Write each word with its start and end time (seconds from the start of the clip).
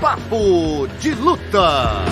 Papo 0.00 0.86
de 1.00 1.12
Luta. 1.12 2.04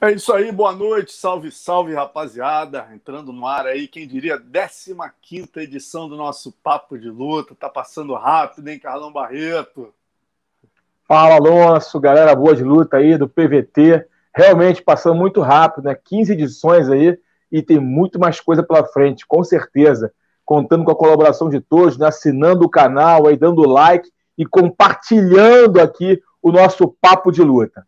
É 0.00 0.12
isso 0.12 0.32
aí, 0.32 0.52
boa 0.52 0.72
noite, 0.72 1.12
salve, 1.12 1.50
salve, 1.50 1.94
rapaziada. 1.94 2.86
Entrando 2.94 3.32
no 3.32 3.44
ar 3.44 3.66
aí, 3.66 3.88
quem 3.88 4.06
diria, 4.06 4.40
15 5.20 5.50
edição 5.56 6.08
do 6.08 6.16
nosso 6.16 6.52
Papo 6.62 6.96
de 6.96 7.10
Luta. 7.10 7.56
Tá 7.56 7.68
passando 7.68 8.14
rápido, 8.14 8.68
hein, 8.68 8.78
Carlão 8.78 9.10
Barreto? 9.10 9.92
Fala, 11.08 11.34
Alonso, 11.34 11.98
galera 11.98 12.36
boa 12.36 12.54
de 12.54 12.62
luta 12.62 12.98
aí 12.98 13.18
do 13.18 13.28
PVT. 13.28 14.06
Realmente 14.32 14.80
passando 14.80 15.16
muito 15.16 15.40
rápido, 15.40 15.86
né? 15.86 15.94
15 15.96 16.34
edições 16.34 16.88
aí 16.88 17.18
e 17.50 17.62
tem 17.62 17.80
muito 17.80 18.16
mais 18.16 18.38
coisa 18.38 18.62
pela 18.62 18.84
frente, 18.84 19.26
com 19.26 19.42
certeza. 19.42 20.12
Contando 20.46 20.84
com 20.84 20.92
a 20.92 20.96
colaboração 20.96 21.50
de 21.50 21.60
todos, 21.60 21.98
né? 21.98 22.06
assinando 22.06 22.64
o 22.64 22.70
canal, 22.70 23.26
aí 23.26 23.36
dando 23.36 23.68
like 23.68 24.08
e 24.38 24.46
compartilhando 24.46 25.80
aqui 25.80 26.22
o 26.40 26.50
nosso 26.50 26.88
Papo 26.88 27.30
de 27.30 27.42
Luta. 27.42 27.86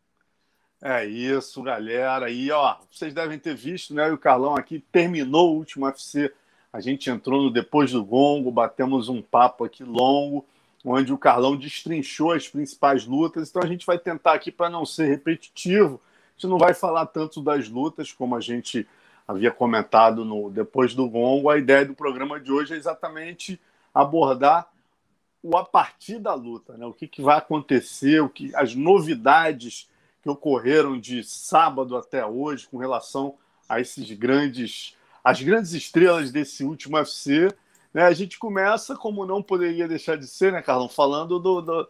É 0.82 1.04
isso, 1.04 1.62
galera. 1.62 2.30
E 2.30 2.50
ó, 2.50 2.76
vocês 2.90 3.12
devem 3.12 3.38
ter 3.38 3.54
visto, 3.54 3.94
né? 3.94 4.10
O 4.10 4.18
Carlão 4.18 4.54
aqui 4.54 4.84
terminou 4.92 5.52
o 5.52 5.56
último 5.56 5.86
UFC. 5.86 6.32
A 6.72 6.80
gente 6.80 7.10
entrou 7.10 7.42
no 7.42 7.50
depois 7.50 7.92
do 7.92 8.04
gongo, 8.04 8.50
batemos 8.50 9.08
um 9.08 9.20
papo 9.20 9.64
aqui 9.64 9.82
longo, 9.82 10.44
onde 10.84 11.12
o 11.12 11.18
Carlão 11.18 11.56
destrinchou 11.56 12.32
as 12.32 12.46
principais 12.46 13.04
lutas. 13.06 13.48
Então 13.48 13.62
a 13.62 13.66
gente 13.66 13.84
vai 13.84 13.98
tentar 13.98 14.34
aqui 14.34 14.52
para 14.52 14.70
não 14.70 14.86
ser 14.86 15.06
repetitivo. 15.06 16.00
A 16.28 16.40
gente 16.40 16.50
não 16.50 16.58
vai 16.58 16.74
falar 16.74 17.06
tanto 17.06 17.42
das 17.42 17.68
lutas 17.68 18.12
como 18.12 18.36
a 18.36 18.40
gente 18.40 18.86
havia 19.28 19.50
comentado 19.50 20.24
no 20.24 20.50
depois 20.50 20.94
do 20.94 21.08
gongo. 21.08 21.50
A 21.50 21.58
ideia 21.58 21.84
do 21.84 21.94
programa 21.94 22.40
de 22.40 22.50
hoje 22.50 22.72
é 22.72 22.76
exatamente 22.78 23.60
abordar 23.94 24.66
o 25.42 25.56
a 25.56 25.64
partir 25.64 26.18
da 26.18 26.32
luta, 26.34 26.76
né? 26.78 26.86
O 26.86 26.94
que, 26.94 27.06
que 27.06 27.20
vai 27.20 27.36
acontecer, 27.36 28.20
o 28.20 28.28
que 28.28 28.50
as 28.56 28.74
novidades 28.74 29.88
que 30.22 30.30
ocorreram 30.30 30.98
de 30.98 31.22
sábado 31.22 31.96
até 31.96 32.24
hoje 32.24 32.66
com 32.66 32.78
relação 32.78 33.36
a 33.68 33.80
esses 33.80 34.10
grandes, 34.12 34.96
as 35.22 35.42
grandes 35.42 35.72
estrelas 35.74 36.32
desse 36.32 36.64
último 36.64 36.96
UFC. 36.96 37.54
Né? 37.92 38.02
A 38.02 38.12
gente 38.12 38.38
começa, 38.38 38.96
como 38.96 39.26
não 39.26 39.42
poderia 39.42 39.86
deixar 39.86 40.16
de 40.16 40.26
ser, 40.26 40.52
né, 40.52 40.62
Carlão, 40.62 40.88
falando 40.88 41.38
do, 41.38 41.60
do, 41.60 41.88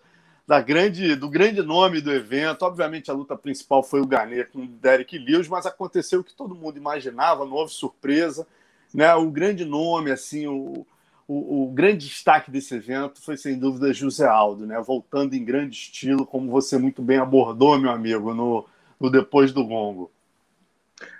da 0.49 0.63
grande, 0.63 1.15
do 1.15 1.29
grande 1.29 1.61
nome 1.61 2.01
do 2.01 2.11
evento. 2.11 2.63
Obviamente, 2.63 3.11
a 3.11 3.15
luta 3.15 3.37
principal 3.37 3.83
foi 3.83 4.01
o 4.01 4.07
Garnet 4.07 4.51
com 4.51 4.61
o 4.61 4.67
Derek 4.67 5.19
Lewis, 5.19 5.47
mas 5.47 5.67
aconteceu 5.67 6.21
o 6.21 6.25
que 6.25 6.35
todo 6.35 6.55
mundo 6.55 6.79
imaginava, 6.79 7.45
não 7.45 7.53
houve 7.53 7.75
surpresa. 7.75 8.47
Né? 8.95 9.15
O 9.15 9.31
grande 9.31 9.67
nome, 9.67 10.11
assim, 10.11 10.47
o, 10.47 10.87
o, 11.29 11.65
o, 11.65 11.71
grande 11.71 12.09
destaque 12.09 12.51
desse 12.51 12.75
evento 12.75 13.21
foi, 13.21 13.37
sem 13.37 13.59
dúvida, 13.59 13.93
José 13.93 14.27
Aldo, 14.27 14.65
né? 14.65 14.81
voltando 14.81 15.35
em 15.35 15.45
grande 15.45 15.77
estilo, 15.77 16.25
como 16.25 16.51
você 16.51 16.79
muito 16.79 17.03
bem 17.03 17.19
abordou, 17.19 17.79
meu 17.79 17.91
amigo, 17.91 18.33
no, 18.33 18.65
no 18.99 19.11
Depois 19.11 19.53
do 19.53 19.67
Gongo. 19.67 20.11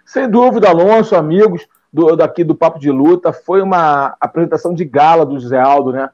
Sem 0.07 0.27
dúvida, 0.27 0.71
Alonso, 0.71 1.15
amigos 1.15 1.69
do, 1.93 2.17
daqui 2.17 2.43
do 2.43 2.55
Papo 2.55 2.79
de 2.79 2.91
Luta, 2.91 3.31
foi 3.31 3.61
uma 3.61 4.17
apresentação 4.19 4.73
de 4.73 4.87
gala 4.87 5.27
do 5.27 5.39
José 5.39 5.61
Aldo, 5.61 5.93
né? 5.93 6.09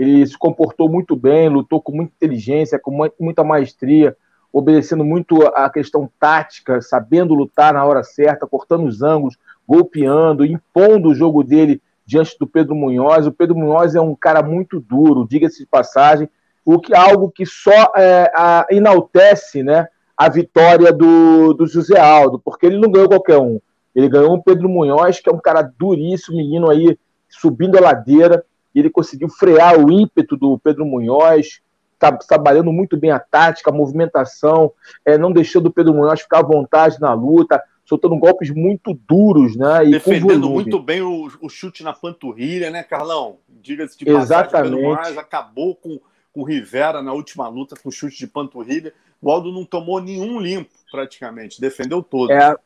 Ele 0.00 0.26
se 0.26 0.38
comportou 0.38 0.88
muito 0.88 1.14
bem, 1.14 1.50
lutou 1.50 1.78
com 1.78 1.92
muita 1.92 2.14
inteligência, 2.16 2.78
com 2.78 3.06
muita 3.20 3.44
maestria, 3.44 4.16
obedecendo 4.50 5.04
muito 5.04 5.46
a 5.48 5.68
questão 5.68 6.10
tática, 6.18 6.80
sabendo 6.80 7.34
lutar 7.34 7.74
na 7.74 7.84
hora 7.84 8.02
certa, 8.02 8.46
cortando 8.46 8.86
os 8.86 9.02
ângulos, 9.02 9.36
golpeando, 9.68 10.42
impondo 10.42 11.10
o 11.10 11.14
jogo 11.14 11.44
dele 11.44 11.82
diante 12.06 12.34
do 12.40 12.46
Pedro 12.46 12.74
Munhoz. 12.74 13.26
O 13.26 13.32
Pedro 13.32 13.54
Munhoz 13.54 13.94
é 13.94 14.00
um 14.00 14.14
cara 14.14 14.42
muito 14.42 14.80
duro, 14.80 15.28
diga-se 15.28 15.58
de 15.58 15.66
passagem, 15.66 16.30
o 16.64 16.80
que 16.80 16.96
algo 16.96 17.30
que 17.30 17.44
só 17.44 17.92
é, 17.94 18.32
a, 18.34 18.66
enaltece 18.70 19.62
né, 19.62 19.86
a 20.16 20.30
vitória 20.30 20.94
do, 20.94 21.52
do 21.52 21.66
José 21.66 22.00
Aldo, 22.00 22.40
porque 22.42 22.64
ele 22.64 22.78
não 22.78 22.90
ganhou 22.90 23.08
qualquer 23.10 23.36
um. 23.36 23.60
Ele 23.94 24.08
ganhou 24.08 24.32
o 24.32 24.42
Pedro 24.42 24.66
Munhoz, 24.66 25.20
que 25.20 25.28
é 25.28 25.32
um 25.32 25.38
cara 25.38 25.60
duríssimo, 25.60 26.38
menino 26.38 26.70
aí 26.70 26.98
subindo 27.28 27.76
a 27.76 27.82
ladeira, 27.82 28.46
e 28.74 28.78
ele 28.78 28.90
conseguiu 28.90 29.28
frear 29.28 29.78
o 29.78 29.90
ímpeto 29.90 30.36
do 30.36 30.58
Pedro 30.58 30.84
Munhoz, 30.84 31.60
tá 31.98 32.10
trabalhando 32.12 32.72
muito 32.72 32.96
bem 32.96 33.10
a 33.10 33.18
tática, 33.18 33.70
a 33.70 33.74
movimentação, 33.74 34.72
é, 35.04 35.18
não 35.18 35.30
deixando 35.30 35.66
o 35.66 35.72
Pedro 35.72 35.94
Munhoz 35.94 36.22
ficar 36.22 36.38
à 36.38 36.42
vontade 36.42 36.98
na 37.00 37.12
luta, 37.12 37.62
soltando 37.84 38.16
golpes 38.16 38.50
muito 38.50 38.98
duros, 39.06 39.56
né? 39.56 39.86
E 39.86 39.90
Defendendo 39.90 40.48
muito 40.48 40.80
bem 40.80 41.02
o, 41.02 41.28
o, 41.40 41.48
chute 41.48 41.82
na 41.82 41.92
panturrilha, 41.92 42.70
né, 42.70 42.82
Carlão? 42.82 43.38
Diga-se 43.48 43.98
de 43.98 44.04
passagem, 44.04 44.50
Pedro 44.50 44.80
Moraes 44.80 45.18
acabou 45.18 45.74
com, 45.74 46.00
com 46.32 46.40
o 46.40 46.44
Rivera 46.44 47.02
na 47.02 47.12
última 47.12 47.48
luta 47.48 47.74
com 47.82 47.90
chute 47.90 48.16
de 48.16 48.26
panturrilha. 48.28 48.94
O 49.20 49.30
Aldo 49.30 49.52
não 49.52 49.64
tomou 49.64 50.00
nenhum 50.00 50.40
limpo, 50.40 50.70
praticamente, 50.90 51.60
defendeu 51.60 52.02
todo. 52.02 52.32
É, 52.32 52.56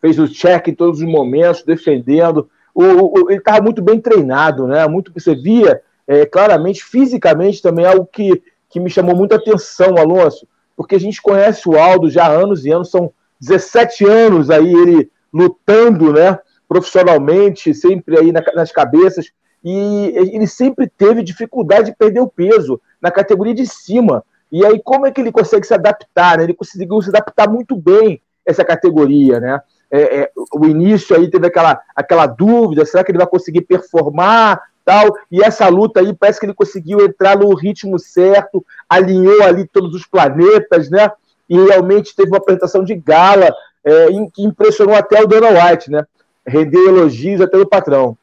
fez 0.00 0.18
o 0.18 0.28
check 0.28 0.68
em 0.68 0.74
todos 0.74 1.00
os 1.00 1.06
momentos, 1.06 1.64
defendendo. 1.64 2.48
O, 2.74 2.82
o 3.22 3.30
ele 3.30 3.38
estava 3.38 3.62
muito 3.62 3.80
bem 3.80 4.00
treinado, 4.00 4.66
né? 4.66 4.86
Muito 4.88 5.12
você 5.12 5.34
via 5.34 5.80
é, 6.06 6.26
claramente, 6.26 6.84
fisicamente 6.84 7.62
também, 7.62 7.86
algo 7.86 8.06
que, 8.06 8.42
que 8.68 8.80
me 8.80 8.90
chamou 8.90 9.16
muita 9.16 9.36
atenção, 9.36 9.96
Alonso, 9.96 10.46
porque 10.76 10.96
a 10.96 11.00
gente 11.00 11.22
conhece 11.22 11.68
o 11.68 11.78
Aldo 11.78 12.10
já 12.10 12.26
há 12.26 12.30
anos 12.30 12.66
e 12.66 12.70
anos, 12.70 12.90
são 12.90 13.12
17 13.40 14.04
anos 14.06 14.50
aí 14.50 14.72
ele 14.72 15.10
lutando, 15.32 16.12
né, 16.12 16.38
profissionalmente, 16.68 17.74
sempre 17.74 18.18
aí 18.18 18.32
nas 18.32 18.72
cabeças, 18.72 19.30
e 19.64 20.12
ele 20.14 20.46
sempre 20.46 20.86
teve 20.86 21.22
dificuldade 21.22 21.90
de 21.90 21.96
perder 21.96 22.20
o 22.20 22.28
peso 22.28 22.80
na 23.00 23.10
categoria 23.10 23.54
de 23.54 23.66
cima. 23.66 24.22
E 24.52 24.64
aí, 24.64 24.80
como 24.82 25.06
é 25.06 25.10
que 25.10 25.20
ele 25.20 25.32
consegue 25.32 25.66
se 25.66 25.72
adaptar? 25.72 26.36
Né? 26.36 26.44
Ele 26.44 26.54
conseguiu 26.54 27.00
se 27.00 27.08
adaptar 27.08 27.48
muito 27.48 27.74
bem 27.74 28.20
essa 28.44 28.62
categoria, 28.62 29.40
né? 29.40 29.60
É, 29.94 30.20
é, 30.20 30.30
o 30.52 30.66
início 30.66 31.14
aí 31.14 31.30
teve 31.30 31.46
aquela, 31.46 31.80
aquela 31.94 32.26
dúvida, 32.26 32.84
será 32.84 33.04
que 33.04 33.10
ele 33.10 33.18
vai 33.18 33.26
conseguir 33.26 33.62
performar, 33.62 34.60
tal, 34.84 35.14
e 35.30 35.42
essa 35.42 35.68
luta 35.68 36.00
aí 36.00 36.12
parece 36.12 36.40
que 36.40 36.46
ele 36.46 36.54
conseguiu 36.54 37.04
entrar 37.04 37.38
no 37.38 37.54
ritmo 37.54 37.98
certo, 37.98 38.64
alinhou 38.88 39.42
ali 39.42 39.66
todos 39.66 39.94
os 39.94 40.06
planetas, 40.06 40.90
né? 40.90 41.10
e 41.48 41.56
realmente 41.56 42.14
teve 42.14 42.30
uma 42.30 42.38
apresentação 42.38 42.84
de 42.84 42.94
gala 42.94 43.54
é, 43.84 44.06
que 44.32 44.42
impressionou 44.42 44.94
até 44.94 45.22
o 45.22 45.26
Dana 45.26 45.48
White, 45.48 45.90
né? 45.90 46.06
Rendeu 46.46 46.88
elogios 46.88 47.40
até 47.40 47.56
do 47.58 47.68
patrão. 47.68 48.16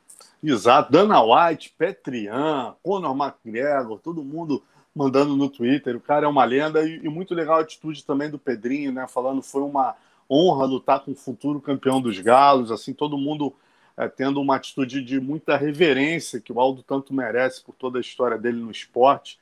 Exato, 0.43 0.91
Dana 0.91 1.21
White, 1.21 1.73
Petrian, 1.77 2.73
Conor 2.81 3.15
McGregor, 3.15 3.99
todo 3.99 4.23
mundo 4.23 4.63
mandando 4.95 5.35
no 5.35 5.49
Twitter. 5.49 5.95
O 5.95 6.01
cara 6.01 6.25
é 6.25 6.29
uma 6.29 6.43
lenda 6.43 6.83
e, 6.83 7.01
e, 7.03 7.09
muito 7.09 7.33
legal 7.33 7.57
a 7.57 7.61
atitude 7.61 8.03
também 8.03 8.29
do 8.29 8.39
Pedrinho, 8.39 8.91
né? 8.91 9.05
Falando 9.07 9.41
foi 9.41 9.61
uma 9.61 9.95
honra 10.31 10.65
lutar 10.65 11.01
com 11.01 11.11
o 11.11 11.15
futuro 11.15 11.59
campeão 11.59 11.99
dos 11.99 12.17
Galos, 12.19 12.71
assim, 12.71 12.93
todo 12.93 13.17
mundo 13.17 13.53
é, 13.97 14.07
tendo 14.07 14.39
uma 14.39 14.55
atitude 14.55 15.03
de 15.03 15.19
muita 15.19 15.57
reverência 15.57 16.39
que 16.39 16.53
o 16.53 16.59
Aldo 16.59 16.81
tanto 16.81 17.13
merece 17.13 17.61
por 17.61 17.75
toda 17.75 17.97
a 17.97 18.01
história 18.01 18.37
dele 18.37 18.59
no 18.59 18.71
esporte, 18.71 19.37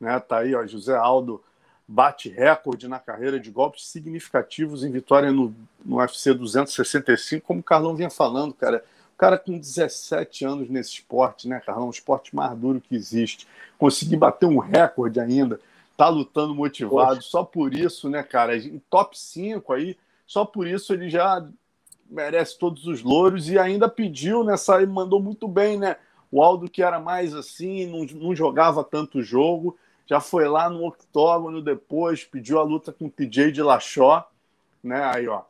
né? 0.00 0.18
Tá 0.18 0.38
aí, 0.38 0.54
ó, 0.54 0.66
José 0.66 0.96
Aldo 0.96 1.42
bate 1.86 2.28
recorde 2.28 2.88
na 2.88 2.98
carreira 2.98 3.38
de 3.38 3.50
golpes 3.50 3.86
significativos 3.86 4.82
em 4.82 4.90
vitória 4.90 5.30
no, 5.30 5.54
no 5.84 5.96
UFC 5.96 6.34
265, 6.34 7.46
como 7.46 7.60
o 7.60 7.64
Carlão 7.64 7.94
vinha 7.94 8.10
falando, 8.10 8.52
cara. 8.54 8.84
O 9.14 9.18
cara 9.22 9.38
com 9.38 9.56
17 9.56 10.44
anos 10.44 10.68
nesse 10.68 10.94
esporte, 10.94 11.46
né, 11.46 11.60
Carlão? 11.64 11.86
O 11.86 11.90
esporte 11.90 12.34
mais 12.34 12.58
duro 12.58 12.80
que 12.80 12.96
existe. 12.96 13.46
Conseguir 13.78 14.16
bater 14.16 14.46
um 14.46 14.58
recorde 14.58 15.20
ainda, 15.20 15.60
tá 15.96 16.08
lutando 16.08 16.54
motivado, 16.54 17.16
Poxa. 17.16 17.28
só 17.28 17.44
por 17.44 17.72
isso, 17.72 18.08
né, 18.08 18.22
cara? 18.24 18.56
Em 18.56 18.82
top 18.90 19.16
5 19.16 19.72
aí, 19.72 19.96
só 20.32 20.46
por 20.46 20.66
isso 20.66 20.94
ele 20.94 21.10
já 21.10 21.46
merece 22.08 22.58
todos 22.58 22.86
os 22.86 23.02
louros 23.02 23.50
e 23.50 23.58
ainda 23.58 23.86
pediu 23.86 24.42
nessa 24.42 24.80
e 24.80 24.86
mandou 24.86 25.20
muito 25.20 25.46
bem, 25.46 25.78
né? 25.78 25.98
O 26.30 26.42
Aldo 26.42 26.70
que 26.70 26.82
era 26.82 26.98
mais 26.98 27.34
assim, 27.34 27.84
não, 27.84 28.06
não 28.18 28.34
jogava 28.34 28.82
tanto 28.82 29.22
jogo, 29.22 29.76
já 30.06 30.20
foi 30.20 30.48
lá 30.48 30.70
no 30.70 30.86
octógono 30.86 31.60
depois, 31.60 32.24
pediu 32.24 32.58
a 32.58 32.62
luta 32.62 32.90
com 32.94 33.08
o 33.08 33.10
TJ 33.10 33.52
de 33.52 33.60
Lachó, 33.62 34.26
né? 34.82 35.04
Aí, 35.04 35.28
ó, 35.28 35.42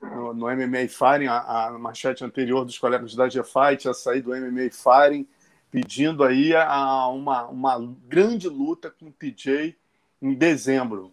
no, 0.00 0.32
no 0.32 0.46
MMA 0.46 0.86
Firing, 0.88 1.26
a, 1.26 1.66
a 1.66 1.70
manchete 1.76 2.24
anterior 2.24 2.64
dos 2.64 2.78
colegas 2.78 3.16
da 3.16 3.28
G-Fight, 3.28 3.88
a 3.88 3.92
sair 3.92 4.22
do 4.22 4.30
MMA 4.30 4.70
Firing, 4.70 5.26
pedindo 5.72 6.22
aí 6.22 6.54
a, 6.54 7.08
uma, 7.08 7.46
uma 7.48 7.94
grande 8.06 8.48
luta 8.48 8.92
com 8.92 9.06
o 9.06 9.12
TJ 9.12 9.76
em 10.22 10.34
dezembro. 10.34 11.10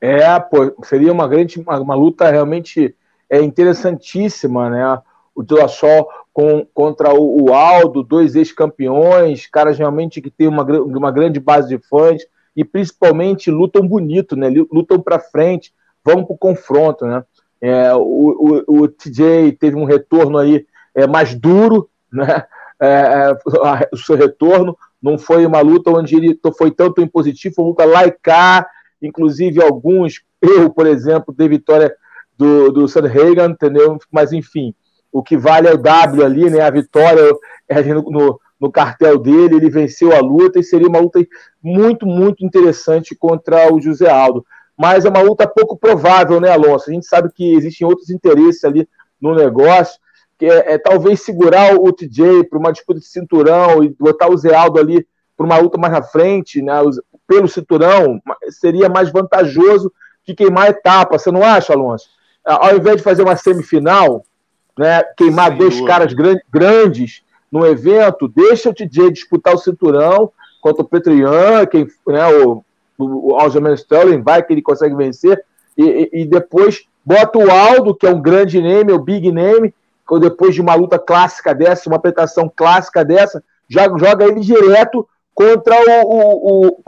É, 0.00 0.38
pô, 0.40 0.74
seria 0.84 1.12
uma 1.12 1.28
grande, 1.28 1.60
uma, 1.60 1.78
uma 1.78 1.94
luta 1.94 2.30
realmente 2.30 2.94
é, 3.28 3.42
interessantíssima, 3.42 4.70
né? 4.70 5.02
O 5.34 5.42
Dillashaw 5.42 6.08
com, 6.32 6.66
contra 6.72 7.12
o, 7.12 7.44
o 7.44 7.54
Aldo, 7.54 8.02
dois 8.02 8.34
ex-campeões, 8.34 9.46
caras 9.46 9.78
realmente 9.78 10.20
que 10.20 10.30
têm 10.30 10.48
uma, 10.48 10.62
uma 10.62 11.10
grande 11.10 11.38
base 11.38 11.68
de 11.68 11.78
fãs 11.88 12.22
e 12.56 12.64
principalmente 12.64 13.50
lutam 13.50 13.86
bonito, 13.86 14.36
né? 14.36 14.48
Lutam 14.72 15.00
para 15.00 15.18
frente, 15.18 15.72
vão 16.04 16.24
para 16.24 16.34
o 16.34 16.38
confronto, 16.38 17.06
né? 17.06 17.24
É, 17.60 17.94
o, 17.94 18.64
o, 18.66 18.82
o, 18.82 18.88
TJ 18.88 19.52
teve 19.52 19.76
um 19.76 19.84
retorno 19.84 20.38
aí 20.38 20.66
é, 20.94 21.06
mais 21.06 21.34
duro, 21.34 21.88
né? 22.10 22.44
É, 22.80 22.86
é 22.88 23.88
o 23.92 23.96
seu 23.98 24.16
retorno 24.16 24.74
não 25.02 25.18
foi 25.18 25.46
uma 25.46 25.60
luta 25.60 25.90
onde 25.90 26.16
ele 26.16 26.38
foi 26.56 26.70
tanto 26.70 27.00
impositivo, 27.00 27.54
foi 27.54 27.64
uma 27.64 27.70
luta 27.70 27.84
laicar, 27.84 28.66
inclusive 29.02 29.62
alguns, 29.62 30.22
eu, 30.40 30.70
por 30.70 30.86
exemplo, 30.86 31.34
dei 31.36 31.48
vitória 31.48 31.94
do, 32.36 32.72
do 32.72 32.88
Sandhagen, 32.88 33.50
entendeu? 33.50 33.98
Mas 34.10 34.32
enfim, 34.32 34.74
o 35.12 35.22
que 35.22 35.36
vale 35.36 35.68
é 35.68 35.74
o 35.74 35.78
W 35.78 36.24
ali, 36.24 36.48
né? 36.48 36.60
A 36.60 36.70
vitória 36.70 37.22
é 37.68 37.82
no, 37.82 38.40
no, 38.60 38.72
cartel 38.72 39.18
dele, 39.18 39.56
ele 39.56 39.70
venceu 39.70 40.14
a 40.14 40.20
luta 40.20 40.58
e 40.58 40.62
seria 40.62 40.88
uma 40.88 41.00
luta 41.00 41.20
muito, 41.62 42.06
muito 42.06 42.44
interessante 42.44 43.14
contra 43.14 43.72
o 43.72 43.80
José 43.80 44.10
Aldo. 44.10 44.44
Mas 44.78 45.04
é 45.04 45.10
uma 45.10 45.20
luta 45.20 45.46
pouco 45.46 45.76
provável, 45.76 46.40
né, 46.40 46.50
Alonso? 46.50 46.88
A 46.88 46.92
gente 46.94 47.06
sabe 47.06 47.30
que 47.30 47.54
existem 47.54 47.86
outros 47.86 48.08
interesses 48.08 48.64
ali 48.64 48.88
no 49.20 49.34
negócio, 49.34 50.00
que 50.38 50.46
é, 50.46 50.74
é 50.74 50.78
talvez 50.78 51.20
segurar 51.20 51.74
o 51.74 51.92
TJ 51.92 52.44
para 52.44 52.58
uma 52.58 52.72
disputa 52.72 52.98
de 52.98 53.06
cinturão 53.06 53.84
e 53.84 53.90
botar 53.90 54.30
o 54.30 54.36
Zé 54.38 54.54
Aldo 54.54 54.78
ali 54.78 55.06
para 55.36 55.44
uma 55.44 55.58
luta 55.58 55.76
mais 55.76 55.92
na 55.92 56.02
frente, 56.02 56.62
né, 56.62 56.72
pelo 57.30 57.46
cinturão, 57.46 58.20
seria 58.48 58.88
mais 58.88 59.08
vantajoso 59.08 59.92
que 60.24 60.34
queimar 60.34 60.66
a 60.66 60.70
etapa, 60.70 61.16
você 61.16 61.30
não 61.30 61.44
acha, 61.44 61.72
Alonso? 61.72 62.08
Ao 62.44 62.76
invés 62.76 62.96
de 62.96 63.04
fazer 63.04 63.22
uma 63.22 63.36
semifinal, 63.36 64.24
né, 64.76 65.04
queimar 65.16 65.56
dois 65.56 65.80
caras 65.82 66.12
grandes 66.50 67.22
no 67.52 67.64
evento, 67.64 68.26
deixa 68.26 68.70
o 68.70 68.74
TJ 68.74 69.12
disputar 69.12 69.54
o 69.54 69.58
cinturão 69.58 70.32
contra 70.60 70.82
o 70.82 70.84
Petrian, 70.84 71.64
quem, 71.66 71.86
né, 72.08 72.26
o, 72.26 72.64
o 72.98 73.36
Aljamain 73.36 73.74
Sterling 73.74 74.22
vai 74.22 74.42
que 74.42 74.52
ele 74.52 74.60
consegue 74.60 74.96
vencer, 74.96 75.40
e, 75.78 76.10
e, 76.12 76.24
depois 76.26 76.84
bota 77.04 77.38
o 77.38 77.48
Aldo, 77.48 77.94
que 77.94 78.08
é 78.08 78.10
um 78.10 78.20
grande 78.20 78.60
name, 78.60 78.92
o 78.92 78.98
big 78.98 79.30
name, 79.30 79.72
depois 80.20 80.52
de 80.52 80.60
uma 80.60 80.74
luta 80.74 80.98
clássica 80.98 81.54
dessa, 81.54 81.88
uma 81.88 81.96
apresentação 81.96 82.52
clássica 82.54 83.04
dessa, 83.04 83.42
já 83.68 83.84
joga 83.96 84.26
ele 84.26 84.40
direto 84.40 85.06
contra 85.40 85.74
o, 85.74 86.02
o, 86.02 86.66
o, 86.66 86.78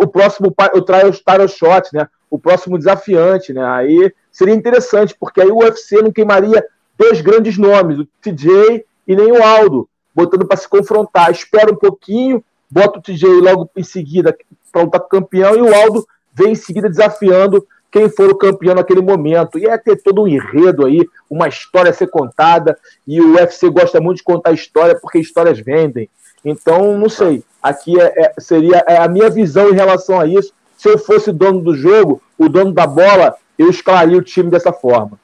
o, 0.00 0.08
próximo 0.08 0.54
o 0.72 0.80
trial 0.80 1.12
shot, 1.46 1.90
né? 1.92 2.08
O 2.30 2.38
próximo 2.38 2.78
desafiante, 2.78 3.52
né? 3.52 3.62
Aí 3.62 4.14
seria 4.32 4.54
interessante, 4.54 5.14
porque 5.20 5.42
aí 5.42 5.50
o 5.50 5.58
UFC 5.58 6.00
não 6.00 6.10
queimaria 6.10 6.64
dois 6.96 7.20
grandes 7.20 7.58
nomes, 7.58 7.98
o 7.98 8.08
TJ 8.22 8.86
e 9.06 9.14
nem 9.14 9.30
o 9.30 9.42
Aldo, 9.42 9.86
botando 10.14 10.46
para 10.46 10.56
se 10.56 10.66
confrontar. 10.66 11.30
Espera 11.30 11.70
um 11.70 11.76
pouquinho, 11.76 12.42
bota 12.70 12.98
o 12.98 13.02
TJ 13.02 13.28
logo 13.42 13.68
em 13.76 13.84
seguida 13.84 14.34
para 14.72 14.82
lutar 14.82 15.02
com 15.02 15.08
campeão 15.08 15.54
e 15.54 15.60
o 15.60 15.74
Aldo 15.74 16.06
vem 16.32 16.52
em 16.52 16.54
seguida 16.54 16.88
desafiando 16.88 17.66
quem 17.90 18.08
for 18.08 18.30
o 18.30 18.36
campeão 18.36 18.74
naquele 18.74 19.02
momento. 19.02 19.58
E 19.58 19.66
é 19.66 19.76
ter 19.76 20.02
todo 20.02 20.22
um 20.22 20.28
enredo 20.28 20.86
aí, 20.86 21.06
uma 21.28 21.48
história 21.48 21.90
a 21.90 21.94
ser 21.94 22.08
contada, 22.08 22.78
e 23.06 23.20
o 23.20 23.34
UFC 23.34 23.68
gosta 23.68 24.00
muito 24.00 24.18
de 24.18 24.24
contar 24.24 24.52
história 24.52 24.98
porque 24.98 25.18
histórias 25.18 25.58
vendem. 25.58 26.08
Então, 26.44 26.96
não 26.96 27.08
sei. 27.08 27.42
Aqui 27.62 28.00
é, 28.00 28.24
é, 28.24 28.34
seria 28.38 28.84
é 28.86 28.98
a 28.98 29.08
minha 29.08 29.28
visão 29.28 29.70
em 29.70 29.74
relação 29.74 30.20
a 30.20 30.26
isso. 30.26 30.52
Se 30.76 30.88
eu 30.88 30.98
fosse 30.98 31.32
dono 31.32 31.60
do 31.60 31.74
jogo, 31.74 32.22
o 32.36 32.48
dono 32.48 32.72
da 32.72 32.86
bola, 32.86 33.36
eu 33.58 33.68
escalaria 33.68 34.16
o 34.16 34.22
time 34.22 34.50
dessa 34.50 34.72
forma. 34.72 35.18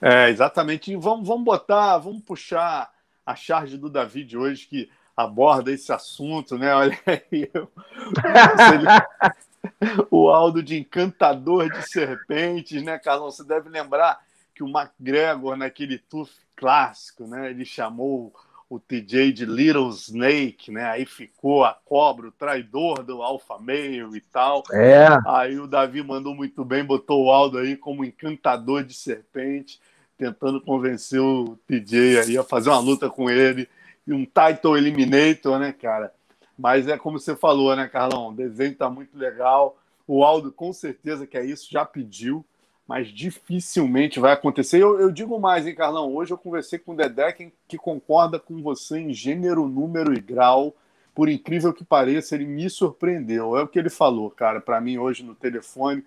É, 0.00 0.30
exatamente. 0.30 0.92
E 0.92 0.96
vamos, 0.96 1.26
vamos 1.26 1.44
botar, 1.44 1.98
vamos 1.98 2.22
puxar 2.22 2.90
a 3.24 3.34
charge 3.34 3.76
do 3.76 3.90
Davi 3.90 4.24
de 4.24 4.38
hoje 4.38 4.66
que 4.66 4.88
aborda 5.16 5.72
esse 5.72 5.92
assunto, 5.92 6.58
né? 6.58 6.74
Olha 6.74 6.98
aí. 7.06 7.50
o 10.10 10.28
Aldo 10.28 10.62
de 10.62 10.78
encantador 10.78 11.70
de 11.70 11.82
serpentes, 11.90 12.82
né, 12.82 12.98
Carlão? 12.98 13.30
Você 13.30 13.44
deve 13.44 13.68
lembrar 13.68 14.20
que 14.54 14.62
o 14.62 14.68
McGregor, 14.68 15.56
naquele 15.56 15.98
TUF 15.98 16.30
clássico, 16.54 17.26
né? 17.26 17.50
Ele 17.50 17.64
chamou 17.64 18.32
o 18.68 18.80
TJ 18.80 19.32
de 19.32 19.44
Little 19.44 19.90
Snake, 19.90 20.72
né? 20.72 20.84
Aí 20.84 21.06
ficou 21.06 21.64
a 21.64 21.72
cobra, 21.72 22.28
o 22.28 22.32
traidor 22.32 23.02
do 23.04 23.22
Alpha 23.22 23.58
Male 23.58 24.16
e 24.16 24.20
tal. 24.20 24.64
É. 24.72 25.06
Aí 25.26 25.58
o 25.58 25.66
Davi 25.66 26.02
mandou 26.02 26.34
muito 26.34 26.64
bem, 26.64 26.84
botou 26.84 27.24
o 27.24 27.30
Aldo 27.30 27.58
aí 27.58 27.76
como 27.76 28.04
encantador 28.04 28.82
de 28.82 28.94
serpente 28.94 29.80
tentando 30.16 30.60
convencer 30.60 31.20
o 31.20 31.58
TJ 31.66 32.20
aí 32.20 32.38
a 32.38 32.42
fazer 32.42 32.70
uma 32.70 32.78
luta 32.78 33.10
com 33.10 33.28
ele 33.28 33.68
e 34.06 34.12
um 34.12 34.24
title 34.24 34.76
eliminator, 34.76 35.58
né, 35.58 35.72
cara? 35.72 36.12
Mas 36.58 36.88
é 36.88 36.96
como 36.96 37.18
você 37.18 37.36
falou, 37.36 37.76
né, 37.76 37.86
Carlão? 37.86 38.28
O 38.28 38.34
desenho 38.34 38.74
tá 38.74 38.88
muito 38.88 39.16
legal. 39.16 39.76
O 40.06 40.24
Aldo, 40.24 40.50
com 40.50 40.72
certeza 40.72 41.26
que 41.26 41.36
é 41.36 41.44
isso, 41.44 41.68
já 41.70 41.84
pediu, 41.84 42.44
mas 42.86 43.08
dificilmente 43.08 44.20
vai 44.20 44.32
acontecer. 44.32 44.82
Eu, 44.82 45.00
eu 45.00 45.10
digo 45.10 45.38
mais, 45.38 45.66
hein, 45.66 45.74
Carlão? 45.74 46.14
Hoje 46.14 46.32
eu 46.32 46.38
conversei 46.38 46.78
com 46.78 46.92
o 46.92 46.96
Dedé, 46.96 47.32
que, 47.32 47.52
que 47.66 47.76
concorda 47.76 48.38
com 48.38 48.62
você 48.62 48.98
em 48.98 49.12
gênero, 49.12 49.66
número 49.66 50.14
e 50.14 50.20
grau. 50.20 50.74
Por 51.14 51.28
incrível 51.28 51.72
que 51.72 51.84
pareça, 51.84 52.34
ele 52.34 52.46
me 52.46 52.68
surpreendeu. 52.68 53.56
É 53.56 53.62
o 53.62 53.68
que 53.68 53.78
ele 53.78 53.90
falou, 53.90 54.30
cara, 54.30 54.60
para 54.60 54.80
mim 54.80 54.98
hoje 54.98 55.22
no 55.22 55.34
telefone 55.34 56.04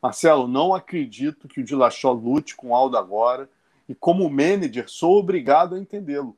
Marcelo, 0.00 0.46
não 0.46 0.74
acredito 0.74 1.48
que 1.48 1.60
o 1.60 1.64
Dilachó 1.64 2.12
lute 2.12 2.54
com 2.54 2.68
o 2.68 2.74
Aldo 2.74 2.96
agora 2.96 3.48
e, 3.88 3.94
como 3.94 4.30
manager, 4.30 4.88
sou 4.88 5.18
obrigado 5.18 5.74
a 5.74 5.78
entendê-lo. 5.78 6.36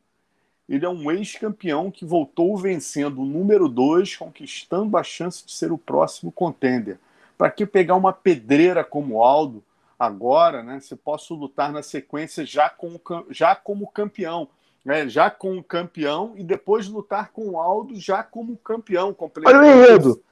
Ele 0.68 0.86
é 0.86 0.88
um 0.88 1.10
ex-campeão 1.10 1.90
que 1.90 2.04
voltou 2.04 2.56
vencendo 2.56 3.20
o 3.20 3.26
número 3.26 3.68
2, 3.68 4.16
conquistando 4.16 4.96
a 4.96 5.02
chance 5.02 5.44
de 5.44 5.52
ser 5.52 5.72
o 5.72 5.78
próximo 5.78 6.32
contender. 6.32 6.98
Para 7.36 7.50
que 7.50 7.66
pegar 7.66 7.96
uma 7.96 8.12
pedreira 8.12 8.84
como 8.84 9.16
o 9.16 9.22
Aldo 9.22 9.62
agora, 10.00 10.62
né? 10.62 10.80
Se 10.80 10.96
posso 10.96 11.34
lutar 11.34 11.70
na 11.70 11.82
sequência 11.82 12.46
já, 12.46 12.70
com, 12.70 12.98
já 13.28 13.54
como 13.54 13.86
campeão, 13.86 14.48
né, 14.82 15.06
já 15.06 15.28
com 15.28 15.58
o 15.58 15.62
campeão 15.62 16.32
e 16.36 16.42
depois 16.42 16.88
lutar 16.88 17.30
com 17.32 17.50
o 17.50 17.58
Aldo 17.58 17.94
já 17.96 18.22
como 18.22 18.56
campeão. 18.56 19.14
Olha 19.44 19.60
o 19.60 19.64
enredo. 19.66 20.22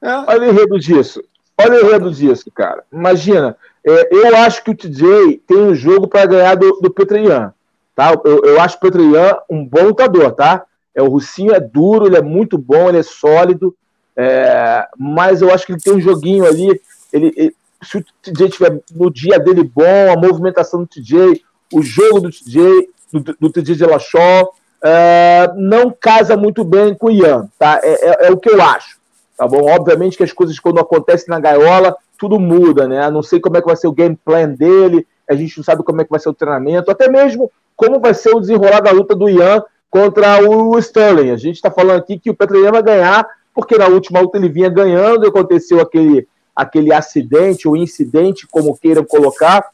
É. 0.00 0.12
Olha 0.12 0.42
o 0.42 0.50
enredo 0.52 0.78
disso. 0.78 1.24
Olha 1.58 1.72
o 1.72 1.86
enredo 1.86 2.12
disso, 2.12 2.48
cara. 2.52 2.84
Imagina, 2.92 3.56
é, 3.84 4.14
eu 4.14 4.36
acho 4.36 4.62
que 4.62 4.70
o 4.70 4.76
TJ 4.76 5.42
tem 5.44 5.56
um 5.56 5.74
jogo 5.74 6.06
para 6.06 6.26
ganhar 6.26 6.54
do, 6.54 6.80
do 6.80 6.90
Petrian. 6.90 7.52
Tá? 7.96 8.12
Eu, 8.24 8.44
eu 8.44 8.60
acho 8.60 8.76
o 8.76 8.80
Petrian 8.80 9.38
um 9.50 9.64
bom 9.64 9.86
lutador, 9.86 10.32
tá? 10.32 10.64
É, 10.94 11.02
o 11.02 11.08
Russinho 11.08 11.52
é 11.52 11.58
duro, 11.58 12.06
ele 12.06 12.16
é 12.16 12.22
muito 12.22 12.56
bom, 12.56 12.88
ele 12.88 12.98
é 12.98 13.02
sólido, 13.02 13.74
é, 14.14 14.86
mas 14.96 15.42
eu 15.42 15.52
acho 15.52 15.66
que 15.66 15.72
ele 15.72 15.80
tem 15.80 15.94
um 15.94 16.00
joguinho 16.00 16.46
ali. 16.46 16.80
Ele, 17.12 17.32
ele, 17.36 17.56
se 17.86 17.98
o 17.98 18.04
TJ 18.22 18.48
tiver 18.50 18.82
no 18.94 19.10
dia 19.10 19.38
dele 19.38 19.62
bom, 19.62 20.12
a 20.12 20.16
movimentação 20.16 20.80
do 20.80 20.86
TJ, 20.86 21.42
o 21.72 21.82
jogo 21.82 22.20
do 22.20 22.30
TJ, 22.30 22.88
do, 23.12 23.20
do 23.40 23.50
TJ 23.50 23.76
de 23.76 23.84
Lachó, 23.84 24.50
é, 24.82 25.50
não 25.56 25.90
casa 25.90 26.36
muito 26.36 26.64
bem 26.64 26.94
com 26.94 27.06
o 27.06 27.10
Ian, 27.10 27.48
tá? 27.58 27.80
É, 27.82 28.24
é, 28.24 28.26
é 28.28 28.30
o 28.30 28.36
que 28.36 28.50
eu 28.50 28.60
acho. 28.60 28.96
Tá 29.36 29.46
bom? 29.46 29.70
Obviamente 29.70 30.16
que 30.16 30.22
as 30.22 30.32
coisas, 30.32 30.58
quando 30.58 30.80
acontecem 30.80 31.28
na 31.28 31.38
gaiola, 31.38 31.94
tudo 32.18 32.40
muda, 32.40 32.88
né? 32.88 33.10
Não 33.10 33.22
sei 33.22 33.38
como 33.38 33.56
é 33.56 33.60
que 33.60 33.66
vai 33.66 33.76
ser 33.76 33.86
o 33.86 33.92
game 33.92 34.18
plan 34.24 34.48
dele, 34.48 35.06
a 35.28 35.34
gente 35.34 35.56
não 35.56 35.64
sabe 35.64 35.82
como 35.82 36.00
é 36.00 36.04
que 36.04 36.10
vai 36.10 36.20
ser 36.20 36.28
o 36.28 36.34
treinamento, 36.34 36.90
até 36.90 37.08
mesmo 37.08 37.50
como 37.74 38.00
vai 38.00 38.14
ser 38.14 38.34
o 38.34 38.40
desenrolar 38.40 38.80
da 38.80 38.90
luta 38.90 39.14
do 39.14 39.28
Ian 39.28 39.62
contra 39.90 40.40
o 40.48 40.78
Sterling. 40.78 41.30
A 41.30 41.36
gente 41.36 41.56
está 41.56 41.70
falando 41.70 41.98
aqui 41.98 42.18
que 42.18 42.30
o 42.30 42.34
Petroian 42.34 42.72
vai 42.72 42.82
ganhar, 42.82 43.26
porque 43.54 43.76
na 43.76 43.86
última 43.86 44.20
luta 44.20 44.38
ele 44.38 44.48
vinha 44.48 44.70
ganhando 44.70 45.26
aconteceu 45.26 45.80
aquele, 45.80 46.26
aquele 46.56 46.92
acidente 46.92 47.68
ou 47.68 47.76
incidente, 47.76 48.46
como 48.50 48.76
queiram 48.76 49.04
colocar, 49.04 49.66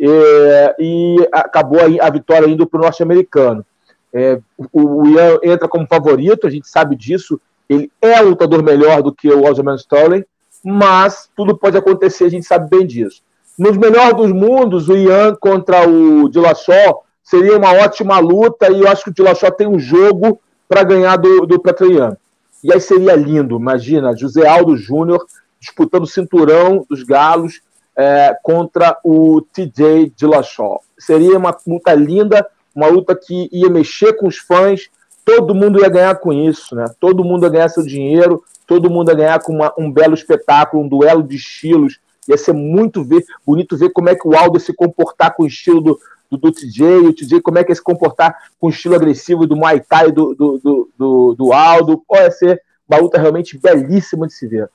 é, 0.00 0.74
e 0.78 1.16
acabou 1.30 1.78
a, 1.80 2.06
a 2.06 2.10
vitória 2.10 2.48
indo 2.48 2.66
para 2.66 2.80
o 2.80 2.82
norte-americano. 2.82 3.64
É, 4.12 4.40
o, 4.72 5.02
o 5.02 5.06
Ian 5.08 5.38
entra 5.42 5.68
como 5.68 5.86
favorito, 5.86 6.46
a 6.46 6.50
gente 6.50 6.68
sabe 6.68 6.96
disso, 6.96 7.40
ele 7.68 7.90
é 8.00 8.20
um 8.22 8.30
lutador 8.30 8.62
melhor 8.62 9.02
do 9.02 9.12
que 9.12 9.28
o 9.28 9.46
Aljamain 9.46 9.76
Sterling, 9.76 10.24
mas 10.64 11.28
tudo 11.36 11.56
pode 11.56 11.76
acontecer, 11.76 12.24
a 12.24 12.30
gente 12.30 12.46
sabe 12.46 12.68
bem 12.70 12.86
disso. 12.86 13.22
Nos 13.58 13.76
melhores 13.76 14.16
dos 14.16 14.32
mundos, 14.32 14.88
o 14.88 14.96
Ian 14.96 15.34
contra 15.34 15.86
o 15.86 16.28
Dillashaw 16.28 17.04
seria 17.22 17.56
uma 17.56 17.72
ótima 17.72 18.18
luta 18.18 18.70
e 18.70 18.80
eu 18.80 18.88
acho 18.88 19.04
que 19.04 19.10
o 19.10 19.14
Dillashaw 19.14 19.52
tem 19.52 19.66
um 19.66 19.78
jogo 19.78 20.40
para 20.68 20.82
ganhar 20.82 21.16
do, 21.16 21.46
do 21.46 21.60
Petroian. 21.60 22.16
E 22.64 22.72
aí 22.72 22.80
seria 22.80 23.14
lindo, 23.14 23.56
imagina, 23.56 24.16
José 24.16 24.46
Aldo 24.46 24.76
Júnior 24.76 25.26
disputando 25.62 26.02
o 26.02 26.08
cinturão 26.08 26.84
dos 26.90 27.04
galos 27.04 27.60
é, 27.96 28.36
contra 28.42 28.98
o 29.04 29.40
TJ 29.52 30.12
Dillashaw. 30.16 30.82
Seria 30.98 31.38
uma 31.38 31.56
luta 31.64 31.94
linda, 31.94 32.44
uma 32.74 32.88
luta 32.88 33.14
que 33.14 33.48
ia 33.52 33.70
mexer 33.70 34.14
com 34.14 34.26
os 34.26 34.38
fãs, 34.38 34.90
todo 35.24 35.54
mundo 35.54 35.80
ia 35.80 35.88
ganhar 35.88 36.16
com 36.16 36.32
isso, 36.32 36.74
né? 36.74 36.84
Todo 36.98 37.24
mundo 37.24 37.46
ia 37.46 37.50
ganhar 37.50 37.68
seu 37.68 37.84
dinheiro, 37.84 38.42
todo 38.66 38.90
mundo 38.90 39.10
ia 39.10 39.16
ganhar 39.16 39.40
com 39.40 39.52
uma, 39.52 39.72
um 39.78 39.90
belo 39.90 40.14
espetáculo, 40.14 40.82
um 40.82 40.88
duelo 40.88 41.22
de 41.22 41.36
estilos. 41.36 42.00
Ia 42.28 42.36
ser 42.36 42.52
muito 42.52 43.04
ver, 43.04 43.24
bonito 43.46 43.76
ver 43.76 43.90
como 43.90 44.08
é 44.08 44.16
que 44.16 44.26
o 44.26 44.36
Aldo 44.36 44.56
ia 44.56 44.64
se 44.64 44.74
comportar 44.74 45.36
com 45.36 45.44
o 45.44 45.46
estilo 45.46 45.80
do, 45.80 46.00
do, 46.28 46.36
do 46.38 46.52
TJ, 46.52 46.84
o 47.06 47.12
TJ 47.12 47.40
como 47.40 47.58
é 47.58 47.64
que 47.64 47.70
ia 47.70 47.76
se 47.76 47.82
comportar 47.82 48.50
com 48.58 48.66
o 48.66 48.70
estilo 48.70 48.96
agressivo 48.96 49.46
do 49.46 49.56
Muay 49.56 49.80
Thai 49.80 50.10
do, 50.10 50.34
do, 50.34 50.58
do, 50.58 50.90
do, 50.98 51.34
do 51.34 51.52
Aldo. 51.52 52.02
Pode 52.08 52.36
ser 52.36 52.60
uma 52.88 52.98
luta 52.98 53.20
realmente 53.20 53.56
belíssima 53.56 54.26
de 54.26 54.34
se 54.34 54.46
ver. 54.48 54.68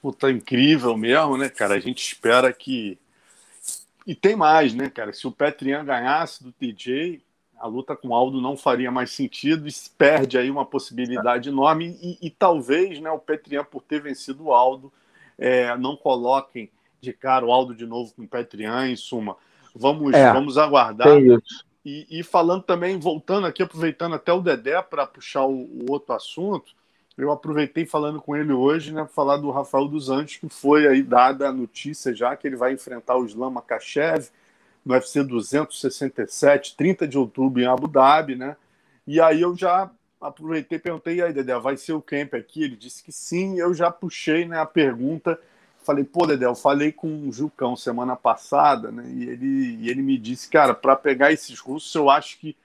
Puta, 0.00 0.30
incrível 0.30 0.96
mesmo, 0.96 1.36
né, 1.36 1.48
cara? 1.48 1.74
A 1.74 1.80
gente 1.80 2.02
espera 2.02 2.52
que. 2.52 2.98
E 4.06 4.14
tem 4.14 4.36
mais, 4.36 4.72
né, 4.74 4.88
cara? 4.88 5.12
Se 5.12 5.26
o 5.26 5.32
Petrian 5.32 5.84
ganhasse 5.84 6.42
do 6.42 6.52
TJ, 6.52 7.20
a 7.58 7.66
luta 7.66 7.96
com 7.96 8.08
o 8.08 8.14
Aldo 8.14 8.40
não 8.40 8.56
faria 8.56 8.90
mais 8.90 9.10
sentido 9.10 9.68
e 9.68 9.72
perde 9.98 10.38
aí 10.38 10.50
uma 10.50 10.64
possibilidade 10.64 11.48
enorme. 11.48 11.98
E, 12.00 12.18
e 12.22 12.30
talvez 12.30 13.00
né, 13.00 13.10
o 13.10 13.18
Petrian, 13.18 13.64
por 13.64 13.82
ter 13.82 14.00
vencido 14.00 14.44
o 14.44 14.54
Aldo, 14.54 14.92
é, 15.36 15.76
não 15.76 15.96
coloquem 15.96 16.70
de 17.00 17.12
cara 17.12 17.44
o 17.44 17.52
Aldo 17.52 17.74
de 17.74 17.86
novo 17.86 18.14
com 18.14 18.22
o 18.22 18.28
Petrian, 18.28 18.88
em 18.88 18.96
suma. 18.96 19.36
Vamos, 19.74 20.14
é, 20.14 20.32
vamos 20.32 20.56
aguardar. 20.56 21.08
E, 21.84 22.06
e, 22.10 22.22
falando 22.22 22.62
também, 22.62 22.98
voltando 22.98 23.46
aqui, 23.46 23.62
aproveitando 23.62 24.14
até 24.14 24.32
o 24.32 24.42
Dedé 24.42 24.80
para 24.82 25.06
puxar 25.06 25.46
o, 25.46 25.54
o 25.54 25.86
outro 25.90 26.14
assunto, 26.14 26.72
eu 27.18 27.32
aproveitei 27.32 27.84
falando 27.84 28.20
com 28.20 28.36
ele 28.36 28.52
hoje, 28.52 28.92
né, 28.92 29.04
falar 29.12 29.38
do 29.38 29.50
Rafael 29.50 29.88
dos 29.88 30.08
Anjos, 30.08 30.36
que 30.36 30.48
foi 30.48 30.86
aí 30.86 31.02
dada 31.02 31.48
a 31.48 31.52
notícia 31.52 32.14
já 32.14 32.36
que 32.36 32.46
ele 32.46 32.56
vai 32.56 32.72
enfrentar 32.72 33.16
o 33.16 33.26
Islam 33.26 33.50
Makachev 33.50 34.28
no 34.84 34.94
UFC 34.94 35.24
267, 35.24 36.76
30 36.76 37.08
de 37.08 37.18
outubro 37.18 37.60
em 37.60 37.66
Abu 37.66 37.88
Dhabi, 37.88 38.36
né? 38.36 38.56
E 39.06 39.20
aí 39.20 39.40
eu 39.40 39.56
já 39.56 39.90
aproveitei 40.20 40.78
e 40.78 40.80
perguntei, 40.80 41.20
aí, 41.20 41.32
Dedé, 41.32 41.58
vai 41.58 41.76
ser 41.76 41.92
o 41.92 42.00
camp 42.00 42.34
aqui? 42.34 42.62
Ele 42.62 42.76
disse 42.76 43.02
que 43.02 43.12
sim, 43.12 43.58
eu 43.58 43.74
já 43.74 43.90
puxei 43.90 44.46
né, 44.46 44.58
a 44.58 44.66
pergunta, 44.66 45.38
falei, 45.82 46.04
pô, 46.04 46.26
Dedé, 46.26 46.46
eu 46.46 46.54
falei 46.54 46.92
com 46.92 47.28
o 47.28 47.32
Jucão 47.32 47.76
semana 47.76 48.14
passada, 48.14 48.90
né? 48.90 49.04
E 49.08 49.28
ele, 49.28 49.76
e 49.80 49.90
ele 49.90 50.02
me 50.02 50.16
disse, 50.16 50.48
cara, 50.48 50.72
para 50.72 50.94
pegar 50.94 51.32
esses 51.32 51.58
russos, 51.58 51.94
eu 51.94 52.08
acho 52.08 52.38
que 52.38 52.56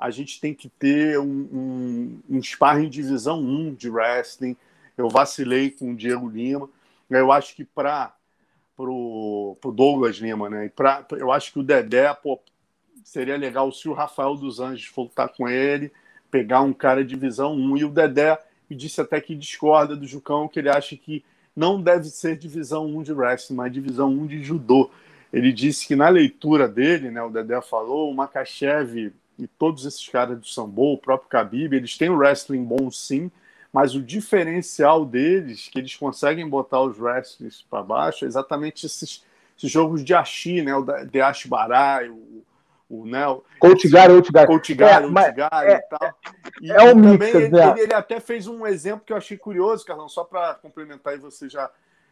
a 0.00 0.10
gente 0.10 0.40
tem 0.40 0.54
que 0.54 0.70
ter 0.70 1.18
um, 1.18 1.26
um, 1.52 2.20
um 2.30 2.42
sparring 2.42 2.88
divisão 2.88 3.38
1 3.38 3.74
de 3.74 3.90
wrestling. 3.90 4.56
Eu 4.96 5.10
vacilei 5.10 5.70
com 5.70 5.92
o 5.92 5.96
Diego 5.96 6.26
Lima. 6.26 6.70
Eu 7.10 7.30
acho 7.30 7.54
que 7.54 7.64
para 7.64 8.14
o 8.78 9.56
Douglas 9.62 10.16
Lima, 10.16 10.48
né? 10.48 10.66
E 10.66 10.68
pra, 10.70 11.06
eu 11.12 11.30
acho 11.30 11.52
que 11.52 11.58
o 11.58 11.62
Dedé, 11.62 12.14
pô, 12.14 12.40
seria 13.04 13.36
legal 13.36 13.70
se 13.70 13.90
o 13.90 13.92
Rafael 13.92 14.34
dos 14.36 14.58
Anjos 14.58 14.90
voltar 14.94 15.28
com 15.28 15.46
ele, 15.46 15.92
pegar 16.30 16.62
um 16.62 16.72
cara 16.72 17.04
de 17.04 17.10
divisão 17.10 17.54
1. 17.54 17.76
E 17.76 17.84
o 17.84 17.90
Dedé 17.90 18.38
me 18.70 18.74
disse 18.74 19.02
até 19.02 19.20
que 19.20 19.34
discorda 19.34 19.94
do 19.94 20.06
Jucão, 20.06 20.48
que 20.48 20.60
ele 20.60 20.70
acha 20.70 20.96
que 20.96 21.22
não 21.54 21.82
deve 21.82 22.04
ser 22.04 22.38
divisão 22.38 22.86
1 22.86 23.02
de 23.02 23.12
wrestling, 23.12 23.56
mas 23.56 23.70
divisão 23.70 24.08
1 24.08 24.26
de 24.28 24.42
judô. 24.42 24.90
Ele 25.30 25.52
disse 25.52 25.86
que 25.86 25.94
na 25.94 26.08
leitura 26.08 26.66
dele, 26.66 27.10
né, 27.10 27.22
o 27.22 27.28
Dedé 27.28 27.60
falou, 27.60 28.10
o 28.10 28.14
Makachev 28.14 29.12
e 29.40 29.46
todos 29.46 29.86
esses 29.86 30.06
caras 30.06 30.38
do 30.38 30.46
Sambo, 30.46 30.92
o 30.92 30.98
próprio 30.98 31.30
Khabib, 31.30 31.74
eles 31.74 31.96
têm 31.96 32.10
um 32.10 32.16
wrestling 32.16 32.62
bom 32.62 32.90
sim, 32.90 33.30
mas 33.72 33.94
o 33.94 34.02
diferencial 34.02 35.04
deles, 35.04 35.68
que 35.68 35.78
eles 35.78 35.96
conseguem 35.96 36.48
botar 36.48 36.80
os 36.82 36.98
wrestlers 36.98 37.64
para 37.70 37.82
baixo, 37.82 38.24
é 38.24 38.28
exatamente 38.28 38.84
esses, 38.84 39.24
esses, 39.56 39.70
jogos 39.70 40.04
de 40.04 40.12
Ashi, 40.12 40.60
né? 40.60 40.74
O 40.74 40.82
de 40.82 41.20
Ashi 41.20 41.48
Barai, 41.48 42.08
o, 42.08 42.44
o 42.88 43.06
né? 43.06 43.20
Gary, 43.20 43.40
Coach 43.58 43.88
Gary. 43.88 44.46
Coach 44.46 44.74
Gary, 44.74 45.06
é, 45.06 45.76
e 45.76 45.80
tal. 45.82 46.14
E, 46.60 46.72
é 46.72 46.82
um 46.82 46.96
mix, 46.96 47.34
ele, 47.34 47.48
né? 47.48 47.70
ele, 47.70 47.80
ele, 47.82 47.94
até 47.94 48.18
fez 48.18 48.46
um 48.46 48.66
exemplo 48.66 49.04
que 49.06 49.12
eu 49.12 49.16
achei 49.16 49.38
curioso, 49.38 49.86
Carlão, 49.86 50.08
só 50.08 50.24
para 50.24 50.54
complementar 50.54 51.14
e 51.14 51.18
você 51.18 51.48
já 51.48 51.70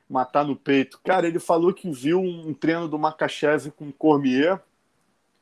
matar 0.08 0.44
no 0.44 0.56
peito. 0.56 1.00
Cara, 1.04 1.26
ele 1.26 1.40
falou 1.40 1.74
que 1.74 1.90
viu 1.90 2.20
um 2.20 2.54
treino 2.54 2.88
do 2.88 2.98
Makachev 2.98 3.70
com 3.72 3.88
o 3.88 3.92
Cormier, 3.92 4.60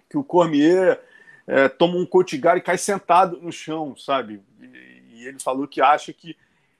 que 0.09 0.16
o 0.16 0.25
Cormier 0.25 1.00
é, 1.46 1.68
toma 1.68 1.96
um 1.96 2.06
cotigar 2.06 2.56
e 2.56 2.60
cai 2.60 2.76
sentado 2.76 3.38
no 3.40 3.52
chão, 3.52 3.94
sabe? 3.96 4.42
E, 4.60 5.20
e, 5.20 5.26
ele 5.26 5.38
falou 5.38 5.68
que 5.68 5.80
acha 5.80 6.12
que 6.12 6.36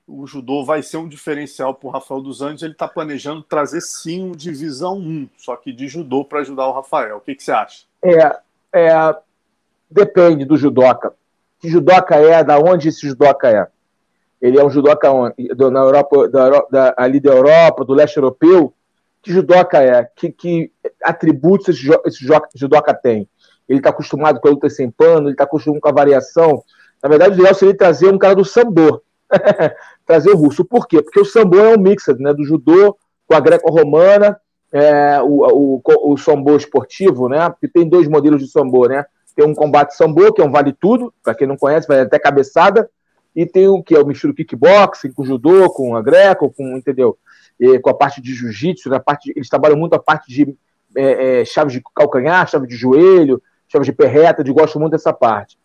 o 0.07 0.27
judô 0.27 0.65
vai 0.65 0.83
ser 0.83 0.99
um 0.99 1.09
diferencial 1.09 1.75
para 1.75 1.89
o 1.89 1.91
Rafael 1.91 2.21
dos 2.21 2.43
Anjos. 2.43 2.63
Ele 2.63 2.73
está 2.73 2.89
planejando 2.89 3.43
trazer 3.43 3.81
sim 3.81 4.23
um 4.23 4.33
divisão 4.33 4.99
1, 4.99 5.29
só 5.37 5.57
que 5.57 5.73
de 5.73 5.89
judô 5.89 6.25
para 6.25 6.41
ajudar 6.41 6.67
o 6.67 6.73
Rafael. 6.73 7.17
O 7.17 7.21
que, 7.21 7.35
que 7.35 7.43
você 7.43 7.53
acha? 7.53 7.85
É, 8.03 8.39
é, 8.73 9.17
depende 9.91 10.45
do 10.45 10.57
judoca. 10.57 11.15
Que 11.59 11.69
judoca 11.69 12.17
é, 12.17 12.45
da 12.45 12.59
onde 12.59 12.89
esse 12.89 13.07
judoca 13.07 13.49
é? 13.49 13.67
Ele 14.41 14.59
é 14.59 14.65
um 14.65 14.71
judoca 14.71 15.09
na 15.71 15.81
Europa, 15.81 16.29
da, 16.29 16.51
da, 16.71 16.95
ali 16.97 17.19
da 17.19 17.31
Europa, 17.33 17.85
do 17.85 17.95
leste 17.95 18.17
europeu. 18.17 18.73
Que 19.23 19.33
judoca 19.33 19.83
é? 19.83 20.05
Que, 20.15 20.31
que 20.31 20.71
atributos 21.03 21.69
esse, 21.69 21.89
esse 22.05 22.25
judoca 22.55 22.95
tem? 22.95 23.29
Ele 23.69 23.79
está 23.79 23.91
acostumado 23.91 24.41
com 24.41 24.49
a 24.49 24.51
luta 24.51 24.71
sem 24.71 24.91
pano, 24.91 25.29
ele 25.29 25.33
está 25.33 25.45
acostumado 25.45 25.81
com 25.81 25.89
a 25.89 25.93
variação. 25.93 26.63
Na 27.03 27.09
verdade, 27.09 27.33
o 27.33 27.41
ideal 27.41 27.55
seria 27.55 27.77
trazer 27.77 28.13
um 28.13 28.19
cara 28.19 28.35
do 28.35 28.45
sambo, 28.45 29.03
trazer 30.07 30.31
o 30.31 30.37
russo. 30.37 30.65
Por 30.65 30.87
quê? 30.87 31.03
Porque 31.03 31.21
o 31.21 31.25
sambo 31.25 31.59
é 31.59 31.77
um 31.77 31.81
mix 31.81 32.07
né, 32.19 32.33
do 32.33 32.45
judô 32.45 32.97
com 33.27 33.35
a 33.35 33.41
greco-romana, 33.41 34.39
é, 34.73 35.21
o, 35.23 35.81
o, 35.85 36.13
o 36.13 36.17
sambo 36.17 36.57
esportivo, 36.57 37.29
né? 37.29 37.49
Porque 37.51 37.69
tem 37.69 37.89
dois 37.89 38.09
modelos 38.09 38.41
de 38.41 38.49
sambo, 38.49 38.87
né? 38.87 39.05
Tem 39.35 39.45
um 39.45 39.55
combate 39.55 39.95
sambo, 39.97 40.33
que 40.33 40.41
é 40.41 40.45
um 40.45 40.51
vale 40.51 40.73
tudo, 40.73 41.13
para 41.23 41.35
quem 41.35 41.47
não 41.47 41.57
conhece, 41.57 41.87
vai 41.87 42.01
até 42.01 42.19
cabeçada, 42.19 42.89
e 43.35 43.45
tem 43.45 43.69
o 43.69 43.83
que 43.83 43.95
é 43.95 44.01
o 44.01 44.07
mistura 44.07 44.33
kickboxing 44.33 45.13
com 45.13 45.25
judô, 45.25 45.69
com 45.71 45.95
a 45.95 46.03
greco, 46.03 46.51
com, 46.51 46.77
entendeu? 46.77 47.19
E, 47.61 47.79
com 47.79 47.91
a 47.91 47.95
parte 47.95 48.21
de 48.21 48.35
jiu-jitsu, 48.35 48.89
na 48.89 48.99
parte 48.99 49.27
de, 49.27 49.33
eles 49.37 49.49
trabalham 49.49 49.77
muito 49.77 49.95
a 49.95 49.99
parte 49.99 50.33
de 50.33 50.57
é, 50.97 51.41
é, 51.41 51.45
chaves 51.45 51.75
de 51.75 51.83
calcanhar, 51.95 52.49
chave 52.49 52.67
de 52.67 52.77
joelho, 52.77 53.43
chama 53.69 53.85
de 53.85 53.93
perreta, 53.93 54.45
de 54.45 54.53
gosto 54.53 54.79
muito 54.79 54.93
dessa 54.93 55.13
parte. 55.13 55.59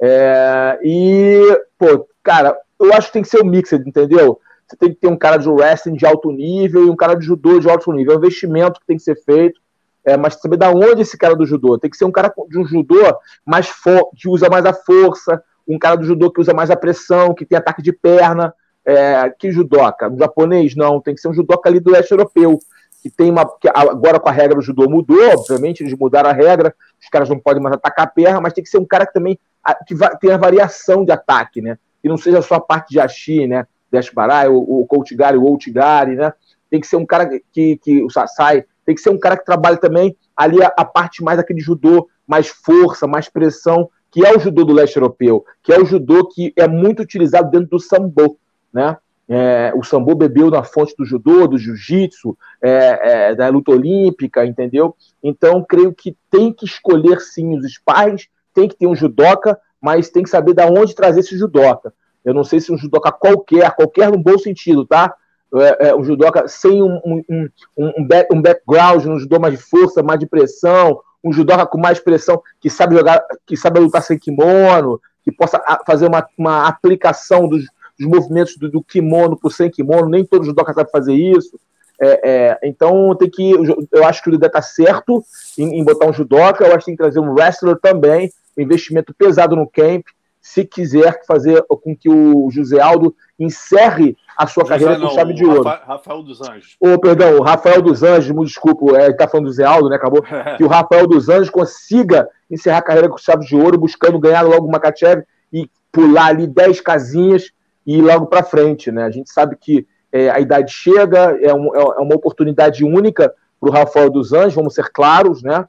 É, 0.00 0.78
e, 0.82 1.60
pô, 1.78 2.06
cara, 2.22 2.56
eu 2.78 2.92
acho 2.92 3.08
que 3.08 3.14
tem 3.14 3.22
que 3.22 3.28
ser 3.28 3.42
um 3.42 3.46
mix, 3.46 3.72
entendeu? 3.72 4.40
Você 4.66 4.76
tem 4.76 4.88
que 4.90 4.96
ter 4.96 5.08
um 5.08 5.16
cara 5.16 5.36
de 5.36 5.48
wrestling 5.48 5.94
de 5.94 6.04
alto 6.04 6.30
nível 6.30 6.86
e 6.86 6.90
um 6.90 6.96
cara 6.96 7.14
de 7.14 7.24
judô 7.24 7.60
de 7.60 7.70
alto 7.70 7.92
nível. 7.92 8.12
É 8.12 8.16
um 8.16 8.18
investimento 8.18 8.80
que 8.80 8.86
tem 8.86 8.96
que 8.96 9.02
ser 9.02 9.16
feito. 9.22 9.60
É, 10.04 10.16
mas 10.16 10.34
saber 10.34 10.56
da 10.56 10.70
onde 10.70 11.02
esse 11.02 11.18
cara 11.18 11.34
do 11.34 11.44
judô. 11.44 11.78
Tem 11.78 11.90
que 11.90 11.96
ser 11.96 12.04
um 12.04 12.12
cara 12.12 12.32
de 12.48 12.58
um 12.58 12.64
judô 12.64 13.02
mais 13.44 13.72
que 14.16 14.28
usa 14.28 14.48
mais 14.48 14.64
a 14.64 14.72
força, 14.72 15.42
um 15.66 15.78
cara 15.78 15.96
do 15.96 16.04
judô 16.04 16.30
que 16.30 16.40
usa 16.40 16.54
mais 16.54 16.70
a 16.70 16.76
pressão, 16.76 17.34
que 17.34 17.44
tem 17.44 17.58
ataque 17.58 17.82
de 17.82 17.92
perna. 17.92 18.54
É, 18.84 19.28
que 19.30 19.50
judoca? 19.50 20.08
Um 20.08 20.16
japonês? 20.16 20.76
Não, 20.76 21.00
tem 21.00 21.12
que 21.12 21.20
ser 21.20 21.28
um 21.28 21.34
judoca 21.34 21.68
ali 21.68 21.80
do 21.80 21.90
leste 21.90 22.12
europeu, 22.12 22.60
que 23.02 23.10
tem 23.10 23.30
uma. 23.30 23.46
Que 23.58 23.68
agora 23.72 24.18
com 24.18 24.28
a 24.28 24.32
regra 24.32 24.56
do 24.56 24.62
judô 24.62 24.88
mudou, 24.88 25.30
obviamente, 25.30 25.82
eles 25.82 25.96
mudaram 25.98 26.30
a 26.30 26.32
regra, 26.32 26.74
os 27.00 27.08
caras 27.08 27.28
não 27.28 27.38
podem 27.38 27.62
mais 27.62 27.74
atacar 27.74 28.06
a 28.06 28.10
perna, 28.10 28.40
mas 28.40 28.52
tem 28.52 28.64
que 28.64 28.70
ser 28.70 28.78
um 28.78 28.84
cara 28.84 29.06
que 29.06 29.12
também 29.12 29.38
que 29.86 29.94
tem 30.20 30.30
a 30.30 30.36
variação 30.36 31.04
de 31.04 31.12
ataque, 31.12 31.60
né? 31.60 31.78
Que 32.02 32.08
não 32.08 32.16
seja 32.16 32.40
só 32.42 32.56
a 32.56 32.60
parte 32.60 32.90
de 32.90 33.00
Ashi, 33.00 33.46
né? 33.46 33.66
Deshbarai, 33.90 34.48
o, 34.48 34.58
o 34.58 34.86
Koutigari, 34.86 35.36
o 35.36 35.44
Outigari, 35.44 36.14
né? 36.14 36.32
Tem 36.70 36.80
que 36.80 36.86
ser 36.86 36.96
um 36.96 37.06
cara 37.06 37.28
que, 37.52 37.76
que 37.76 38.02
o 38.02 38.10
Sasai, 38.10 38.64
tem 38.84 38.94
que 38.94 39.00
ser 39.00 39.10
um 39.10 39.18
cara 39.18 39.36
que 39.36 39.44
trabalhe 39.44 39.78
também 39.78 40.16
ali 40.36 40.62
a, 40.62 40.72
a 40.76 40.84
parte 40.84 41.22
mais 41.22 41.38
daquele 41.38 41.60
judô, 41.60 42.08
mais 42.26 42.48
força, 42.48 43.06
mais 43.06 43.28
pressão, 43.28 43.88
que 44.10 44.24
é 44.24 44.34
o 44.34 44.38
judô 44.38 44.64
do 44.64 44.72
leste 44.72 44.96
europeu, 44.96 45.44
que 45.62 45.72
é 45.72 45.78
o 45.78 45.84
judô 45.84 46.26
que 46.28 46.52
é 46.56 46.66
muito 46.66 47.02
utilizado 47.02 47.50
dentro 47.50 47.70
do 47.70 47.80
sambo, 47.80 48.38
né? 48.72 48.96
É, 49.28 49.72
o 49.74 49.82
sambo 49.82 50.14
bebeu 50.14 50.50
na 50.50 50.62
fonte 50.62 50.94
do 50.96 51.04
judô, 51.04 51.48
do 51.48 51.58
jiu-jitsu, 51.58 52.38
é, 52.62 53.30
é, 53.30 53.34
da 53.34 53.48
luta 53.48 53.72
olímpica, 53.72 54.46
entendeu? 54.46 54.94
Então, 55.22 55.64
creio 55.64 55.92
que 55.92 56.16
tem 56.30 56.52
que 56.52 56.64
escolher 56.64 57.20
sim 57.20 57.56
os 57.56 57.66
sparrings, 57.72 58.28
tem 58.54 58.68
que 58.68 58.76
ter 58.76 58.86
um 58.86 58.94
judoca, 58.94 59.58
mas 59.80 60.10
tem 60.10 60.22
que 60.22 60.30
saber 60.30 60.54
de 60.54 60.62
onde 60.62 60.94
trazer 60.94 61.20
esse 61.20 61.36
judoca. 61.36 61.92
Eu 62.24 62.34
não 62.34 62.44
sei 62.44 62.60
se 62.60 62.72
um 62.72 62.78
judoca 62.78 63.12
qualquer, 63.12 63.70
qualquer 63.74 64.10
no 64.10 64.18
bom 64.18 64.38
sentido, 64.38 64.84
tá? 64.84 65.14
É, 65.54 65.88
é, 65.88 65.96
um 65.96 66.02
judoca 66.02 66.48
sem 66.48 66.82
um, 66.82 67.00
um, 67.04 67.48
um, 67.76 67.92
um, 67.98 68.06
back, 68.06 68.34
background, 68.40 69.06
um 69.06 69.18
judô 69.18 69.38
mais 69.38 69.54
de 69.54 69.60
força, 69.60 70.02
mais 70.02 70.18
de 70.18 70.26
pressão, 70.26 71.00
um 71.22 71.32
judoca 71.32 71.66
com 71.66 71.78
mais 71.78 72.00
pressão, 72.00 72.42
que 72.60 72.68
sabe 72.68 72.96
jogar, 72.96 73.22
que 73.46 73.56
sabe 73.56 73.80
lutar 73.80 74.02
sem 74.02 74.18
kimono, 74.18 75.00
que 75.22 75.32
possa 75.32 75.60
fazer 75.86 76.06
uma, 76.06 76.26
uma 76.36 76.66
aplicação 76.66 77.48
dos, 77.48 77.64
dos 77.98 78.08
movimentos 78.08 78.56
do, 78.56 78.70
do 78.70 78.82
kimono 78.82 79.36
por 79.36 79.52
sem 79.52 79.70
kimono, 79.70 80.08
nem 80.08 80.24
todo 80.24 80.44
judoca 80.44 80.72
sabe 80.72 80.90
fazer 80.90 81.14
isso. 81.14 81.58
É, 82.00 82.30
é, 82.30 82.58
então 82.62 83.14
tem 83.16 83.30
que. 83.30 83.52
Eu 83.90 84.04
acho 84.04 84.22
que 84.22 84.28
o 84.28 84.32
Dedé 84.32 84.48
tá 84.48 84.60
certo 84.60 85.22
em, 85.56 85.80
em, 85.80 85.84
botar 85.84 86.06
um 86.06 86.12
judoca, 86.12 86.64
eu 86.64 86.68
acho 86.68 86.80
que 86.80 86.84
tem 86.86 86.96
que 86.96 87.02
trazer 87.02 87.20
um 87.20 87.32
wrestler 87.32 87.76
também, 87.80 88.30
um 88.56 88.62
investimento 88.62 89.14
pesado 89.14 89.56
no 89.56 89.66
camp, 89.66 90.04
se 90.40 90.64
quiser 90.64 91.22
fazer 91.26 91.62
com 91.62 91.96
que 91.96 92.08
o 92.08 92.50
José 92.50 92.80
Aldo 92.80 93.14
encerre 93.38 94.16
a 94.36 94.46
sua 94.46 94.64
José 94.64 94.74
carreira 94.74 94.98
não, 94.98 95.08
com 95.08 95.14
chave 95.14 95.32
de 95.32 95.44
ouro. 95.44 95.64
Rafael 95.64 96.22
dos 96.22 96.42
Anjos. 96.42 96.76
Oh, 96.78 96.98
perdão, 96.98 97.38
o 97.38 97.42
Rafael 97.42 97.80
dos 97.80 98.02
Anjos, 98.02 98.30
me 98.30 98.44
desculpa, 98.44 98.98
é, 98.98 99.06
ele 99.06 99.14
tá 99.14 99.26
falando 99.26 99.46
do 99.46 99.50
José 99.50 99.64
Aldo, 99.64 99.88
né? 99.88 99.96
Acabou. 99.96 100.22
que 100.56 100.62
o 100.62 100.68
Rafael 100.68 101.06
dos 101.06 101.28
Anjos 101.30 101.50
consiga 101.50 102.28
encerrar 102.50 102.78
a 102.78 102.82
carreira 102.82 103.08
com 103.08 103.16
chave 103.16 103.46
de 103.46 103.56
ouro, 103.56 103.78
buscando 103.78 104.18
ganhar 104.18 104.42
logo 104.42 104.66
uma 104.66 104.72
Makachev 104.72 105.22
e 105.52 105.68
pular 105.90 106.26
ali 106.26 106.46
10 106.46 106.80
casinhas 106.82 107.50
e 107.86 108.00
logo 108.00 108.26
para 108.26 108.42
frente, 108.42 108.90
né? 108.90 109.04
A 109.04 109.10
gente 109.10 109.30
sabe 109.30 109.56
que 109.56 109.86
é, 110.10 110.28
a 110.30 110.40
idade 110.40 110.72
chega, 110.72 111.38
é, 111.40 111.54
um, 111.54 111.74
é 111.74 112.00
uma 112.00 112.14
oportunidade 112.14 112.84
única 112.84 113.32
para 113.60 113.70
o 113.70 113.72
Rafael 113.72 114.10
dos 114.10 114.32
Anjos, 114.32 114.54
vamos 114.54 114.74
ser 114.74 114.90
claros, 114.90 115.42
né? 115.42 115.66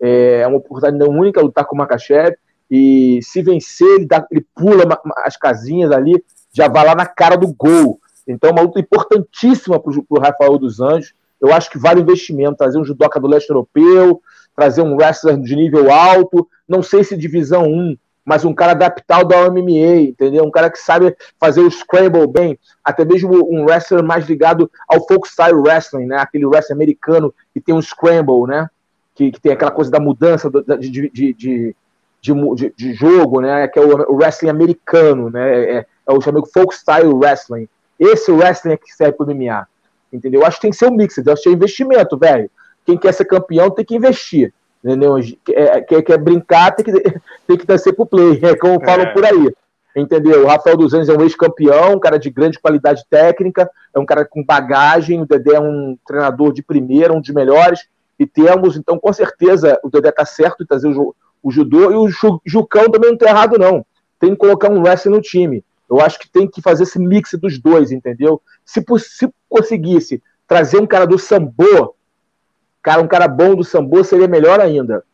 É, 0.00 0.40
é 0.40 0.46
uma 0.46 0.58
oportunidade 0.58 1.10
única 1.10 1.40
lutar 1.40 1.64
com 1.64 1.74
o 1.74 1.78
Makachev, 1.78 2.36
e 2.70 3.20
se 3.22 3.42
vencer, 3.42 3.86
ele, 3.96 4.06
dá, 4.06 4.26
ele 4.30 4.46
pula 4.54 4.84
as 5.24 5.36
casinhas 5.36 5.90
ali, 5.90 6.22
já 6.52 6.68
vai 6.68 6.84
lá 6.84 6.94
na 6.94 7.06
cara 7.06 7.36
do 7.36 7.52
gol. 7.52 8.00
Então, 8.26 8.50
uma 8.50 8.62
luta 8.62 8.80
importantíssima 8.80 9.78
para 9.78 9.92
o 10.08 10.18
Rafael 10.18 10.58
dos 10.58 10.80
Anjos. 10.80 11.14
Eu 11.40 11.52
acho 11.52 11.70
que 11.70 11.78
vale 11.78 12.00
o 12.00 12.02
investimento, 12.02 12.56
trazer 12.56 12.78
um 12.78 12.84
judoca 12.84 13.20
do 13.20 13.28
leste 13.28 13.50
europeu, 13.50 14.20
trazer 14.54 14.82
um 14.82 14.96
wrestler 14.96 15.38
de 15.38 15.54
nível 15.54 15.92
alto, 15.92 16.48
não 16.66 16.82
sei 16.82 17.04
se 17.04 17.16
divisão 17.16 17.64
1, 17.64 17.96
mas 18.26 18.44
um 18.44 18.52
cara 18.52 18.72
adaptado 18.72 19.32
ao 19.32 19.52
MMA, 19.52 20.00
entendeu? 20.08 20.44
Um 20.44 20.50
cara 20.50 20.68
que 20.68 20.78
sabe 20.78 21.16
fazer 21.38 21.60
o 21.60 21.70
scramble 21.70 22.26
bem, 22.26 22.58
até 22.84 23.04
mesmo 23.04 23.48
um 23.48 23.64
wrestler 23.64 24.02
mais 24.02 24.28
ligado 24.28 24.68
ao 24.88 25.06
folk 25.06 25.28
style 25.28 25.60
wrestling, 25.60 26.06
né? 26.06 26.16
Aquele 26.18 26.44
wrestling 26.44 26.74
americano 26.74 27.32
que 27.54 27.60
tem 27.60 27.72
um 27.72 27.80
scramble, 27.80 28.48
né? 28.48 28.68
Que, 29.14 29.30
que 29.30 29.40
tem 29.40 29.52
aquela 29.52 29.70
coisa 29.70 29.92
da 29.92 30.00
mudança 30.00 30.50
de, 30.50 30.90
de, 30.90 31.08
de, 31.08 31.32
de 31.32 31.76
de, 32.76 32.92
jogo, 32.94 33.40
né? 33.40 33.68
Que 33.68 33.78
é 33.78 33.82
o, 33.82 34.10
o 34.10 34.16
wrestling 34.16 34.50
americano, 34.50 35.30
né? 35.30 35.78
É, 35.78 35.86
é 36.08 36.12
o 36.12 36.20
chamado 36.20 36.46
folk 36.46 36.74
style 36.74 37.14
wrestling. 37.14 37.68
Esse 37.98 38.32
wrestling 38.32 38.72
é 38.72 38.76
que 38.76 38.92
serve 38.92 39.12
para 39.12 39.26
o 39.26 39.34
MMA. 39.34 39.68
Entendeu? 40.12 40.40
Eu 40.40 40.46
acho 40.46 40.56
que 40.56 40.62
tem 40.62 40.70
que 40.72 40.76
ser 40.76 40.88
um 40.88 40.96
mix, 40.96 41.16
eu 41.16 41.32
acho 41.32 41.42
que 41.44 41.48
é 41.48 41.52
investimento, 41.52 42.18
velho. 42.18 42.50
Quem 42.84 42.98
quer 42.98 43.12
ser 43.12 43.24
campeão 43.24 43.70
tem 43.70 43.84
que 43.84 43.94
investir. 43.94 44.52
Entendeu? 44.86 45.16
Quer, 45.44 45.80
quer, 45.80 46.02
quer 46.02 46.18
brincar, 46.18 46.70
tem 46.70 46.84
que, 46.84 46.92
tem 47.44 47.56
que 47.56 47.66
descer 47.66 47.92
pro 47.92 48.06
play, 48.06 48.38
é 48.40 48.54
como 48.54 48.80
falam 48.84 49.06
é. 49.06 49.12
por 49.12 49.24
aí. 49.24 49.52
Entendeu? 49.96 50.44
O 50.44 50.46
Rafael 50.46 50.76
dos 50.76 50.94
Anjos 50.94 51.08
é 51.08 51.18
um 51.18 51.22
ex-campeão, 51.22 51.94
um 51.94 51.98
cara 51.98 52.20
de 52.20 52.30
grande 52.30 52.60
qualidade 52.60 53.04
técnica, 53.10 53.68
é 53.92 53.98
um 53.98 54.06
cara 54.06 54.24
com 54.24 54.44
bagagem, 54.44 55.20
o 55.20 55.26
Dedé 55.26 55.56
é 55.56 55.60
um 55.60 55.98
treinador 56.06 56.52
de 56.52 56.62
primeira, 56.62 57.12
um 57.12 57.20
dos 57.20 57.30
melhores, 57.30 57.88
e 58.16 58.24
temos, 58.26 58.76
então, 58.76 58.96
com 58.96 59.12
certeza, 59.12 59.76
o 59.82 59.90
Dedé 59.90 60.12
tá 60.12 60.24
certo 60.24 60.62
em 60.62 60.66
trazer 60.66 60.88
o, 60.88 61.12
o 61.42 61.50
judô, 61.50 61.90
e 61.90 61.96
o 61.96 62.08
Jucão 62.44 62.88
também 62.88 63.10
não 63.10 63.18
tá 63.18 63.28
errado, 63.28 63.58
não. 63.58 63.84
Tem 64.20 64.30
que 64.30 64.36
colocar 64.36 64.70
um 64.70 64.82
wrestling 64.82 65.14
no 65.14 65.20
time. 65.20 65.64
Eu 65.90 66.00
acho 66.00 66.20
que 66.20 66.30
tem 66.30 66.48
que 66.48 66.62
fazer 66.62 66.84
esse 66.84 66.98
mix 67.00 67.32
dos 67.34 67.58
dois, 67.58 67.90
entendeu? 67.90 68.40
Se, 68.64 68.84
se 68.98 69.28
conseguisse 69.48 70.22
trazer 70.46 70.78
um 70.78 70.86
cara 70.86 71.06
do 71.06 71.18
sambo, 71.18 71.95
cara, 72.86 73.02
um 73.02 73.08
cara 73.08 73.26
bom 73.26 73.56
do 73.56 73.64
sambo 73.64 74.04
seria 74.04 74.28
melhor 74.28 74.60
ainda. 74.60 75.04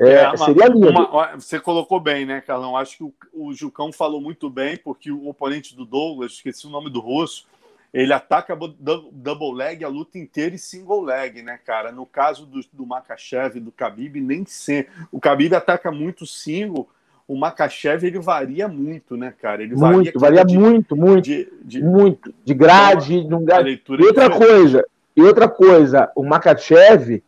É, 0.00 0.14
é, 0.14 0.36
seria 0.38 0.66
lindo. 0.66 0.88
Uma, 0.88 1.34
você 1.38 1.60
colocou 1.60 2.00
bem, 2.00 2.24
né, 2.24 2.40
Carlão? 2.40 2.74
Acho 2.74 2.96
que 2.96 3.04
o, 3.04 3.12
o 3.34 3.52
Jucão 3.52 3.92
falou 3.92 4.18
muito 4.18 4.48
bem, 4.48 4.78
porque 4.78 5.12
o 5.12 5.28
oponente 5.28 5.76
do 5.76 5.84
Douglas, 5.84 6.32
esqueci 6.32 6.66
o 6.66 6.70
nome 6.70 6.88
do 6.88 7.00
russo, 7.00 7.46
ele 7.92 8.14
ataca 8.14 8.56
double 8.56 9.52
leg 9.54 9.84
a 9.84 9.88
luta 9.88 10.16
inteira 10.16 10.54
e 10.54 10.58
single 10.58 11.02
leg, 11.02 11.42
né, 11.42 11.60
cara? 11.62 11.92
No 11.92 12.06
caso 12.06 12.46
do, 12.46 12.60
do 12.72 12.86
Makachev 12.86 13.58
e 13.58 13.60
do 13.60 13.70
Khabib, 13.70 14.18
nem 14.18 14.46
sempre. 14.46 14.90
O 15.12 15.18
Khabib 15.18 15.54
ataca 15.54 15.92
muito 15.92 16.26
single, 16.26 16.88
o 17.28 17.36
Makachev 17.36 18.06
ele 18.06 18.18
varia 18.20 18.66
muito, 18.66 19.18
né, 19.18 19.34
cara? 19.38 19.62
Ele 19.62 19.74
muito, 19.74 20.18
varia, 20.18 20.40
varia 20.40 20.44
de, 20.46 20.58
muito, 20.58 20.96
muito, 20.96 21.22
de, 21.22 21.52
de, 21.62 21.84
muito, 21.84 22.34
de 22.42 22.54
grade, 22.54 23.16
então, 23.16 23.28
de 23.28 23.34
um 23.34 23.44
grade. 23.44 23.82
E 23.86 24.02
outra 24.02 24.30
coisa, 24.30 24.82
e 25.16 25.22
outra 25.22 25.48
coisa, 25.48 26.10
o 26.16 26.22
Makachev, 26.22 27.22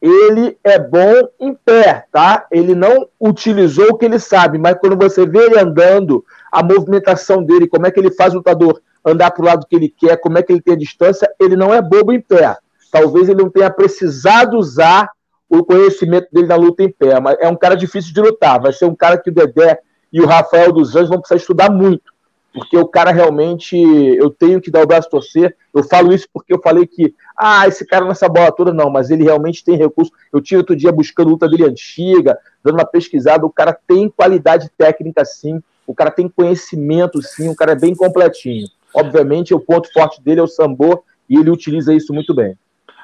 ele 0.00 0.58
é 0.64 0.78
bom 0.78 1.28
em 1.38 1.54
pé, 1.54 2.06
tá? 2.10 2.46
Ele 2.50 2.74
não 2.74 3.06
utilizou 3.20 3.90
o 3.90 3.98
que 3.98 4.06
ele 4.06 4.18
sabe, 4.18 4.58
mas 4.58 4.78
quando 4.78 4.96
você 4.96 5.26
vê 5.26 5.46
ele 5.46 5.58
andando, 5.58 6.24
a 6.50 6.62
movimentação 6.62 7.42
dele, 7.42 7.68
como 7.68 7.86
é 7.86 7.90
que 7.90 8.00
ele 8.00 8.10
faz 8.10 8.32
o 8.32 8.38
lutador 8.38 8.80
andar 9.04 9.30
para 9.30 9.42
o 9.42 9.46
lado 9.46 9.66
que 9.68 9.76
ele 9.76 9.88
quer, 9.88 10.16
como 10.16 10.38
é 10.38 10.42
que 10.42 10.52
ele 10.52 10.62
tem 10.62 10.74
a 10.74 10.78
distância, 10.78 11.30
ele 11.38 11.56
não 11.56 11.72
é 11.72 11.80
bobo 11.80 12.12
em 12.12 12.20
pé. 12.20 12.56
Talvez 12.90 13.28
ele 13.28 13.42
não 13.42 13.50
tenha 13.50 13.70
precisado 13.70 14.56
usar 14.56 15.10
o 15.48 15.64
conhecimento 15.64 16.28
dele 16.32 16.46
na 16.46 16.56
luta 16.56 16.82
em 16.82 16.90
pé, 16.90 17.18
mas 17.20 17.36
é 17.40 17.48
um 17.48 17.56
cara 17.56 17.74
difícil 17.74 18.12
de 18.12 18.20
lutar. 18.20 18.60
Vai 18.60 18.72
ser 18.72 18.84
um 18.84 18.94
cara 18.94 19.18
que 19.18 19.30
o 19.30 19.34
Dedé 19.34 19.78
e 20.12 20.20
o 20.20 20.26
Rafael 20.26 20.72
dos 20.72 20.94
Anjos 20.94 21.08
vão 21.08 21.18
precisar 21.18 21.36
estudar 21.36 21.70
muito, 21.70 22.12
porque 22.52 22.76
o 22.76 22.86
cara 22.86 23.10
realmente, 23.10 23.76
eu 23.76 24.30
tenho 24.30 24.60
que 24.60 24.70
dar 24.70 24.82
o 24.82 24.86
braço 24.86 25.08
a 25.08 25.10
torcer. 25.10 25.56
Eu 25.74 25.82
falo 25.84 26.12
isso 26.12 26.28
porque 26.32 26.52
eu 26.52 26.60
falei 26.60 26.86
que, 26.86 27.14
ah, 27.42 27.66
esse 27.66 27.86
cara 27.86 28.04
nessa 28.04 28.28
bola 28.28 28.52
toda, 28.52 28.70
não, 28.70 28.90
mas 28.90 29.10
ele 29.10 29.24
realmente 29.24 29.64
tem 29.64 29.74
recurso. 29.74 30.12
Eu 30.30 30.42
tive 30.42 30.58
outro 30.58 30.76
dia 30.76 30.92
buscando 30.92 31.30
luta 31.30 31.48
dele 31.48 31.64
antiga, 31.64 32.38
dando 32.62 32.74
uma 32.74 32.84
pesquisada. 32.84 33.46
O 33.46 33.50
cara 33.50 33.72
tem 33.72 34.10
qualidade 34.10 34.70
técnica, 34.76 35.24
sim. 35.24 35.62
O 35.86 35.94
cara 35.94 36.10
tem 36.10 36.28
conhecimento, 36.28 37.22
sim. 37.22 37.48
O 37.48 37.56
cara 37.56 37.72
é 37.72 37.78
bem 37.78 37.94
completinho. 37.94 38.68
Obviamente, 38.94 39.54
o 39.54 39.60
ponto 39.60 39.90
forte 39.90 40.20
dele 40.20 40.40
é 40.40 40.42
o 40.42 40.46
sambo 40.46 41.02
e 41.28 41.38
ele 41.38 41.48
utiliza 41.48 41.94
isso 41.94 42.12
muito 42.12 42.34
bem. 42.34 42.58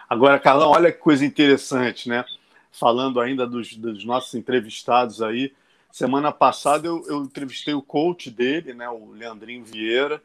Agora, 0.07 0.39
Carlão, 0.39 0.71
olha 0.71 0.93
que 0.93 0.99
coisa 0.99 1.25
interessante, 1.25 2.07
né? 2.07 2.23
Falando 2.71 3.21
ainda 3.21 3.47
dos, 3.47 3.75
dos 3.75 4.05
nossos 4.05 4.35
entrevistados 4.35 5.23
aí. 5.23 5.51
Semana 5.91 6.31
passada 6.31 6.87
eu, 6.87 7.03
eu, 7.09 7.23
entrevistei 7.23 7.73
o 7.73 7.81
coach 7.81 8.31
dele, 8.31 8.75
né, 8.75 8.87
o 8.87 9.13
Leandrinho 9.13 9.65
Vieira, 9.65 10.21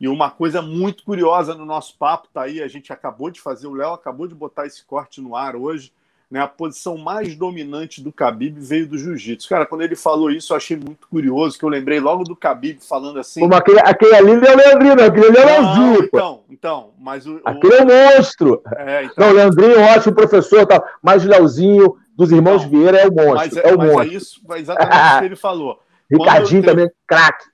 e 0.00 0.08
uma 0.08 0.30
coisa 0.30 0.60
muito 0.60 1.04
curiosa 1.04 1.54
no 1.54 1.64
nosso 1.64 1.96
papo 1.96 2.28
tá 2.32 2.42
aí, 2.42 2.62
a 2.62 2.68
gente 2.68 2.92
acabou 2.92 3.30
de 3.30 3.40
fazer, 3.40 3.66
o 3.66 3.74
Léo 3.74 3.92
acabou 3.92 4.26
de 4.26 4.34
botar 4.34 4.66
esse 4.66 4.84
corte 4.84 5.20
no 5.20 5.34
ar 5.34 5.56
hoje, 5.56 5.92
né, 6.30 6.40
a 6.40 6.48
posição 6.48 6.98
mais 6.98 7.36
dominante 7.36 8.02
do 8.02 8.10
Khabib 8.10 8.58
veio 8.58 8.88
do 8.88 8.98
jiu-jitsu. 8.98 9.48
Cara, 9.48 9.64
quando 9.64 9.82
ele 9.82 9.94
falou 9.94 10.28
isso, 10.28 10.52
eu 10.52 10.56
achei 10.56 10.76
muito 10.76 11.06
curioso, 11.06 11.56
que 11.56 11.64
eu 11.64 11.68
lembrei 11.68 12.00
logo 12.00 12.24
do 12.24 12.34
Khabib 12.34 12.80
falando 12.80 13.20
assim... 13.20 13.40
Como 13.40 13.54
aquele, 13.54 13.78
aquele 13.78 14.14
ali 14.16 14.34
não 14.34 14.42
é 14.42 14.52
o 14.52 14.56
Leandrinho, 14.56 14.96
não, 14.96 15.04
aquele 15.04 15.26
ali 15.26 15.36
é 15.36 15.42
o 15.42 15.46
Leozinho. 15.46 16.04
Então, 16.04 16.44
então, 16.50 16.90
mas 16.98 17.26
o... 17.26 17.40
Aquele 17.44 17.74
o... 17.74 17.76
é 17.76 17.82
um 17.82 18.16
monstro. 18.16 18.60
É, 18.76 19.04
então... 19.04 19.24
Não, 19.24 19.32
o 19.32 19.36
Leandrinho 19.36 19.76
é 19.76 19.96
ótimo 19.96 20.14
professor, 20.16 20.66
tá, 20.66 20.82
mas 21.00 21.24
o 21.24 21.28
Leozinho 21.28 21.96
dos 22.16 22.32
irmãos 22.32 22.62
não, 22.62 22.70
Vieira 22.70 22.98
é 22.98 23.06
o 23.06 23.14
monstro, 23.14 23.34
mas 23.36 23.56
é, 23.56 23.68
é 23.68 23.74
o 23.74 23.78
mas 23.78 23.88
é 23.88 23.92
monstro. 23.92 24.12
É 24.12 24.16
isso, 24.16 24.40
é 24.50 24.58
exatamente 24.58 24.96
o 24.96 25.18
que 25.20 25.24
ele 25.26 25.36
falou. 25.36 25.80
Ricardinho 26.10 26.62
também, 26.64 26.90
craque. 27.06 27.44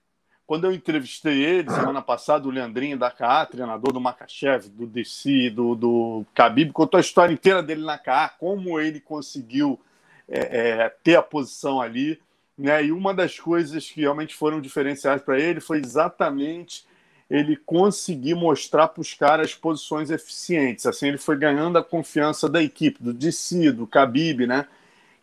Quando 0.46 0.64
eu 0.64 0.72
entrevistei 0.72 1.42
ele 1.42 1.70
semana 1.70 2.02
passada, 2.02 2.46
o 2.46 2.50
Leandrinho 2.50 2.98
da 2.98 3.11
KA, 3.11 3.46
treinador 3.46 3.92
do 3.92 4.00
Makachev, 4.00 4.68
do 4.68 4.87
DC, 4.87 5.50
do, 5.50 5.74
do 5.74 6.26
Khabib, 6.35 6.72
contou 6.72 6.98
a 6.98 7.00
história 7.00 7.33
inteira 7.33 7.62
dele 7.62 7.85
na 7.85 7.96
KA, 7.96 8.28
como 8.38 8.78
ele 8.81 9.00
conseguiu 9.00 9.81
é, 10.28 10.40
é, 10.85 10.88
ter 11.02 11.16
a 11.16 11.22
posição 11.22 11.81
ali. 11.81 12.20
Né? 12.59 12.87
E 12.87 12.92
uma 12.92 13.14
das 13.14 13.38
coisas 13.38 13.88
que 13.88 14.00
realmente 14.00 14.35
foram 14.35 14.61
diferenciais 14.61 15.22
para 15.22 15.38
ele 15.38 15.61
foi 15.61 15.78
exatamente 15.78 16.85
ele 17.31 17.57
conseguir 17.57 18.35
mostrar 18.35 18.88
para 18.88 19.00
os 19.00 19.14
caras 19.14 19.55
posições 19.55 20.11
eficientes. 20.11 20.85
Assim, 20.85 21.09
ele 21.09 21.18
foi 21.18 21.37
ganhando 21.38 21.78
a 21.78 21.85
confiança 21.85 22.46
da 22.46 22.62
equipe, 22.62 23.02
do 23.02 23.14
DC, 23.14 23.72
do 23.72 23.87
Khabib, 23.87 24.46
né? 24.46 24.66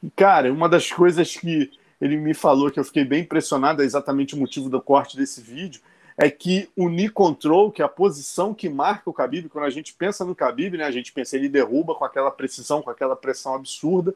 E, 0.01 0.09
cara, 0.09 0.51
uma 0.51 0.67
das 0.67 0.91
coisas 0.91 1.35
que 1.35 1.69
ele 1.99 2.17
me 2.17 2.33
falou 2.33 2.71
que 2.71 2.79
eu 2.79 2.83
fiquei 2.83 3.03
bem 3.03 3.21
impressionado, 3.21 3.81
é 3.81 3.85
exatamente 3.85 4.35
o 4.35 4.37
motivo 4.37 4.69
do 4.69 4.81
corte 4.81 5.17
desse 5.17 5.41
vídeo, 5.41 5.81
é 6.17 6.29
que 6.29 6.69
o 6.75 6.89
knee 6.89 7.09
control, 7.09 7.71
que 7.71 7.81
é 7.81 7.85
a 7.85 7.89
posição 7.89 8.53
que 8.53 8.67
marca 8.67 9.09
o 9.09 9.13
Khabib, 9.13 9.47
quando 9.49 9.65
a 9.65 9.69
gente 9.69 9.93
pensa 9.93 10.25
no 10.25 10.33
Khabib, 10.33 10.77
né, 10.77 10.83
a 10.83 10.91
gente 10.91 11.13
pensa 11.13 11.35
ele 11.35 11.47
derruba 11.47 11.95
com 11.95 12.03
aquela 12.03 12.29
precisão, 12.29 12.81
com 12.81 12.89
aquela 12.89 13.15
pressão 13.15 13.53
absurda, 13.53 14.13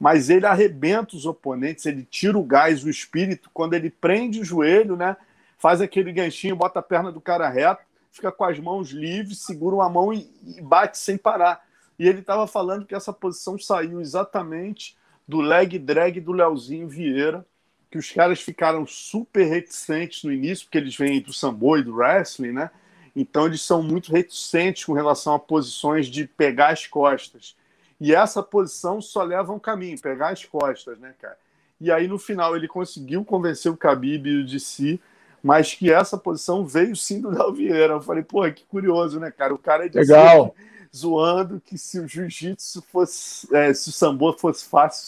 mas 0.00 0.30
ele 0.30 0.46
arrebenta 0.46 1.14
os 1.14 1.26
oponentes, 1.26 1.84
ele 1.86 2.06
tira 2.10 2.38
o 2.38 2.42
gás, 2.42 2.82
o 2.84 2.90
espírito, 2.90 3.50
quando 3.52 3.74
ele 3.74 3.90
prende 3.90 4.40
o 4.40 4.44
joelho, 4.44 4.96
né, 4.96 5.16
faz 5.58 5.80
aquele 5.80 6.10
ganchinho, 6.10 6.56
bota 6.56 6.80
a 6.80 6.82
perna 6.82 7.12
do 7.12 7.20
cara 7.20 7.48
reto, 7.48 7.84
fica 8.10 8.32
com 8.32 8.44
as 8.44 8.58
mãos 8.58 8.90
livres, 8.90 9.44
segura 9.44 9.76
uma 9.76 9.88
mão 9.88 10.12
e, 10.12 10.28
e 10.56 10.60
bate 10.60 10.98
sem 10.98 11.16
parar. 11.16 11.62
E 11.98 12.08
ele 12.08 12.20
estava 12.20 12.46
falando 12.46 12.84
que 12.86 12.94
essa 12.94 13.12
posição 13.12 13.58
saiu 13.58 14.00
exatamente 14.00 14.96
do 15.26 15.40
leg 15.40 15.78
drag 15.78 16.20
do 16.20 16.32
Leozinho 16.32 16.88
Vieira, 16.88 17.44
que 17.90 17.98
os 17.98 18.10
caras 18.10 18.40
ficaram 18.40 18.86
super 18.86 19.44
reticentes 19.44 20.24
no 20.24 20.32
início, 20.32 20.64
porque 20.64 20.78
eles 20.78 20.96
vêm 20.96 21.20
do 21.20 21.32
sambo 21.32 21.76
e 21.76 21.82
do 21.82 21.94
wrestling, 21.94 22.52
né? 22.52 22.70
Então 23.14 23.46
eles 23.46 23.60
são 23.60 23.82
muito 23.82 24.10
reticentes 24.10 24.84
com 24.84 24.94
relação 24.94 25.34
a 25.34 25.38
posições 25.38 26.06
de 26.06 26.26
pegar 26.26 26.68
as 26.68 26.86
costas. 26.86 27.54
E 28.00 28.14
essa 28.14 28.42
posição 28.42 29.00
só 29.00 29.22
leva 29.22 29.52
um 29.52 29.58
caminho, 29.58 30.00
pegar 30.00 30.30
as 30.30 30.44
costas, 30.44 30.98
né, 30.98 31.14
cara? 31.20 31.36
E 31.80 31.90
aí 31.90 32.08
no 32.08 32.18
final 32.18 32.56
ele 32.56 32.66
conseguiu 32.66 33.24
convencer 33.24 33.70
o 33.70 33.76
Khabib 33.76 34.44
de 34.44 34.58
si, 34.58 35.00
mas 35.42 35.74
que 35.74 35.92
essa 35.92 36.16
posição 36.16 36.64
veio 36.64 36.96
sim 36.96 37.20
do 37.20 37.30
Léo 37.30 37.52
Vieira. 37.52 37.94
Eu 37.94 38.00
falei, 38.00 38.22
pô, 38.22 38.50
que 38.50 38.64
curioso, 38.64 39.20
né, 39.20 39.30
cara? 39.30 39.52
O 39.52 39.58
cara 39.58 39.84
é 39.84 39.88
de 39.88 39.98
Legal 39.98 40.54
zoando 40.94 41.60
que 41.60 41.78
se 41.78 41.98
o 41.98 42.06
jiu-jitsu 42.06 42.82
fosse, 42.82 43.54
é, 43.54 43.72
se 43.72 43.88
o 43.88 43.92
sambo 43.92 44.32
fosse 44.34 44.64
fácil, 44.68 45.06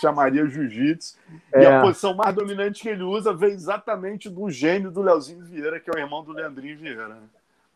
chamaria 0.00 0.46
jiu-jitsu. 0.46 1.16
É. 1.52 1.62
E 1.62 1.66
a 1.66 1.80
posição 1.80 2.14
mais 2.14 2.34
dominante 2.34 2.82
que 2.82 2.88
ele 2.90 3.02
usa 3.02 3.32
vem 3.32 3.52
exatamente 3.52 4.28
do 4.28 4.50
gênio 4.50 4.90
do 4.90 5.00
Leozinho 5.00 5.44
Vieira, 5.44 5.80
que 5.80 5.90
é 5.90 5.94
o 5.94 5.98
irmão 5.98 6.22
do 6.22 6.32
Leandrinho 6.32 6.78
Vieira. 6.78 7.08
Né? 7.08 7.16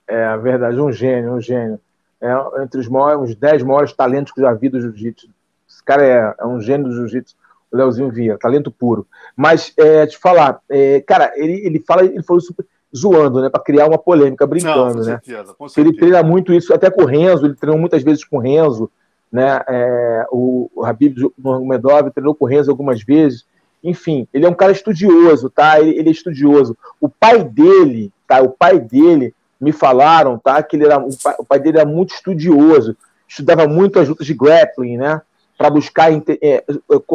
É, 0.07 0.37
verdade, 0.37 0.79
um 0.79 0.92
gênio, 0.92 1.33
um 1.33 1.40
gênio. 1.40 1.81
É 2.21 2.62
entre 2.62 2.81
os 2.81 2.88
maiores, 2.88 3.35
10 3.35 3.62
maiores 3.62 3.92
talentos 3.92 4.33
que 4.33 4.40
eu 4.40 4.45
já 4.45 4.53
vi 4.53 4.69
do 4.69 4.81
jiu-jitsu. 4.81 5.29
Esse 5.69 5.83
cara 5.83 6.05
é, 6.05 6.35
é 6.38 6.47
um 6.47 6.61
gênio 6.61 6.88
do 6.88 6.95
jiu-jitsu. 6.95 7.35
Leozinho 7.73 8.11
Vieira, 8.11 8.38
talento 8.38 8.71
puro. 8.71 9.07
Mas, 9.35 9.73
é, 9.77 10.07
te 10.07 10.16
falar, 10.16 10.61
é, 10.69 11.01
cara, 11.01 11.33
ele, 11.37 11.66
ele 11.66 11.81
fala, 11.81 12.05
ele 12.05 12.23
falou 12.23 12.40
super 12.40 12.64
zoando, 12.94 13.40
né, 13.40 13.49
para 13.49 13.62
criar 13.62 13.87
uma 13.87 13.99
polêmica, 13.99 14.46
brincando, 14.46 14.77
Não, 14.77 14.92
com 14.92 14.99
né? 14.99 15.05
Certeza, 15.05 15.55
com 15.55 15.68
certeza. 15.68 15.88
Ele 15.88 15.99
treina 15.99 16.22
muito 16.22 16.53
isso, 16.53 16.72
até 16.72 16.90
com 16.90 17.03
o 17.03 17.07
Renzo, 17.07 17.46
ele 17.46 17.55
treinou 17.55 17.79
muitas 17.79 18.03
vezes 18.03 18.25
com 18.25 18.38
o 18.38 18.40
Renzo, 18.40 18.90
né? 19.31 19.61
É, 19.68 20.27
o, 20.31 20.70
o 20.75 20.85
Habib 20.85 21.18
Nurmagomedov 21.37 22.11
treinou 22.11 22.35
com 22.35 22.44
o 22.44 22.49
Renzo 22.49 22.70
algumas 22.70 23.03
vezes. 23.03 23.44
Enfim, 23.83 24.27
ele 24.33 24.46
é 24.46 24.49
um 24.49 24.55
cara 24.55 24.72
estudioso, 24.72 25.51
tá? 25.51 25.81
Ele, 25.81 25.99
ele, 25.99 26.09
é 26.09 26.12
estudioso. 26.12 26.77
O 27.01 27.09
pai 27.09 27.44
dele, 27.44 28.12
tá? 28.27 28.40
O 28.40 28.51
pai 28.51 28.79
dele 28.79 29.35
me 29.61 29.72
falaram, 29.72 30.38
tá? 30.38 30.62
Que 30.62 30.77
ele 30.77 30.85
era 30.85 30.99
o 30.99 31.16
pai, 31.22 31.35
o 31.38 31.44
pai 31.44 31.59
dele 31.59 31.79
era 31.79 31.88
muito 31.88 32.14
estudioso, 32.14 32.96
estudava 33.29 33.66
muito 33.66 33.99
as 33.99 34.09
lutas 34.09 34.27
de 34.27 34.35
grappling, 34.35 34.96
né? 34.96 35.20
Para 35.57 35.71
buscar 35.71 36.12
é, 36.12 36.23
é, 36.42 36.64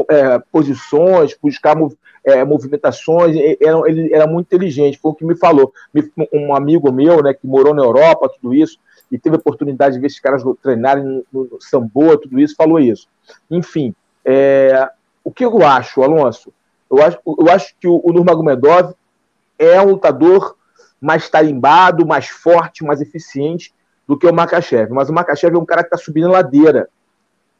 é, 0.09 0.39
posições, 0.51 1.37
buscar 1.41 1.77
é, 2.23 2.43
movimentações. 2.43 3.35
Era, 3.61 3.89
ele 3.89 4.13
era 4.13 4.27
muito 4.27 4.47
inteligente, 4.47 4.99
foi 4.99 5.11
o 5.11 5.15
que 5.15 5.25
me 5.25 5.35
falou. 5.35 5.71
Um 6.33 6.55
amigo 6.55 6.91
meu, 6.91 7.21
né, 7.21 7.33
que 7.33 7.45
morou 7.45 7.73
na 7.73 7.83
Europa, 7.83 8.31
tudo 8.41 8.53
isso, 8.53 8.79
e 9.11 9.19
teve 9.19 9.35
a 9.35 9.39
oportunidade 9.39 9.95
de 9.95 10.01
ver 10.01 10.07
esses 10.07 10.19
caras 10.19 10.43
treinarem 10.61 11.23
no, 11.31 11.43
no 11.45 11.61
Samboa, 11.61 12.19
tudo 12.19 12.39
isso, 12.39 12.55
falou 12.55 12.79
isso. 12.79 13.07
Enfim, 13.49 13.93
é, 14.25 14.89
o 15.23 15.31
que 15.31 15.45
eu 15.45 15.63
acho, 15.65 16.01
Alonso? 16.01 16.51
Eu 16.89 17.01
acho, 17.01 17.19
eu 17.25 17.49
acho 17.49 17.75
que 17.79 17.87
o, 17.87 18.01
o 18.03 18.11
Nurmagomedov 18.11 18.93
é 19.57 19.79
um 19.81 19.91
lutador 19.91 20.55
mais 20.99 21.29
tarimbado, 21.29 22.05
mais 22.05 22.27
forte, 22.27 22.83
mais 22.83 23.01
eficiente 23.01 23.73
do 24.07 24.17
que 24.17 24.27
o 24.27 24.33
Makachev. 24.33 24.91
Mas 24.91 25.09
o 25.09 25.13
Makachev 25.13 25.55
é 25.55 25.57
um 25.57 25.65
cara 25.65 25.83
que 25.83 25.87
está 25.87 25.97
subindo 25.97 26.29
ladeira. 26.29 26.89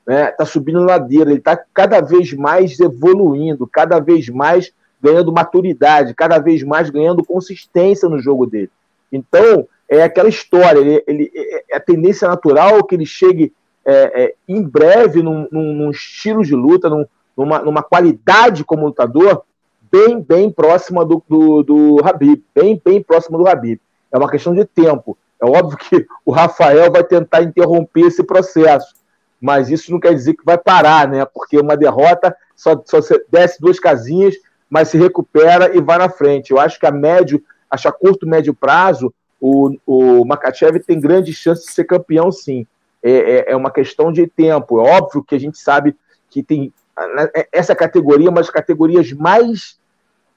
Né? 0.06 0.28
Tá 0.32 0.46
subindo 0.46 0.84
ladeira. 0.84 1.30
Ele 1.30 1.40
está 1.40 1.60
cada 1.74 2.02
vez 2.02 2.34
mais 2.34 2.80
evoluindo, 2.80 3.68
cada 3.68 4.00
vez 4.00 4.30
mais 4.30 4.72
ganhando 5.02 5.32
maturidade, 5.32 6.14
cada 6.14 6.38
vez 6.38 6.64
mais 6.64 6.90
ganhando 6.90 7.26
consistência 7.26 8.08
no 8.08 8.20
jogo 8.20 8.46
dele. 8.46 8.70
Então, 9.12 9.68
é 9.90 10.04
aquela 10.04 10.30
história. 10.30 10.80
Ele, 10.80 11.04
ele, 11.08 11.32
é 11.70 11.76
a 11.76 11.80
tendência 11.80 12.28
natural 12.28 12.84
que 12.84 12.96
ele 12.96 13.06
chegue 13.06 13.54
é, 13.84 14.24
é, 14.24 14.34
em 14.48 14.62
breve 14.62 15.22
num, 15.24 15.48
num, 15.52 15.74
num, 15.74 15.92
estilo 15.92 16.44
de 16.44 16.56
luta, 16.56 16.90
num, 16.90 17.06
numa, 17.36 17.60
numa 17.60 17.84
qualidade 17.84 18.64
como 18.64 18.86
lutador 18.86 19.44
bem, 19.92 20.22
bem 20.22 20.50
próxima 20.50 21.04
do, 21.04 21.22
do, 21.28 21.64
do 21.64 21.98
Habib, 22.04 22.42
bem, 22.56 22.82
bem 22.84 23.02
próxima 23.04 23.38
do 23.38 23.48
Habib. 23.48 23.80
É 24.12 24.18
uma 24.18 24.30
questão 24.30 24.54
de 24.54 24.64
tempo. 24.64 25.18
É 25.42 25.46
óbvio 25.46 25.78
que 25.78 26.06
o 26.26 26.32
Rafael 26.32 26.92
vai 26.92 27.04
tentar 27.04 27.42
interromper 27.42 28.08
esse 28.08 28.24
processo, 28.24 28.94
mas 29.41 29.71
isso 29.71 29.91
não 29.91 29.99
quer 29.99 30.13
dizer 30.13 30.36
que 30.36 30.45
vai 30.45 30.58
parar, 30.58 31.08
né? 31.08 31.25
Porque 31.25 31.58
uma 31.58 31.75
derrota 31.75 32.36
só, 32.56 32.80
só 32.86 32.99
desce 33.32 33.60
duas 33.60 33.80
casinhas, 33.80 34.36
mas 34.69 34.89
se 34.89 34.97
recupera 34.97 35.75
e 35.75 35.82
vai 35.82 35.97
na 35.97 36.08
frente. 36.08 36.51
Eu 36.51 36.60
acho 36.60 36.80
que 36.80 36.86
a 36.86 36.91
médio, 36.91 37.43
acho 37.69 37.88
a 37.88 37.91
curto, 37.91 38.27
médio 38.27 38.54
prazo, 38.54 39.12
o, 39.39 39.75
o 39.88 40.23
Makachev 40.23 40.80
tem 40.80 40.99
grandes 40.99 41.36
chances 41.36 41.65
de 41.65 41.71
ser 41.71 41.86
campeão, 41.86 42.32
sim. 42.32 42.67
É, 43.01 43.12
é, 43.12 43.51
é, 43.54 43.56
uma 43.56 43.71
questão 43.71 44.12
de 44.12 44.27
tempo. 44.27 44.80
É 44.80 44.91
óbvio 44.91 45.23
que 45.23 45.34
a 45.34 45.39
gente 45.39 45.58
sabe 45.58 45.95
que 46.30 46.43
tem 46.43 46.71
né, 47.15 47.30
é, 47.36 47.47
essa 47.51 47.75
categoria, 47.75 48.30
uma 48.30 48.41
das 48.41 48.51
categorias 48.51 49.12
mais 49.12 49.80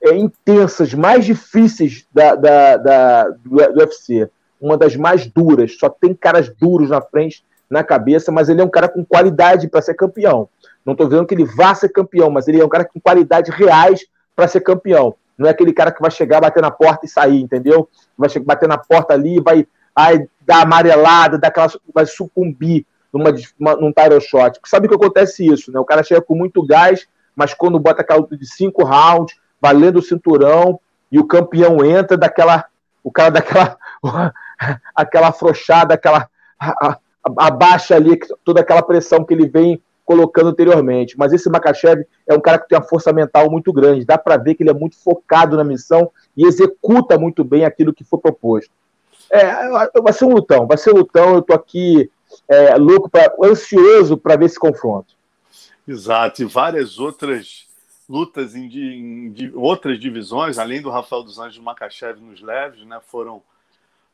é, 0.02 0.16
intensas, 0.16 0.94
mais 0.94 1.26
difíceis 1.26 2.06
da, 2.10 2.34
da, 2.34 2.76
da, 2.78 3.28
do, 3.28 3.50
do 3.50 3.80
UFC. 3.80 4.30
Uma 4.58 4.78
das 4.78 4.96
mais 4.96 5.26
duras. 5.26 5.76
Só 5.78 5.90
tem 5.90 6.14
caras 6.14 6.48
duros 6.48 6.88
na 6.88 7.02
frente, 7.02 7.44
na 7.74 7.84
cabeça, 7.84 8.30
mas 8.30 8.48
ele 8.48 8.60
é 8.60 8.64
um 8.64 8.70
cara 8.70 8.88
com 8.88 9.04
qualidade 9.04 9.68
para 9.68 9.82
ser 9.82 9.94
campeão. 9.94 10.48
Não 10.84 10.92
estou 10.92 11.08
dizendo 11.08 11.26
que 11.26 11.34
ele 11.34 11.44
vá 11.44 11.74
ser 11.74 11.88
campeão, 11.88 12.30
mas 12.30 12.46
ele 12.46 12.60
é 12.60 12.64
um 12.64 12.68
cara 12.68 12.84
com 12.84 13.00
qualidade 13.00 13.50
reais 13.50 14.06
para 14.34 14.46
ser 14.46 14.60
campeão. 14.60 15.14
Não 15.36 15.48
é 15.48 15.50
aquele 15.50 15.72
cara 15.72 15.90
que 15.90 16.00
vai 16.00 16.10
chegar, 16.10 16.40
bater 16.40 16.62
na 16.62 16.70
porta 16.70 17.04
e 17.04 17.08
sair, 17.08 17.40
entendeu? 17.40 17.88
Vai 18.16 18.28
chegar, 18.28 18.46
bater 18.46 18.68
na 18.68 18.78
porta 18.78 19.14
ali 19.14 19.40
vai 19.40 19.66
ai, 19.94 20.28
dar 20.40 20.62
amarelada, 20.62 21.38
dar 21.38 21.48
aquela, 21.48 21.68
vai 21.92 22.06
sucumbir 22.06 22.86
numa, 23.12 23.32
uma, 23.58 23.76
num 23.76 23.92
title 23.92 24.20
shot. 24.20 24.60
Sabe 24.64 24.88
que 24.88 24.94
acontece 24.94 25.46
isso, 25.46 25.72
né? 25.72 25.78
O 25.78 25.84
cara 25.84 26.02
chega 26.02 26.20
com 26.20 26.34
muito 26.34 26.64
gás, 26.64 27.06
mas 27.34 27.54
quando 27.54 27.78
bota 27.78 28.02
aquela 28.02 28.20
luta 28.20 28.36
de 28.36 28.46
cinco 28.46 28.84
rounds, 28.84 29.36
valendo 29.60 29.98
o 29.98 30.02
cinturão, 30.02 30.80
e 31.10 31.18
o 31.18 31.26
campeão 31.26 31.84
entra 31.84 32.16
daquela. 32.16 32.64
O 33.02 33.10
cara 33.10 33.30
daquela. 33.30 33.76
aquela 34.94 35.28
afrouxada, 35.28 35.94
aquela. 35.94 36.28
Abaixa 37.38 37.96
ali 37.96 38.18
toda 38.44 38.60
aquela 38.60 38.82
pressão 38.82 39.24
que 39.24 39.32
ele 39.32 39.46
vem 39.46 39.80
colocando 40.04 40.50
anteriormente. 40.50 41.16
Mas 41.18 41.32
esse 41.32 41.48
Makachev 41.48 42.04
é 42.26 42.34
um 42.34 42.40
cara 42.40 42.58
que 42.58 42.68
tem 42.68 42.78
uma 42.78 42.84
força 42.84 43.12
mental 43.12 43.50
muito 43.50 43.72
grande. 43.72 44.04
Dá 44.04 44.18
para 44.18 44.36
ver 44.36 44.54
que 44.54 44.62
ele 44.62 44.70
é 44.70 44.74
muito 44.74 44.96
focado 44.96 45.56
na 45.56 45.64
missão 45.64 46.10
e 46.36 46.46
executa 46.46 47.18
muito 47.18 47.42
bem 47.42 47.64
aquilo 47.64 47.94
que 47.94 48.04
foi 48.04 48.18
proposto. 48.18 48.70
É, 49.30 49.68
vai 50.00 50.12
ser 50.12 50.26
um 50.26 50.34
lutão, 50.34 50.66
vai 50.66 50.76
ser 50.76 50.92
um 50.92 50.98
lutão. 50.98 51.34
Eu 51.34 51.42
tô 51.42 51.54
aqui 51.54 52.10
é, 52.48 52.76
louco, 52.76 53.08
pra, 53.08 53.32
ansioso 53.42 54.16
para 54.16 54.36
ver 54.36 54.46
esse 54.46 54.58
confronto. 54.58 55.14
Exato, 55.86 56.42
e 56.42 56.46
várias 56.46 56.98
outras 56.98 57.66
lutas 58.08 58.54
em, 58.54 58.66
em, 58.66 59.34
em, 59.36 59.52
outras 59.54 59.98
divisões, 59.98 60.58
além 60.58 60.80
do 60.80 60.90
Rafael 60.90 61.22
dos 61.22 61.38
Anjos 61.38 61.56
e 61.56 61.60
Makachev 61.60 62.20
nos 62.20 62.40
leves, 62.40 62.84
né, 62.84 63.00
foram 63.06 63.42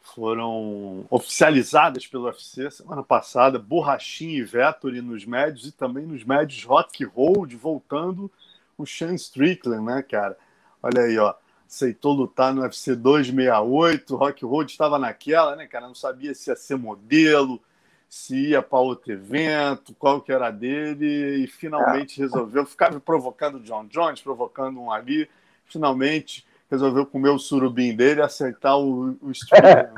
foram 0.00 1.04
oficializadas 1.10 2.06
pelo 2.06 2.24
UFC 2.24 2.70
semana 2.70 3.02
passada, 3.02 3.58
Borrachinha 3.58 4.38
e 4.38 4.42
Vettori 4.42 5.00
nos 5.00 5.24
médios 5.24 5.66
e 5.66 5.72
também 5.72 6.06
nos 6.06 6.24
médios 6.24 6.64
Rock 6.64 7.04
Hold, 7.04 7.54
voltando 7.54 8.30
o 8.76 8.86
Sean 8.86 9.14
Strickland, 9.14 9.84
né, 9.84 10.02
cara? 10.02 10.36
Olha 10.82 11.02
aí, 11.02 11.18
ó. 11.18 11.34
Aceitou 11.68 12.12
lutar 12.12 12.52
no 12.52 12.62
UFC 12.62 12.96
268, 12.96 14.16
Rock 14.16 14.44
Hold 14.44 14.70
estava 14.70 14.98
naquela, 14.98 15.54
né, 15.54 15.66
cara? 15.66 15.86
Não 15.86 15.94
sabia 15.94 16.34
se 16.34 16.50
ia 16.50 16.56
ser 16.56 16.76
modelo, 16.76 17.60
se 18.08 18.48
ia 18.48 18.60
para 18.60 18.80
outro 18.80 19.12
evento, 19.12 19.94
qual 19.94 20.20
que 20.20 20.32
era 20.32 20.50
dele, 20.50 21.44
e 21.44 21.46
finalmente 21.46 22.20
é. 22.20 22.24
resolveu. 22.24 22.66
Ficava 22.66 22.98
provocando 22.98 23.56
o 23.56 23.60
John 23.60 23.86
Jones, 23.86 24.20
provocando 24.20 24.80
um 24.80 24.90
ali, 24.90 25.30
finalmente 25.66 26.44
resolveu 26.70 27.04
comer 27.04 27.30
o 27.30 27.38
surubim 27.38 27.94
dele 27.94 28.20
e 28.20 28.22
aceitar 28.22 28.76
o, 28.76 29.16
o 29.20 29.30
streaming, 29.32 29.66
né? 29.66 29.88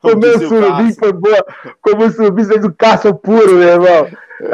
comer 0.00 0.36
o 0.36 0.48
surubim 0.48 0.90
o 0.90 0.94
foi 0.94 1.12
boa. 1.12 1.46
Comer 1.80 2.06
o 2.06 2.10
surubim 2.10 2.44
fez 2.44 2.64
o 2.64 2.72
caça 2.72 3.14
puro, 3.14 3.54
meu 3.54 3.68
irmão. 3.68 4.08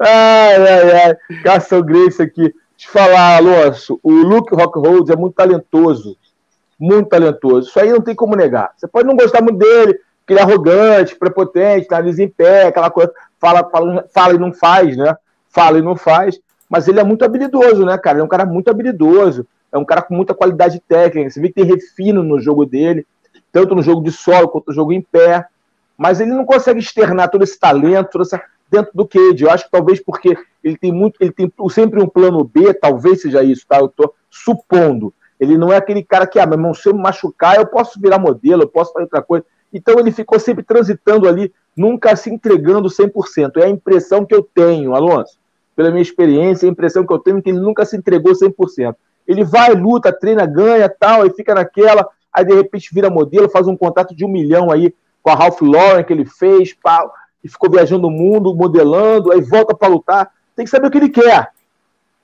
ai, 0.00 0.56
ai, 0.56 0.92
ai. 1.06 1.16
Caça 1.42 1.80
Grace 1.80 2.20
aqui. 2.20 2.54
Te 2.76 2.88
falar, 2.88 3.36
Alonso, 3.36 3.98
o 4.02 4.10
Luke 4.10 4.54
Rockhold 4.54 5.10
é 5.10 5.16
muito 5.16 5.34
talentoso. 5.34 6.18
Muito 6.78 7.08
talentoso. 7.08 7.68
Isso 7.68 7.80
aí 7.80 7.90
não 7.90 8.00
tem 8.00 8.14
como 8.14 8.36
negar. 8.36 8.72
Você 8.76 8.86
pode 8.86 9.06
não 9.06 9.16
gostar 9.16 9.40
muito 9.40 9.58
dele, 9.58 9.94
porque 10.18 10.34
ele 10.34 10.40
é 10.40 10.42
arrogante, 10.42 11.16
prepotente, 11.16 11.86
nariz 11.90 12.18
em 12.18 12.28
pé, 12.28 12.66
aquela 12.66 12.90
coisa. 12.90 13.12
Fala, 13.40 13.64
fala, 13.70 14.04
fala 14.12 14.34
e 14.34 14.38
não 14.38 14.52
faz, 14.52 14.96
né? 14.96 15.16
Fala 15.48 15.78
e 15.78 15.82
não 15.82 15.96
faz 15.96 16.38
mas 16.74 16.88
ele 16.88 16.98
é 16.98 17.04
muito 17.04 17.24
habilidoso, 17.24 17.86
né, 17.86 17.96
cara? 17.96 18.16
Ele 18.16 18.22
é 18.22 18.24
um 18.24 18.28
cara 18.28 18.44
muito 18.44 18.68
habilidoso, 18.68 19.46
é 19.70 19.78
um 19.78 19.84
cara 19.84 20.02
com 20.02 20.12
muita 20.12 20.34
qualidade 20.34 20.82
técnica. 20.88 21.30
Você 21.30 21.40
vê 21.40 21.46
que 21.46 21.54
tem 21.54 21.64
refino 21.64 22.20
no 22.20 22.40
jogo 22.40 22.66
dele, 22.66 23.06
tanto 23.52 23.76
no 23.76 23.80
jogo 23.80 24.02
de 24.02 24.10
solo 24.10 24.48
quanto 24.48 24.66
no 24.66 24.74
jogo 24.74 24.92
em 24.92 25.00
pé. 25.00 25.46
Mas 25.96 26.18
ele 26.18 26.32
não 26.32 26.44
consegue 26.44 26.80
externar 26.80 27.30
todo 27.30 27.44
esse 27.44 27.56
talento, 27.60 28.10
toda 28.10 28.24
essa, 28.24 28.42
dentro 28.68 28.90
do 28.92 29.06
Cade. 29.06 29.44
Eu 29.44 29.52
acho 29.52 29.66
que 29.66 29.70
talvez 29.70 30.02
porque 30.02 30.36
ele 30.64 30.76
tem 30.76 30.90
muito, 30.90 31.14
ele 31.20 31.30
tem 31.30 31.48
sempre 31.70 32.02
um 32.02 32.08
plano 32.08 32.42
B, 32.42 32.74
talvez 32.74 33.22
seja 33.22 33.44
isso, 33.44 33.64
tá? 33.68 33.78
Eu 33.78 33.86
tô 33.86 34.12
supondo. 34.28 35.14
Ele 35.38 35.56
não 35.56 35.72
é 35.72 35.76
aquele 35.76 36.02
cara 36.02 36.26
que, 36.26 36.40
ah, 36.40 36.46
meu 36.46 36.58
irmão, 36.58 36.74
se 36.74 36.88
eu 36.88 36.92
me 36.92 37.00
machucar, 37.00 37.54
eu 37.54 37.66
posso 37.66 38.00
virar 38.00 38.18
modelo, 38.18 38.64
eu 38.64 38.68
posso 38.68 38.92
fazer 38.92 39.04
outra 39.04 39.22
coisa. 39.22 39.46
Então 39.72 39.96
ele 39.96 40.10
ficou 40.10 40.40
sempre 40.40 40.64
transitando 40.64 41.28
ali, 41.28 41.52
nunca 41.76 42.16
se 42.16 42.34
entregando 42.34 42.88
100%. 42.88 43.58
É 43.58 43.66
a 43.66 43.70
impressão 43.70 44.24
que 44.24 44.34
eu 44.34 44.42
tenho, 44.42 44.92
Alonso 44.92 45.38
pela 45.74 45.90
minha 45.90 46.02
experiência, 46.02 46.68
a 46.68 46.72
impressão 46.72 47.06
que 47.06 47.12
eu 47.12 47.18
tenho 47.18 47.38
é 47.38 47.42
que 47.42 47.50
ele 47.50 47.60
nunca 47.60 47.84
se 47.84 47.96
entregou 47.96 48.32
100%. 48.32 48.94
Ele 49.26 49.44
vai, 49.44 49.72
luta, 49.72 50.12
treina, 50.12 50.46
ganha, 50.46 50.88
tal, 50.88 51.22
aí 51.22 51.30
fica 51.30 51.54
naquela, 51.54 52.08
aí 52.32 52.44
de 52.44 52.54
repente 52.54 52.92
vira 52.92 53.10
modelo, 53.10 53.48
faz 53.48 53.66
um 53.66 53.76
contrato 53.76 54.14
de 54.14 54.24
um 54.24 54.28
milhão 54.28 54.70
aí 54.70 54.94
com 55.22 55.30
a 55.30 55.34
Ralph 55.34 55.60
Lauren 55.62 56.04
que 56.04 56.12
ele 56.12 56.26
fez, 56.26 56.74
pá, 56.74 57.10
e 57.42 57.48
ficou 57.48 57.70
viajando 57.70 58.06
o 58.06 58.10
mundo, 58.10 58.54
modelando, 58.54 59.32
aí 59.32 59.40
volta 59.40 59.74
para 59.74 59.88
lutar. 59.88 60.30
Tem 60.54 60.64
que 60.64 60.70
saber 60.70 60.86
o 60.86 60.90
que 60.90 60.98
ele 60.98 61.08
quer. 61.08 61.50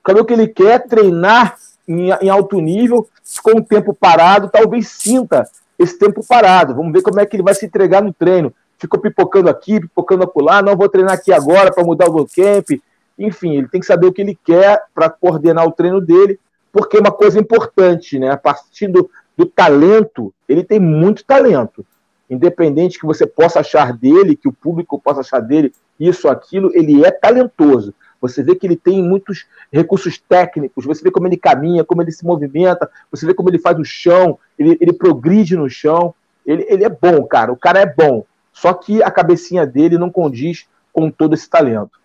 Saber 0.06 0.20
o 0.20 0.24
que 0.24 0.32
ele 0.32 0.48
quer, 0.48 0.86
treinar 0.86 1.56
em, 1.88 2.10
em 2.10 2.28
alto 2.28 2.60
nível, 2.60 3.08
ficou 3.24 3.56
um 3.56 3.62
tempo 3.62 3.94
parado, 3.94 4.48
talvez 4.48 4.88
sinta 4.88 5.48
esse 5.78 5.98
tempo 5.98 6.24
parado. 6.26 6.74
Vamos 6.74 6.92
ver 6.92 7.02
como 7.02 7.20
é 7.20 7.26
que 7.26 7.36
ele 7.36 7.42
vai 7.42 7.54
se 7.54 7.66
entregar 7.66 8.02
no 8.02 8.12
treino. 8.12 8.52
Ficou 8.78 9.00
pipocando 9.00 9.50
aqui, 9.50 9.80
pipocando 9.80 10.24
acolá, 10.24 10.62
não 10.62 10.76
vou 10.76 10.88
treinar 10.88 11.14
aqui 11.14 11.32
agora 11.32 11.72
para 11.72 11.84
mudar 11.84 12.08
o 12.08 12.26
camp, 12.26 12.80
enfim, 13.20 13.56
ele 13.56 13.68
tem 13.68 13.80
que 13.80 13.86
saber 13.86 14.06
o 14.06 14.12
que 14.12 14.22
ele 14.22 14.38
quer 14.42 14.82
para 14.94 15.10
coordenar 15.10 15.66
o 15.66 15.72
treino 15.72 16.00
dele, 16.00 16.40
porque 16.72 16.96
é 16.96 17.00
uma 17.00 17.12
coisa 17.12 17.38
importante, 17.38 18.18
né? 18.18 18.30
A 18.30 18.36
partir 18.36 18.88
do, 18.88 19.10
do 19.36 19.44
talento, 19.44 20.32
ele 20.48 20.64
tem 20.64 20.80
muito 20.80 21.24
talento. 21.24 21.84
Independente 22.30 22.98
que 22.98 23.04
você 23.04 23.26
possa 23.26 23.60
achar 23.60 23.92
dele, 23.92 24.36
que 24.36 24.48
o 24.48 24.52
público 24.52 24.98
possa 24.98 25.20
achar 25.20 25.40
dele 25.40 25.72
isso, 25.98 26.28
aquilo, 26.28 26.70
ele 26.74 27.04
é 27.04 27.10
talentoso. 27.10 27.92
Você 28.22 28.42
vê 28.42 28.54
que 28.54 28.66
ele 28.66 28.76
tem 28.76 29.02
muitos 29.02 29.46
recursos 29.70 30.18
técnicos, 30.18 30.86
você 30.86 31.02
vê 31.02 31.10
como 31.10 31.26
ele 31.26 31.36
caminha, 31.36 31.84
como 31.84 32.02
ele 32.02 32.12
se 32.12 32.24
movimenta, 32.24 32.90
você 33.10 33.26
vê 33.26 33.34
como 33.34 33.50
ele 33.50 33.58
faz 33.58 33.78
o 33.78 33.84
chão, 33.84 34.38
ele, 34.58 34.78
ele 34.80 34.92
progride 34.92 35.56
no 35.56 35.68
chão. 35.68 36.14
Ele, 36.46 36.64
ele 36.68 36.84
é 36.84 36.88
bom, 36.88 37.24
cara. 37.26 37.52
O 37.52 37.56
cara 37.56 37.80
é 37.80 37.86
bom. 37.86 38.24
Só 38.52 38.72
que 38.72 39.02
a 39.02 39.10
cabecinha 39.10 39.66
dele 39.66 39.98
não 39.98 40.10
condiz 40.10 40.66
com 40.92 41.10
todo 41.10 41.34
esse 41.34 41.48
talento. 41.48 41.99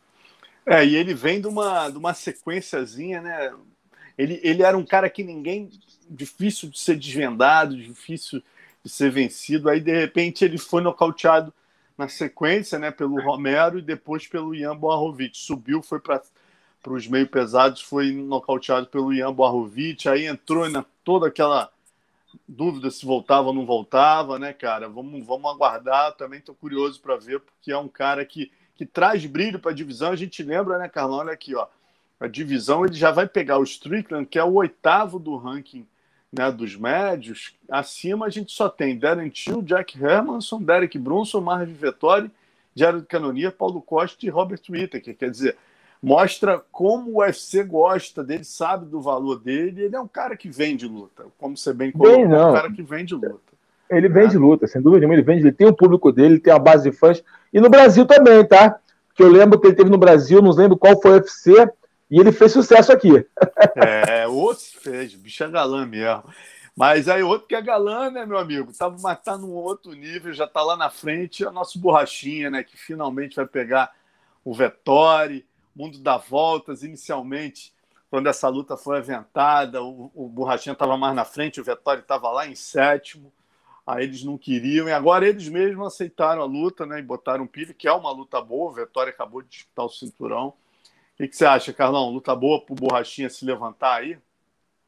É, 0.66 0.86
e 0.86 0.96
ele 0.96 1.14
vem 1.14 1.40
de 1.40 1.48
uma, 1.48 1.90
de 1.90 1.98
uma 1.98 2.14
sequenciazinha, 2.14 3.22
né? 3.22 3.54
Ele, 4.18 4.40
ele 4.44 4.64
era 4.64 4.78
um 4.78 4.86
cara 4.86 5.10
que 5.10 5.24
ninguém. 5.24 5.70
difícil 6.10 6.70
de 6.70 6.80
ser 6.80 6.96
desvendado, 6.98 7.76
difícil 7.76 8.42
de 8.84 8.90
ser 8.90 9.12
vencido. 9.12 9.70
Aí, 9.70 9.80
de 9.80 9.94
repente, 9.94 10.44
ele 10.46 10.58
foi 10.58 10.82
nocauteado 10.82 11.54
na 11.98 12.08
sequência, 12.10 12.78
né, 12.78 12.92
pelo 12.92 13.22
Romero 13.22 13.80
e 13.80 13.82
depois 13.82 14.28
pelo 14.28 14.54
Ian 14.54 14.76
Boarovic. 14.76 15.38
Subiu, 15.38 15.82
foi 15.82 16.00
para 16.00 16.22
os 16.88 17.08
meio 17.08 17.28
pesados, 17.28 17.82
foi 17.82 18.12
nocauteado 18.12 18.88
pelo 18.88 19.14
Ian 19.14 19.34
Boarovic. 19.34 20.10
Aí 20.10 20.26
entrou 20.26 20.70
na 20.70 20.86
toda 21.04 21.28
aquela 21.28 21.72
dúvida 22.48 22.92
se 22.92 23.06
voltava 23.06 23.48
ou 23.48 23.54
não 23.54 23.66
voltava, 23.66 24.38
né, 24.38 24.52
cara? 24.54 24.90
Vamos, 24.90 25.26
vamos 25.26 25.50
aguardar. 25.52 26.14
Também 26.14 26.40
estou 26.40 26.56
curioso 26.56 27.00
para 27.02 27.16
ver, 27.16 27.40
porque 27.40 27.72
é 27.72 27.78
um 27.78 27.88
cara 27.88 28.26
que, 28.26 28.52
que 28.76 28.86
traz 28.86 29.26
brilho 29.26 29.60
para 29.60 29.72
a 29.72 29.76
divisão. 29.76 30.12
A 30.12 30.16
gente 30.16 30.44
lembra, 30.44 30.78
né, 30.78 30.90
Carlão? 30.90 31.20
Olha 31.20 31.34
aqui, 31.34 31.56
ó. 31.56 31.68
A 32.20 32.28
divisão 32.28 32.86
ele 32.86 32.96
já 32.96 33.12
vai 33.12 33.28
pegar 33.28 33.58
o 33.58 33.64
Strickland, 33.64 34.26
que 34.26 34.40
é 34.40 34.44
o 34.44 34.54
oitavo 34.54 35.20
do 35.20 35.36
ranking 35.36 35.86
né, 36.32 36.52
dos 36.52 36.76
médios. 36.76 37.54
Acima 37.70 38.26
a 38.26 38.30
gente 38.30 38.52
só 38.52 38.70
tem 38.70 38.98
Darren 38.98 39.30
Till, 39.30 39.62
Jack 39.62 40.02
Hermanson, 40.02 40.62
Derek 40.62 40.98
Brunson, 40.98 41.42
Marvin 41.42 41.74
Vettori, 41.74 42.32
Jared 42.76 43.06
Cannonier, 43.08 43.52
Paulo 43.52 43.82
Costa 43.82 44.26
e 44.26 44.30
Robert 44.30 44.62
Whittaker. 44.70 45.16
Quer 45.16 45.32
dizer, 45.32 45.58
mostra 46.02 46.60
como 46.72 47.12
o 47.12 47.18
UFC 47.20 47.64
gosta 47.64 48.24
dele, 48.24 48.44
sabe 48.44 48.86
do 48.86 49.02
valor 49.02 49.40
dele. 49.40 49.84
Ele 49.84 49.96
é 49.96 50.00
um 50.00 50.08
cara 50.08 50.36
que 50.36 50.50
vem 50.50 50.76
de 50.76 50.88
luta, 50.88 51.26
como 51.38 51.58
você 51.58 51.74
bem 51.74 51.92
colocou, 51.92 52.22
é 52.22 52.48
um 52.48 52.54
cara 52.54 52.72
que 52.72 52.84
vem 52.84 53.06
de 53.06 53.16
luta. 53.16 53.55
Ele 53.90 54.10
vem 54.10 54.26
é. 54.26 54.28
de 54.28 54.38
luta, 54.38 54.68
sem 54.68 54.82
dúvida 54.82 55.00
nenhuma, 55.02 55.16
ele 55.16 55.22
vem, 55.22 55.40
ele 55.40 55.52
tem 55.52 55.68
o 55.68 55.72
um 55.72 55.76
público 55.76 56.12
dele, 56.12 56.36
ele 56.36 56.40
tem 56.40 56.54
a 56.54 56.60
base 56.60 56.90
de 56.90 56.96
fãs. 56.96 57.24
E 57.54 57.60
no 57.60 57.70
Brasil 57.70 58.06
também, 58.06 58.46
tá? 58.46 58.80
Que 59.14 59.24
eu 59.24 59.30
lembro 59.30 59.60
que 59.60 59.68
ele 59.68 59.76
teve 59.76 59.90
no 59.90 59.98
Brasil, 59.98 60.42
não 60.42 60.52
lembro 60.52 60.78
qual 60.78 61.00
foi 61.02 61.12
o 61.12 61.14
UFC, 61.16 61.52
e 62.10 62.20
ele 62.20 62.32
fez 62.32 62.52
sucesso 62.52 62.92
aqui. 62.92 63.26
É, 63.76 64.28
outro 64.28 64.64
fez, 64.82 65.14
bicho 65.16 65.44
é 65.44 65.50
galã 65.50 65.86
mesmo. 65.86 66.24
Mas 66.76 67.08
aí 67.08 67.24
outro 67.24 67.48
que 67.48 67.56
é 67.56 67.62
galã, 67.62 68.10
né, 68.10 68.26
meu 68.26 68.38
amigo? 68.38 68.74
Tava 68.78 68.98
matando 69.00 69.42
tá 69.42 69.48
num 69.48 69.54
outro 69.54 69.94
nível, 69.94 70.34
já 70.34 70.48
tá 70.48 70.62
lá 70.62 70.76
na 70.76 70.90
frente, 70.90 71.44
é 71.44 71.48
o 71.48 71.52
nosso 71.52 71.80
borrachinha, 71.80 72.50
né? 72.50 72.64
Que 72.64 72.78
finalmente 72.78 73.36
vai 73.36 73.46
pegar 73.46 73.92
o 74.44 74.54
Vettori 74.54 75.46
mundo 75.76 76.00
dá 76.00 76.18
voltas. 76.18 76.84
Inicialmente, 76.84 77.74
quando 78.10 78.28
essa 78.28 78.48
luta 78.48 78.78
foi 78.78 79.00
aventada, 79.00 79.84
o, 79.84 80.10
o 80.16 80.30
Borrachinha 80.30 80.74
estava 80.74 80.98
mais 80.98 81.14
na 81.14 81.26
frente, 81.26 81.60
o 81.60 81.64
Vettori 81.64 82.00
estava 82.00 82.30
lá 82.30 82.48
em 82.48 82.56
sétimo. 82.56 83.32
Aí 83.86 84.04
eles 84.04 84.24
não 84.24 84.38
queriam, 84.38 84.88
e 84.88 84.92
agora 84.92 85.28
eles 85.28 85.48
mesmos 85.48 85.86
aceitaram 85.86 86.42
a 86.42 86.46
luta, 86.46 86.86
né? 86.86 87.00
E 87.00 87.04
botaram 87.04 87.46
pilho, 87.46 87.74
que 87.74 87.88
é 87.88 87.94
uma 87.94 88.12
luta 88.12 88.42
boa. 88.42 88.72
O 88.72 88.74
Vettori 88.74 89.12
acabou 89.12 89.44
de 89.44 89.50
disputar 89.50 89.86
o 89.86 89.90
cinturão. 89.90 90.48
O 90.48 90.54
que, 91.18 91.28
que 91.28 91.38
você 91.38 91.46
acha, 91.46 91.72
Carlão? 91.72 92.10
Luta 92.10 92.36
boa 92.36 92.60
para 92.66 92.74
o 92.74 92.76
Borrachinha 92.76 93.30
se 93.30 93.46
levantar 93.46 94.02
aí? 94.02 94.18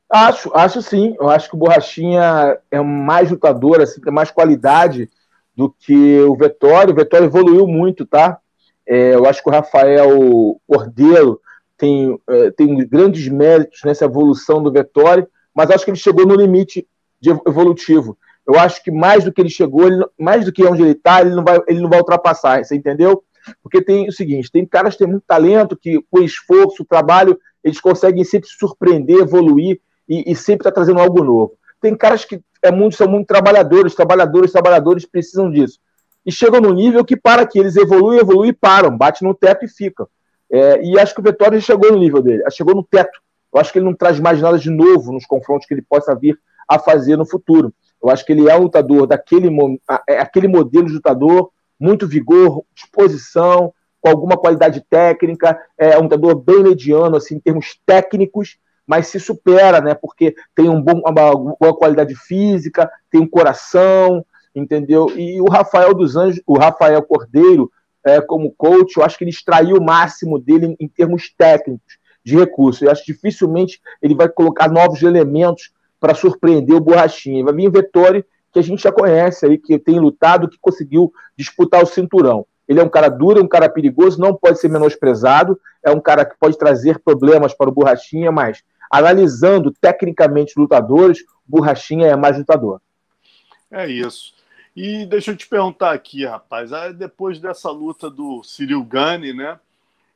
Acho, 0.09 0.51
acho 0.53 0.81
sim. 0.81 1.15
Eu 1.19 1.29
acho 1.29 1.49
que 1.49 1.55
o 1.55 1.59
Borrachinha 1.59 2.57
é 2.71 2.81
mais 2.81 3.29
lutador, 3.29 3.81
assim, 3.81 4.01
tem 4.01 4.11
mais 4.11 4.31
qualidade 4.31 5.09
do 5.55 5.69
que 5.69 6.19
o 6.21 6.35
Vettori. 6.35 6.91
O 6.91 6.95
Vettori 6.95 7.25
evoluiu 7.25 7.67
muito, 7.67 8.05
tá? 8.05 8.39
É, 8.85 9.13
eu 9.13 9.25
acho 9.25 9.43
que 9.43 9.49
o 9.49 9.51
Rafael 9.51 10.59
Cordeiro 10.65 11.39
tem, 11.77 12.19
é, 12.27 12.51
tem 12.51 12.75
grandes 12.87 13.27
méritos 13.27 13.81
nessa 13.83 14.05
evolução 14.05 14.63
do 14.63 14.71
Vettori, 14.71 15.27
mas 15.53 15.69
acho 15.69 15.85
que 15.85 15.91
ele 15.91 15.97
chegou 15.97 16.25
no 16.25 16.35
limite 16.35 16.87
de 17.19 17.29
evolutivo. 17.45 18.17
Eu 18.47 18.59
acho 18.59 18.83
que 18.83 18.89
mais 18.89 19.23
do 19.23 19.31
que 19.31 19.41
ele 19.41 19.49
chegou, 19.49 19.87
ele, 19.87 20.05
mais 20.17 20.45
do 20.45 20.51
que 20.53 20.65
onde 20.65 20.81
ele 20.81 20.91
está, 20.91 21.21
ele, 21.21 21.35
não 21.35 21.43
vai, 21.43 21.59
ele 21.67 21.81
não 21.81 21.89
vai 21.89 21.99
ultrapassar, 21.99 22.63
você 22.63 22.75
entendeu? 22.75 23.23
Porque 23.61 23.81
tem 23.81 24.07
o 24.07 24.11
seguinte: 24.11 24.51
tem 24.51 24.65
caras 24.65 24.93
que 24.93 24.99
têm 24.99 25.07
muito 25.07 25.23
talento, 25.27 25.75
que 25.75 26.01
com 26.09 26.21
esforço, 26.21 26.85
trabalho, 26.85 27.37
eles 27.63 27.81
conseguem 27.81 28.23
sempre 28.23 28.49
surpreender, 28.49 29.19
evoluir 29.19 29.79
e, 30.07 30.31
e 30.31 30.35
sempre 30.35 30.61
estar 30.61 30.71
tá 30.71 30.75
trazendo 30.75 30.99
algo 30.99 31.23
novo. 31.23 31.53
Tem 31.81 31.95
caras 31.95 32.23
que 32.23 32.41
é 32.63 32.71
muito, 32.71 32.95
são 32.95 33.07
muito 33.07 33.27
trabalhadores, 33.27 33.93
trabalhadores, 33.93 34.51
trabalhadores 34.51 35.05
precisam 35.05 35.51
disso 35.51 35.79
e 36.27 36.31
chegam 36.31 36.59
no 36.59 36.73
nível 36.73 37.05
que 37.05 37.15
para 37.15 37.47
que 37.47 37.57
eles 37.57 37.77
evoluem, 37.77 38.19
evoluem 38.19 38.49
e 38.49 38.53
param, 38.53 38.95
bate 38.97 39.23
no 39.23 39.33
teto 39.33 39.63
e 39.63 39.67
ficam. 39.69 40.05
É, 40.51 40.81
e 40.83 40.99
acho 40.99 41.13
que 41.13 41.21
o 41.21 41.23
Vettori 41.23 41.61
chegou 41.61 41.89
no 41.93 41.99
nível 41.99 42.21
dele, 42.21 42.43
chegou 42.51 42.75
no 42.75 42.83
teto. 42.83 43.17
Eu 43.53 43.61
acho 43.61 43.71
que 43.71 43.79
ele 43.79 43.85
não 43.85 43.93
traz 43.93 44.19
mais 44.19 44.41
nada 44.41 44.59
de 44.59 44.69
novo 44.69 45.13
nos 45.13 45.25
confrontos 45.25 45.65
que 45.65 45.73
ele 45.73 45.81
possa 45.81 46.13
vir 46.13 46.37
a 46.67 46.77
fazer 46.77 47.15
no 47.15 47.25
futuro. 47.25 47.73
Eu 48.07 48.13
acho 48.13 48.25
que 48.25 48.31
ele 48.31 48.49
é 48.49 48.55
um 48.55 48.63
lutador 48.63 49.05
daquele 49.05 49.49
é 50.07 50.19
aquele 50.19 50.47
modelo 50.47 50.87
de 50.87 50.93
lutador, 50.93 51.51
muito 51.79 52.07
vigor, 52.07 52.63
disposição, 52.73 53.73
com 53.99 54.09
alguma 54.09 54.37
qualidade 54.37 54.81
técnica, 54.89 55.59
é 55.77 55.97
um 55.97 56.03
lutador 56.03 56.35
bem 56.35 56.63
mediano 56.63 57.17
assim 57.17 57.35
em 57.35 57.39
termos 57.39 57.79
técnicos, 57.85 58.57
mas 58.85 59.07
se 59.07 59.19
supera, 59.19 59.81
né? 59.81 59.93
Porque 59.93 60.33
tem 60.55 60.69
um 60.69 60.81
bom, 60.81 61.01
uma 61.01 61.11
boa 61.11 61.77
qualidade 61.77 62.15
física, 62.15 62.89
tem 63.11 63.19
um 63.19 63.27
coração, 63.27 64.25
entendeu? 64.55 65.11
E 65.17 65.41
o 65.41 65.49
Rafael 65.49 65.93
dos 65.93 66.15
Anjos, 66.15 66.41
o 66.47 66.57
Rafael 66.57 67.03
Cordeiro, 67.03 67.69
é, 68.05 68.21
como 68.21 68.53
coach, 68.55 68.95
eu 68.95 69.03
acho 69.03 69.17
que 69.17 69.25
ele 69.25 69.31
extraiu 69.31 69.75
o 69.75 69.83
máximo 69.83 70.39
dele 70.39 70.67
em, 70.67 70.85
em 70.85 70.87
termos 70.87 71.29
técnicos 71.37 71.97
de 72.23 72.37
recursos. 72.37 72.81
Eu 72.81 72.91
acho 72.91 73.03
que 73.03 73.11
dificilmente 73.11 73.81
ele 74.01 74.15
vai 74.15 74.29
colocar 74.29 74.69
novos 74.69 75.03
elementos 75.03 75.71
para 75.99 76.13
surpreender 76.13 76.75
o 76.75 76.81
Borrachinha. 76.81 77.43
Vai 77.43 77.53
vir 77.53 77.71
Vettori, 77.71 78.25
que 78.51 78.59
a 78.59 78.63
gente 78.63 78.83
já 78.83 78.91
conhece 78.91 79.45
aí, 79.45 79.57
que 79.57 79.77
tem 79.77 79.99
lutado, 79.99 80.49
que 80.49 80.57
conseguiu 80.59 81.11
disputar 81.37 81.81
o 81.81 81.85
cinturão. 81.85 82.45
Ele 82.67 82.79
é 82.79 82.83
um 82.83 82.89
cara 82.89 83.07
duro, 83.07 83.39
é 83.39 83.43
um 83.43 83.47
cara 83.47 83.69
perigoso, 83.69 84.19
não 84.19 84.35
pode 84.35 84.59
ser 84.59 84.69
menosprezado, 84.69 85.59
é 85.83 85.89
um 85.89 86.01
cara 86.01 86.25
que 86.25 86.37
pode 86.37 86.57
trazer 86.57 86.99
problemas 86.99 87.53
para 87.53 87.69
o 87.69 87.71
Borrachinha, 87.71 88.31
mas 88.31 88.63
analisando 88.91 89.71
tecnicamente 89.71 90.59
lutadores, 90.59 91.21
o 91.21 91.25
Borrachinha 91.47 92.07
é 92.07 92.15
mais 92.15 92.37
lutador. 92.37 92.81
É 93.71 93.87
isso. 93.87 94.33
E 94.75 95.05
deixa 95.05 95.31
eu 95.31 95.37
te 95.37 95.47
perguntar 95.47 95.91
aqui, 95.91 96.25
rapaz, 96.25 96.71
depois 96.95 97.39
dessa 97.39 97.71
luta 97.71 98.09
do 98.09 98.43
Cyril 98.43 98.83
Gane, 98.83 99.33
né, 99.33 99.59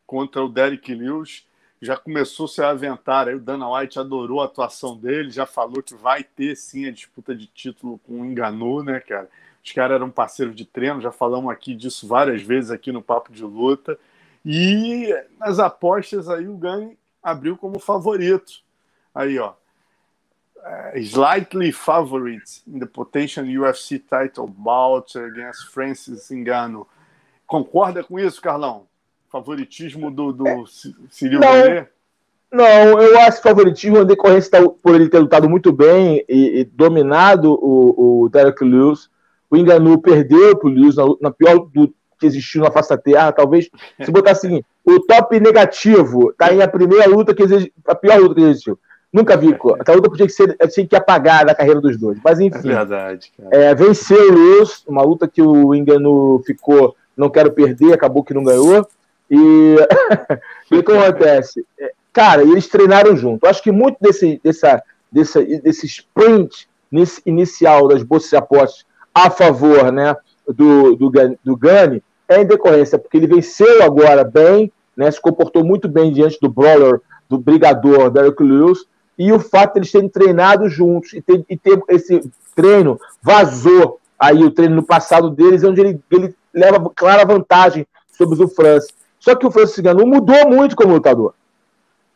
contra 0.05 0.43
o 0.43 0.49
Derek 0.49 0.93
Lewis, 0.93 1.45
já 1.81 1.97
começou 1.97 2.45
a 2.45 2.49
se 2.49 2.61
aventar 2.61 3.27
aí, 3.27 3.35
o 3.35 3.39
Dana 3.39 3.67
White 3.73 3.99
adorou 3.99 4.41
a 4.41 4.45
atuação 4.45 4.95
dele, 4.95 5.31
já 5.31 5.47
falou 5.47 5.81
que 5.81 5.95
vai 5.95 6.23
ter 6.23 6.55
sim 6.55 6.85
a 6.85 6.91
disputa 6.91 7.35
de 7.35 7.47
título 7.47 7.97
com 8.05 8.21
o 8.21 8.25
Enganu, 8.25 8.83
né, 8.83 8.99
cara? 8.99 9.27
Os 9.63 9.71
caras 9.71 9.95
eram 9.95 10.09
parceiros 10.09 10.55
de 10.55 10.63
treino, 10.63 11.01
já 11.01 11.11
falamos 11.11 11.51
aqui 11.51 11.73
disso 11.73 12.07
várias 12.07 12.41
vezes 12.41 12.69
aqui 12.69 12.91
no 12.91 13.01
Papo 13.01 13.31
de 13.31 13.43
Luta. 13.43 13.97
E 14.45 15.09
nas 15.39 15.59
apostas 15.59 16.29
aí 16.29 16.47
o 16.47 16.57
Gane 16.57 16.97
abriu 17.21 17.55
como 17.57 17.79
favorito. 17.79 18.53
Aí, 19.13 19.37
ó, 19.37 19.53
uh, 20.57 21.03
slightly 21.03 21.71
favorite 21.71 22.63
in 22.67 22.79
the 22.79 22.85
potential 22.85 23.45
UFC 23.45 23.99
title 23.99 24.47
bout 24.47 25.17
against 25.17 25.67
Francis 25.71 26.29
Ngannou. 26.31 26.87
Concorda 27.45 28.03
com 28.03 28.19
isso, 28.19 28.41
Carlão? 28.41 28.87
Favoritismo 29.31 30.11
do, 30.11 30.33
do 30.33 30.47
é, 30.47 30.63
Cyril 31.09 31.39
não, 31.39 31.87
Não, 32.51 33.01
eu 33.01 33.17
acho 33.21 33.41
favoritismo 33.41 33.99
em 33.99 34.05
decorrência 34.05 34.49
por 34.83 34.93
ele 34.93 35.07
ter 35.07 35.19
lutado 35.19 35.49
muito 35.49 35.71
bem 35.71 36.25
e, 36.27 36.59
e 36.59 36.63
dominado 36.65 37.53
o, 37.53 38.23
o 38.23 38.29
Derek 38.29 38.63
Lewis. 38.63 39.09
O 39.49 39.55
Ngannou 39.55 39.97
perdeu 39.97 40.57
para 40.57 40.69
o 40.69 40.71
Lewis 40.71 40.95
na, 40.95 41.05
na 41.21 41.31
pior 41.31 41.59
do, 41.73 41.93
que 42.19 42.25
existiu 42.25 42.61
na 42.61 42.71
face 42.71 42.89
da 42.89 42.97
Terra. 42.97 43.31
Talvez, 43.31 43.69
se 44.03 44.11
botar 44.11 44.31
assim, 44.31 44.61
o 44.85 44.99
top 44.99 45.39
negativo 45.39 46.31
está 46.31 46.53
em 46.53 46.61
a 46.61 46.67
primeira 46.67 47.07
luta 47.07 47.33
que 47.33 47.43
existe, 47.43 47.73
a 47.87 47.95
pior 47.95 48.19
luta 48.19 48.35
que 48.35 48.41
existiu. 48.41 48.77
Nunca 49.13 49.35
vi. 49.35 49.53
A 49.53 49.91
luta 49.93 50.09
podia 50.09 50.29
ser 50.29 50.55
tinha 50.69 50.87
que 50.87 50.95
apagar 50.95 51.45
da 51.45 51.55
carreira 51.55 51.81
dos 51.81 51.97
dois. 51.97 52.17
Mas 52.23 52.39
enfim. 52.39 52.69
É 52.69 52.75
verdade. 52.75 53.31
É, 53.49 53.75
venceu 53.75 54.31
o 54.31 54.33
Lewis, 54.33 54.83
uma 54.87 55.03
luta 55.03 55.27
que 55.27 55.41
o 55.41 55.75
Engano 55.75 56.41
ficou, 56.45 56.95
não 57.15 57.29
quero 57.29 57.51
perder, 57.51 57.93
acabou 57.93 58.23
que 58.23 58.33
não 58.33 58.43
ganhou. 58.43 58.87
E 60.71 60.77
o 60.77 60.83
que 60.83 60.91
acontece? 60.91 61.65
É, 61.77 61.91
cara, 62.13 62.43
eles 62.43 62.67
treinaram 62.67 63.15
junto. 63.15 63.45
Acho 63.45 63.61
que 63.61 63.71
muito 63.71 63.97
desse, 63.99 64.39
dessa, 64.41 64.81
desse, 65.11 65.59
desse 65.61 65.85
sprint 65.85 66.69
inicial 67.25 67.89
das 67.89 68.03
bolsas 68.03 68.29
de 68.29 68.35
apostas 68.37 68.85
a 69.13 69.29
favor 69.29 69.91
né, 69.91 70.15
do, 70.47 70.95
do, 70.95 71.11
do 71.43 71.57
Gani 71.57 72.01
é 72.27 72.41
em 72.41 72.45
decorrência, 72.45 72.97
porque 72.97 73.17
ele 73.17 73.27
venceu 73.27 73.83
agora 73.83 74.23
bem, 74.23 74.71
né, 74.95 75.11
se 75.11 75.19
comportou 75.19 75.65
muito 75.65 75.89
bem 75.89 76.13
diante 76.13 76.39
do 76.41 76.49
brawler, 76.49 77.01
do 77.29 77.37
brigador 77.37 78.09
Derek 78.09 78.41
Lewis, 78.41 78.85
e 79.17 79.31
o 79.33 79.39
fato 79.39 79.73
de 79.73 79.79
eles 79.79 79.91
terem 79.91 80.09
treinado 80.09 80.69
juntos 80.69 81.13
e 81.13 81.21
ter, 81.21 81.43
e 81.49 81.57
ter 81.57 81.81
esse 81.89 82.21
treino 82.55 82.99
vazou 83.21 83.99
aí 84.17 84.43
o 84.43 84.51
treino 84.51 84.75
no 84.75 84.83
passado 84.83 85.29
deles, 85.29 85.63
onde 85.63 85.81
ele, 85.81 85.99
ele 86.09 86.35
leva 86.53 86.89
clara 86.95 87.25
vantagem 87.25 87.85
sobre 88.11 88.41
o 88.41 88.47
Francis. 88.47 88.93
Só 89.21 89.35
que 89.35 89.45
o 89.45 89.51
Francis 89.51 89.77
Ngannou 89.77 90.07
mudou 90.07 90.49
muito 90.49 90.75
como 90.75 90.95
lutador. 90.95 91.35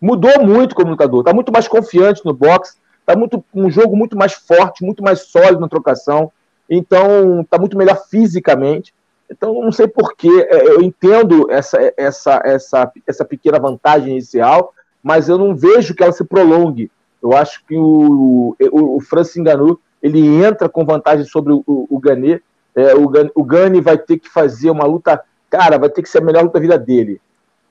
Mudou 0.01 0.43
muito 0.43 0.73
como 0.75 0.89
lutador. 0.89 1.19
Está 1.21 1.33
muito 1.33 1.51
mais 1.51 1.67
confiante 1.67 2.25
no 2.25 2.33
boxe. 2.33 2.77
Está 2.99 3.15
muito 3.15 3.45
um 3.53 3.69
jogo 3.69 3.95
muito 3.95 4.17
mais 4.17 4.33
forte, 4.33 4.83
muito 4.83 5.03
mais 5.03 5.21
sólido 5.21 5.59
na 5.59 5.69
trocação. 5.69 6.31
Então, 6.67 7.41
está 7.41 7.59
muito 7.59 7.77
melhor 7.77 8.03
fisicamente. 8.09 8.91
Então, 9.29 9.53
não 9.61 9.71
sei 9.71 9.87
porquê. 9.87 10.47
É, 10.49 10.67
eu 10.67 10.81
entendo 10.81 11.45
essa, 11.51 11.77
essa, 11.95 12.41
essa, 12.43 12.91
essa 13.05 13.23
pequena 13.23 13.59
vantagem 13.59 14.13
inicial, 14.13 14.73
mas 15.03 15.29
eu 15.29 15.37
não 15.37 15.55
vejo 15.55 15.93
que 15.93 16.01
ela 16.01 16.11
se 16.11 16.23
prolongue. 16.23 16.91
Eu 17.21 17.33
acho 17.33 17.63
que 17.67 17.77
o, 17.77 18.55
o, 18.71 18.97
o 18.97 18.99
Francis 18.99 19.37
Ngannou 19.37 19.79
ele 20.01 20.43
entra 20.43 20.67
com 20.67 20.83
vantagem 20.83 21.25
sobre 21.25 21.53
o, 21.53 21.63
o, 21.67 21.85
o 21.87 21.99
Gane. 21.99 22.41
É, 22.75 22.95
o, 22.95 23.11
o 23.35 23.43
Gane 23.43 23.79
vai 23.79 23.95
ter 23.95 24.17
que 24.17 24.27
fazer 24.27 24.71
uma 24.71 24.85
luta, 24.85 25.23
cara, 25.49 25.77
vai 25.77 25.89
ter 25.89 26.01
que 26.01 26.09
ser 26.09 26.19
a 26.19 26.21
melhor 26.21 26.43
luta 26.43 26.59
da 26.59 26.61
vida 26.61 26.77
dele. 26.77 27.21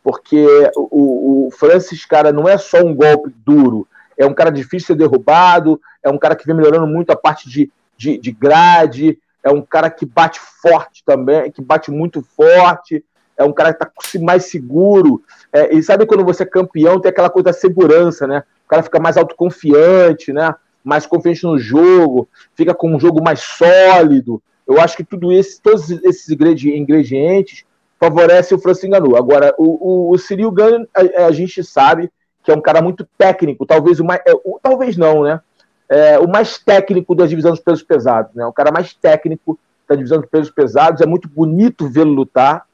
Porque 0.02 0.46
o, 0.76 1.46
o 1.46 1.50
Francis, 1.50 2.04
cara, 2.04 2.32
não 2.32 2.48
é 2.48 2.58
só 2.58 2.78
um 2.78 2.94
golpe 2.94 3.34
duro, 3.44 3.86
é 4.16 4.26
um 4.26 4.34
cara 4.34 4.50
difícil 4.50 4.78
de 4.78 5.02
ser 5.02 5.08
derrubado, 5.08 5.80
é 6.02 6.10
um 6.10 6.18
cara 6.18 6.36
que 6.36 6.46
vem 6.46 6.54
melhorando 6.54 6.86
muito 6.86 7.10
a 7.10 7.16
parte 7.16 7.48
de, 7.48 7.70
de, 7.96 8.18
de 8.18 8.30
grade, 8.30 9.18
é 9.42 9.50
um 9.50 9.62
cara 9.62 9.90
que 9.90 10.06
bate 10.06 10.40
forte 10.40 11.02
também, 11.04 11.50
que 11.50 11.62
bate 11.62 11.90
muito 11.90 12.22
forte, 12.22 13.04
é 13.36 13.44
um 13.44 13.52
cara 13.52 13.72
que 13.74 13.84
está 13.84 14.24
mais 14.24 14.44
seguro. 14.44 15.22
É, 15.52 15.74
e 15.74 15.82
sabe 15.82 16.06
quando 16.06 16.24
você 16.24 16.44
é 16.44 16.46
campeão, 16.46 17.00
tem 17.00 17.10
aquela 17.10 17.30
coisa 17.30 17.44
da 17.46 17.52
segurança, 17.52 18.26
né? 18.26 18.44
O 18.64 18.68
cara 18.68 18.82
fica 18.82 18.98
mais 18.98 19.16
autoconfiante, 19.16 20.32
né? 20.32 20.54
Mais 20.82 21.06
confiante 21.06 21.44
no 21.44 21.58
jogo, 21.58 22.28
fica 22.54 22.74
com 22.74 22.94
um 22.94 23.00
jogo 23.00 23.22
mais 23.22 23.40
sólido. 23.40 24.42
Eu 24.66 24.80
acho 24.80 24.96
que 24.96 25.04
tudo 25.04 25.32
isso, 25.32 25.60
todos 25.62 25.90
esses 25.90 26.28
ingredientes 26.28 27.64
favorecem 27.98 28.56
o 28.56 28.60
Francis 28.60 28.88
Ngannou. 28.88 29.16
Agora, 29.16 29.54
o, 29.58 30.08
o, 30.08 30.12
o 30.12 30.18
Cyril 30.18 30.52
a, 30.94 31.26
a, 31.26 31.32
gente 31.32 31.62
sabe 31.62 32.10
que 32.42 32.50
é 32.50 32.54
um 32.54 32.60
cara 32.60 32.82
muito 32.82 33.06
técnico, 33.16 33.66
talvez 33.66 34.00
o 34.00 34.04
mais, 34.04 34.20
é, 34.26 34.32
o, 34.32 34.58
talvez 34.62 34.96
não, 34.96 35.22
né? 35.22 35.40
É, 35.88 36.18
o 36.18 36.28
mais 36.28 36.58
técnico 36.58 37.14
da 37.14 37.26
divisão 37.26 37.52
dos 37.52 37.60
pesos 37.60 37.82
pesados, 37.82 38.34
né? 38.34 38.44
O 38.46 38.52
cara 38.52 38.72
mais 38.72 38.94
técnico 38.94 39.58
da 39.88 39.94
divisão 39.94 40.18
dos 40.18 40.28
pesos 40.28 40.50
pesados, 40.50 41.00
é 41.00 41.06
muito 41.06 41.28
bonito 41.28 41.88
vê-lo 41.88 42.10
lutar, 42.10 42.66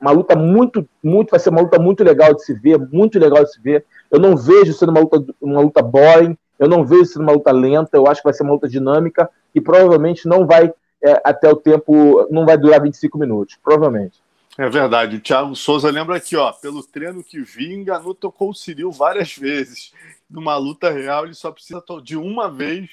uma 0.00 0.10
luta 0.10 0.36
muito, 0.36 0.86
muito, 1.02 1.30
vai 1.30 1.40
ser 1.40 1.50
uma 1.50 1.62
luta 1.62 1.78
muito 1.78 2.04
legal 2.04 2.34
de 2.34 2.44
se 2.44 2.52
ver, 2.52 2.78
muito 2.78 3.18
legal 3.18 3.44
de 3.44 3.52
se 3.52 3.60
ver. 3.60 3.84
Eu 4.10 4.18
não 4.18 4.36
vejo 4.36 4.72
sendo 4.72 4.90
uma 4.90 5.00
luta, 5.00 5.24
uma 5.40 5.60
luta 5.60 5.82
boring, 5.82 6.36
eu 6.58 6.68
não 6.68 6.84
vejo 6.84 7.06
sendo 7.06 7.22
uma 7.22 7.32
luta 7.32 7.50
lenta, 7.50 7.96
eu 7.96 8.06
acho 8.06 8.20
que 8.20 8.26
vai 8.26 8.34
ser 8.34 8.42
uma 8.42 8.52
luta 8.52 8.68
dinâmica 8.68 9.28
e 9.54 9.60
provavelmente 9.60 10.28
não 10.28 10.46
vai 10.46 10.72
é, 11.06 11.20
até 11.24 11.48
o 11.48 11.56
tempo, 11.56 12.26
não 12.30 12.44
vai 12.44 12.58
durar 12.58 12.82
25 12.82 13.18
minutos, 13.18 13.56
provavelmente. 13.62 14.20
É 14.58 14.68
verdade. 14.68 15.16
O 15.16 15.20
Thiago 15.20 15.54
Souza 15.54 15.90
lembra 15.90 16.16
aqui, 16.16 16.34
ó, 16.36 16.50
pelo 16.52 16.82
treino 16.82 17.22
que 17.22 17.40
vi, 17.40 17.74
Enganu 17.74 18.14
tocou 18.14 18.50
o 18.50 18.54
Ciril 18.54 18.90
várias 18.90 19.36
vezes. 19.36 19.92
Numa 20.28 20.56
luta 20.56 20.90
real, 20.90 21.24
ele 21.24 21.34
só 21.34 21.52
precisa 21.52 21.82
de 22.02 22.16
uma 22.16 22.50
vez, 22.50 22.90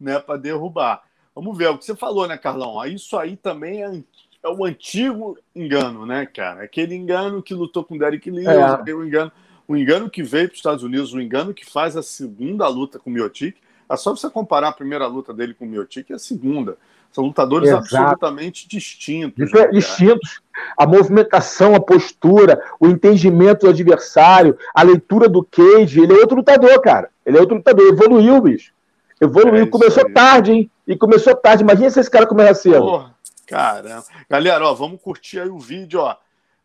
né, 0.00 0.18
para 0.18 0.38
derrubar. 0.38 1.02
Vamos 1.34 1.56
ver, 1.58 1.64
é 1.64 1.70
o 1.70 1.78
que 1.78 1.84
você 1.84 1.94
falou, 1.94 2.26
né, 2.26 2.38
Carlão? 2.38 2.84
Isso 2.86 3.18
aí 3.18 3.36
também 3.36 3.84
é, 3.84 4.02
é 4.42 4.48
o 4.48 4.64
antigo 4.64 5.36
engano, 5.54 6.06
né, 6.06 6.26
cara? 6.26 6.62
Aquele 6.62 6.94
engano 6.94 7.42
que 7.42 7.54
lutou 7.54 7.84
com 7.84 7.96
o 7.96 7.98
Derek 7.98 8.30
Lewis, 8.30 8.46
é. 8.46 8.94
o 8.94 9.04
engano 9.04 9.32
o 9.70 9.76
engano 9.76 10.10
que 10.10 10.20
veio 10.20 10.48
para 10.48 10.54
os 10.54 10.58
Estados 10.58 10.82
Unidos, 10.82 11.14
o 11.14 11.20
engano 11.20 11.54
que 11.54 11.64
faz 11.64 11.96
a 11.96 12.02
segunda 12.02 12.66
luta 12.66 12.98
com 12.98 13.08
o 13.08 13.12
Miotic, 13.12 13.56
é 13.88 13.96
só 13.96 14.10
você 14.10 14.28
comparar 14.28 14.66
a 14.66 14.72
primeira 14.72 15.06
luta 15.06 15.32
dele 15.32 15.54
com 15.54 15.64
o 15.64 15.68
Miotic 15.68 16.10
e 16.10 16.12
a 16.12 16.18
segunda. 16.18 16.76
São 17.12 17.24
lutadores 17.24 17.68
Exato. 17.68 17.96
absolutamente 17.96 18.68
distintos. 18.68 19.52
Né, 19.52 19.68
distintos. 19.68 20.40
A 20.76 20.86
movimentação, 20.86 21.74
a 21.74 21.80
postura, 21.80 22.62
o 22.78 22.86
entendimento 22.86 23.66
do 23.66 23.70
adversário, 23.70 24.56
a 24.74 24.82
leitura 24.82 25.28
do 25.28 25.42
cage. 25.42 26.00
Ele 26.00 26.12
é 26.12 26.16
outro 26.16 26.36
lutador, 26.36 26.80
cara. 26.80 27.10
Ele 27.26 27.36
é 27.36 27.40
outro 27.40 27.56
lutador. 27.56 27.86
Evoluiu, 27.86 28.40
bicho. 28.40 28.72
Evoluiu. 29.20 29.64
É 29.64 29.66
começou 29.66 30.06
aí. 30.06 30.12
tarde, 30.12 30.52
hein? 30.52 30.70
E 30.86 30.96
começou 30.96 31.34
tarde. 31.34 31.62
Imagina 31.62 31.90
se 31.90 32.00
esse 32.00 32.10
cara 32.10 32.26
começa 32.26 32.62
cedo. 32.62 32.80
Porra, 32.80 33.14
caramba. 33.46 34.04
Galera, 34.28 34.66
ó, 34.66 34.74
vamos 34.74 35.00
curtir 35.00 35.40
aí 35.40 35.48
o 35.48 35.58
vídeo, 35.58 36.00
ó. 36.00 36.16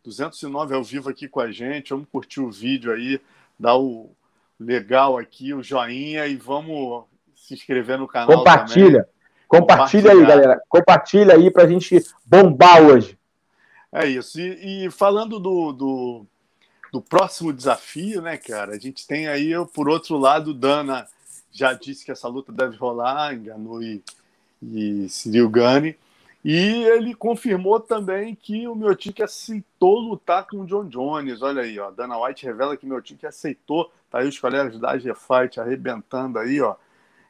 209 0.04 0.76
ao 0.76 0.84
vivo 0.84 1.10
aqui 1.10 1.28
com 1.28 1.40
a 1.40 1.52
gente. 1.52 1.90
Vamos 1.90 2.08
curtir 2.12 2.40
o 2.40 2.52
vídeo 2.52 2.92
aí, 2.92 3.20
dar 3.60 3.76
o 3.78 4.12
legal 4.60 5.18
aqui, 5.18 5.54
o 5.54 5.64
joinha 5.64 6.28
e 6.28 6.36
vamos 6.36 7.06
se 7.36 7.54
inscrever 7.54 7.98
no 7.98 8.08
canal. 8.08 8.38
Compartilha. 8.38 9.04
Também. 9.04 9.15
Compartilha 9.48 10.12
aí, 10.12 10.26
galera. 10.26 10.62
Compartilha 10.68 11.36
aí 11.36 11.52
para 11.52 11.64
a 11.64 11.68
gente 11.68 12.04
bombar 12.26 12.82
hoje. 12.82 13.18
É 13.92 14.06
isso. 14.06 14.40
E, 14.40 14.86
e 14.86 14.92
falando 14.92 15.40
do, 15.40 15.72
do, 15.72 16.26
do, 16.92 17.02
próximo 17.02 17.54
desafio, 17.54 18.22
né, 18.22 18.36
cara? 18.38 18.74
A 18.74 18.80
gente 18.80 19.08
tem 19.08 19.28
aí, 19.28 19.52
por 19.74 19.88
outro 19.88 20.18
lado, 20.18 20.54
Dana 20.54 21.08
já 21.52 21.72
disse 21.74 22.04
que 22.04 22.12
essa 22.12 22.28
luta 22.28 22.52
deve 22.52 22.76
rolar, 22.76 23.34
enganou 23.34 23.82
e, 23.82 24.04
e 24.62 25.08
Cyril 25.08 25.50
Gane. 25.50 25.98
E 26.44 26.84
ele 26.84 27.16
confirmou 27.16 27.80
também 27.80 28.36
que 28.36 28.68
o 28.68 28.76
Miotic 28.76 29.20
aceitou 29.22 29.98
lutar 29.98 30.46
com 30.46 30.58
o 30.58 30.66
John 30.66 30.86
Jones. 30.88 31.42
Olha 31.42 31.64
aí, 31.64 31.80
ó. 31.80 31.90
Dana 31.90 32.20
White 32.20 32.46
revela 32.46 32.78
que 32.78 32.86
o 32.86 32.90
Miotic 32.90 33.26
aceitou. 33.26 33.92
Tá 34.12 34.20
aí 34.20 34.28
os 34.28 34.38
colegas 34.38 34.78
da 34.78 34.92
AG 34.92 35.12
Fight 35.16 35.60
arrebentando 35.60 36.38
aí, 36.38 36.62
ó. 36.62 36.76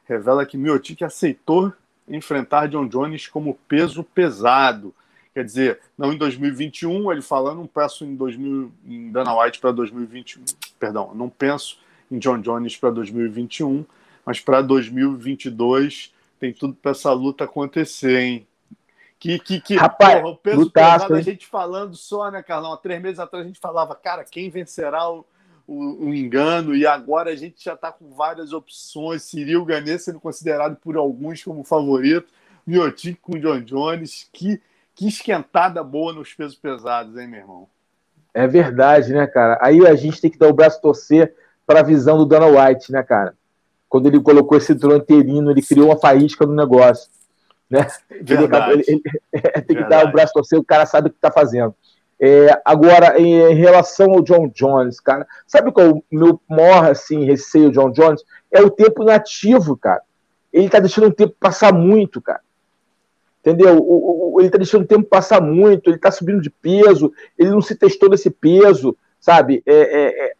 Revela 0.04 0.44
que 0.44 0.58
Miotic 0.58 1.02
aceitou 1.02 1.72
enfrentar 2.08 2.68
John 2.68 2.86
Jones 2.86 3.26
como 3.28 3.58
peso 3.68 4.02
pesado. 4.02 4.94
Quer 5.34 5.44
dizer, 5.44 5.80
não 5.98 6.12
em 6.12 6.16
2021, 6.16 7.12
ele 7.12 7.20
falando, 7.20 7.58
não 7.58 7.66
penso 7.66 8.04
em, 8.04 8.14
2000, 8.14 8.72
em 8.86 9.10
Dana 9.10 9.38
White 9.38 9.58
para 9.58 9.72
2021. 9.72 10.44
Perdão, 10.78 11.12
não 11.14 11.28
penso 11.28 11.78
em 12.10 12.18
John 12.18 12.40
Jones 12.40 12.76
para 12.76 12.90
2021, 12.90 13.84
mas 14.24 14.40
para 14.40 14.62
2022 14.62 16.14
tem 16.38 16.52
tudo 16.52 16.74
para 16.74 16.92
essa 16.92 17.12
luta 17.12 17.44
acontecer, 17.44 18.18
hein? 18.20 18.46
Que, 19.18 19.38
que, 19.38 19.60
que 19.60 19.76
Rapaz, 19.76 20.20
porra, 20.20 20.28
o 20.28 20.36
peso 20.36 20.60
lutaço, 20.60 21.06
pesado, 21.06 21.14
a 21.14 21.22
gente 21.22 21.46
falando 21.46 21.96
só, 21.96 22.30
né, 22.30 22.42
Carlão? 22.42 22.72
Há 22.72 22.76
três 22.76 23.00
meses 23.00 23.18
atrás 23.18 23.44
a 23.44 23.48
gente 23.48 23.58
falava, 23.58 23.94
cara, 23.94 24.24
quem 24.24 24.50
vencerá 24.50 25.10
o, 25.10 25.24
o, 25.66 26.06
o 26.06 26.14
engano? 26.14 26.74
E 26.74 26.86
agora 26.86 27.30
a 27.30 27.36
gente 27.36 27.64
já 27.64 27.74
está 27.74 27.90
com 27.90 28.10
várias 28.10 28.52
opções. 28.52 29.22
Cyril 29.22 29.64
Ganê 29.64 29.98
sendo 29.98 30.20
considerado 30.20 30.76
por 30.76 30.96
alguns 30.96 31.42
como 31.42 31.64
favorito. 31.64 32.32
Miotic 32.66 33.18
com 33.20 33.38
John 33.38 33.60
Jones. 33.60 34.28
Que, 34.32 34.60
que 34.94 35.08
esquentada 35.08 35.82
boa 35.82 36.12
nos 36.12 36.32
pesos 36.34 36.56
pesados, 36.56 37.16
hein, 37.16 37.28
meu 37.28 37.40
irmão? 37.40 37.68
É 38.32 38.46
verdade, 38.46 39.12
né, 39.12 39.26
cara? 39.26 39.58
Aí 39.62 39.86
a 39.86 39.94
gente 39.94 40.20
tem 40.20 40.30
que 40.30 40.38
dar 40.38 40.48
o 40.48 40.54
braço 40.54 40.80
torcer 40.80 41.34
para 41.66 41.80
a 41.80 41.82
visão 41.82 42.18
do 42.18 42.26
Dana 42.26 42.46
White, 42.46 42.92
né, 42.92 43.02
cara? 43.02 43.34
Quando 43.88 44.06
ele 44.06 44.20
colocou 44.20 44.58
esse 44.58 44.74
trono 44.74 44.96
interino, 44.96 45.50
ele 45.50 45.62
criou 45.62 45.88
uma 45.88 45.98
faísca 45.98 46.44
no 46.44 46.54
negócio. 46.54 47.10
Né? 47.68 47.86
Ele, 48.10 48.34
ele, 48.34 48.84
ele, 48.86 49.00
tem 49.62 49.64
que 49.66 49.74
Verdade. 49.74 49.88
dar 49.88 50.06
o 50.06 50.12
braço 50.12 50.32
torcer, 50.32 50.58
o 50.58 50.64
cara 50.64 50.86
sabe 50.86 51.08
o 51.08 51.10
que 51.10 51.16
está 51.16 51.30
fazendo. 51.30 51.74
É, 52.18 52.60
agora, 52.64 53.20
em 53.20 53.54
relação 53.54 54.12
ao 54.12 54.22
John 54.22 54.48
Jones, 54.48 55.00
cara, 55.00 55.26
sabe 55.46 55.70
qual 55.70 55.86
é 55.86 55.90
o 55.90 56.02
meu 56.10 56.40
maior 56.48 56.90
assim, 56.90 57.24
receio, 57.24 57.70
John 57.70 57.90
Jones? 57.90 58.24
É 58.50 58.62
o 58.62 58.70
tempo 58.70 59.02
inativo, 59.02 59.76
cara. 59.76 60.02
Ele 60.52 60.70
tá 60.70 60.78
deixando 60.78 61.08
o 61.08 61.12
tempo 61.12 61.34
passar 61.38 61.72
muito, 61.72 62.20
cara. 62.20 62.40
Entendeu? 63.40 63.76
O, 63.78 64.34
o, 64.34 64.40
ele 64.40 64.50
tá 64.50 64.58
deixando 64.58 64.82
o 64.82 64.88
tempo 64.88 65.04
passar 65.04 65.40
muito, 65.40 65.90
ele 65.90 65.98
tá 65.98 66.10
subindo 66.10 66.40
de 66.40 66.50
peso, 66.50 67.12
ele 67.38 67.50
não 67.50 67.60
se 67.60 67.76
testou 67.76 68.08
nesse 68.08 68.30
peso, 68.30 68.96
sabe? 69.20 69.62
É, 69.66 69.74
é, 69.74 70.26
é, 70.26 70.32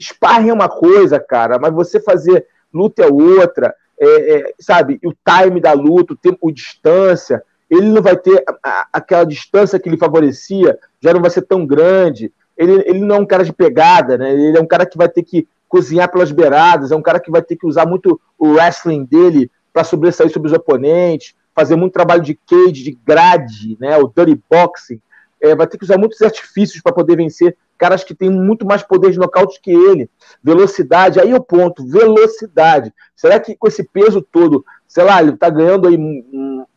sparring 0.00 0.48
é 0.48 0.52
uma 0.52 0.68
coisa, 0.68 1.20
cara, 1.20 1.58
mas 1.58 1.72
você 1.72 2.00
fazer 2.00 2.46
luta 2.72 3.02
é 3.02 3.06
outra 3.06 3.74
é, 4.00 4.38
é, 4.38 4.54
sabe, 4.60 5.00
o 5.04 5.12
time 5.12 5.60
da 5.60 5.72
luta, 5.72 6.12
o 6.12 6.16
tempo, 6.16 6.48
a 6.48 6.52
distância, 6.52 7.42
ele 7.70 7.88
não 7.88 8.02
vai 8.02 8.16
ter 8.16 8.42
a, 8.62 8.88
aquela 8.92 9.24
distância 9.24 9.78
que 9.78 9.88
lhe 9.88 9.96
favorecia, 9.96 10.78
já 11.00 11.12
não 11.12 11.20
vai 11.20 11.30
ser 11.30 11.42
tão 11.42 11.66
grande. 11.66 12.32
Ele, 12.56 12.82
ele 12.86 13.00
não 13.00 13.16
é 13.16 13.18
um 13.20 13.26
cara 13.26 13.44
de 13.44 13.52
pegada, 13.52 14.16
né? 14.16 14.32
Ele 14.32 14.56
é 14.56 14.60
um 14.60 14.66
cara 14.66 14.86
que 14.86 14.96
vai 14.96 15.08
ter 15.08 15.22
que 15.22 15.46
cozinhar 15.68 16.10
pelas 16.10 16.32
beiradas, 16.32 16.90
é 16.90 16.96
um 16.96 17.02
cara 17.02 17.20
que 17.20 17.30
vai 17.30 17.42
ter 17.42 17.56
que 17.56 17.66
usar 17.66 17.86
muito 17.86 18.20
o 18.38 18.52
wrestling 18.52 19.04
dele 19.04 19.50
para 19.72 19.84
sobressair 19.84 20.30
sobre 20.30 20.48
os 20.48 20.54
oponentes, 20.54 21.34
fazer 21.54 21.76
muito 21.76 21.92
trabalho 21.92 22.22
de 22.22 22.34
cage, 22.34 22.84
de 22.84 22.98
grade, 23.06 23.76
né? 23.78 23.96
O 23.98 24.08
dirty 24.08 24.40
boxing. 24.50 25.00
É, 25.40 25.54
vai 25.54 25.68
ter 25.68 25.78
que 25.78 25.84
usar 25.84 25.98
muitos 25.98 26.20
artifícios 26.20 26.82
para 26.82 26.92
poder 26.92 27.16
vencer 27.16 27.56
caras 27.78 28.02
que 28.02 28.14
têm 28.14 28.28
muito 28.28 28.66
mais 28.66 28.82
poder 28.82 29.12
de 29.12 29.18
nocaute 29.18 29.60
que 29.62 29.70
ele. 29.70 30.10
Velocidade, 30.42 31.20
aí 31.20 31.30
é 31.30 31.36
o 31.36 31.40
ponto, 31.40 31.86
velocidade. 31.86 32.92
Será 33.14 33.38
que 33.38 33.54
com 33.54 33.68
esse 33.68 33.84
peso 33.84 34.20
todo, 34.20 34.64
sei 34.86 35.04
lá, 35.04 35.22
ele 35.22 35.30
está 35.30 35.48
ganhando 35.48 35.86
aí 35.86 35.96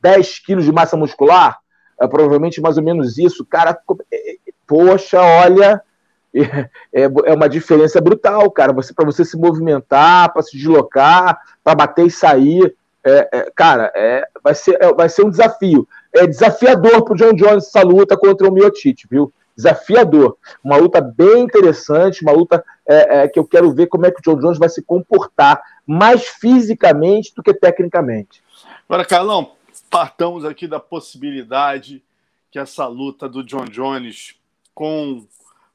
10 0.02 0.39
quilos 0.39 0.66
de 0.66 0.72
massa 0.72 0.97
muscular? 0.97 1.60
É, 1.99 2.08
provavelmente 2.08 2.62
mais 2.62 2.78
ou 2.78 2.84
menos 2.84 3.18
isso. 3.18 3.45
Cara, 3.45 3.78
é, 4.12 4.32
é, 4.32 4.36
poxa, 4.66 5.22
olha, 5.22 5.82
é, 6.34 7.04
é 7.04 7.34
uma 7.34 7.47
diferença 7.47 8.02
brutal, 8.02 8.49
cara. 8.52 8.74
Você 8.74 8.93
para 8.93 9.06
você 9.06 9.24
se 9.24 9.38
movimentar, 9.38 10.34
para 10.34 10.41
se 10.41 10.58
deslocar, 10.58 11.39
para 11.64 11.76
bater 11.76 12.08
e 12.08 12.12
sair, 12.12 12.76
é, 13.04 13.30
é, 13.32 13.52
cara, 13.56 13.91
é, 13.95 14.28
vai, 14.43 14.56
ser, 14.56 14.78
vai 14.93 15.10
ser 15.10 15.26
um 15.26 15.30
desafio. 15.30 15.88
É 16.14 16.28
desafiador 16.28 17.04
para 17.04 17.16
John 17.16 17.34
Jones 17.34 17.68
essa 17.68 17.82
luta 17.82 18.18
contra 18.18 18.47
o 18.47 18.52
Miotite, 18.52 19.08
viu? 19.10 19.32
desafiador. 19.56 20.38
Uma 20.64 20.78
luta 20.78 20.99
bem 21.02 21.41
interessante, 21.41 22.24
uma 22.24 22.32
luta 22.32 22.64
é, 22.88 23.24
é, 23.24 23.28
que 23.28 23.38
eu 23.38 23.45
quero 23.45 23.72
ver 23.72 23.88
como 23.88 24.06
é 24.06 24.12
que 24.12 24.20
o 24.20 24.24
John 24.24 24.39
Jones 24.39 24.58
vai 24.58 24.70
se 24.70 24.82
comportar, 24.82 25.62
mais 25.86 26.28
fisicamente 26.28 27.34
do 27.36 27.43
que 27.43 27.54
tecnicamente. 27.54 28.43
Agora, 28.88 29.06
Carlão, 29.06 29.52
partamos 29.92 30.46
aqui 30.46 30.68
da 30.68 30.80
possibilidade 30.80 32.02
que 32.50 32.58
essa 32.58 32.88
luta 32.88 33.28
do 33.28 33.44
John 33.44 33.66
Jones 33.66 34.36
com, 34.74 35.28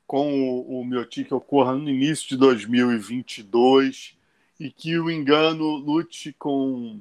com 0.07 0.43
o, 0.43 0.81
o 0.81 0.85
Miotic 0.85 1.31
ocorra 1.33 1.75
no 1.75 1.91
início 1.91 2.31
de 2.31 2.37
2022 2.39 4.17
e 4.59 4.71
que 4.71 4.99
o 4.99 5.11
engano 5.11 5.77
lute 5.77 6.35
com 6.39 6.99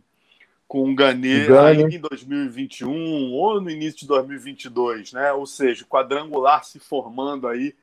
com 0.67 0.91
o 0.91 0.95
Ganê 0.95 1.47
ainda 1.57 1.95
em 1.95 1.99
2021 1.99 3.31
ou 3.31 3.61
no 3.61 3.69
início 3.69 3.99
de 3.99 4.07
2022, 4.07 5.13
né? 5.13 5.31
Ou 5.31 5.45
seja, 5.45 5.85
quadrangular 5.85 6.65
se 6.65 6.79
formando 6.79 7.47
aí. 7.47 7.75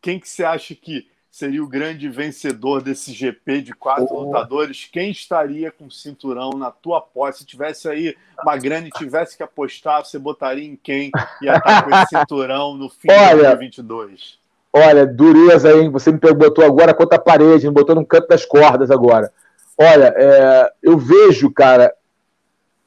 Quem 0.00 0.18
que 0.18 0.28
você 0.28 0.44
acha 0.44 0.74
que 0.76 1.08
seria 1.30 1.62
o 1.62 1.68
grande 1.68 2.08
vencedor 2.08 2.82
desse 2.82 3.12
GP 3.12 3.62
de 3.62 3.72
quatro 3.72 4.08
oh. 4.10 4.24
lutadores? 4.24 4.88
Quem 4.90 5.10
estaria 5.10 5.70
com 5.70 5.86
o 5.86 5.90
cinturão 5.90 6.50
na 6.50 6.70
tua 6.70 7.00
posse? 7.00 7.40
Se 7.40 7.46
tivesse 7.46 7.88
aí 7.88 8.16
uma 8.42 8.56
grana 8.56 8.88
e 8.88 8.90
tivesse 8.90 9.36
que 9.36 9.42
apostar, 9.42 10.04
você 10.04 10.18
botaria 10.18 10.64
em 10.64 10.76
quem 10.76 11.10
ia 11.40 11.56
estar 11.56 11.82
com 11.82 11.90
esse 11.90 12.06
cinturão 12.18 12.74
no 12.74 12.88
fim 12.88 13.08
olha, 13.10 13.36
de 13.36 13.42
2022? 13.42 14.38
Olha, 14.72 15.06
dureza, 15.06 15.72
hein? 15.72 15.90
Você 15.90 16.12
me 16.12 16.18
botou 16.18 16.64
agora 16.64 16.94
contra 16.94 17.16
a 17.16 17.20
parede, 17.20 17.66
me 17.66 17.74
botou 17.74 17.94
no 17.94 18.06
canto 18.06 18.28
das 18.28 18.44
cordas 18.44 18.90
agora. 18.90 19.32
Olha, 19.76 20.14
é, 20.16 20.72
eu 20.82 20.98
vejo, 20.98 21.50
cara, 21.50 21.94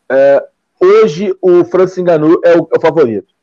é, 0.10 0.48
hoje 0.80 1.36
o 1.42 1.66
Francis 1.66 2.04
Ngannou 2.04 2.40
é 2.44 2.56
o, 2.56 2.70
é 2.72 2.78
o, 2.78 2.82
favorito. 2.82 3.34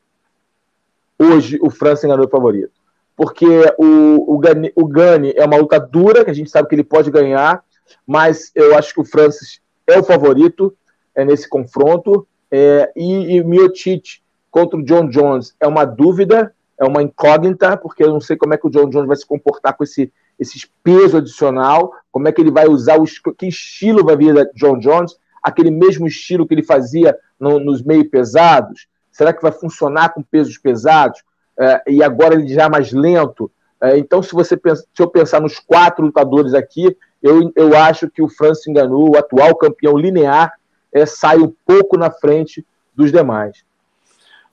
Hoje 1.18 1.58
o 1.60 1.68
Francis 1.68 2.04
Ngannou 2.04 2.24
é 2.24 2.28
o 2.28 2.30
favorito. 2.30 2.79
Porque 3.20 3.44
o, 3.76 4.34
o, 4.34 4.38
Gani, 4.38 4.72
o 4.74 4.86
Gani 4.86 5.34
é 5.36 5.44
uma 5.44 5.58
luta 5.58 5.78
dura, 5.78 6.24
que 6.24 6.30
a 6.30 6.34
gente 6.34 6.48
sabe 6.48 6.66
que 6.70 6.74
ele 6.74 6.82
pode 6.82 7.10
ganhar, 7.10 7.62
mas 8.06 8.50
eu 8.54 8.74
acho 8.74 8.94
que 8.94 9.00
o 9.02 9.04
Francis 9.04 9.60
é 9.86 9.98
o 9.98 10.02
favorito 10.02 10.74
é, 11.14 11.22
nesse 11.22 11.46
confronto. 11.46 12.26
É, 12.50 12.90
e, 12.96 13.36
e 13.36 13.44
Miocic 13.44 14.22
contra 14.50 14.78
o 14.78 14.82
John 14.82 15.06
Jones 15.10 15.54
é 15.60 15.66
uma 15.66 15.84
dúvida, 15.84 16.54
é 16.78 16.84
uma 16.86 17.02
incógnita, 17.02 17.76
porque 17.76 18.02
eu 18.02 18.08
não 18.08 18.22
sei 18.22 18.38
como 18.38 18.54
é 18.54 18.56
que 18.56 18.66
o 18.66 18.70
John 18.70 18.88
Jones 18.88 19.06
vai 19.06 19.16
se 19.18 19.26
comportar 19.26 19.76
com 19.76 19.84
esse, 19.84 20.10
esse 20.38 20.66
peso 20.82 21.18
adicional, 21.18 21.92
como 22.10 22.26
é 22.26 22.32
que 22.32 22.40
ele 22.40 22.50
vai 22.50 22.68
usar, 22.68 22.98
o, 22.98 23.04
que 23.04 23.46
estilo 23.46 24.02
vai 24.02 24.16
vir 24.16 24.32
da 24.32 24.44
John 24.54 24.78
Jones 24.78 25.14
aquele 25.42 25.70
mesmo 25.70 26.06
estilo 26.06 26.46
que 26.46 26.54
ele 26.54 26.62
fazia 26.62 27.14
no, 27.38 27.60
nos 27.60 27.82
meio 27.82 28.08
pesados? 28.08 28.88
Será 29.12 29.34
que 29.34 29.42
vai 29.42 29.52
funcionar 29.52 30.14
com 30.14 30.22
pesos 30.22 30.56
pesados? 30.56 31.22
É, 31.60 31.82
e 31.86 32.02
agora 32.02 32.34
ele 32.34 32.48
já 32.48 32.64
é 32.64 32.68
mais 32.68 32.90
lento? 32.90 33.50
É, 33.80 33.98
então, 33.98 34.22
se 34.22 34.32
você 34.32 34.56
pensa, 34.56 34.86
se 34.94 35.02
eu 35.02 35.08
pensar 35.08 35.40
nos 35.40 35.58
quatro 35.58 36.04
lutadores 36.06 36.54
aqui, 36.54 36.96
eu, 37.22 37.52
eu 37.54 37.76
acho 37.76 38.08
que 38.08 38.22
o 38.22 38.28
Francis 38.28 38.66
Ngannou, 38.66 39.10
o 39.10 39.18
atual 39.18 39.54
campeão 39.54 39.96
linear, 39.98 40.52
é, 40.90 41.04
sai 41.04 41.38
um 41.38 41.52
pouco 41.66 41.98
na 41.98 42.10
frente 42.10 42.64
dos 42.94 43.12
demais. 43.12 43.62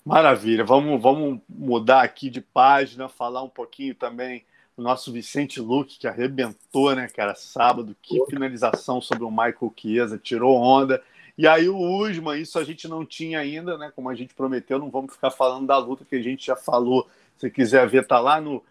Maravilha. 0.06 0.64
Vamos, 0.64 1.02
vamos 1.02 1.40
mudar 1.48 2.02
aqui 2.02 2.30
de 2.30 2.42
página, 2.42 3.10
falar 3.10 3.42
um 3.42 3.50
pouquinho 3.50 3.96
também 3.96 4.44
o 4.78 4.82
nosso 4.82 5.12
Vicente 5.12 5.60
Luque, 5.60 5.98
que 5.98 6.08
arrebentou, 6.08 6.96
né, 6.96 7.08
cara, 7.08 7.34
sábado. 7.36 7.96
Que 8.02 8.24
finalização 8.30 9.02
sobre 9.02 9.24
o 9.24 9.32
Michael 9.32 9.74
Chiesa, 9.76 10.18
tirou 10.18 10.56
onda. 10.56 11.02
E 11.38 11.48
aí 11.48 11.70
o 11.70 11.78
Usman, 11.78 12.40
isso 12.42 12.58
a 12.58 12.64
gente 12.64 12.88
não 12.88 13.06
tinha 13.06 13.40
ainda, 13.40 13.78
né? 13.78 13.92
Como 13.96 14.10
a 14.10 14.16
gente 14.16 14.34
prometeu, 14.34 14.80
não 14.80 14.90
vamos 14.90 15.14
ficar 15.14 15.30
falando 15.30 15.68
da 15.68 15.78
luta 15.78 16.06
que 16.06 16.16
a 16.16 16.22
gente 16.22 16.46
já 16.46 16.56
falou. 16.56 17.08
Se 17.38 17.50
quiser 17.50 17.88
ver, 17.88 18.08
tá 18.08 18.20
lá 18.20 18.42
no 18.42 18.64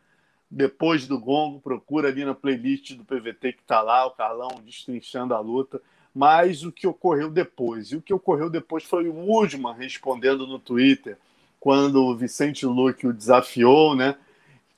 depois 0.48 1.06
do 1.06 1.18
gongo, 1.18 1.60
procura 1.60 2.08
ali 2.08 2.24
na 2.24 2.34
playlist 2.34 2.92
do 2.94 3.04
PVT 3.04 3.54
que 3.54 3.64
tá 3.64 3.82
lá, 3.82 4.06
o 4.06 4.12
Carlão 4.12 4.48
destrinchando 4.64 5.34
a 5.34 5.40
luta. 5.40 5.80
Mas 6.14 6.64
o 6.64 6.72
que 6.72 6.86
ocorreu 6.86 7.30
depois? 7.30 7.92
E 7.92 7.96
o 7.96 8.02
que 8.02 8.14
ocorreu 8.14 8.48
depois 8.48 8.84
foi 8.84 9.08
o 9.08 9.30
Usman 9.30 9.74
respondendo 9.74 10.46
no 10.46 10.58
Twitter, 10.58 11.18
quando 11.60 12.04
o 12.04 12.16
Vicente 12.16 12.64
Luque 12.64 13.06
o 13.06 13.12
desafiou, 13.12 13.94
né? 13.94 14.16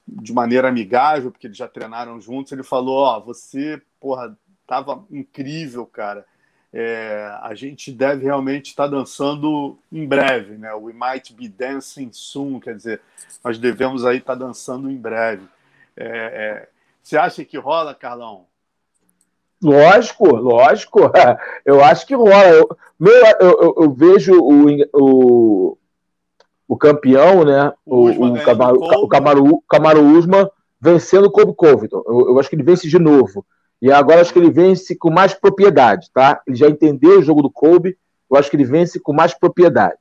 de 0.08 0.32
maneira 0.32 0.68
amigável, 0.68 1.30
porque 1.30 1.46
eles 1.46 1.56
já 1.56 1.68
treinaram 1.68 2.20
juntos, 2.20 2.52
ele 2.52 2.62
falou: 2.62 2.96
Ó, 2.96 3.18
oh, 3.18 3.20
você, 3.20 3.80
porra, 4.00 4.36
tava 4.66 5.04
incrível, 5.10 5.84
cara. 5.86 6.24
É, 6.72 7.34
a 7.42 7.54
gente 7.54 7.90
deve 7.90 8.24
realmente 8.24 8.66
estar 8.66 8.86
dançando 8.86 9.78
em 9.90 10.06
breve, 10.06 10.58
né? 10.58 10.72
We 10.74 10.92
might 10.92 11.32
be 11.32 11.48
dancing 11.48 12.10
soon, 12.12 12.60
quer 12.60 12.76
dizer, 12.76 13.00
nós 13.42 13.58
devemos 13.58 14.04
aí 14.04 14.18
estar 14.18 14.34
dançando 14.34 14.90
em 14.90 14.96
breve. 14.96 15.46
É, 15.96 16.06
é, 16.06 16.68
você 17.02 17.16
acha 17.16 17.44
que 17.44 17.56
rola, 17.56 17.94
Carlão? 17.94 18.44
Lógico, 19.62 20.26
lógico. 20.36 21.00
Eu 21.64 21.82
acho 21.82 22.06
que 22.06 22.14
rola. 22.14 22.48
Eu, 22.48 22.68
meu, 22.98 23.12
eu, 23.40 23.62
eu, 23.62 23.74
eu 23.78 23.92
vejo 23.92 24.34
o, 24.34 24.66
o, 24.92 25.78
o 26.66 26.76
campeão, 26.76 27.44
né? 27.44 27.72
O, 27.84 28.08
o, 28.08 28.44
Camaro, 29.08 29.44
o 29.44 29.60
Camaro 29.62 30.04
Usman 30.04 30.48
vencendo 30.80 31.26
o 31.26 31.30
Kobe 31.30 31.54
Covington. 31.54 32.02
Eu, 32.06 32.28
eu, 32.28 32.38
acho 32.38 32.48
que 32.48 32.56
ele 32.56 32.62
vence 32.62 32.88
de 32.88 32.98
novo. 32.98 33.44
E 33.80 33.92
agora 33.92 34.20
acho 34.20 34.32
que 34.32 34.38
ele 34.38 34.50
vence 34.50 34.96
com 34.96 35.10
mais 35.10 35.34
propriedade, 35.34 36.10
tá? 36.12 36.42
Ele 36.46 36.56
já 36.56 36.68
entendeu 36.68 37.18
o 37.18 37.22
jogo 37.22 37.42
do 37.42 37.50
Kobe, 37.50 37.96
eu 38.30 38.36
acho 38.36 38.50
que 38.50 38.56
ele 38.56 38.64
vence 38.64 38.98
com 38.98 39.12
mais 39.12 39.32
propriedade. 39.32 39.98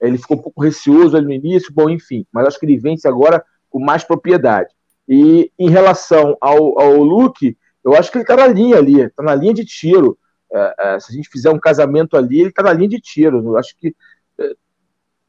Ele 0.00 0.16
ficou 0.16 0.38
um 0.38 0.42
pouco 0.42 0.62
receoso 0.62 1.16
ali 1.16 1.26
no 1.26 1.32
início, 1.32 1.72
bom, 1.72 1.90
enfim, 1.90 2.26
mas 2.32 2.46
acho 2.46 2.58
que 2.58 2.64
ele 2.64 2.78
vence 2.78 3.06
agora 3.06 3.44
com 3.68 3.78
mais 3.78 4.02
propriedade. 4.02 4.70
E 5.06 5.50
em 5.58 5.68
relação 5.68 6.36
ao, 6.40 6.80
ao 6.80 6.96
Luke, 7.02 7.56
eu 7.84 7.94
acho 7.94 8.10
que 8.10 8.18
ele 8.18 8.24
tá 8.24 8.36
na 8.36 8.46
linha 8.46 8.78
ali, 8.78 9.08
tá 9.10 9.22
na 9.22 9.34
linha 9.34 9.52
de 9.52 9.64
tiro. 9.64 10.18
É, 10.52 10.74
é, 10.78 11.00
se 11.00 11.12
a 11.12 11.14
gente 11.14 11.28
fizer 11.28 11.50
um 11.50 11.60
casamento 11.60 12.16
ali, 12.16 12.40
ele 12.40 12.52
tá 12.52 12.62
na 12.62 12.72
linha 12.72 12.88
de 12.88 13.00
tiro. 13.00 13.38
Eu 13.44 13.58
acho 13.58 13.76
que 13.76 13.94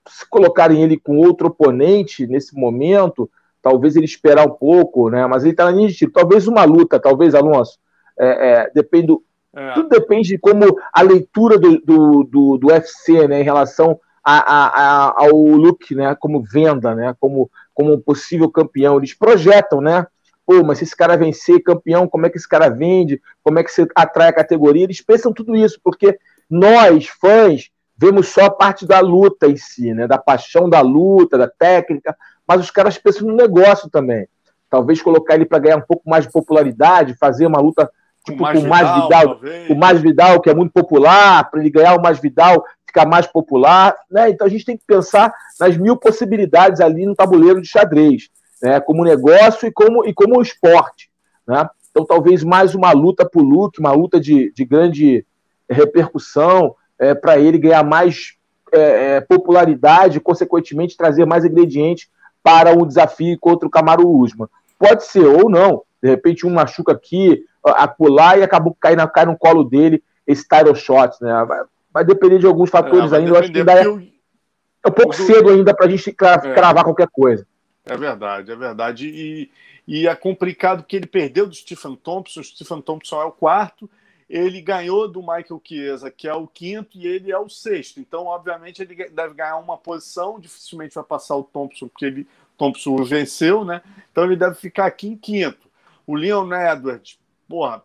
se 0.07 0.27
colocarem 0.29 0.81
ele 0.81 0.97
com 0.97 1.17
outro 1.17 1.47
oponente 1.47 2.25
nesse 2.27 2.55
momento, 2.55 3.29
talvez 3.61 3.95
ele 3.95 4.05
esperar 4.05 4.45
um 4.45 4.51
pouco, 4.51 5.09
né? 5.09 5.25
Mas 5.27 5.43
ele 5.43 5.51
está 5.51 5.65
na 5.65 5.71
linha 5.71 5.87
de 5.87 5.95
tiro. 5.95 6.11
Talvez 6.11 6.47
uma 6.47 6.63
luta, 6.63 6.99
talvez, 6.99 7.35
Alonso. 7.35 7.77
É, 8.19 8.51
é, 8.51 8.71
depende 8.73 9.07
do, 9.07 9.23
é. 9.53 9.73
Tudo 9.73 9.89
depende 9.89 10.29
de 10.29 10.37
como 10.37 10.77
a 10.93 11.01
leitura 11.01 11.57
do, 11.57 11.79
do, 11.81 12.23
do, 12.23 12.57
do 12.57 12.67
UFC, 12.67 13.27
né, 13.27 13.41
em 13.41 13.43
relação 13.43 13.99
a, 14.23 14.37
a, 14.37 14.67
a, 14.67 15.25
ao 15.25 15.35
look, 15.35 15.93
né, 15.93 16.15
como 16.15 16.41
venda, 16.41 16.95
né, 16.95 17.15
como, 17.19 17.49
como 17.73 17.99
possível 17.99 18.49
campeão. 18.49 18.97
Eles 18.97 19.13
projetam, 19.13 19.81
né? 19.81 20.07
Pô, 20.45 20.63
mas 20.63 20.77
se 20.77 20.85
esse 20.85 20.95
cara 20.95 21.17
vencer 21.17 21.61
campeão, 21.61 22.07
como 22.07 22.25
é 22.25 22.29
que 22.29 22.37
esse 22.37 22.47
cara 22.47 22.69
vende? 22.69 23.21
Como 23.43 23.59
é 23.59 23.63
que 23.63 23.71
você 23.71 23.85
atrai 23.95 24.29
a 24.29 24.33
categoria? 24.33 24.83
Eles 24.83 25.01
pensam 25.01 25.33
tudo 25.33 25.55
isso, 25.55 25.79
porque 25.83 26.17
nós, 26.49 27.07
fãs, 27.07 27.69
vemos 27.97 28.29
só 28.29 28.45
a 28.45 28.49
parte 28.49 28.85
da 28.85 28.99
luta 28.99 29.47
em 29.47 29.55
si, 29.55 29.93
né? 29.93 30.07
da 30.07 30.17
paixão 30.17 30.69
da 30.69 30.81
luta, 30.81 31.37
da 31.37 31.47
técnica, 31.47 32.17
mas 32.47 32.61
os 32.61 32.71
caras 32.71 32.97
pensam 32.97 33.27
no 33.27 33.35
negócio 33.35 33.89
também. 33.89 34.27
Talvez 34.69 35.01
colocar 35.01 35.35
ele 35.35 35.45
para 35.45 35.59
ganhar 35.59 35.77
um 35.77 35.81
pouco 35.81 36.09
mais 36.09 36.25
de 36.25 36.31
popularidade, 36.31 37.17
fazer 37.19 37.45
uma 37.45 37.59
luta 37.59 37.89
tipo, 38.25 38.37
com 38.37 38.43
mais 38.43 38.61
com 38.61 38.67
mais 38.67 39.03
Vidal, 39.03 39.39
o 39.69 39.75
mais 39.75 40.01
Vidal, 40.01 40.41
que 40.41 40.49
é 40.49 40.53
muito 40.53 40.71
popular, 40.71 41.49
para 41.49 41.59
ele 41.59 41.69
ganhar 41.69 41.95
o 41.95 42.01
mais 42.01 42.19
Vidal, 42.19 42.63
ficar 42.85 43.05
mais 43.05 43.27
popular. 43.27 43.95
Né? 44.09 44.29
Então 44.29 44.47
a 44.47 44.49
gente 44.49 44.65
tem 44.65 44.77
que 44.77 44.85
pensar 44.85 45.33
nas 45.59 45.75
mil 45.77 45.97
possibilidades 45.97 46.79
ali 46.79 47.05
no 47.05 47.15
tabuleiro 47.15 47.61
de 47.61 47.67
xadrez, 47.67 48.29
né? 48.61 48.79
como 48.79 49.03
negócio 49.03 49.67
e 49.67 49.71
como, 49.71 50.05
e 50.05 50.13
como 50.13 50.41
esporte. 50.41 51.09
Né? 51.47 51.67
Então 51.89 52.05
talvez 52.05 52.43
mais 52.43 52.73
uma 52.73 52.91
luta 52.91 53.27
por 53.27 53.41
look, 53.41 53.79
uma 53.79 53.91
luta 53.91 54.19
de, 54.19 54.53
de 54.53 54.63
grande 54.63 55.25
repercussão, 55.69 56.75
é, 56.99 57.15
para 57.15 57.39
ele 57.39 57.57
ganhar 57.57 57.83
mais 57.83 58.35
é, 58.71 59.15
é, 59.15 59.21
popularidade 59.21 60.17
e, 60.17 60.21
consequentemente, 60.21 60.95
trazer 60.95 61.25
mais 61.25 61.43
ingredientes 61.43 62.07
para 62.43 62.73
um 62.73 62.85
desafio 62.85 63.37
contra 63.39 63.67
o 63.67 63.71
Camaro 63.71 64.09
Usman. 64.09 64.47
Pode 64.77 65.05
ser 65.05 65.25
ou 65.25 65.49
não. 65.49 65.83
De 66.01 66.09
repente, 66.09 66.45
um 66.45 66.49
machuca 66.49 66.91
aqui, 66.91 67.45
acular 67.63 68.39
e 68.39 68.43
acabou 68.43 68.75
caindo 68.79 69.07
cai 69.09 69.25
no 69.25 69.37
colo 69.37 69.63
dele 69.63 70.03
esse 70.25 70.47
title 70.47 70.75
shot. 70.75 71.15
Né? 71.21 71.45
Vai, 71.45 71.59
vai 71.93 72.05
depender 72.05 72.39
de 72.39 72.47
alguns 72.47 72.69
fatores 72.69 73.11
é, 73.11 73.17
ainda. 73.17 73.29
Eu 73.29 73.37
acho 73.37 73.51
que 73.51 73.59
ainda 73.59 73.73
é, 73.73 73.83
é 73.85 73.89
um 73.89 74.91
pouco 74.91 75.13
cedo 75.13 75.51
ainda 75.51 75.73
para 75.73 75.85
a 75.85 75.89
gente 75.89 76.09
é. 76.09 76.13
cravar 76.13 76.83
qualquer 76.83 77.07
coisa. 77.11 77.45
É 77.85 77.95
verdade, 77.95 78.51
é 78.51 78.55
verdade. 78.55 79.07
E, 79.07 79.51
e 79.87 80.07
é 80.07 80.15
complicado 80.15 80.83
que 80.83 80.95
ele 80.95 81.07
perdeu 81.07 81.47
do 81.47 81.53
Stephen 81.53 81.95
Thompson. 81.95 82.41
O 82.41 82.43
Stephen 82.43 82.81
Thompson 82.81 83.21
é 83.21 83.25
o 83.25 83.31
quarto 83.31 83.89
ele 84.31 84.61
ganhou 84.61 85.09
do 85.09 85.19
Michael 85.19 85.61
Chiesa, 85.61 86.09
que 86.09 86.25
é 86.25 86.33
o 86.33 86.47
quinto, 86.47 86.97
e 86.97 87.05
ele 87.05 87.31
é 87.31 87.37
o 87.37 87.49
sexto. 87.49 87.99
Então, 87.99 88.27
obviamente, 88.27 88.81
ele 88.81 88.95
deve 89.09 89.33
ganhar 89.33 89.57
uma 89.57 89.77
posição, 89.77 90.39
dificilmente 90.39 90.95
vai 90.95 91.03
passar 91.03 91.35
o 91.35 91.43
Thompson, 91.43 91.89
porque 91.89 92.05
ele 92.05 92.27
Thompson 92.57 92.95
venceu, 93.03 93.65
né? 93.65 93.81
Então 94.11 94.23
ele 94.23 94.35
deve 94.35 94.55
ficar 94.55 94.85
aqui 94.85 95.07
em 95.07 95.17
quinto. 95.17 95.67
O 96.07 96.15
Leon 96.15 96.49
Edwards, 96.53 97.19
porra, 97.49 97.83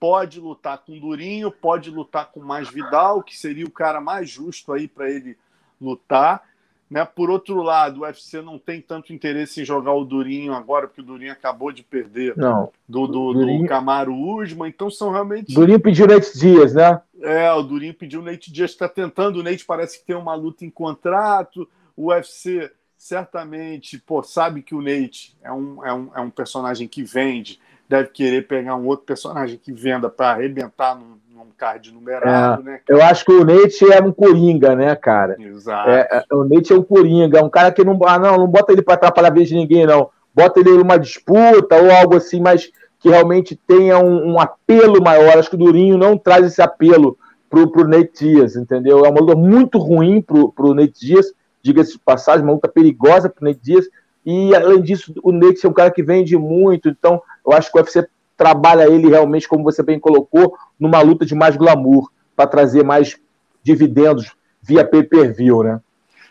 pode 0.00 0.40
lutar 0.40 0.78
com 0.78 0.98
Durinho, 0.98 1.52
pode 1.52 1.90
lutar 1.90 2.32
com 2.32 2.40
mais 2.40 2.68
Vidal, 2.68 3.22
que 3.22 3.36
seria 3.36 3.64
o 3.66 3.70
cara 3.70 4.00
mais 4.00 4.28
justo 4.28 4.72
aí 4.72 4.88
para 4.88 5.10
ele 5.10 5.38
lutar. 5.80 6.42
Né? 6.90 7.04
Por 7.04 7.30
outro 7.30 7.62
lado, 7.62 8.00
o 8.00 8.02
UFC 8.02 8.40
não 8.42 8.58
tem 8.58 8.80
tanto 8.80 9.12
interesse 9.12 9.62
em 9.62 9.64
jogar 9.64 9.92
o 9.94 10.04
Durinho 10.04 10.52
agora, 10.52 10.86
porque 10.86 11.00
o 11.00 11.04
Durinho 11.04 11.32
acabou 11.32 11.72
de 11.72 11.82
perder 11.82 12.36
não. 12.36 12.70
do, 12.88 13.06
do, 13.06 13.32
Durinho... 13.32 13.62
do 13.62 13.68
Camaro 13.68 14.14
Usman, 14.14 14.68
então 14.68 14.90
são 14.90 15.10
realmente. 15.10 15.54
Durinho 15.54 15.80
pediu 15.80 16.06
Nate 16.06 16.38
Dias, 16.38 16.74
né? 16.74 17.00
É, 17.22 17.50
o 17.52 17.62
Durinho 17.62 17.94
pediu 17.94 18.20
o 18.20 18.24
Nate 18.24 18.52
Dias, 18.52 18.70
está 18.70 18.88
tentando. 18.88 19.40
O 19.40 19.42
Nate 19.42 19.64
parece 19.64 19.98
que 19.98 20.06
tem 20.06 20.16
uma 20.16 20.34
luta 20.34 20.64
em 20.64 20.70
contrato. 20.70 21.68
O 21.96 22.08
UFC 22.08 22.70
certamente 22.96 23.98
pô, 23.98 24.22
sabe 24.22 24.62
que 24.62 24.74
o 24.74 24.80
Nate 24.80 25.36
é 25.42 25.52
um, 25.52 25.84
é, 25.84 25.92
um, 25.92 26.10
é 26.14 26.20
um 26.20 26.30
personagem 26.30 26.88
que 26.88 27.02
vende, 27.02 27.60
deve 27.88 28.08
querer 28.08 28.46
pegar 28.46 28.76
um 28.76 28.86
outro 28.86 29.04
personagem 29.04 29.58
que 29.58 29.72
venda 29.72 30.08
para 30.08 30.30
arrebentar 30.30 30.94
num, 30.94 31.18
num 31.44 31.52
card 31.56 31.92
numerado, 31.92 32.62
é, 32.62 32.64
né? 32.64 32.80
Eu 32.88 33.02
acho 33.02 33.24
que 33.24 33.32
o 33.32 33.44
Nate 33.44 33.92
é 33.92 34.00
um 34.02 34.12
coringa, 34.12 34.74
né, 34.74 34.96
cara? 34.96 35.36
Exato. 35.38 35.90
É, 35.90 36.24
é 36.30 36.34
o 36.34 36.44
Nate 36.44 36.72
é 36.72 36.76
um 36.76 36.82
coringa, 36.82 37.38
é 37.38 37.42
um 37.42 37.50
cara 37.50 37.70
que 37.70 37.84
não, 37.84 37.98
ah, 38.06 38.18
não, 38.18 38.38
não 38.38 38.46
bota 38.46 38.72
ele 38.72 38.82
para 38.82 38.94
atrapalhar 38.94 39.28
a 39.28 39.34
vez 39.34 39.48
de 39.48 39.54
ninguém, 39.54 39.86
não. 39.86 40.10
Bota 40.34 40.58
ele 40.60 40.70
numa 40.70 40.98
disputa 40.98 41.76
ou 41.76 41.90
algo 41.90 42.16
assim, 42.16 42.40
mas 42.40 42.70
que 42.98 43.08
realmente 43.08 43.54
tenha 43.54 43.98
um, 43.98 44.32
um 44.32 44.40
apelo 44.40 45.02
maior. 45.02 45.36
Acho 45.36 45.50
que 45.50 45.56
o 45.56 45.58
Durinho 45.58 45.98
não 45.98 46.16
traz 46.16 46.46
esse 46.46 46.62
apelo 46.62 47.18
pro, 47.50 47.70
pro 47.70 47.86
Nate 47.86 48.24
Dias, 48.24 48.56
entendeu? 48.56 49.04
É 49.04 49.08
uma 49.08 49.20
luta 49.20 49.36
muito 49.36 49.78
ruim 49.78 50.22
pro, 50.22 50.50
pro 50.50 50.74
Nate 50.74 50.98
Dias, 50.98 51.32
diga-se 51.62 51.92
de 51.92 51.98
passagem, 51.98 52.44
uma 52.44 52.54
luta 52.54 52.68
perigosa 52.68 53.28
pro 53.28 53.44
Nate 53.44 53.60
Dias. 53.62 53.86
E, 54.24 54.54
além 54.54 54.80
disso, 54.80 55.12
o 55.22 55.30
Nate 55.30 55.64
é 55.64 55.68
um 55.68 55.72
cara 55.72 55.90
que 55.90 56.02
vende 56.02 56.36
muito, 56.36 56.88
então 56.88 57.20
eu 57.46 57.52
acho 57.52 57.70
que 57.70 57.78
o 57.78 57.80
UFC 57.80 58.08
trabalha 58.36 58.88
ele 58.88 59.08
realmente, 59.08 59.48
como 59.48 59.64
você 59.64 59.82
bem 59.82 59.98
colocou, 59.98 60.56
numa 60.78 61.00
luta 61.00 61.24
de 61.24 61.34
mais 61.34 61.56
glamour, 61.56 62.10
para 62.34 62.46
trazer 62.46 62.84
mais 62.84 63.16
dividendos 63.62 64.32
via 64.62 64.84
pay-per-view, 64.84 65.62
né? 65.62 65.80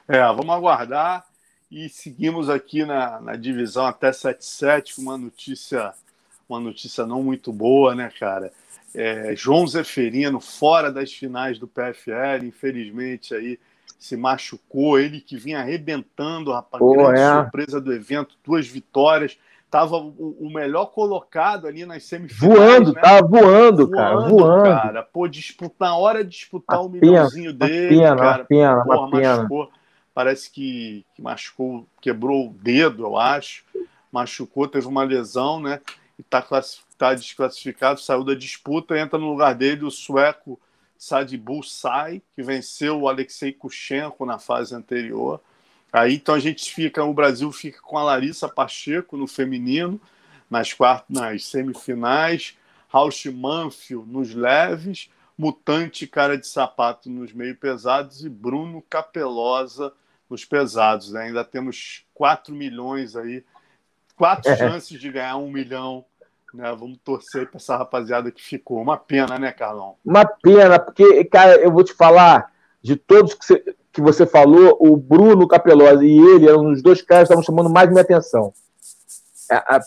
É, 0.08 0.20
vamos 0.28 0.50
aguardar 0.50 1.26
e 1.72 1.90
seguimos 1.90 2.50
aqui 2.50 2.86
na, 2.86 3.20
na 3.22 3.36
divisão 3.36 3.86
até 3.86 4.12
7-7 4.12 4.96
com 4.96 5.02
uma 5.02 5.18
notícia, 5.18 5.94
uma 6.48 6.60
notícia 6.60 7.06
não 7.06 7.24
muito 7.24 7.52
boa, 7.52 7.96
né, 7.96 8.12
cara? 8.20 8.52
É, 8.94 9.36
João 9.36 9.66
Zeferino 9.66 10.40
fora 10.40 10.92
das 10.92 11.12
finais 11.12 11.58
do 11.58 11.68
PFL, 11.68 12.46
infelizmente 12.46 13.34
aí 13.34 13.60
se 13.98 14.18
machucou, 14.18 15.00
ele 15.00 15.22
que 15.22 15.38
vinha 15.38 15.60
arrebentando, 15.60 16.52
rapaz, 16.52 16.80
Pô, 16.80 16.92
grande 16.92 17.22
é. 17.22 17.34
surpresa 17.42 17.80
do 17.80 17.94
evento, 17.94 18.36
duas 18.44 18.68
vitórias, 18.68 19.38
tava 19.74 19.98
o, 19.98 20.38
o, 20.40 20.54
melhor 20.54 20.86
colocado 20.92 21.66
ali 21.66 21.84
nas 21.84 22.04
semifinais. 22.04 22.60
Voando, 22.60 22.94
né? 22.94 23.02
tava 23.02 23.28
voando, 23.28 23.88
voando, 23.88 23.90
cara, 23.90 24.20
voando. 24.20 24.64
Cara. 24.66 25.02
Pô, 25.02 25.28
disputar, 25.28 25.90
na 25.90 25.98
hora 25.98 26.24
de 26.24 26.30
disputar 26.30 26.80
o 26.80 26.86
um 26.86 26.90
milhãozinho 26.90 27.52
dele, 27.52 27.98
pena, 27.98 28.16
cara, 28.16 28.46
pena, 28.46 28.84
porra, 28.84 29.10
machucou, 29.10 29.72
parece 30.14 30.52
que, 30.52 31.04
que 31.16 31.24
machucou, 31.24 31.88
quebrou 32.00 32.50
o 32.50 32.54
dedo, 32.54 33.04
eu 33.04 33.18
acho, 33.18 33.64
machucou, 34.12 34.68
teve 34.68 34.86
uma 34.86 35.04
lesão, 35.04 35.60
né, 35.60 35.82
e 36.20 36.22
tá, 36.22 36.46
tá 36.96 37.16
desclassificado, 37.16 38.00
saiu 38.00 38.24
da 38.24 38.36
disputa, 38.36 38.96
entra 38.96 39.18
no 39.18 39.32
lugar 39.32 39.56
dele 39.56 39.86
o 39.86 39.90
sueco 39.90 40.60
Sadibul 41.00 41.64
Sai, 41.64 42.22
que 42.36 42.44
venceu 42.44 43.02
o 43.02 43.10
Alexei 43.10 43.52
Kuchenko 43.52 44.24
na 44.24 44.38
fase 44.38 44.76
anterior, 44.76 45.42
Aí 45.94 46.16
então 46.16 46.34
a 46.34 46.40
gente 46.40 46.74
fica, 46.74 47.04
o 47.04 47.14
Brasil 47.14 47.52
fica 47.52 47.80
com 47.80 48.00
a 48.00 48.04
Larissa 48.04 48.50
Pacheco 48.50 49.16
no 49.16 49.28
feminino, 49.28 50.02
nas 50.50 50.74
quartas, 50.74 51.06
nas 51.10 51.46
semifinais, 51.46 52.58
Rausch 52.90 53.28
Manfio 53.28 54.04
nos 54.08 54.34
leves, 54.34 55.12
Mutante 55.38 56.08
Cara 56.08 56.38
de 56.38 56.48
Sapato 56.48 57.10
nos 57.10 57.32
meio 57.32 57.56
pesados 57.56 58.26
e 58.26 58.30
Bruno 58.30 58.82
Capelosa 58.82 59.94
nos 60.28 60.44
pesados. 60.44 61.12
Né? 61.12 61.26
Ainda 61.26 61.44
temos 61.44 62.06
4 62.14 62.56
milhões 62.56 63.16
aí, 63.16 63.44
quatro 64.16 64.52
é. 64.52 64.58
chances 64.58 65.00
de 65.00 65.12
ganhar 65.12 65.38
um 65.38 65.52
milhão. 65.52 66.06
Né? 66.54 66.72
Vamos 66.76 67.00
torcer 67.04 67.48
para 67.48 67.58
essa 67.58 67.78
rapaziada 67.78 68.32
que 68.32 68.42
ficou. 68.42 68.82
Uma 68.82 68.98
pena, 68.98 69.38
né, 69.38 69.52
Carlão? 69.52 69.96
Uma 70.04 70.26
pena, 70.26 70.80
porque, 70.80 71.24
cara, 71.26 71.56
eu 71.56 71.72
vou 71.72 71.84
te 71.84 71.94
falar, 71.94 72.52
de 72.84 72.96
todos 72.96 73.34
que 73.34 73.46
você 73.46 73.64
que 73.94 74.02
você 74.02 74.26
falou, 74.26 74.76
o 74.80 74.98
Bruno 74.98 75.48
Capelosa 75.48 76.04
e 76.04 76.18
ele 76.18 76.50
eram 76.50 76.72
os 76.72 76.82
dois 76.82 77.04
caras 77.04 77.28
que 77.28 77.34
estavam 77.34 77.44
chamando 77.44 77.70
mais 77.70 77.90
minha 77.90 78.02
atenção. 78.02 78.52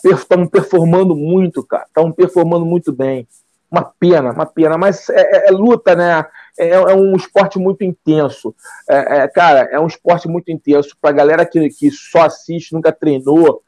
Estavam 0.05 0.45
é, 0.45 0.49
performando 0.49 1.13
muito, 1.13 1.61
cara. 1.61 1.83
Estavam 1.85 2.13
performando 2.13 2.65
muito 2.65 2.93
bem. 2.93 3.27
Uma 3.69 3.83
pena, 3.83 4.31
uma 4.31 4.45
pena. 4.45 4.77
Mas 4.77 5.09
é, 5.09 5.19
é, 5.19 5.49
é 5.49 5.51
luta, 5.51 5.93
né? 5.93 6.25
É, 6.57 6.69
é, 6.69 6.95
um 6.95 7.17
esporte 7.17 7.59
muito 7.59 7.83
intenso. 7.83 8.55
É, 8.89 9.27
cara, 9.27 9.67
é 9.69 9.77
um 9.77 9.87
esporte 9.87 10.25
muito 10.25 10.49
intenso. 10.49 10.95
Para 11.01 11.09
a 11.09 11.13
galera 11.13 11.45
que, 11.45 11.69
que 11.69 11.91
só 11.91 12.21
assiste, 12.21 12.73
nunca 12.73 12.93
treinou, 12.93 13.61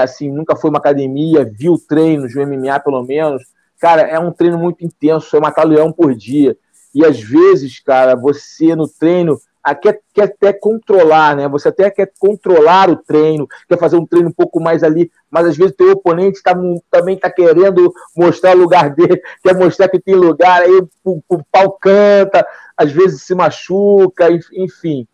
assim, 0.00 0.32
nunca 0.32 0.56
foi 0.56 0.70
uma 0.70 0.78
academia, 0.78 1.44
viu 1.44 1.78
treinos 1.78 2.32
de 2.32 2.44
MMA 2.44 2.80
pelo 2.80 3.04
menos. 3.04 3.44
Cara, 3.78 4.02
é 4.02 4.18
um 4.18 4.32
treino 4.32 4.58
muito 4.58 4.84
intenso. 4.84 5.36
É 5.36 5.40
matar 5.40 5.64
leão 5.64 5.92
por 5.92 6.12
dia. 6.12 6.56
E 6.96 7.04
às 7.04 7.20
vezes, 7.20 7.78
cara, 7.78 8.16
você 8.16 8.74
no 8.74 8.88
treino 8.88 9.38
quer, 9.82 10.00
quer 10.14 10.22
até 10.22 10.50
controlar, 10.50 11.36
né? 11.36 11.46
Você 11.46 11.68
até 11.68 11.90
quer 11.90 12.10
controlar 12.18 12.88
o 12.88 12.96
treino, 12.96 13.46
quer 13.68 13.78
fazer 13.78 13.96
um 13.96 14.06
treino 14.06 14.30
um 14.30 14.32
pouco 14.32 14.58
mais 14.58 14.82
ali, 14.82 15.12
mas 15.30 15.44
às 15.44 15.58
vezes 15.58 15.74
o 15.74 15.76
teu 15.76 15.90
oponente 15.92 16.42
tá, 16.42 16.54
também 16.90 17.16
está 17.16 17.30
querendo 17.30 17.92
mostrar 18.16 18.56
o 18.56 18.60
lugar 18.60 18.94
dele, 18.94 19.20
quer 19.44 19.54
mostrar 19.54 19.90
que 19.90 20.00
tem 20.00 20.14
lugar, 20.14 20.62
aí 20.62 20.80
o, 21.04 21.22
o 21.28 21.44
pau 21.52 21.72
canta, 21.72 22.46
às 22.74 22.90
vezes 22.90 23.22
se 23.22 23.34
machuca, 23.34 24.28
enfim. 24.54 25.06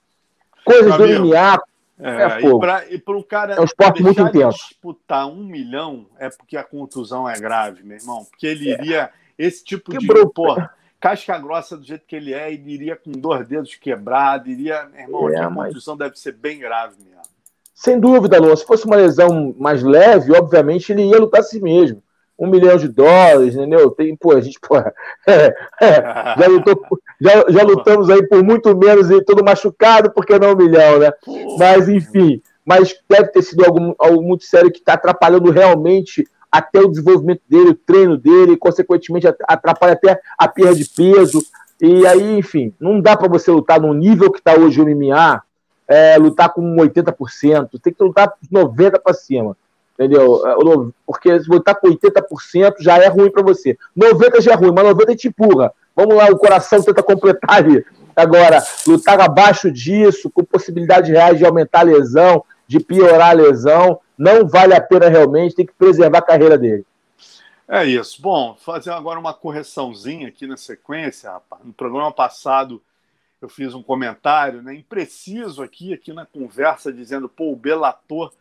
Coisas 0.64 0.97
do 0.97 1.05
MMA. 1.05 1.61
É, 1.99 2.22
é 2.22 2.95
e 2.95 2.99
para 2.99 3.16
o 3.16 3.24
cara 3.24 3.55
é 3.55 3.61
um 3.61 3.64
esporte 3.64 4.05
muito 4.05 4.22
intenso. 4.22 4.68
disputar 4.68 5.26
um 5.26 5.45
milhão 5.45 6.07
é 6.16 6.30
porque 6.30 6.57
a 6.57 6.62
contusão 6.62 7.28
é 7.28 7.39
grave, 7.41 7.83
meu 7.83 7.97
irmão. 7.97 8.24
Porque 8.24 8.47
ele 8.47 8.70
é. 8.70 8.74
iria. 8.74 9.11
Esse 9.37 9.64
tipo 9.64 9.91
Quebrou. 9.91 10.26
de. 10.26 10.33
Porra, 10.33 10.70
casca 11.03 11.36
grossa 11.36 11.76
do 11.76 11.84
jeito 11.84 12.07
que 12.07 12.14
ele 12.14 12.32
é, 12.32 12.53
ele 12.53 12.72
iria 12.72 12.94
com 12.94 13.11
dois 13.11 13.48
dedos 13.48 13.74
quebrados, 13.74 14.46
iria, 14.46 14.88
irmão, 14.96 15.28
é, 15.28 15.36
a 15.36 15.50
contusão 15.50 15.96
deve 15.96 16.16
ser 16.16 16.32
bem 16.32 16.61
grave 16.61 16.94
mesmo. 17.03 17.22
Sem 17.74 17.98
dúvida, 17.98 18.38
Luan. 18.38 18.55
Se 18.55 18.64
fosse 18.64 18.86
uma 18.86 18.94
lesão 18.94 19.53
mais 19.59 19.82
leve, 19.82 20.32
obviamente 20.32 20.92
ele 20.92 21.03
ia 21.03 21.18
lutar 21.18 21.40
a 21.40 21.42
si 21.42 21.61
mesmo. 21.61 22.00
Um 22.38 22.46
milhão 22.46 22.76
de 22.76 22.86
dólares, 22.86 23.57
entendeu? 23.57 23.90
Tem, 23.90 24.14
pô, 24.14 24.32
a 24.32 24.40
gente, 24.40 24.61
pô, 24.61 24.76
é, 24.78 24.92
é, 25.82 26.34
já, 26.38 26.46
lutou, 26.46 26.80
já, 27.20 27.44
já 27.48 27.62
lutamos 27.64 28.09
aí 28.09 28.24
por 28.28 28.44
muito 28.44 28.76
menos 28.76 29.11
e 29.11 29.20
todo 29.24 29.44
machucado, 29.44 30.12
porque 30.12 30.38
não 30.38 30.53
um 30.53 30.57
milhão, 30.57 31.00
né? 31.00 31.12
Mas, 31.59 31.88
enfim, 31.88 32.40
mas 32.64 32.96
deve 33.09 33.28
ter 33.28 33.42
sido 33.42 33.64
algo 33.64 34.22
muito 34.22 34.44
sério 34.44 34.70
que 34.70 34.78
está 34.78 34.92
atrapalhando 34.92 35.50
realmente 35.50 36.24
até 36.53 36.80
o 36.80 36.88
desenvolvimento 36.88 37.40
dele, 37.48 37.70
o 37.70 37.74
treino 37.74 38.18
dele, 38.18 38.59
consequentemente 38.59 39.26
atrapalha 39.26 39.94
até 39.94 40.20
a 40.38 40.46
perda 40.46 40.74
de 40.74 40.84
peso. 40.84 41.42
E 41.80 42.07
aí, 42.07 42.38
enfim, 42.38 42.74
não 42.78 43.00
dá 43.00 43.16
para 43.16 43.26
você 43.26 43.50
lutar 43.50 43.80
no 43.80 43.94
nível 43.94 44.30
que 44.30 44.38
está 44.38 44.55
hoje 44.55 44.80
o 44.80 44.84
MMA, 44.84 45.42
é, 45.88 46.16
lutar 46.18 46.53
com 46.53 46.76
80%, 46.76 47.70
tem 47.82 47.92
que 47.92 48.05
lutar 48.05 48.30
90% 48.53 49.00
para 49.03 49.14
cima. 49.14 49.57
Entendeu? 49.94 50.42
É, 50.46 50.55
porque 51.07 51.40
se 51.40 51.48
lutar 51.48 51.74
com 51.74 51.88
80% 51.88 52.76
já 52.80 52.98
é 52.98 53.09
ruim 53.09 53.30
para 53.30 53.42
você. 53.42 53.76
90% 53.96 54.40
já 54.40 54.53
é 54.53 54.55
ruim, 54.55 54.72
mas 54.74 54.84
90% 54.84 55.16
te 55.16 55.28
empurra. 55.28 55.72
Vamos 55.94 56.16
lá, 56.16 56.26
o 56.26 56.38
coração 56.38 56.82
tenta 56.82 57.03
completar 57.03 57.57
ali. 57.57 57.84
Agora, 58.14 58.62
lutar 58.86 59.20
abaixo 59.20 59.70
disso, 59.70 60.30
com 60.30 60.44
possibilidade 60.44 61.11
reais 61.11 61.38
de 61.38 61.44
aumentar 61.44 61.80
a 61.80 61.84
lesão, 61.84 62.44
de 62.66 62.78
piorar 62.78 63.30
a 63.30 63.32
lesão, 63.32 63.98
não 64.23 64.47
vale 64.47 64.73
a 64.73 64.81
pena 64.81 65.09
realmente, 65.09 65.57
tem 65.57 65.66
que 65.66 65.73
preservar 65.73 66.18
a 66.18 66.23
carreira 66.23 66.57
dele. 66.57 66.87
É 67.66 67.85
isso. 67.85 68.23
Bom, 68.23 68.57
fazer 68.57 68.93
agora 68.93 69.18
uma 69.18 69.35
correçãozinha 69.35 70.29
aqui 70.29 70.47
na 70.47 70.57
sequência, 70.57 71.33
rapaz. 71.33 71.64
No 71.64 71.73
programa 71.73 72.12
passado 72.12 72.81
eu 73.41 73.49
fiz 73.49 73.75
um 73.75 73.83
comentário, 73.83 74.62
né, 74.62 74.73
impreciso 74.77 75.64
aqui, 75.64 75.93
aqui 75.93 76.12
na 76.12 76.25
conversa, 76.25 76.93
dizendo, 76.93 77.29
pô, 77.29 77.51
o 77.51 77.57
Bellator 77.57 78.33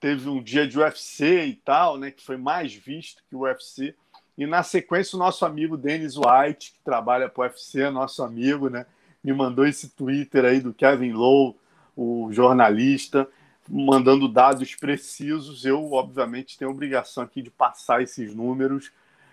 teve 0.00 0.28
um 0.28 0.42
dia 0.42 0.66
de 0.66 0.76
UFC 0.76 1.44
e 1.44 1.54
tal, 1.54 1.96
né, 1.96 2.10
que 2.10 2.24
foi 2.24 2.36
mais 2.36 2.74
visto 2.74 3.22
que 3.30 3.36
o 3.36 3.42
UFC. 3.42 3.94
E 4.36 4.44
na 4.48 4.64
sequência 4.64 5.14
o 5.14 5.20
nosso 5.20 5.46
amigo 5.46 5.76
Dennis 5.76 6.16
White, 6.16 6.72
que 6.72 6.80
trabalha 6.84 7.28
para 7.28 7.42
o 7.42 7.44
UFC, 7.44 7.88
nosso 7.90 8.24
amigo, 8.24 8.68
né, 8.68 8.84
me 9.22 9.32
mandou 9.32 9.64
esse 9.64 9.90
Twitter 9.90 10.44
aí 10.44 10.60
do 10.60 10.74
Kevin 10.74 11.12
Lowe, 11.12 11.54
o 11.96 12.28
jornalista, 12.32 13.28
mandando 13.70 14.26
dados 14.26 14.74
precisos. 14.74 15.64
Eu, 15.64 15.92
obviamente, 15.92 16.58
tenho 16.58 16.70
a 16.70 16.74
obrigação 16.74 17.22
aqui 17.22 17.40
de 17.40 17.50
passar 17.50 18.02
esses 18.02 18.34
números. 18.34 18.90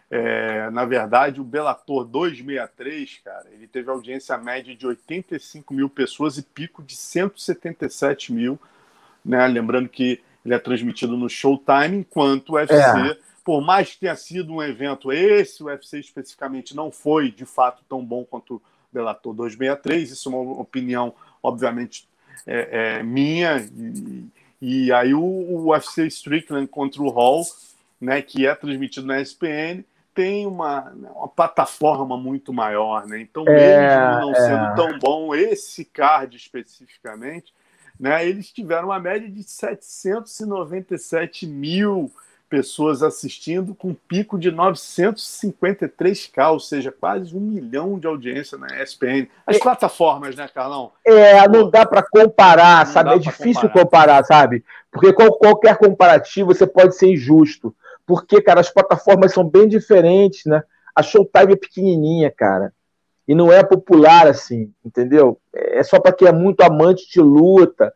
É, 0.10 0.70
na 0.70 0.86
verdade, 0.86 1.42
o 1.42 1.44
Bellator 1.44 2.06
263, 2.06 3.22
cara, 3.26 3.48
ele 3.52 3.68
teve 3.68 3.90
audiência 3.90 4.38
média 4.38 4.74
de 4.76 4.86
85 4.86 5.74
mil 5.74 5.90
pessoas 5.90 6.38
e 6.38 6.44
pico 6.44 6.84
de 6.84 6.96
177 6.96 8.32
mil. 8.32 8.60
Né? 9.26 9.46
Lembrando 9.48 9.90
que 9.90 10.22
ele 10.46 10.54
é 10.54 10.60
transmitido 10.60 11.18
no 11.18 11.28
Showtime, 11.28 11.98
enquanto 11.98 12.52
o 12.52 12.54
UFC, 12.54 12.74
é. 12.74 13.18
por 13.44 13.60
mais 13.60 13.92
que 13.92 14.00
tenha 14.02 14.16
sido 14.16 14.54
um 14.54 14.64
evento, 14.64 15.12
esse 15.12 15.62
o 15.62 15.66
UFC 15.66 16.00
especificamente 16.00 16.74
não 16.74 16.90
foi 16.90 17.30
de 17.30 17.44
fato 17.44 17.84
tão 17.90 18.06
bom 18.06 18.24
quanto 18.24 18.56
o 18.56 18.62
Bellator 18.94 19.34
263. 19.34 20.12
Isso 20.12 20.30
é 20.30 20.32
uma 20.32 20.62
opinião, 20.62 21.14
obviamente, 21.44 22.08
é, 22.46 23.00
é, 23.00 23.04
minha. 23.04 23.58
E, 23.58 24.26
e, 24.62 24.92
aí 24.92 25.14
o, 25.14 25.22
o 25.22 25.70
UFC 25.70 26.06
Strickland 26.08 26.68
contra 26.68 27.02
o 27.02 27.08
Hall, 27.10 27.44
né, 28.00 28.22
que 28.22 28.46
é 28.46 28.54
transmitido 28.54 29.08
na 29.08 29.22
ESPN, 29.22 29.84
tem 30.14 30.46
uma, 30.48 30.92
uma 31.16 31.28
plataforma 31.28 32.18
muito 32.18 32.52
maior, 32.52 33.06
né? 33.06 33.22
Então, 33.22 33.46
é, 33.48 33.54
mesmo 33.54 34.20
não 34.20 34.34
sendo 34.34 34.66
é. 34.66 34.76
tão 34.76 34.98
bom, 35.00 35.36
esse 35.36 35.86
card 35.86 36.36
especificamente, 36.36 37.54
né, 38.00 38.28
eles 38.28 38.52
tiveram 38.52 38.90
uma 38.90 39.00
média 39.00 39.30
de 39.30 39.44
797 39.44 41.46
mil 41.46 42.12
pessoas 42.50 43.04
assistindo, 43.04 43.76
com 43.76 43.90
um 43.90 43.96
pico 44.08 44.40
de 44.40 44.52
953k, 44.52 46.52
ou 46.52 46.60
seja, 46.60 46.92
quase 46.92 47.36
um 47.36 47.40
milhão 47.40 48.00
de 48.00 48.08
audiência 48.08 48.58
na 48.58 48.68
ESPN. 48.82 49.28
As 49.46 49.58
é, 49.58 49.60
plataformas, 49.60 50.36
né, 50.36 50.48
Carlão? 50.48 50.92
É, 51.06 51.48
não 51.48 51.70
dá 51.70 51.86
para 51.86 52.04
comparar, 52.04 52.86
não 52.86 52.94
sabe? 52.94 53.10
É 53.12 53.20
difícil 53.20 53.70
comparar. 53.70 54.22
comparar. 54.22 54.24
sabe? 54.26 54.64
Porque 54.92 55.14
qualquer 55.14 55.78
comparativo 55.78 56.54
você 56.54 56.66
pode 56.66 56.96
ser 56.96 57.12
injusto. 57.12 57.76
Porque, 58.06 58.42
cara, 58.42 58.62
as 58.62 58.70
plataformas 58.70 59.34
são 59.34 59.44
bem 59.44 59.68
diferentes, 59.68 60.46
né? 60.46 60.64
A 60.96 61.04
Showtime 61.04 61.54
é 61.54 61.58
pequenininha, 61.58 62.32
cara. 62.32 62.74
E 63.28 63.36
não 63.36 63.52
é 63.52 63.62
popular 63.62 64.26
assim, 64.26 64.72
entendeu? 64.84 65.38
É 65.54 65.84
só 65.84 66.00
para 66.00 66.14
quem 66.14 66.28
é 66.28 66.32
muito 66.32 66.62
amante 66.62 67.12
de 67.12 67.20
luta. 67.20 67.94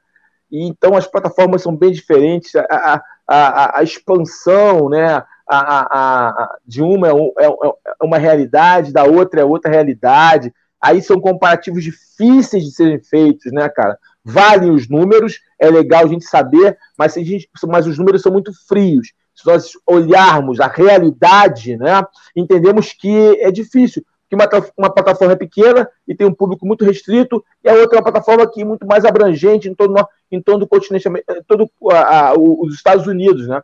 E 0.52 0.68
então 0.68 0.98
as 0.98 1.08
plataformas 1.08 1.62
são 1.62 1.74
bem 1.74 1.92
diferentes. 1.92 2.54
A, 2.56 2.66
a, 2.70 3.02
a, 3.32 3.80
a 3.80 3.84
expansão 3.84 4.90
né, 4.90 5.24
a, 5.48 5.88
a, 6.00 6.58
de 6.66 6.82
uma 6.82 7.08
é, 7.08 7.12
é, 7.12 7.48
é, 7.48 8.04
uma 8.04 8.18
realidade, 8.18 8.92
da 8.92 9.04
outra 9.04 9.42
é 9.42 9.46
outra 9.46 9.72
realidade. 9.72 10.54
Aí 10.82 11.02
são 11.02 11.20
comparativos 11.20 11.84
difíceis 11.84 12.64
de 12.64 12.72
serem 12.72 13.00
feitos, 13.00 13.52
né, 13.52 13.70
cara? 13.70 13.98
Valem 14.24 14.72
os 14.72 14.90
números, 14.90 15.40
é 15.60 15.70
legal 15.70 16.04
a 16.04 16.08
gente 16.08 16.26
saber, 16.26 16.78
mas, 16.98 17.18
a 17.18 17.24
gente, 17.24 17.50
mas 17.68 17.88
os 17.88 17.98
números 17.98 18.22
são 18.22 18.32
muito 18.32 18.52
frios. 18.68 19.14
Se 19.34 19.46
nós 19.46 19.72
olharmos 19.88 20.60
a 20.60 20.68
realidade, 20.68 21.78
né, 21.78 22.04
entendemos 22.36 22.94
que 22.94 23.40
é 23.42 23.52
difícil 23.52 24.04
que 24.32 24.36
uma, 24.36 24.48
uma 24.78 24.90
plataforma 24.90 25.34
é 25.34 25.36
pequena 25.36 25.90
e 26.08 26.16
tem 26.16 26.26
um 26.26 26.34
público 26.34 26.66
muito 26.66 26.86
restrito, 26.86 27.44
e 27.62 27.68
a 27.68 27.74
outra 27.74 27.98
é 27.98 28.00
uma 28.00 28.12
plataforma 28.12 28.50
que 28.50 28.62
é 28.62 28.66
muito 28.66 28.88
mais 28.88 29.04
abrangente 29.04 29.68
em 29.68 29.76
todo, 29.76 29.94
em 30.32 30.42
todo 30.42 30.64
o 30.64 30.68
continente, 30.68 31.06
eh, 31.06 31.42
todo 31.46 31.70
a, 31.92 32.30
a, 32.30 32.34
os 32.38 32.74
Estados 32.74 33.08
Unidos, 33.08 33.46
né? 33.46 33.62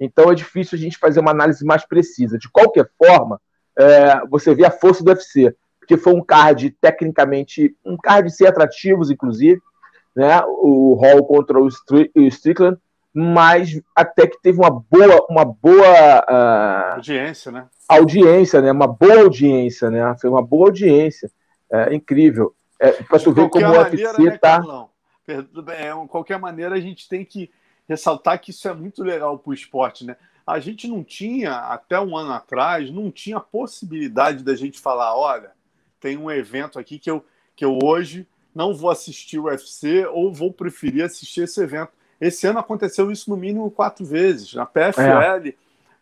Então 0.00 0.28
é 0.28 0.34
difícil 0.34 0.76
a 0.76 0.80
gente 0.80 0.98
fazer 0.98 1.20
uma 1.20 1.30
análise 1.30 1.64
mais 1.64 1.86
precisa. 1.86 2.36
De 2.36 2.50
qualquer 2.50 2.90
forma, 2.98 3.40
é, 3.78 4.26
você 4.28 4.52
vê 4.56 4.66
a 4.66 4.72
força 4.72 5.04
do 5.04 5.10
UFC, 5.10 5.54
porque 5.78 5.96
foi 5.96 6.12
um 6.12 6.24
card 6.24 6.70
tecnicamente, 6.80 7.76
um 7.86 7.96
card 7.96 8.28
sem 8.32 8.48
atrativos, 8.48 9.12
inclusive, 9.12 9.60
né? 10.16 10.42
O 10.46 10.94
Hall 10.94 11.24
contra 11.26 11.60
o, 11.60 11.68
Strickland, 11.68 12.76
mas 13.14 13.80
até 13.94 14.26
que 14.26 14.40
teve 14.40 14.58
uma 14.58 14.70
boa, 14.70 15.26
uma 15.28 15.44
boa 15.44 16.24
uh, 16.28 16.94
audiência, 16.94 17.50
né? 17.50 17.66
Audiência, 17.88 18.60
né? 18.60 18.70
Uma 18.70 18.86
boa 18.86 19.22
audiência, 19.22 19.90
né? 19.90 20.14
Foi 20.20 20.28
uma 20.30 20.42
boa 20.42 20.68
audiência, 20.68 21.30
é, 21.70 21.94
incrível. 21.94 22.54
É, 22.80 22.92
para 22.92 23.18
tu 23.18 23.32
ver 23.32 23.48
como 23.48 23.66
o 23.66 23.78
UFC 23.78 24.22
né, 24.22 24.38
tá. 24.38 24.60
É, 25.26 25.42
de 25.42 26.08
qualquer 26.08 26.38
maneira, 26.38 26.74
a 26.74 26.80
gente 26.80 27.08
tem 27.08 27.24
que 27.24 27.50
ressaltar 27.88 28.40
que 28.40 28.50
isso 28.50 28.68
é 28.68 28.74
muito 28.74 29.02
legal 29.02 29.38
para 29.38 29.50
o 29.50 29.54
esporte, 29.54 30.04
né? 30.04 30.16
A 30.46 30.60
gente 30.60 30.88
não 30.88 31.04
tinha, 31.04 31.52
até 31.52 32.00
um 32.00 32.16
ano 32.16 32.32
atrás, 32.32 32.90
não 32.90 33.10
tinha 33.10 33.38
possibilidade 33.38 34.42
da 34.42 34.54
gente 34.54 34.80
falar, 34.80 35.14
olha, 35.14 35.50
tem 36.00 36.16
um 36.16 36.30
evento 36.30 36.78
aqui 36.78 36.98
que 36.98 37.10
eu, 37.10 37.24
que 37.54 37.64
eu 37.64 37.78
hoje 37.82 38.26
não 38.54 38.74
vou 38.74 38.90
assistir 38.90 39.38
o 39.38 39.44
UFC 39.44 40.06
ou 40.06 40.32
vou 40.32 40.52
preferir 40.52 41.04
assistir 41.04 41.42
esse 41.42 41.60
evento. 41.60 41.92
Esse 42.20 42.46
ano 42.46 42.58
aconteceu 42.58 43.10
isso 43.10 43.30
no 43.30 43.36
mínimo 43.36 43.70
quatro 43.70 44.04
vezes. 44.04 44.52
Na 44.54 44.66
PFL, 44.66 45.48
é. 45.48 45.54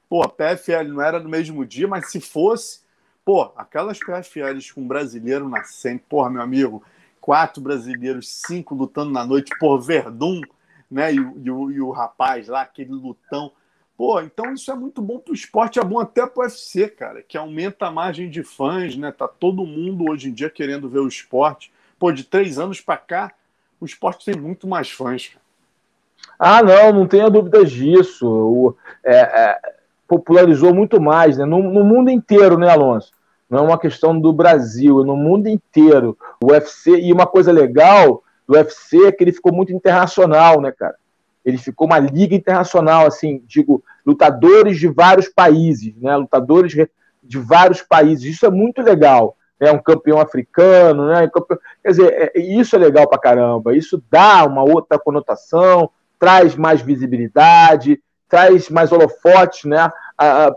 pô, 0.08 0.22
a 0.22 0.28
PFL 0.28 0.88
não 0.88 1.02
era 1.02 1.20
no 1.20 1.28
mesmo 1.28 1.64
dia, 1.64 1.86
mas 1.86 2.10
se 2.10 2.20
fosse, 2.20 2.80
pô, 3.24 3.52
aquelas 3.56 3.98
PFLs 3.98 4.72
com 4.72 4.86
brasileiro 4.86 5.48
nascendo, 5.48 6.00
porra, 6.08 6.30
meu 6.30 6.42
amigo, 6.42 6.82
quatro 7.20 7.60
brasileiros, 7.62 8.28
cinco 8.28 8.74
lutando 8.74 9.12
na 9.12 9.26
noite, 9.26 9.52
por 9.58 9.78
Verdun, 9.80 10.40
né? 10.90 11.12
E, 11.12 11.16
e, 11.16 11.50
o, 11.50 11.70
e 11.70 11.80
o 11.80 11.90
rapaz 11.90 12.48
lá, 12.48 12.62
aquele 12.62 12.92
lutão. 12.92 13.52
Pô, 13.96 14.20
então 14.20 14.52
isso 14.52 14.70
é 14.70 14.74
muito 14.74 15.00
bom 15.00 15.18
pro 15.18 15.34
esporte, 15.34 15.78
é 15.78 15.84
bom 15.84 15.98
até 15.98 16.26
pro 16.26 16.42
UFC, 16.42 16.88
cara, 16.88 17.22
que 17.22 17.36
aumenta 17.36 17.86
a 17.86 17.90
margem 17.90 18.28
de 18.28 18.42
fãs, 18.42 18.96
né? 18.96 19.10
Tá 19.10 19.26
todo 19.26 19.66
mundo 19.66 20.10
hoje 20.10 20.28
em 20.28 20.32
dia 20.32 20.50
querendo 20.50 20.88
ver 20.88 21.00
o 21.00 21.08
esporte. 21.08 21.72
Pô, 21.98 22.12
de 22.12 22.24
três 22.24 22.58
anos 22.58 22.80
para 22.80 22.98
cá, 22.98 23.32
o 23.80 23.86
esporte 23.86 24.24
tem 24.24 24.40
muito 24.40 24.66
mais 24.66 24.90
fãs, 24.90 25.28
cara. 25.28 25.45
Ah, 26.38 26.62
não, 26.62 26.92
não 26.92 27.06
tenha 27.06 27.30
dúvidas 27.30 27.70
disso. 27.70 28.26
O, 28.28 28.76
é, 29.04 29.16
é, 29.16 29.58
popularizou 30.06 30.74
muito 30.74 31.00
mais, 31.00 31.38
né? 31.38 31.44
No, 31.44 31.62
no, 31.62 31.84
mundo 31.84 32.10
inteiro, 32.10 32.58
né, 32.58 32.70
Alonso? 32.70 33.12
Não 33.48 33.60
é 33.60 33.62
uma 33.62 33.78
questão 33.78 34.18
do 34.18 34.32
Brasil, 34.32 35.02
é 35.02 35.04
no 35.04 35.16
mundo 35.16 35.48
inteiro. 35.48 36.16
O 36.42 36.52
UFC, 36.52 36.98
e 36.98 37.12
uma 37.12 37.26
coisa 37.26 37.52
legal 37.52 38.22
do 38.46 38.54
UFC 38.54 39.06
é 39.06 39.12
que 39.12 39.22
ele 39.22 39.32
ficou 39.32 39.52
muito 39.52 39.72
internacional, 39.72 40.60
né, 40.60 40.72
cara? 40.72 40.96
Ele 41.44 41.58
ficou 41.58 41.86
uma 41.86 41.98
liga 41.98 42.34
internacional, 42.34 43.06
assim, 43.06 43.42
digo, 43.46 43.82
lutadores 44.04 44.78
de 44.78 44.88
vários 44.88 45.28
países, 45.28 45.94
né? 45.96 46.16
Lutadores 46.16 46.72
de 47.22 47.38
vários 47.38 47.82
países. 47.82 48.24
Isso 48.34 48.46
é 48.46 48.50
muito 48.50 48.82
legal. 48.82 49.36
É 49.58 49.70
um 49.72 49.78
campeão 49.78 50.20
africano, 50.20 51.06
né? 51.06 51.30
Quer 51.82 51.88
dizer, 51.88 52.32
é, 52.34 52.40
isso 52.40 52.76
é 52.76 52.78
legal 52.78 53.08
pra 53.08 53.18
caramba. 53.18 53.76
Isso 53.76 54.02
dá 54.10 54.44
uma 54.44 54.62
outra 54.62 54.98
conotação, 54.98 55.90
traz 56.18 56.56
mais 56.56 56.80
visibilidade, 56.80 58.00
traz 58.28 58.68
mais 58.68 58.92
holofotes, 58.92 59.64
né? 59.64 59.90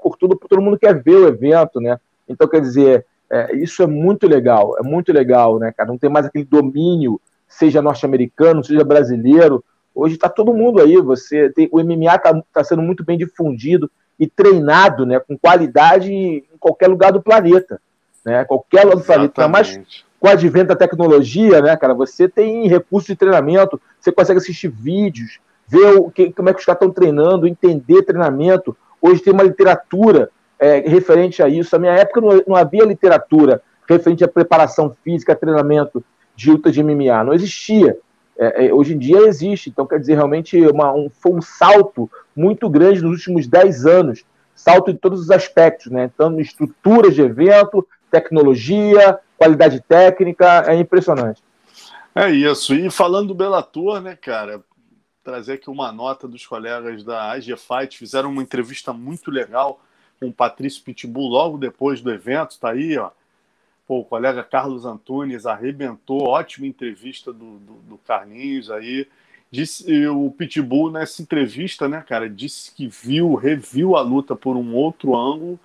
por 0.01 0.18
tudo, 0.18 0.36
todo 0.36 0.62
mundo 0.62 0.80
quer 0.80 1.01
ver 1.01 1.16
o 1.16 1.28
evento, 1.28 1.82
né? 1.82 1.99
Então, 2.28 2.47
quer 2.47 2.62
dizer, 2.62 3.05
é, 3.30 3.55
isso 3.55 3.84
é 3.84 3.88
muito 3.88 4.28
legal, 4.28 4.76
é 4.80 4.84
muito 4.84 5.12
legal, 5.12 5.60
né, 5.60 5.72
cara? 5.76 5.89
Não 5.89 5.97
tem 5.97 6.10
mais 6.10 6.26
aquele 6.26 6.45
domínio, 6.45 7.20
seja 7.47 7.82
norte-americano, 7.82 8.64
seja 8.64 8.84
brasileiro. 8.84 9.64
Hoje 9.93 10.16
está 10.16 10.30
todo 10.30 10.53
mundo 10.53 10.82
aí, 10.82 10.97
você 10.97 11.49
tem, 11.49 11.68
o 11.72 11.84
MMA 11.84 12.16
está 12.16 12.41
tá 12.53 12.64
sendo 12.64 12.82
muito 12.82 13.03
bem 13.03 13.18
difundido 13.18 13.91
e 14.20 14.28
treinado, 14.28 15.05
né, 15.05 15.20
com 15.20 15.38
qualidade 15.38 16.12
em 16.12 16.43
qualquer 16.60 16.88
lugar 16.88 17.12
do 17.12 17.22
planeta, 17.22 17.82
né? 18.26 18.43
Qualquer 18.45 18.84
lugar 18.84 18.97
do 18.97 19.03
planeta, 19.03 19.47
mas 19.47 19.80
com 20.20 20.28
o 20.28 20.30
advento 20.30 20.68
da 20.68 20.76
tecnologia, 20.76 21.62
né, 21.62 21.76
cara, 21.78 21.93
você 21.93 22.28
tem 22.28 22.68
recursos 22.68 23.07
de 23.07 23.16
treinamento, 23.16 23.80
você 23.99 24.12
consegue 24.12 24.39
assistir 24.39 24.68
vídeos, 24.68 25.39
ver 25.70 25.98
o 25.98 26.10
que, 26.10 26.32
como 26.34 26.50
é 26.50 26.54
que 26.54 26.60
os 26.60 26.66
caras 26.66 26.82
estão 26.82 26.92
treinando, 26.92 27.48
entender 27.48 28.02
treinamento. 28.02 28.76
Hoje 29.00 29.22
tem 29.22 29.32
uma 29.32 29.44
literatura 29.44 30.32
é, 30.58 30.80
referente 30.80 31.44
a 31.44 31.48
isso. 31.48 31.74
Na 31.74 31.80
minha 31.80 31.94
época 31.94 32.20
não, 32.20 32.44
não, 32.48 32.56
havia 32.56 32.84
literatura 32.84 33.62
referente 33.88 34.24
à 34.24 34.28
preparação 34.28 34.96
física, 35.04 35.36
treinamento 35.36 36.04
de 36.36 36.52
luta 36.52 36.72
de 36.72 36.84
MMA. 36.84 37.24
Não 37.24 37.34
existia. 37.34 37.98
É, 38.38 38.66
é, 38.66 38.74
hoje 38.74 38.96
em 38.96 38.98
dia 38.98 39.28
existe. 39.28 39.70
Então, 39.70 39.86
quer 39.86 40.00
dizer, 40.00 40.16
realmente 40.16 40.60
uma, 40.68 40.92
um, 40.92 41.10
foi 41.10 41.34
um 41.34 41.42
salto 41.42 42.10
muito 42.36 42.68
grande 42.68 43.04
nos 43.04 43.12
últimos 43.12 43.48
10 43.48 43.86
anos. 43.86 44.24
Salto 44.56 44.90
em 44.90 44.96
todos 44.96 45.22
os 45.22 45.32
aspectos, 45.32 45.92
né? 45.92 46.10
Tanto 46.18 46.42
estruturas 46.42 47.14
de 47.14 47.22
evento, 47.22 47.88
tecnologia, 48.12 49.20
qualidade 49.38 49.82
técnica, 49.88 50.66
é 50.68 50.76
impressionante. 50.76 51.42
É 52.14 52.30
isso. 52.30 52.74
E 52.74 52.90
falando 52.90 53.30
do 53.30 53.36
Bellator, 53.36 54.02
né, 54.02 54.18
cara? 54.20 54.62
Trazer 55.24 55.54
aqui 55.54 55.70
uma 55.70 55.92
nota 55.92 56.28
dos 56.28 56.46
colegas 56.46 57.04
da 57.04 57.32
AG 57.32 57.56
Fight, 57.58 57.98
fizeram 57.98 58.30
uma 58.32 58.42
entrevista 58.42 58.94
muito 58.94 59.30
legal 59.30 59.82
com 60.20 60.28
o 60.28 60.34
Patrício 60.34 60.84
Pitbull 60.84 61.30
logo 61.30 61.58
depois 61.58 62.02
do 62.02 62.12
evento, 62.12 62.60
tá 62.60 62.72
aí, 62.72 62.98
ó. 62.98 63.12
Pô, 63.88 64.00
o 64.00 64.06
colega 64.06 64.44
Carlos 64.44 64.86
Antunes 64.86 65.46
arrebentou, 65.46 66.28
ótima 66.28 66.68
entrevista 66.68 67.34
do, 67.34 67.58
do, 67.60 67.74
do 67.90 67.98
Carlinhos 67.98 68.70
aí. 68.70 69.08
Disse, 69.50 70.08
o 70.08 70.30
Pitbull 70.30 70.92
nessa 70.92 71.24
entrevista, 71.24 71.88
né, 71.88 72.04
cara, 72.08 72.30
disse 72.30 72.72
que 72.72 72.88
viu, 72.88 73.34
reviu 73.34 73.96
a 73.96 74.02
luta 74.02 74.36
por 74.36 74.56
um 74.56 74.76
outro 74.76 75.16
ângulo 75.16 75.60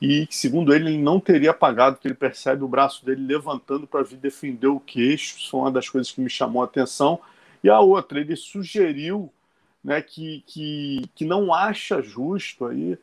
e 0.00 0.26
que, 0.26 0.36
segundo 0.36 0.74
ele, 0.74 0.88
ele 0.88 0.98
não 0.98 1.20
teria 1.20 1.50
apagado, 1.50 1.98
que 1.98 2.08
ele 2.08 2.14
percebe 2.14 2.64
o 2.64 2.68
braço 2.68 3.04
dele 3.04 3.24
levantando 3.24 3.86
para 3.86 4.02
vir 4.02 4.16
defender 4.16 4.66
o 4.66 4.80
queixo. 4.80 5.38
Isso 5.38 5.56
uma 5.56 5.70
das 5.70 5.88
coisas 5.88 6.10
que 6.10 6.20
me 6.20 6.30
chamou 6.30 6.62
a 6.62 6.64
atenção. 6.64 7.20
E 7.62 7.68
a 7.68 7.80
outra, 7.80 8.20
ele 8.20 8.36
sugeriu 8.36 9.32
né, 9.82 10.00
que, 10.02 10.42
que, 10.46 11.02
que 11.14 11.24
não 11.24 11.52
acha 11.52 12.02
justo 12.02 12.66
aí 12.66 12.98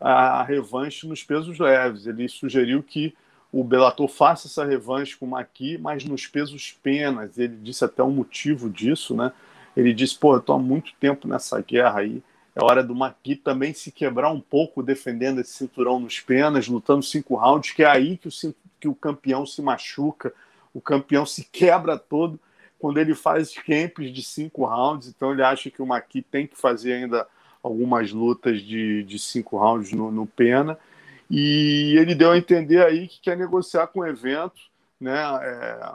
a 0.00 0.42
revanche 0.42 1.06
nos 1.06 1.22
pesos 1.22 1.58
leves. 1.58 2.06
Ele 2.06 2.28
sugeriu 2.28 2.82
que 2.82 3.14
o 3.52 3.64
Bellator 3.64 4.08
faça 4.08 4.46
essa 4.46 4.64
revanche 4.64 5.16
com 5.16 5.26
o 5.26 5.30
Maqui, 5.30 5.78
mas 5.78 6.04
nos 6.04 6.26
pesos 6.26 6.76
penas. 6.82 7.38
Ele 7.38 7.56
disse 7.56 7.84
até 7.84 8.02
o 8.02 8.10
motivo 8.10 8.70
disso, 8.70 9.14
né? 9.14 9.32
Ele 9.76 9.92
disse, 9.92 10.18
pô, 10.18 10.34
eu 10.34 10.38
estou 10.38 10.56
há 10.56 10.58
muito 10.58 10.92
tempo 11.00 11.28
nessa 11.28 11.60
guerra 11.60 12.00
aí, 12.00 12.22
é 12.54 12.64
hora 12.64 12.82
do 12.82 12.94
Maqui 12.94 13.36
também 13.36 13.72
se 13.72 13.92
quebrar 13.92 14.30
um 14.30 14.40
pouco 14.40 14.82
defendendo 14.82 15.40
esse 15.40 15.52
cinturão 15.52 16.00
nos 16.00 16.18
penas, 16.18 16.66
lutando 16.66 17.04
cinco 17.04 17.36
rounds, 17.36 17.70
que 17.70 17.84
é 17.84 17.86
aí 17.86 18.16
que 18.16 18.26
o, 18.26 18.54
que 18.80 18.88
o 18.88 18.94
campeão 18.96 19.46
se 19.46 19.62
machuca, 19.62 20.34
o 20.74 20.80
campeão 20.80 21.24
se 21.24 21.44
quebra 21.44 21.96
todo 21.96 22.38
quando 22.78 22.98
ele 22.98 23.14
faz 23.14 23.54
camps 23.54 24.12
de 24.12 24.22
cinco 24.22 24.64
rounds, 24.64 25.08
então 25.08 25.32
ele 25.32 25.42
acha 25.42 25.70
que 25.70 25.82
o 25.82 25.86
Maqui 25.86 26.22
tem 26.22 26.46
que 26.46 26.56
fazer 26.56 26.94
ainda 26.94 27.26
algumas 27.62 28.12
lutas 28.12 28.62
de, 28.62 29.02
de 29.04 29.18
cinco 29.18 29.58
rounds 29.58 29.92
no, 29.92 30.10
no 30.10 30.26
Pena. 30.26 30.78
E 31.30 31.94
ele 31.98 32.14
deu 32.14 32.30
a 32.30 32.38
entender 32.38 32.82
aí 32.84 33.08
que 33.08 33.20
quer 33.20 33.36
negociar 33.36 33.88
com 33.88 34.00
o 34.00 34.06
evento, 34.06 34.60
né? 35.00 35.18
É, 35.42 35.92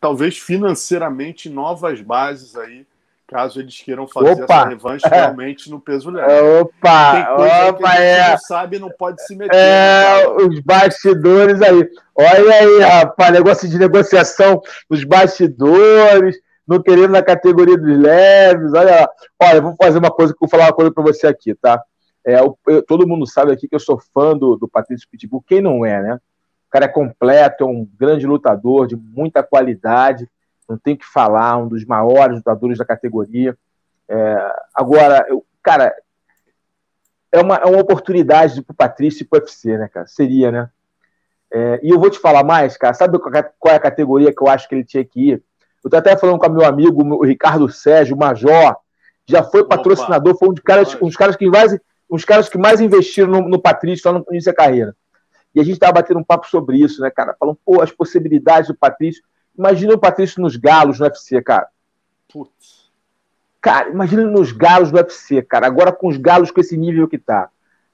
talvez 0.00 0.38
financeiramente 0.38 1.50
novas 1.50 2.00
bases 2.00 2.56
aí 2.56 2.86
caso 3.26 3.60
eles 3.60 3.80
queiram 3.80 4.06
fazer 4.06 4.42
opa. 4.42 4.54
essa 4.54 4.68
revanche 4.68 5.06
realmente 5.08 5.70
no 5.70 5.80
peso 5.80 6.10
leve. 6.10 6.60
Opa, 6.60 7.12
Tem 7.12 7.36
coisa 7.36 7.68
opa, 7.70 7.90
que 7.90 7.96
é. 7.96 8.30
não 8.30 8.38
sabe 8.38 8.78
não 8.78 8.90
pode 8.90 9.24
se 9.24 9.36
meter. 9.36 9.56
É, 9.56 10.26
né, 10.26 10.26
os 10.48 10.60
bastidores 10.60 11.60
aí. 11.62 11.88
Olha 12.14 12.54
aí, 12.54 12.80
rapaz, 12.80 13.32
negócio 13.32 13.68
de 13.68 13.78
negociação 13.78 14.60
nos 14.88 15.04
bastidores, 15.04 16.36
não 16.66 16.82
querendo 16.82 17.10
na 17.10 17.22
categoria 17.22 17.76
dos 17.76 17.98
leves. 17.98 18.72
Olha 18.72 19.00
lá. 19.00 19.08
Olha, 19.42 19.56
eu 19.56 19.62
vou 19.62 19.76
fazer 19.80 19.98
uma 19.98 20.10
coisa, 20.10 20.34
vou 20.38 20.48
falar 20.48 20.66
uma 20.66 20.72
coisa 20.72 20.92
para 20.92 21.02
você 21.02 21.26
aqui, 21.26 21.54
tá? 21.54 21.82
É, 22.26 22.40
eu, 22.40 22.58
eu, 22.66 22.82
todo 22.82 23.06
mundo 23.06 23.26
sabe 23.26 23.52
aqui 23.52 23.68
que 23.68 23.74
eu 23.74 23.80
sou 23.80 24.00
fã 24.14 24.36
do, 24.36 24.56
do 24.56 24.68
Patrício 24.68 25.08
Pitbull. 25.10 25.44
Quem 25.46 25.60
não 25.60 25.84
é, 25.84 26.02
né? 26.02 26.14
O 26.68 26.70
cara 26.70 26.86
é 26.86 26.88
completo, 26.88 27.64
é 27.64 27.66
um 27.66 27.86
grande 27.98 28.26
lutador 28.26 28.86
de 28.86 28.96
muita 28.96 29.42
qualidade 29.42 30.28
não 30.68 30.78
tem 30.78 30.96
que 30.96 31.04
falar, 31.04 31.56
um 31.58 31.68
dos 31.68 31.84
maiores 31.84 32.36
lutadores 32.36 32.78
da 32.78 32.84
categoria. 32.84 33.56
É, 34.08 34.52
agora, 34.74 35.26
eu, 35.28 35.44
cara, 35.62 35.94
é 37.30 37.40
uma, 37.40 37.56
é 37.56 37.66
uma 37.66 37.80
oportunidade 37.80 38.62
para 38.62 38.72
o 38.72 38.76
Patrício 38.76 39.22
e 39.22 39.26
para 39.26 39.38
o 39.38 39.40
UFC, 39.40 39.76
né, 39.76 39.88
cara? 39.88 40.06
Seria, 40.06 40.50
né? 40.50 40.70
É, 41.52 41.80
e 41.82 41.90
eu 41.90 41.98
vou 41.98 42.10
te 42.10 42.18
falar 42.18 42.44
mais, 42.44 42.76
cara. 42.76 42.94
Sabe 42.94 43.18
qual 43.18 43.72
é 43.72 43.76
a 43.76 43.80
categoria 43.80 44.32
que 44.32 44.42
eu 44.42 44.48
acho 44.48 44.68
que 44.68 44.74
ele 44.74 44.84
tinha 44.84 45.04
que 45.04 45.30
ir? 45.30 45.42
Eu 45.82 45.90
tô 45.90 45.96
até 45.96 46.16
falando 46.16 46.38
com 46.38 46.48
meu 46.48 46.64
amigo, 46.64 47.02
o 47.02 47.24
Ricardo 47.24 47.68
Sérgio, 47.68 48.16
o 48.16 48.18
Major, 48.18 48.76
já 49.26 49.42
foi 49.42 49.66
patrocinador, 49.66 50.36
foi 50.38 50.48
um, 50.48 50.54
de 50.54 50.62
caras, 50.62 50.94
um 50.96 51.06
dos 51.06 51.16
caras 51.16 51.36
que 51.36 51.46
mais, 51.46 51.78
uns 52.10 52.24
caras 52.24 52.48
que 52.48 52.56
mais 52.56 52.80
investiram 52.80 53.30
no, 53.30 53.48
no 53.48 53.60
Patrício 53.60 54.10
lá 54.10 54.18
no 54.18 54.24
início 54.30 54.50
da 54.50 54.56
carreira. 54.56 54.96
E 55.54 55.60
a 55.60 55.64
gente 55.64 55.78
tava 55.78 55.92
batendo 55.92 56.18
um 56.18 56.24
papo 56.24 56.48
sobre 56.48 56.78
isso, 56.78 57.00
né, 57.00 57.10
cara? 57.10 57.36
Falando, 57.38 57.58
pô, 57.64 57.80
as 57.80 57.92
possibilidades 57.92 58.68
do 58.68 58.74
Patrício. 58.74 59.22
Imagina 59.56 59.94
o 59.94 59.98
Patrício 59.98 60.42
nos 60.42 60.56
galos 60.56 60.98
no 60.98 61.06
UFC, 61.06 61.40
cara. 61.42 61.68
Putz. 62.32 62.90
Cara, 63.60 63.88
imagina 63.88 64.22
ele 64.22 64.30
nos 64.30 64.52
galos 64.52 64.90
do 64.90 64.96
UFC, 64.96 65.40
cara. 65.42 65.66
Agora 65.66 65.92
com 65.92 66.08
os 66.08 66.16
galos 66.16 66.50
com 66.50 66.60
esse 66.60 66.76
nível 66.76 67.08
que 67.08 67.18
tá. 67.18 67.48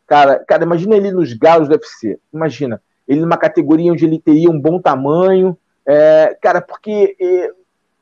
Cara, 0.07 0.39
cara, 0.41 0.65
imagina 0.65 0.97
ele 0.97 1.13
nos 1.13 1.33
galos 1.33 1.69
do 1.69 1.73
UFC. 1.75 2.19
Imagina. 2.33 2.83
Ele 3.07 3.21
numa 3.21 3.37
categoria 3.37 3.93
onde 3.93 4.05
ele 4.05 4.19
teria 4.19 4.51
um 4.51 4.61
bom 4.61 4.81
tamanho. 4.81 5.57
É, 5.87 6.37
cara, 6.41 6.61
porque 6.61 7.17
é, 7.21 7.51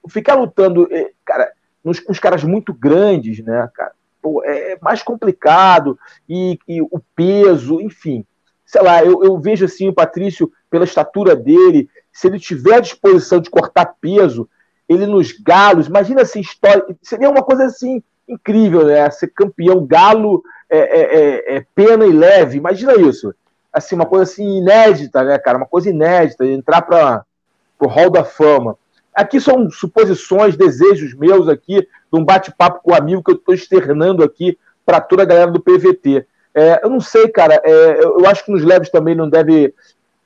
ficar 0.09 0.35
lutando, 0.35 0.89
é, 0.91 1.11
cara, 1.25 1.53
nos, 1.85 2.01
com 2.01 2.13
os 2.13 2.19
caras 2.19 2.45
muito 2.45 2.73
grandes, 2.73 3.45
né, 3.45 3.69
cara? 3.75 3.93
Pô, 4.23 4.43
é 4.45 4.79
mais 4.81 5.03
complicado. 5.03 5.99
E, 6.29 6.59
e 6.67 6.81
o 6.81 7.01
peso, 7.15 7.81
enfim 7.81 8.25
sei 8.69 8.83
lá, 8.83 9.03
eu, 9.03 9.25
eu, 9.25 9.39
vejo 9.39 9.65
assim 9.65 9.89
o 9.89 9.95
Patrício, 9.95 10.53
pela 10.69 10.85
estatura 10.85 11.35
dele, 11.35 11.89
se 12.19 12.27
ele 12.27 12.41
tiver 12.41 12.75
a 12.75 12.81
disposição 12.81 13.39
de 13.39 13.49
cortar 13.49 13.95
peso, 14.01 14.49
ele 14.89 15.07
nos 15.07 15.31
galos, 15.31 15.87
imagina 15.87 16.23
essa 16.23 16.37
história, 16.41 16.85
seria 17.01 17.31
uma 17.31 17.45
coisa 17.45 17.67
assim 17.67 18.03
incrível, 18.29 18.85
né? 18.85 19.09
Ser 19.09 19.29
campeão 19.29 19.87
galo, 19.87 20.43
é, 20.69 20.79
é, 20.79 21.01
é, 21.01 21.57
é 21.59 21.67
pena 21.77 22.05
e 22.05 22.11
leve, 22.11 22.59
imagina 22.59 22.97
isso. 22.97 23.33
Assim, 23.73 23.95
uma 23.95 24.05
coisa 24.05 24.25
assim 24.25 24.59
inédita, 24.59 25.23
né, 25.23 25.39
cara? 25.39 25.59
Uma 25.59 25.67
coisa 25.67 25.91
inédita, 25.91 26.45
entrar 26.45 26.83
para 26.83 27.25
o 27.79 27.87
hall 27.87 28.11
da 28.11 28.25
fama. 28.25 28.77
Aqui 29.15 29.41
são 29.41 29.71
suposições, 29.71 30.57
desejos 30.57 31.15
meus 31.15 31.49
aqui, 31.49 31.83
de 31.83 32.19
um 32.19 32.25
bate-papo 32.25 32.83
com 32.83 32.91
o 32.91 32.95
um 32.95 32.97
amigo 32.97 33.23
que 33.23 33.31
eu 33.31 33.37
estou 33.37 33.55
externando 33.55 34.25
aqui 34.25 34.59
para 34.85 35.01
toda 35.01 35.23
a 35.23 35.27
galera 35.27 35.53
do 35.53 35.61
PVT. 35.61 36.27
É, 36.53 36.81
eu 36.83 36.91
não 36.91 36.99
sei, 36.99 37.29
cara. 37.29 37.63
É, 37.65 38.03
eu 38.03 38.27
acho 38.27 38.45
que 38.45 38.51
nos 38.51 38.65
leves 38.65 38.91
também 38.91 39.15
não 39.15 39.31
deve. 39.31 39.73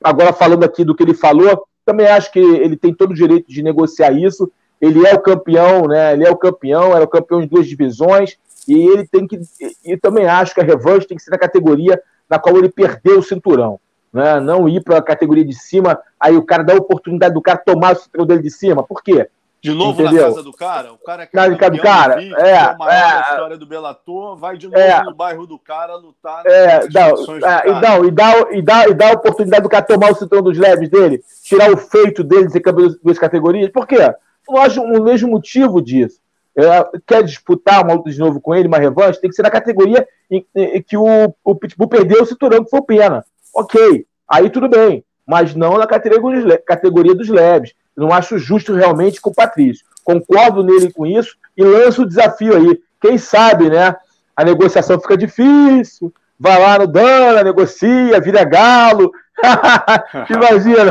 Agora, 0.03 0.33
falando 0.33 0.65
aqui 0.65 0.85
do 0.85 0.95
que 0.95 1.03
ele 1.03 1.13
falou, 1.13 1.67
também 1.85 2.07
acho 2.07 2.31
que 2.33 2.39
ele 2.39 2.77
tem 2.77 2.95
todo 2.95 3.11
o 3.11 3.15
direito 3.15 3.49
de 3.49 3.63
negociar 3.63 4.13
isso. 4.13 4.51
Ele 4.81 5.07
é 5.07 5.15
o 5.15 5.21
campeão, 5.21 5.87
né? 5.87 6.13
Ele 6.13 6.27
é 6.27 6.31
o 6.31 6.37
campeão, 6.37 6.95
era 6.95 7.05
o 7.05 7.09
campeão 7.09 7.43
em 7.43 7.47
duas 7.47 7.67
divisões. 7.67 8.37
E 8.67 8.75
ele 8.75 9.07
tem 9.07 9.27
que. 9.27 9.41
E 9.85 9.97
também 9.97 10.27
acho 10.27 10.55
que 10.55 10.61
a 10.61 10.65
revanche 10.65 11.07
tem 11.07 11.17
que 11.17 11.23
ser 11.23 11.31
na 11.31 11.39
categoria 11.39 12.01
na 12.29 12.39
qual 12.39 12.57
ele 12.57 12.69
perdeu 12.69 13.19
o 13.19 13.23
cinturão. 13.23 13.79
Né? 14.13 14.41
Não 14.41 14.69
ir 14.69 14.83
para 14.83 14.99
a 14.99 15.03
categoria 15.03 15.45
de 15.45 15.55
cima, 15.55 15.99
aí 16.19 16.37
o 16.37 16.43
cara 16.43 16.63
dá 16.63 16.75
a 16.75 16.79
oportunidade 16.79 17.35
do 17.35 17.43
cara 17.43 17.59
tomar 17.59 17.93
o 17.93 17.99
cinturão 17.99 18.27
dele 18.27 18.43
de 18.43 18.51
cima. 18.51 18.83
Por 18.83 19.03
quê? 19.03 19.29
De 19.63 19.73
novo 19.73 20.03
Entendeu? 20.03 20.23
na 20.23 20.29
casa 20.29 20.43
do 20.43 20.53
cara? 20.53 20.93
O 20.93 20.99
cara 20.99 21.25
que 21.25 21.37
na 21.37 21.57
casa 21.57 21.71
do 21.71 21.81
cara, 21.81 22.17
vídeo, 22.17 22.37
é, 22.37 22.51
é, 22.51 22.77
é, 22.91 23.21
história 23.21 23.57
do 23.57 23.65
Bellator, 23.65 24.37
vai 24.37 24.57
de 24.57 24.67
novo 24.67 24.77
é, 24.77 25.05
no 25.05 25.15
bairro 25.15 25.47
do 25.47 25.57
cara 25.57 25.95
lutar 25.95 26.45
é, 26.45 26.81
não, 26.89 27.37
é, 27.47 27.69
e, 27.69 27.81
não, 27.81 28.05
e, 28.05 28.11
dá, 28.11 28.33
e, 28.51 28.61
dá, 28.61 28.89
e 28.89 28.95
dá 28.95 29.11
a 29.11 29.13
oportunidade 29.13 29.63
do 29.63 29.69
cara 29.69 29.85
tomar 29.85 30.11
o 30.11 30.17
cinturão 30.17 30.43
dos 30.43 30.59
leves 30.59 30.89
dele, 30.89 31.23
tirar 31.45 31.71
o 31.71 31.77
feito 31.77 32.25
dele 32.25 32.47
de 32.47 32.53
ser 32.53 32.61
campeão 32.61 32.89
das 32.89 32.99
duas 32.99 33.19
categorias. 33.21 33.71
Por 33.71 33.87
quê? 33.87 33.99
Eu 33.99 34.57
acho 34.57 34.83
o 34.83 35.01
mesmo 35.01 35.31
motivo 35.31 35.81
disso. 35.81 36.21
É, 36.57 36.85
quer 37.07 37.23
disputar 37.23 37.85
uma 37.85 37.95
luta 37.95 38.11
de 38.11 38.19
novo 38.19 38.41
com 38.41 38.53
ele, 38.57 38.67
uma 38.67 38.79
revanche, 38.79 39.21
tem 39.21 39.31
que 39.31 39.37
ser 39.37 39.43
na 39.43 39.51
categoria 39.51 40.05
em, 40.29 40.45
em 40.57 40.83
que 40.83 40.97
o, 40.97 41.33
o 41.45 41.55
Pitbull 41.55 41.87
perdeu 41.87 42.25
o 42.25 42.27
cinturão, 42.27 42.65
que 42.65 42.71
foi 42.71 42.83
pena. 42.83 43.25
Ok, 43.55 44.05
aí 44.29 44.51
tudo 44.51 44.69
bem, 44.69 45.05
mas 45.25 45.55
não 45.55 45.79
na 45.79 45.87
categoria, 45.87 46.59
categoria 46.59 47.15
dos 47.15 47.29
leves. 47.29 47.73
Não 47.97 48.13
acho 48.13 48.39
justo 48.39 48.75
realmente 48.75 49.21
com 49.21 49.31
o 49.31 49.35
Patrício. 49.35 49.85
Concordo 50.05 50.63
nele 50.63 50.93
com 50.93 51.07
isso 51.07 51.37
e 51.57 51.63
lanço 51.63 52.03
o 52.03 52.07
desafio 52.07 52.57
aí. 52.57 52.81
Quem 53.01 53.19
sabe, 53.19 53.69
né? 53.69 53.95
A 54.37 54.45
negociação 54.45 55.01
fica 55.01 55.17
difícil. 55.17 56.13
Vai 56.39 56.61
lá 56.61 56.79
no 56.79 56.87
Dana, 56.87 57.45
negocia, 57.45 58.21
vira 58.21 58.45
galo. 58.45 59.13
Imagina. 60.29 60.91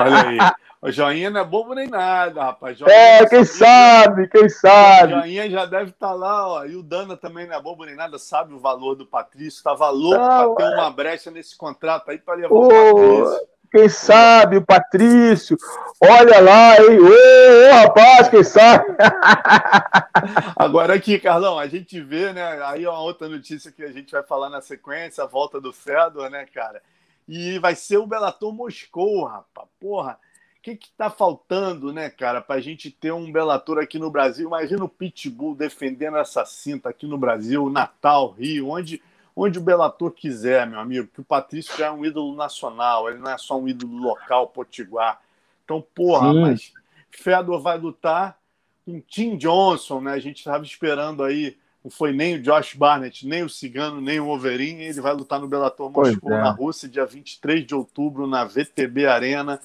Olha 0.00 0.28
aí. 0.28 0.38
O 0.82 0.90
joinha 0.90 1.30
não 1.30 1.40
é 1.40 1.44
bobo 1.44 1.74
nem 1.74 1.86
nada, 1.86 2.42
rapaz. 2.42 2.76
Joinha 2.76 2.92
é, 2.92 3.26
quem 3.26 3.44
sabe, 3.44 4.26
quem 4.26 4.48
sabe. 4.48 5.14
O 5.14 5.20
joinha 5.20 5.48
já 5.48 5.64
deve 5.64 5.90
estar 5.90 6.08
tá 6.08 6.12
lá, 6.12 6.48
ó. 6.48 6.64
E 6.64 6.74
o 6.74 6.82
Dana 6.82 7.16
também 7.16 7.46
não 7.46 7.54
é 7.54 7.62
bobo 7.62 7.84
nem 7.84 7.94
nada, 7.94 8.18
sabe 8.18 8.52
o 8.52 8.58
valor 8.58 8.96
do 8.96 9.06
Patrício. 9.06 9.58
Estava 9.58 9.88
louco 9.90 10.56
para 10.56 10.66
ter 10.66 10.72
é... 10.72 10.80
uma 10.80 10.90
brecha 10.90 11.30
nesse 11.30 11.56
contrato 11.56 12.10
aí 12.10 12.18
para 12.18 12.34
levar 12.34 12.52
o 12.52 12.68
Patrício. 12.68 13.48
Quem 13.72 13.88
sabe 13.88 14.58
o 14.58 14.66
Patrício? 14.66 15.56
Olha 15.98 16.40
lá, 16.40 16.76
hein? 16.76 16.98
Ô, 17.00 17.70
ô 17.70 17.72
rapaz, 17.72 18.28
quem 18.28 18.44
sabe? 18.44 18.84
Agora 20.54 20.94
aqui, 20.94 21.18
Carlão, 21.18 21.58
a 21.58 21.66
gente 21.66 21.98
vê, 21.98 22.34
né? 22.34 22.62
Aí 22.66 22.84
é 22.84 22.90
uma 22.90 23.00
outra 23.00 23.30
notícia 23.30 23.72
que 23.72 23.82
a 23.82 23.90
gente 23.90 24.12
vai 24.12 24.22
falar 24.22 24.50
na 24.50 24.60
sequência, 24.60 25.24
a 25.24 25.26
volta 25.26 25.58
do 25.58 25.72
Fedor, 25.72 26.28
né, 26.28 26.44
cara? 26.52 26.82
E 27.26 27.58
vai 27.60 27.74
ser 27.74 27.96
o 27.96 28.06
Bellator 28.06 28.52
Moscou, 28.52 29.24
rapaz. 29.24 29.66
Porra, 29.80 30.18
o 30.58 30.62
que 30.62 30.76
que 30.76 30.90
tá 30.90 31.08
faltando, 31.08 31.94
né, 31.94 32.10
cara, 32.10 32.42
pra 32.42 32.60
gente 32.60 32.90
ter 32.90 33.10
um 33.10 33.32
Bellator 33.32 33.78
aqui 33.78 33.98
no 33.98 34.10
Brasil? 34.10 34.48
Imagina 34.48 34.84
o 34.84 34.88
Pitbull 34.88 35.54
defendendo 35.54 36.18
essa 36.18 36.44
cinta 36.44 36.90
aqui 36.90 37.06
no 37.06 37.16
Brasil, 37.16 37.70
Natal, 37.70 38.32
Rio, 38.32 38.68
onde 38.68 39.00
onde 39.34 39.58
o 39.58 39.62
Bellator 39.62 40.10
quiser, 40.10 40.66
meu 40.66 40.78
amigo, 40.78 41.08
que 41.12 41.20
o 41.20 41.24
Patrício 41.24 41.76
já 41.76 41.86
é 41.86 41.90
um 41.90 42.04
ídolo 42.04 42.34
nacional, 42.36 43.08
ele 43.08 43.18
não 43.18 43.30
é 43.30 43.38
só 43.38 43.58
um 43.58 43.66
ídolo 43.66 43.96
local, 43.96 44.48
potiguar. 44.48 45.20
Então, 45.64 45.84
porra, 45.94 46.32
Sim. 46.32 46.40
mas 46.40 46.72
Fedor 47.10 47.60
vai 47.60 47.78
lutar 47.78 48.38
com 48.84 49.00
Tim 49.00 49.36
Johnson, 49.36 50.00
né? 50.00 50.12
A 50.12 50.18
gente 50.18 50.38
estava 50.38 50.64
esperando 50.64 51.22
aí, 51.22 51.56
não 51.82 51.90
foi 51.90 52.12
nem 52.12 52.36
o 52.36 52.42
Josh 52.42 52.74
Barnett, 52.74 53.26
nem 53.26 53.42
o 53.42 53.48
Cigano, 53.48 54.00
nem 54.00 54.20
o 54.20 54.28
Overeem, 54.28 54.82
ele 54.82 55.00
vai 55.00 55.14
lutar 55.14 55.40
no 55.40 55.48
Bellator 55.48 55.90
Moscou, 55.90 56.32
é. 56.32 56.42
na 56.42 56.50
Rússia, 56.50 56.88
dia 56.88 57.06
23 57.06 57.66
de 57.66 57.74
outubro, 57.74 58.26
na 58.26 58.44
VTB 58.44 59.06
Arena, 59.06 59.60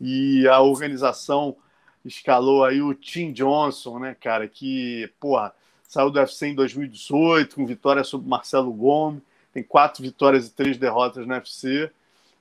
e 0.00 0.48
a 0.48 0.60
organização 0.60 1.56
escalou 2.04 2.64
aí 2.64 2.80
o 2.80 2.94
Tim 2.94 3.32
Johnson, 3.32 3.98
né, 3.98 4.16
cara, 4.18 4.48
que, 4.48 5.12
porra, 5.20 5.52
saiu 5.90 6.08
do 6.08 6.20
UFC 6.20 6.46
em 6.46 6.54
2018, 6.54 7.56
com 7.56 7.66
vitória 7.66 8.04
sobre 8.04 8.28
Marcelo 8.28 8.72
Gomes, 8.72 9.20
tem 9.52 9.60
quatro 9.60 10.04
vitórias 10.04 10.46
e 10.46 10.52
três 10.52 10.78
derrotas 10.78 11.26
no 11.26 11.34
UFC. 11.34 11.90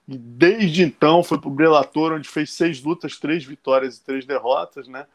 E 0.08 0.16
desde 0.16 0.84
então 0.84 1.24
foi 1.24 1.39
para 1.39 1.50
o 1.50 1.52
Bellator, 1.52 2.14
onde 2.14 2.30
fez 2.30 2.54
seis 2.54 2.84
lutas, 2.84 3.18
três 3.18 3.43
vitórias 3.43 3.97
e 3.97 4.04
três 4.04 4.24
derrotas, 4.24 4.88
né? 4.88 5.08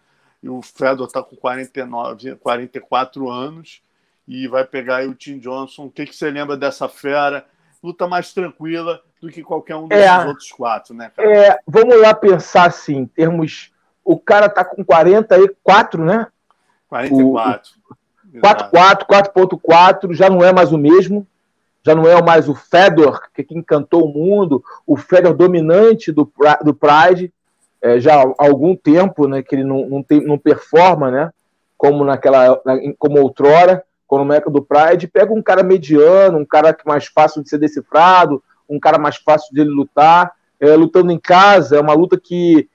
E 0.42 0.48
o 0.48 0.60
Fedor 0.62 1.06
está 1.06 1.22
com 1.22 1.36
49, 1.36 2.34
44 2.34 3.30
anos 3.30 3.80
e 4.26 4.48
vai 4.48 4.64
pegar 4.64 4.96
aí 4.96 5.06
o 5.06 5.14
Tim 5.14 5.38
Johnson. 5.38 5.84
O 5.84 5.90
que, 5.90 6.04
que 6.04 6.16
você 6.16 6.28
lembra 6.28 6.56
dessa 6.56 6.88
fera? 6.88 7.46
Luta 7.80 8.08
mais 8.08 8.32
tranquila 8.32 9.00
do 9.20 9.30
que 9.30 9.44
qualquer 9.44 9.76
um 9.76 9.86
desses 9.86 10.04
é, 10.04 10.26
outros 10.26 10.50
quatro, 10.50 10.92
né, 10.92 11.12
cara? 11.14 11.32
É, 11.32 11.58
vamos 11.68 12.00
lá 12.00 12.12
pensar 12.12 12.66
assim, 12.66 12.96
em 12.96 13.06
termos. 13.06 13.72
O 14.04 14.18
cara 14.18 14.48
tá 14.48 14.64
com 14.64 14.84
44, 14.84 16.04
né? 16.04 16.26
44. 16.88 17.70
O, 17.88 17.94
4-4, 18.40 19.06
4.4, 19.06 20.12
já 20.14 20.28
não 20.28 20.44
é 20.44 20.52
mais 20.52 20.72
o 20.72 20.78
mesmo, 20.78 21.26
já 21.84 21.94
não 21.94 22.06
é 22.06 22.20
mais 22.22 22.48
o 22.48 22.54
Fedor 22.54 23.22
que, 23.34 23.44
que 23.44 23.56
encantou 23.56 24.04
o 24.04 24.12
mundo, 24.12 24.62
o 24.86 24.96
Fedor 24.96 25.34
dominante 25.34 26.10
do, 26.10 26.30
do 26.64 26.74
Pride. 26.74 27.32
é, 27.82 28.00
já 28.00 28.22
há 28.22 28.34
algum 28.38 28.74
tempo, 28.74 29.28
né, 29.28 29.42
que 29.42 29.54
ele 29.54 29.64
não, 29.64 29.88
não, 29.88 30.02
tem, 30.02 30.24
não 30.24 30.38
performa, 30.38 31.10
né, 31.10 31.30
como 31.76 32.04
naquela, 32.04 32.60
como 32.98 33.20
outrora, 33.20 33.84
no 34.18 34.24
Meca 34.24 34.50
do 34.50 34.62
Pride, 34.62 35.08
pega 35.08 35.32
um 35.32 35.42
cara 35.42 35.62
mediano, 35.62 36.38
um 36.38 36.44
cara 36.44 36.72
que 36.72 36.86
mais 36.86 37.06
fácil 37.06 37.42
de 37.42 37.48
ser 37.48 37.58
decifrado, 37.58 38.42
um 38.68 38.78
cara 38.78 38.98
mais 38.98 39.16
fácil 39.16 39.52
de 39.52 39.60
ele 39.60 39.70
lutar, 39.70 40.32
é, 40.60 40.74
lutando 40.74 41.10
em 41.10 41.18
casa, 41.18 41.76
é 41.76 41.80
uma 41.80 41.94
luta 41.94 42.18
que 42.18 42.68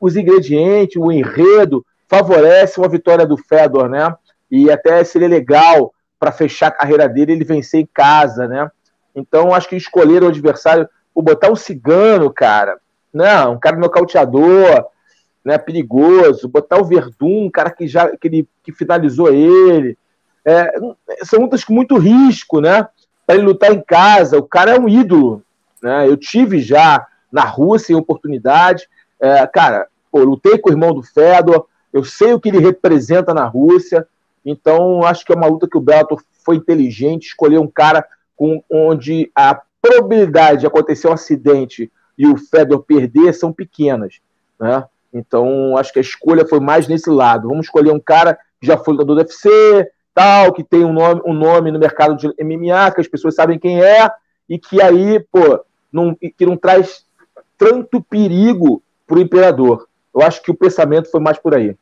os 0.00 0.16
ingredientes, 0.16 0.96
o 0.96 1.10
enredo, 1.10 1.84
favorece 2.06 2.78
uma 2.78 2.88
vitória 2.88 3.26
do 3.26 3.38
Fedor, 3.38 3.88
né? 3.88 4.14
E 4.52 4.70
até 4.70 5.02
seria 5.02 5.26
legal 5.26 5.94
para 6.20 6.30
fechar 6.30 6.66
a 6.66 6.72
carreira 6.72 7.08
dele 7.08 7.32
ele 7.32 7.44
vencer 7.44 7.80
em 7.80 7.88
casa, 7.92 8.46
né? 8.46 8.70
Então 9.16 9.54
acho 9.54 9.66
que 9.66 9.76
escolher 9.76 10.22
o 10.22 10.28
adversário, 10.28 10.86
o 11.14 11.22
botar 11.22 11.50
o 11.50 11.56
cigano, 11.56 12.30
cara, 12.30 12.78
não, 13.12 13.54
um 13.54 13.58
cara 13.58 13.78
nocauteador, 13.78 14.84
né, 15.42 15.56
perigoso, 15.56 16.48
botar 16.48 16.78
o 16.78 16.84
Verdun, 16.84 17.46
um 17.46 17.50
cara 17.50 17.70
que 17.70 17.88
já 17.88 18.14
que, 18.14 18.28
ele, 18.28 18.48
que 18.62 18.72
finalizou 18.72 19.32
ele. 19.32 19.96
É, 20.44 20.70
são 21.22 21.40
lutas 21.40 21.64
com 21.64 21.72
muito 21.72 21.96
risco, 21.96 22.60
né? 22.60 22.86
Para 23.26 23.36
ele 23.36 23.46
lutar 23.46 23.72
em 23.72 23.80
casa, 23.80 24.38
o 24.38 24.42
cara 24.42 24.72
é 24.74 24.78
um 24.78 24.88
ídolo, 24.88 25.42
né? 25.82 26.06
Eu 26.06 26.16
tive 26.18 26.60
já 26.60 27.06
na 27.32 27.44
Rússia 27.44 27.94
em 27.94 27.96
oportunidade, 27.96 28.86
é, 29.18 29.46
cara, 29.46 29.88
pô, 30.10 30.18
lutei 30.20 30.58
com 30.58 30.68
o 30.68 30.72
irmão 30.72 30.92
do 30.92 31.02
Fedor, 31.02 31.66
eu 31.90 32.04
sei 32.04 32.34
o 32.34 32.40
que 32.40 32.50
ele 32.50 32.58
representa 32.58 33.32
na 33.32 33.46
Rússia, 33.46 34.06
então 34.44 35.04
acho 35.04 35.24
que 35.24 35.32
é 35.32 35.36
uma 35.36 35.46
luta 35.46 35.68
que 35.68 35.76
o 35.76 35.80
Bellator 35.80 36.22
foi 36.44 36.56
inteligente, 36.56 37.28
escolher 37.28 37.58
um 37.58 37.68
cara 37.68 38.04
com, 38.36 38.62
onde 38.70 39.30
a 39.34 39.60
probabilidade 39.80 40.60
de 40.60 40.66
acontecer 40.66 41.08
um 41.08 41.12
acidente 41.12 41.90
e 42.16 42.26
o 42.26 42.36
Fedor 42.36 42.82
perder 42.82 43.32
são 43.32 43.52
pequenas, 43.52 44.20
né? 44.58 44.84
Então 45.12 45.76
acho 45.76 45.92
que 45.92 45.98
a 45.98 46.02
escolha 46.02 46.46
foi 46.46 46.60
mais 46.60 46.88
nesse 46.88 47.10
lado. 47.10 47.48
Vamos 47.48 47.66
escolher 47.66 47.92
um 47.92 48.00
cara 48.00 48.38
que 48.60 48.66
já 48.66 48.78
foi 48.78 48.94
lutador 48.94 49.16
do 49.16 49.20
UFC, 49.20 49.90
tal, 50.14 50.52
que 50.52 50.64
tem 50.64 50.84
um 50.84 50.92
nome, 50.92 51.20
um 51.26 51.32
nome 51.32 51.70
no 51.70 51.78
mercado 51.78 52.16
de 52.16 52.28
MMA, 52.42 52.90
que 52.92 53.00
as 53.00 53.08
pessoas 53.08 53.34
sabem 53.34 53.58
quem 53.58 53.82
é, 53.82 54.10
e 54.48 54.58
que 54.58 54.80
aí, 54.80 55.20
pô, 55.30 55.64
não, 55.92 56.14
que 56.14 56.46
não 56.46 56.56
traz 56.56 57.04
tanto 57.58 58.02
perigo 58.02 58.82
para 59.06 59.18
o 59.18 59.20
imperador. 59.20 59.88
Eu 60.14 60.22
acho 60.22 60.42
que 60.42 60.50
o 60.50 60.54
pensamento 60.54 61.10
foi 61.10 61.20
mais 61.20 61.38
por 61.38 61.54
aí. 61.54 61.76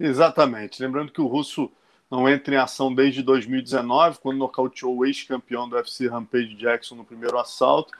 Exatamente. 0.00 0.82
Lembrando 0.82 1.12
que 1.12 1.20
o 1.20 1.26
russo 1.26 1.70
não 2.10 2.26
entra 2.26 2.54
em 2.54 2.58
ação 2.58 2.92
desde 2.92 3.22
2019, 3.22 4.18
quando 4.18 4.38
nocauteou 4.38 4.96
o 4.96 5.04
ex-campeão 5.04 5.68
do 5.68 5.76
UFC 5.76 6.08
Rampage 6.08 6.54
Jackson 6.54 6.94
no 6.94 7.04
primeiro 7.04 7.38
assalto. 7.38 7.92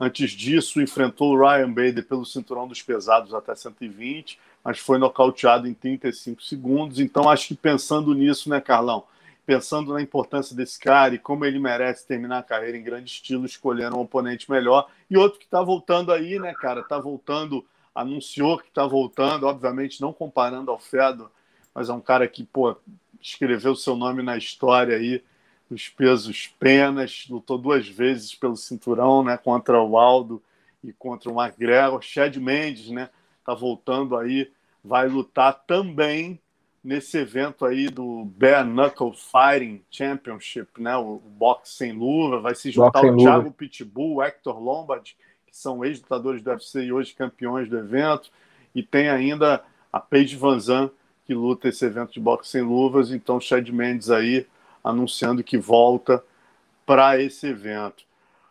Antes 0.00 0.30
disso, 0.30 0.80
enfrentou 0.80 1.34
o 1.34 1.38
Ryan 1.38 1.68
Bader 1.70 2.08
pelo 2.08 2.24
cinturão 2.24 2.66
dos 2.66 2.80
pesados 2.80 3.34
até 3.34 3.54
120, 3.54 4.40
mas 4.64 4.78
foi 4.78 4.96
nocauteado 4.96 5.68
em 5.68 5.74
35 5.74 6.42
segundos. 6.42 6.98
Então, 6.98 7.28
acho 7.28 7.48
que 7.48 7.54
pensando 7.54 8.14
nisso, 8.14 8.48
né, 8.48 8.58
Carlão? 8.58 9.04
Pensando 9.44 9.92
na 9.92 10.00
importância 10.00 10.56
desse 10.56 10.78
cara 10.78 11.14
e 11.14 11.18
como 11.18 11.44
ele 11.44 11.58
merece 11.58 12.06
terminar 12.06 12.38
a 12.38 12.42
carreira 12.42 12.78
em 12.78 12.82
grande 12.82 13.10
estilo, 13.10 13.44
escolhendo 13.44 13.96
um 13.96 14.00
oponente 14.00 14.50
melhor. 14.50 14.88
E 15.10 15.18
outro 15.18 15.38
que 15.38 15.44
está 15.44 15.62
voltando 15.62 16.12
aí, 16.12 16.38
né, 16.38 16.54
cara? 16.54 16.80
Está 16.80 16.98
voltando, 16.98 17.64
anunciou 17.94 18.58
que 18.58 18.68
está 18.68 18.86
voltando, 18.86 19.46
obviamente 19.46 20.00
não 20.00 20.12
comparando 20.12 20.70
ao 20.70 20.78
Fedor, 20.78 21.30
mas 21.74 21.88
é 21.88 21.92
um 21.92 22.00
cara 22.00 22.26
que, 22.28 22.44
pô, 22.44 22.76
escreveu 23.20 23.74
seu 23.74 23.96
nome 23.96 24.22
na 24.22 24.36
história 24.36 24.96
aí 24.96 25.22
dos 25.70 25.88
pesos 25.88 26.52
penas, 26.58 27.26
lutou 27.30 27.56
duas 27.56 27.88
vezes 27.88 28.34
pelo 28.34 28.56
cinturão, 28.56 29.24
né, 29.24 29.38
contra 29.38 29.80
o 29.80 29.96
Aldo 29.96 30.42
e 30.84 30.92
contra 30.92 31.30
o 31.30 31.40
McGregor. 31.40 32.02
Chad 32.02 32.36
Mendes, 32.36 32.90
né, 32.90 33.08
tá 33.44 33.54
voltando 33.54 34.16
aí, 34.16 34.50
vai 34.84 35.08
lutar 35.08 35.64
também 35.66 36.38
nesse 36.84 37.16
evento 37.16 37.64
aí 37.64 37.88
do 37.88 38.24
Bare 38.24 38.68
Knuckle 38.68 39.12
Fighting 39.14 39.82
Championship, 39.90 40.80
né, 40.80 40.96
o 40.96 41.22
boxe 41.24 41.72
sem 41.72 41.92
luva, 41.92 42.40
vai 42.40 42.54
se 42.54 42.70
juntar 42.70 43.04
o 43.04 43.16
Thiago 43.16 43.52
Pitbull, 43.52 44.16
o 44.16 44.22
Hector 44.22 44.58
Lombard, 44.60 45.16
que 45.46 45.56
são 45.56 45.84
ex-lutadores 45.84 46.42
do 46.42 46.50
UFC 46.50 46.82
e 46.82 46.92
hoje 46.92 47.14
campeões 47.14 47.68
do 47.68 47.78
evento, 47.78 48.30
e 48.74 48.82
tem 48.82 49.08
ainda 49.08 49.62
a 49.92 50.00
Paige 50.00 50.36
Van 50.36 50.58
Zandt, 50.58 50.92
que 51.32 51.34
luta 51.34 51.68
esse 51.68 51.82
evento 51.86 52.12
de 52.12 52.20
boxe 52.20 52.50
sem 52.50 52.60
luvas. 52.60 53.10
Então, 53.10 53.40
Chad 53.40 53.66
Mendes 53.70 54.10
aí 54.10 54.46
anunciando 54.84 55.42
que 55.42 55.56
volta 55.56 56.22
para 56.84 57.18
esse 57.22 57.46
evento. 57.46 58.04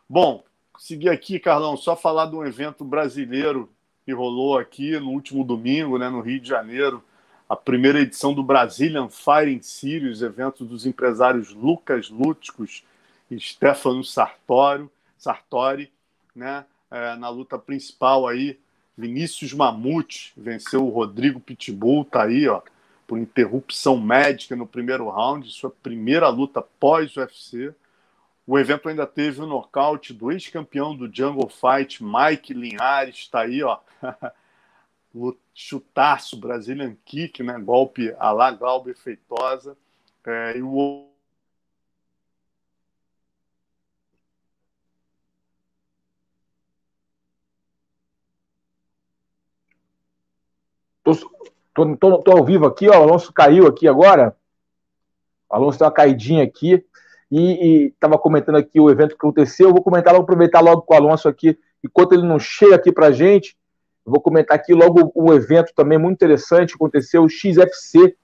Bom, 0.09 0.43
seguir 0.79 1.09
aqui, 1.09 1.39
Carlão, 1.39 1.77
só 1.77 1.95
falar 1.95 2.25
de 2.25 2.35
um 2.35 2.43
evento 2.43 2.83
brasileiro 2.83 3.69
que 4.03 4.11
rolou 4.11 4.57
aqui 4.57 4.99
no 4.99 5.11
último 5.11 5.43
domingo, 5.43 5.99
né, 5.99 6.09
no 6.09 6.21
Rio 6.21 6.39
de 6.39 6.49
Janeiro, 6.49 7.03
a 7.47 7.55
primeira 7.55 7.99
edição 7.99 8.33
do 8.33 8.41
Brazilian 8.41 9.09
Fighting 9.09 9.61
Series, 9.61 10.23
evento 10.23 10.65
dos 10.65 10.87
empresários 10.87 11.53
Lucas 11.53 12.09
Lúticos 12.09 12.83
e 13.29 13.39
Stefano 13.39 14.03
Sartório, 14.03 14.89
Sartori, 15.19 15.91
né, 16.35 16.65
é, 16.89 17.15
na 17.15 17.29
luta 17.29 17.59
principal 17.59 18.27
aí 18.27 18.57
Vinícius 18.97 19.53
Mamute 19.53 20.33
venceu 20.35 20.85
o 20.85 20.89
Rodrigo 20.89 21.39
Pitbull, 21.39 22.05
tá 22.05 22.23
aí, 22.23 22.47
ó, 22.47 22.61
por 23.07 23.17
interrupção 23.17 23.99
médica 23.99 24.55
no 24.55 24.67
primeiro 24.67 25.09
round, 25.09 25.49
sua 25.51 25.69
primeira 25.69 26.29
luta 26.29 26.61
pós-UFC. 26.61 27.73
O 28.45 28.57
evento 28.57 28.89
ainda 28.89 29.05
teve 29.05 29.41
o 29.41 29.45
nocaute 29.45 30.13
do 30.13 30.31
ex-campeão 30.31 30.95
do 30.95 31.13
Jungle 31.13 31.49
Fight, 31.49 32.03
Mike 32.03 32.53
Linhares, 32.53 33.17
está 33.17 33.41
aí, 33.41 33.63
ó. 33.63 33.79
Chutaço, 35.53 36.39
Brazilian 36.39 36.95
Kick, 37.05 37.43
né? 37.43 37.59
Golpe 37.59 38.15
a 38.17 38.31
lá 38.31 38.51
Glauber 38.51 38.95
Feitosa. 38.95 39.77
É, 40.25 40.57
e 40.57 40.61
o 40.61 41.10
Tô, 51.73 51.85
tô, 51.85 51.97
tô, 51.97 52.17
tô, 52.19 52.31
ao 52.31 52.43
vivo 52.43 52.65
aqui, 52.65 52.89
ó, 52.89 52.99
o 52.99 53.03
Alonso 53.03 53.31
caiu 53.33 53.67
aqui 53.67 53.87
agora. 53.87 54.35
O 55.49 55.55
Alonso 55.55 55.79
deu 55.79 55.87
uma 55.87 55.93
caidinha 55.93 56.43
aqui 56.43 56.83
e 57.31 57.91
estava 57.93 58.17
comentando 58.17 58.57
aqui 58.57 58.79
o 58.79 58.89
evento 58.89 59.09
que 59.09 59.15
aconteceu. 59.15 59.69
Eu 59.69 59.73
vou 59.73 59.81
comentar, 59.81 60.13
vou 60.13 60.23
aproveitar 60.23 60.59
logo 60.59 60.81
com 60.81 60.93
o 60.93 60.97
Alonso 60.97 61.29
aqui, 61.29 61.57
enquanto 61.83 62.13
ele 62.13 62.23
não 62.23 62.39
chega 62.39 62.75
aqui 62.75 62.91
para 62.91 63.11
gente. 63.11 63.55
Vou 64.05 64.19
comentar 64.19 64.57
aqui 64.57 64.73
logo 64.73 65.11
um 65.15 65.33
evento 65.33 65.71
também 65.75 65.97
muito 65.97 66.15
interessante. 66.15 66.75
Aconteceu 66.75 67.23
o 67.23 67.29
XFC, 67.29 68.15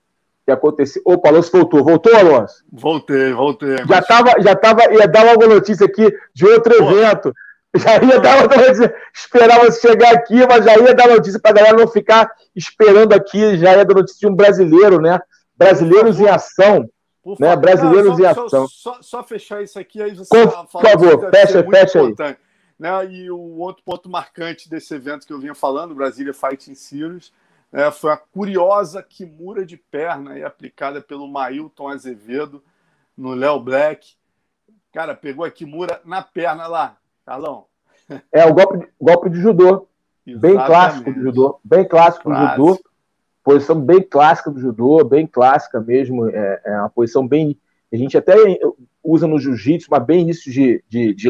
que 0.45 0.51
aconteceu. 0.51 1.01
Opa, 1.05 1.29
Alonso 1.29 1.51
voltou. 1.51 1.83
Voltou, 1.83 2.15
Alonso? 2.15 2.63
Voltei, 2.71 3.31
voltei. 3.31 3.77
Já 3.77 3.85
mas... 3.87 4.07
tava, 4.07 4.41
já 4.41 4.55
tava, 4.55 4.93
ia 4.93 5.07
dar 5.07 5.23
logo 5.23 5.47
notícia 5.47 5.85
aqui 5.85 6.11
de 6.33 6.45
outro 6.45 6.75
Pô. 6.77 6.91
evento. 6.91 7.33
Já 7.79 8.03
ia 8.03 8.19
dar 8.19 8.47
notícia, 8.47 8.95
esperava 9.13 9.71
chegar 9.71 10.13
aqui, 10.13 10.45
mas 10.47 10.65
já 10.65 10.77
ia 10.77 10.93
dar 10.93 11.07
notícia 11.07 11.39
para 11.39 11.51
a 11.51 11.53
galera 11.53 11.77
não 11.77 11.87
ficar 11.87 12.29
esperando 12.55 13.13
aqui, 13.13 13.57
já 13.57 13.75
ia 13.75 13.85
dar 13.85 13.93
notícia 13.93 14.19
de 14.19 14.27
um 14.27 14.35
brasileiro, 14.35 15.01
né? 15.01 15.19
Brasileiros 15.55 16.19
em 16.19 16.27
ação. 16.27 16.89
Por 17.23 17.39
né? 17.39 17.55
Brasileiros 17.55 18.17
em 18.19 18.25
ação. 18.25 18.67
Só, 18.67 19.01
só, 19.01 19.23
fechar 19.23 19.61
isso 19.61 19.77
aqui, 19.77 20.01
aí 20.01 20.15
você 20.15 20.29
Por, 20.29 20.67
por 20.67 20.81
favor, 20.81 21.29
fecha, 21.29 21.63
fecha 21.63 21.99
aí. 22.01 22.37
Né? 22.79 23.05
E 23.11 23.31
o 23.31 23.57
outro 23.57 23.83
ponto 23.83 24.09
marcante 24.09 24.69
desse 24.69 24.93
evento 24.93 25.25
que 25.25 25.33
eu 25.33 25.39
vinha 25.39 25.55
falando, 25.55 25.95
Brasília 25.95 26.33
Fighting 26.33 26.75
Series, 26.75 27.33
né? 27.71 27.91
foi 27.91 28.11
a 28.11 28.17
curiosa 28.17 29.03
Kimura 29.03 29.65
de 29.65 29.75
perna 29.75 30.33
aí, 30.33 30.43
aplicada 30.43 31.01
pelo 31.01 31.27
Mailton 31.27 31.89
Azevedo 31.89 32.63
no 33.17 33.33
Léo 33.33 33.59
Black. 33.59 34.15
Cara, 34.93 35.15
pegou 35.15 35.43
a 35.43 35.51
Kimura 35.51 35.99
na 36.05 36.21
perna 36.21 36.67
lá, 36.67 36.97
Carlão. 37.27 37.65
É 38.31 38.45
o 38.45 38.53
golpe, 38.53 38.87
golpe 39.01 39.29
de 39.29 39.41
judô. 39.41 39.85
Exatamente. 40.25 40.39
Bem 40.39 40.65
clássico 40.65 41.13
do 41.13 41.21
judô. 41.21 41.59
Bem 41.61 41.85
clássico, 41.85 42.29
do 42.29 42.35
judô. 42.35 42.79
Posição 43.43 43.81
bem 43.81 44.01
clássica 44.01 44.49
do 44.49 44.61
judô, 44.61 45.03
bem 45.03 45.27
clássica 45.27 45.81
mesmo. 45.81 46.29
É, 46.29 46.61
é 46.63 46.79
uma 46.79 46.89
posição 46.89 47.27
bem. 47.27 47.59
A 47.91 47.97
gente 47.97 48.17
até 48.17 48.33
usa 49.03 49.27
no 49.27 49.37
jiu-jitsu, 49.39 49.89
mas 49.91 50.05
bem 50.05 50.21
início 50.21 50.49
de, 50.49 50.81
de, 50.87 51.13
de, 51.13 51.29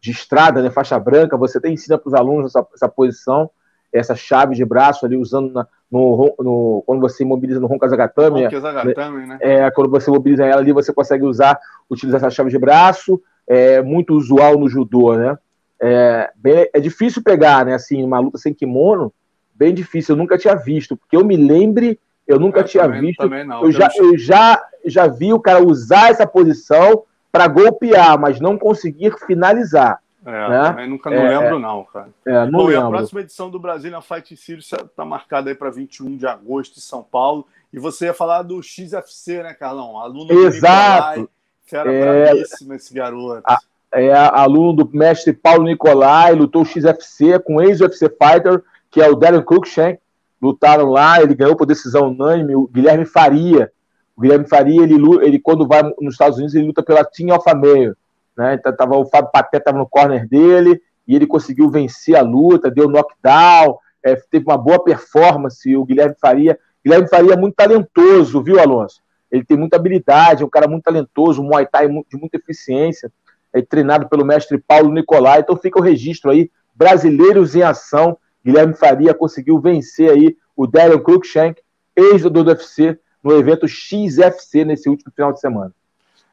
de, 0.00 0.10
estrada, 0.12 0.62
né? 0.62 0.70
Faixa 0.70 0.98
branca. 1.00 1.36
Você 1.36 1.58
até 1.58 1.68
ensina 1.68 1.98
para 1.98 2.08
os 2.08 2.14
alunos 2.14 2.54
essa, 2.54 2.64
essa, 2.72 2.88
posição, 2.88 3.50
essa 3.92 4.14
chave 4.14 4.54
de 4.54 4.64
braço 4.64 5.04
ali, 5.04 5.16
usando 5.16 5.52
na, 5.52 5.66
no, 5.90 6.32
no, 6.38 6.84
quando 6.86 7.00
você 7.00 7.24
imobiliza 7.24 7.58
no 7.58 7.66
Ronkazagatame. 7.66 8.44
Ronkazagatame, 8.44 9.26
né? 9.26 9.38
É, 9.40 9.70
quando 9.72 9.90
você 9.90 10.08
imobiliza 10.08 10.44
ela 10.44 10.60
ali, 10.60 10.72
você 10.72 10.92
consegue 10.92 11.24
usar, 11.24 11.58
utilizar 11.90 12.20
essa 12.20 12.30
chave 12.30 12.50
de 12.50 12.58
braço 12.58 13.20
é 13.46 13.82
muito 13.82 14.14
usual 14.14 14.58
no 14.58 14.68
judô, 14.68 15.14
né? 15.16 15.36
É, 15.80 16.30
bem, 16.36 16.68
é 16.72 16.80
difícil 16.80 17.22
pegar, 17.22 17.64
né? 17.64 17.74
Assim, 17.74 18.02
uma 18.02 18.18
luta 18.18 18.38
sem 18.38 18.54
kimono, 18.54 19.12
bem 19.54 19.74
difícil. 19.74 20.14
Eu 20.14 20.18
nunca 20.18 20.38
tinha 20.38 20.54
visto, 20.54 20.96
porque 20.96 21.16
eu 21.16 21.24
me 21.24 21.36
lembre, 21.36 21.98
eu 22.26 22.38
nunca 22.38 22.60
eu 22.60 22.64
tinha 22.64 22.84
também, 22.84 23.00
visto. 23.00 23.18
Também 23.18 23.44
não, 23.44 23.64
eu, 23.64 23.72
já, 23.72 23.88
eu 23.96 24.16
já, 24.16 24.62
já 24.84 25.06
vi 25.06 25.32
o 25.32 25.40
cara 25.40 25.62
usar 25.62 26.10
essa 26.10 26.26
posição 26.26 27.04
para 27.30 27.48
golpear, 27.48 28.18
mas 28.18 28.40
não 28.40 28.56
conseguir 28.56 29.12
finalizar. 29.26 30.00
É, 30.26 30.48
né? 30.48 30.86
nunca 30.86 31.10
não 31.10 31.18
é, 31.18 31.38
lembro, 31.38 31.58
não, 31.58 31.84
cara. 31.84 32.08
É, 32.24 32.46
não 32.46 32.60
Bom, 32.60 32.66
lembro. 32.66 32.86
a 32.86 32.90
próxima 32.90 33.20
edição 33.20 33.50
do 33.50 33.58
Brasília 33.58 34.00
Fight 34.00 34.34
Series 34.36 34.72
está 34.72 35.04
marcada 35.04 35.50
aí 35.50 35.54
para 35.54 35.68
21 35.68 36.16
de 36.16 36.26
agosto 36.26 36.78
em 36.78 36.80
São 36.80 37.02
Paulo. 37.02 37.46
E 37.70 37.78
você 37.78 38.06
ia 38.06 38.14
falar 38.14 38.42
do 38.42 38.62
XFC, 38.62 39.42
né, 39.42 39.52
Carlão? 39.52 39.98
Aluno 39.98 40.32
Exato. 40.32 41.22
do 41.22 41.30
Fera 41.64 41.92
é, 41.92 42.32
esse 42.36 42.94
garoto. 42.94 43.42
A, 43.46 43.58
é 43.92 44.12
aluno 44.12 44.72
do 44.72 44.90
mestre 44.92 45.32
Paulo 45.32 45.64
Nicolai, 45.64 46.34
lutou 46.34 46.64
XFC 46.64 47.38
com 47.38 47.62
ex-UFC 47.62 48.08
Fighter, 48.08 48.62
que 48.90 49.00
é 49.00 49.08
o 49.08 49.14
Darren 49.14 49.42
Cruikshank. 49.42 49.98
Lutaram 50.42 50.90
lá, 50.90 51.22
ele 51.22 51.34
ganhou 51.34 51.56
por 51.56 51.64
decisão 51.64 52.08
unânime. 52.08 52.54
O 52.56 52.66
Guilherme 52.66 53.06
Faria. 53.06 53.72
O 54.16 54.20
Guilherme 54.20 54.46
Faria, 54.46 54.82
ele, 54.82 54.96
ele 55.22 55.38
quando 55.38 55.66
vai 55.66 55.82
nos 56.00 56.14
Estados 56.14 56.36
Unidos, 56.38 56.54
ele 56.54 56.66
luta 56.66 56.82
pela 56.82 57.04
Team 57.04 57.32
Alpha 57.32 57.54
Male. 57.54 57.94
Né? 58.36 58.54
Então, 58.54 58.74
tava, 58.76 58.96
o 58.96 59.06
Fábio 59.06 59.30
Paté 59.32 59.58
estava 59.58 59.78
no 59.78 59.88
corner 59.88 60.28
dele 60.28 60.82
e 61.06 61.14
ele 61.14 61.26
conseguiu 61.26 61.70
vencer 61.70 62.16
a 62.16 62.22
luta, 62.22 62.70
deu 62.70 62.88
knockdown, 62.88 63.78
é, 64.02 64.16
teve 64.16 64.44
uma 64.44 64.58
boa 64.58 64.82
performance. 64.82 65.76
O 65.76 65.84
Guilherme 65.84 66.16
Faria. 66.20 66.58
Guilherme 66.84 67.08
Faria 67.08 67.34
é 67.34 67.36
muito 67.36 67.54
talentoso, 67.54 68.42
viu, 68.42 68.60
Alonso? 68.60 69.03
Ele 69.34 69.44
tem 69.44 69.56
muita 69.56 69.76
habilidade, 69.76 70.44
é 70.44 70.46
um 70.46 70.48
cara 70.48 70.68
muito 70.68 70.84
talentoso, 70.84 71.42
um 71.42 71.46
Muay 71.46 71.66
Thai 71.66 71.88
de 71.88 72.16
muita 72.16 72.36
eficiência, 72.36 73.12
é 73.52 73.60
treinado 73.60 74.08
pelo 74.08 74.24
mestre 74.24 74.58
Paulo 74.58 74.92
Nicolai. 74.92 75.40
Então 75.40 75.56
fica 75.56 75.76
o 75.76 75.82
registro 75.82 76.30
aí, 76.30 76.48
brasileiros 76.72 77.56
em 77.56 77.62
ação. 77.62 78.16
Guilherme 78.44 78.74
Faria 78.74 79.12
conseguiu 79.12 79.58
vencer 79.58 80.08
aí 80.08 80.36
o 80.56 80.68
Darren 80.68 81.02
Cruikshank, 81.02 81.60
ex 81.96 82.22
do 82.22 82.44
UFC, 82.44 82.96
no 83.24 83.36
evento 83.36 83.66
XFC 83.66 84.64
nesse 84.64 84.88
último 84.88 85.10
final 85.10 85.32
de 85.32 85.40
semana. 85.40 85.72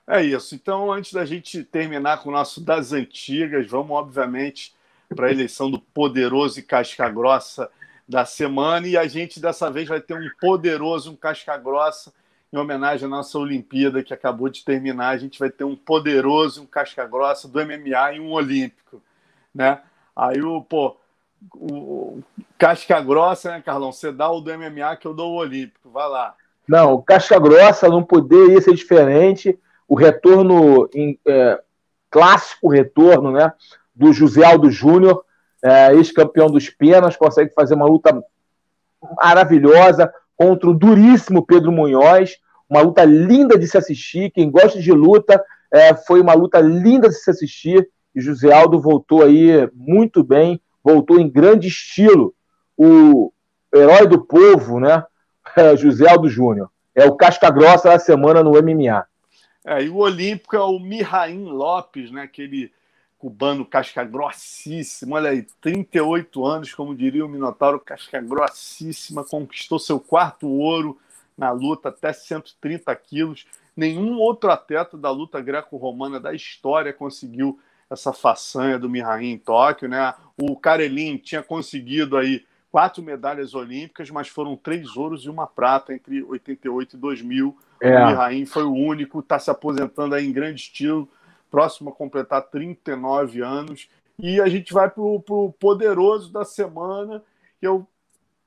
É 0.06 0.22
isso. 0.22 0.54
Então, 0.54 0.92
antes 0.92 1.14
da 1.14 1.26
gente 1.26 1.64
terminar 1.64 2.22
com 2.22 2.30
o 2.30 2.32
nosso 2.32 2.62
das 2.62 2.94
antigas, 2.94 3.66
vamos, 3.66 3.92
obviamente, 3.92 4.76
para 5.16 5.28
a 5.28 5.32
eleição 5.32 5.72
do 5.72 5.80
poderoso 5.80 6.60
e 6.60 6.64
casca 6.64 7.10
grossa 7.10 7.68
da 8.08 8.26
semana. 8.26 8.88
E 8.88 8.96
a 8.96 9.08
gente 9.08 9.40
dessa 9.40 9.72
vez 9.72 9.88
vai 9.88 10.02
ter 10.02 10.14
um 10.14 10.30
poderoso, 10.40 11.12
um 11.12 11.16
casca 11.16 11.58
grossa, 11.58 12.14
em 12.52 12.58
homenagem 12.58 13.06
à 13.06 13.10
nossa 13.10 13.38
Olimpíada 13.38 14.04
que 14.04 14.14
acabou 14.14 14.50
de 14.50 14.64
terminar. 14.64 15.10
A 15.10 15.18
gente 15.18 15.40
vai 15.40 15.50
ter 15.50 15.64
um 15.64 15.76
poderoso, 15.76 16.64
um 16.64 16.66
casca 16.66 17.06
grossa 17.06 17.48
do 17.48 17.60
MMA 17.66 18.14
e 18.14 18.20
um 18.20 18.32
olímpico, 18.32 19.02
né? 19.54 19.82
Aí 20.16 20.42
o, 20.42 20.62
pô, 20.62 20.98
o 21.54 22.22
casca 22.58 23.00
grossa, 23.02 23.52
né, 23.52 23.62
Carlão? 23.62 23.92
Você 23.92 24.12
dá 24.12 24.30
o 24.30 24.42
do 24.42 24.52
MMA 24.52 24.96
que 24.98 25.08
eu 25.08 25.14
dou 25.14 25.34
o 25.34 25.38
olímpico. 25.38 25.90
Vai 25.90 26.10
lá. 26.10 26.36
Não, 26.68 27.02
casca 27.02 27.40
grossa 27.40 27.88
não 27.88 28.04
poderia 28.04 28.60
ser 28.62 28.74
diferente 28.74 29.58
o 29.88 29.96
retorno 29.96 30.90
em, 30.94 31.20
é, 31.28 31.62
clássico 32.10 32.70
retorno 32.70 33.32
né, 33.32 33.52
do 33.96 34.14
José 34.14 34.44
Aldo 34.44 34.70
Júnior, 34.70 35.24
é, 35.64 35.94
ex-campeão 35.94 36.48
dos 36.48 36.70
penas, 36.70 37.16
consegue 37.16 37.54
fazer 37.54 37.76
uma 37.76 37.86
luta 37.86 38.24
maravilhosa 39.18 40.14
contra 40.36 40.70
o 40.70 40.74
duríssimo 40.74 41.46
Pedro 41.46 41.72
Munhoz, 41.72 42.38
uma 42.72 42.82
luta 42.82 43.04
linda 43.04 43.60
de 43.60 43.68
se 43.68 43.78
assistir. 43.78 44.32
Quem 44.32 44.50
gosta 44.50 44.80
de 44.80 44.94
luta, 44.94 45.44
é, 45.70 45.94
foi 45.94 46.22
uma 46.22 46.34
luta 46.34 46.62
linda 46.62 47.10
de 47.10 47.16
se 47.16 47.30
assistir. 47.30 47.86
E 48.16 48.22
José 48.22 48.54
Aldo 48.54 48.80
voltou 48.80 49.24
aí 49.24 49.70
muito 49.76 50.24
bem, 50.24 50.62
voltou 50.82 51.20
em 51.20 51.30
grande 51.30 51.68
estilo. 51.68 52.34
O 52.78 53.34
herói 53.76 54.08
do 54.08 54.22
povo, 54.22 54.80
né? 54.80 55.04
É, 55.54 55.76
José 55.76 56.10
Aldo 56.10 56.30
Júnior. 56.30 56.72
É 56.96 57.06
o 57.06 57.16
casca 57.16 57.50
grossa 57.50 57.90
da 57.90 58.00
semana 58.00 58.42
no 58.42 58.52
MMA. 58.52 59.06
É, 59.66 59.84
e 59.84 59.90
o 59.90 59.98
olímpico 59.98 60.56
é 60.56 60.62
o 60.62 60.80
Mihaim 60.80 61.44
Lopes, 61.44 62.10
né? 62.10 62.22
aquele 62.22 62.72
cubano 63.20 63.66
casca 63.66 64.04
grossíssimo, 64.04 65.14
olha 65.14 65.30
aí, 65.30 65.46
38 65.62 66.44
anos, 66.44 66.74
como 66.74 66.96
diria 66.96 67.24
o 67.24 67.30
Minotauro, 67.30 67.80
casca 67.80 68.20
grossíssima, 68.20 69.24
conquistou 69.24 69.78
seu 69.78 70.00
quarto 70.00 70.48
ouro 70.48 70.98
na 71.38 71.52
luta, 71.52 71.90
até 71.90 72.14
130 72.14 72.96
quilos. 72.96 73.46
Nenhum 73.76 74.18
outro 74.18 74.52
atleta 74.52 74.98
da 74.98 75.10
luta 75.10 75.42
greco-romana 75.42 76.20
da 76.20 76.34
história 76.34 76.94
conseguiu 76.94 77.60
essa 77.90 78.14
façanha 78.14 78.80
do 78.80 78.90
Mihaim 78.90 79.32
em 79.32 79.38
Tóquio, 79.38 79.90
né? 79.90 80.14
O 80.38 80.56
Karelin 80.56 81.18
tinha 81.18 81.44
conseguido 81.44 82.18
aí 82.18 82.46
quatro 82.72 83.04
medalhas 83.04 83.54
olímpicas, 83.54 84.10
mas 84.10 84.30
foram 84.30 84.56
três 84.56 84.96
ouros 84.96 85.26
e 85.26 85.30
uma 85.30 85.46
prata 85.46 85.94
entre 85.94 86.24
88 86.24 86.96
e 86.96 87.00
2000. 87.00 87.58
É. 87.82 88.04
O 88.04 88.08
Mihraim 88.08 88.46
foi 88.46 88.64
o 88.64 88.74
único, 88.74 89.20
está 89.20 89.38
se 89.38 89.52
aposentando 89.52 90.16
aí 90.16 90.26
em 90.26 90.32
grande 90.32 90.62
estilo, 90.62 91.10
próximo 91.50 91.90
a 91.90 91.94
completar 91.94 92.44
39 92.44 93.42
anos. 93.42 93.90
E 94.18 94.40
a 94.40 94.48
gente 94.48 94.72
vai 94.72 94.90
para 94.90 95.04
o 95.04 95.54
poderoso 95.60 96.32
da 96.32 96.46
semana, 96.46 97.22
que 97.60 97.66
é 97.66 97.70
o 97.70 97.86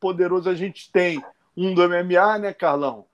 poderoso. 0.01 0.49
A 0.49 0.55
gente 0.55 0.91
tem 0.91 1.23
um 1.57 1.75
do 1.75 1.89
MMA, 1.89 2.39
né, 2.39 2.53
Carlão? 2.53 3.07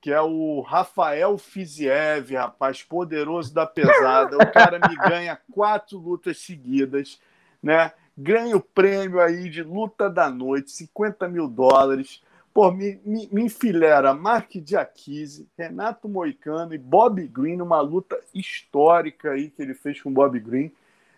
Que 0.00 0.12
é 0.12 0.20
o 0.20 0.60
Rafael 0.60 1.36
Fiziev, 1.36 2.34
rapaz, 2.34 2.82
poderoso 2.82 3.52
da 3.52 3.66
pesada. 3.66 4.36
O 4.36 4.52
cara 4.52 4.78
me 4.78 4.94
ganha 5.08 5.38
quatro 5.52 5.98
lutas 5.98 6.38
seguidas, 6.38 7.20
né? 7.62 7.92
Ganha 8.16 8.56
o 8.56 8.60
prêmio 8.60 9.20
aí 9.20 9.48
de 9.48 9.62
luta 9.62 10.08
da 10.08 10.30
noite, 10.30 10.70
50 10.70 11.28
mil 11.28 11.48
dólares. 11.48 12.22
Pô, 12.52 12.72
me, 12.72 13.00
me, 13.04 13.28
me 13.30 13.42
enfilera 13.44 14.12
Mark 14.14 14.50
Diakise, 14.56 15.48
Renato 15.56 16.08
Moicano 16.08 16.74
e 16.74 16.78
Bob 16.78 17.24
Green 17.28 17.56
numa 17.56 17.80
luta 17.80 18.18
histórica 18.34 19.30
aí 19.30 19.50
que 19.50 19.62
ele 19.62 19.74
fez 19.74 20.00
com 20.00 20.10
o 20.10 20.12
Bob 20.12 20.38
Green. 20.40 20.72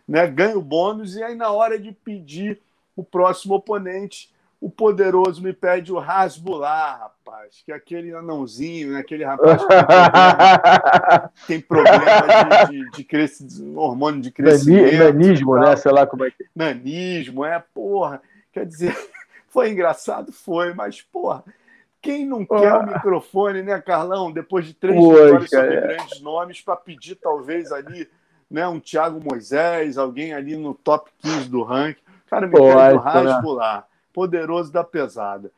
Né? 0.07 0.27
Ganha 0.27 0.59
o 0.59 0.63
bônus 0.63 1.17
e 1.17 1.23
aí 1.23 1.35
na 1.35 1.51
hora 1.51 1.79
de 1.79 1.93
pedir 1.93 2.61
o 2.95 3.03
próximo 3.03 3.55
oponente, 3.55 4.31
o 4.61 4.69
poderoso 4.69 5.43
me 5.43 5.55
pede 5.55 5.91
o 5.91 5.99
Rasbular, 5.99 7.01
rapaz, 7.01 7.63
que 7.65 7.73
é 7.73 7.75
aquele 7.75 8.15
anãozinho, 8.15 8.93
né? 8.93 9.01
aquele 9.01 9.25
rapaz 9.25 9.63
que 11.35 11.47
tem 11.47 11.61
problema, 11.63 12.67
de, 12.69 12.85
de, 12.85 12.91
de 12.91 13.05
crescimento, 13.05 13.79
hormônio 13.79 14.21
de 14.21 14.31
crescimento. 14.31 14.99
Nanismo, 14.99 15.57
né? 15.59 15.75
Sei 15.77 15.91
lá 15.91 16.07
como 16.07 16.25
é 16.27 16.31
que. 16.31 16.45
Nanismo, 16.55 17.43
é, 17.43 17.59
porra. 17.73 18.21
Quer 18.53 18.67
dizer, 18.67 18.95
foi 19.49 19.71
engraçado? 19.71 20.31
Foi, 20.31 20.75
mas, 20.75 21.01
porra, 21.01 21.43
quem 22.03 22.27
não 22.27 22.45
quer 22.45 22.75
o 22.75 22.87
microfone, 22.87 23.63
né, 23.63 23.81
Carlão? 23.81 24.31
Depois 24.31 24.67
de 24.67 24.75
três 24.75 25.01
vitórias 25.01 25.49
sobre 25.49 25.75
é. 25.75 25.81
grandes 25.81 26.21
nomes, 26.21 26.61
para 26.61 26.77
pedir, 26.77 27.15
talvez, 27.15 27.73
ali, 27.73 28.07
né, 28.51 28.69
um 28.69 28.79
Thiago 28.79 29.23
Moisés, 29.25 29.97
alguém 29.97 30.35
ali 30.35 30.55
no 30.55 30.75
top 30.75 31.11
15 31.23 31.49
do 31.49 31.63
ranking. 31.63 32.03
Cara, 32.29 32.47
me 32.47 32.53
pede 32.53 32.95
o 32.95 32.99
Rasbular? 32.99 33.90
Poderoso 34.13 34.73
da 34.73 34.85
pesada. 34.85 35.51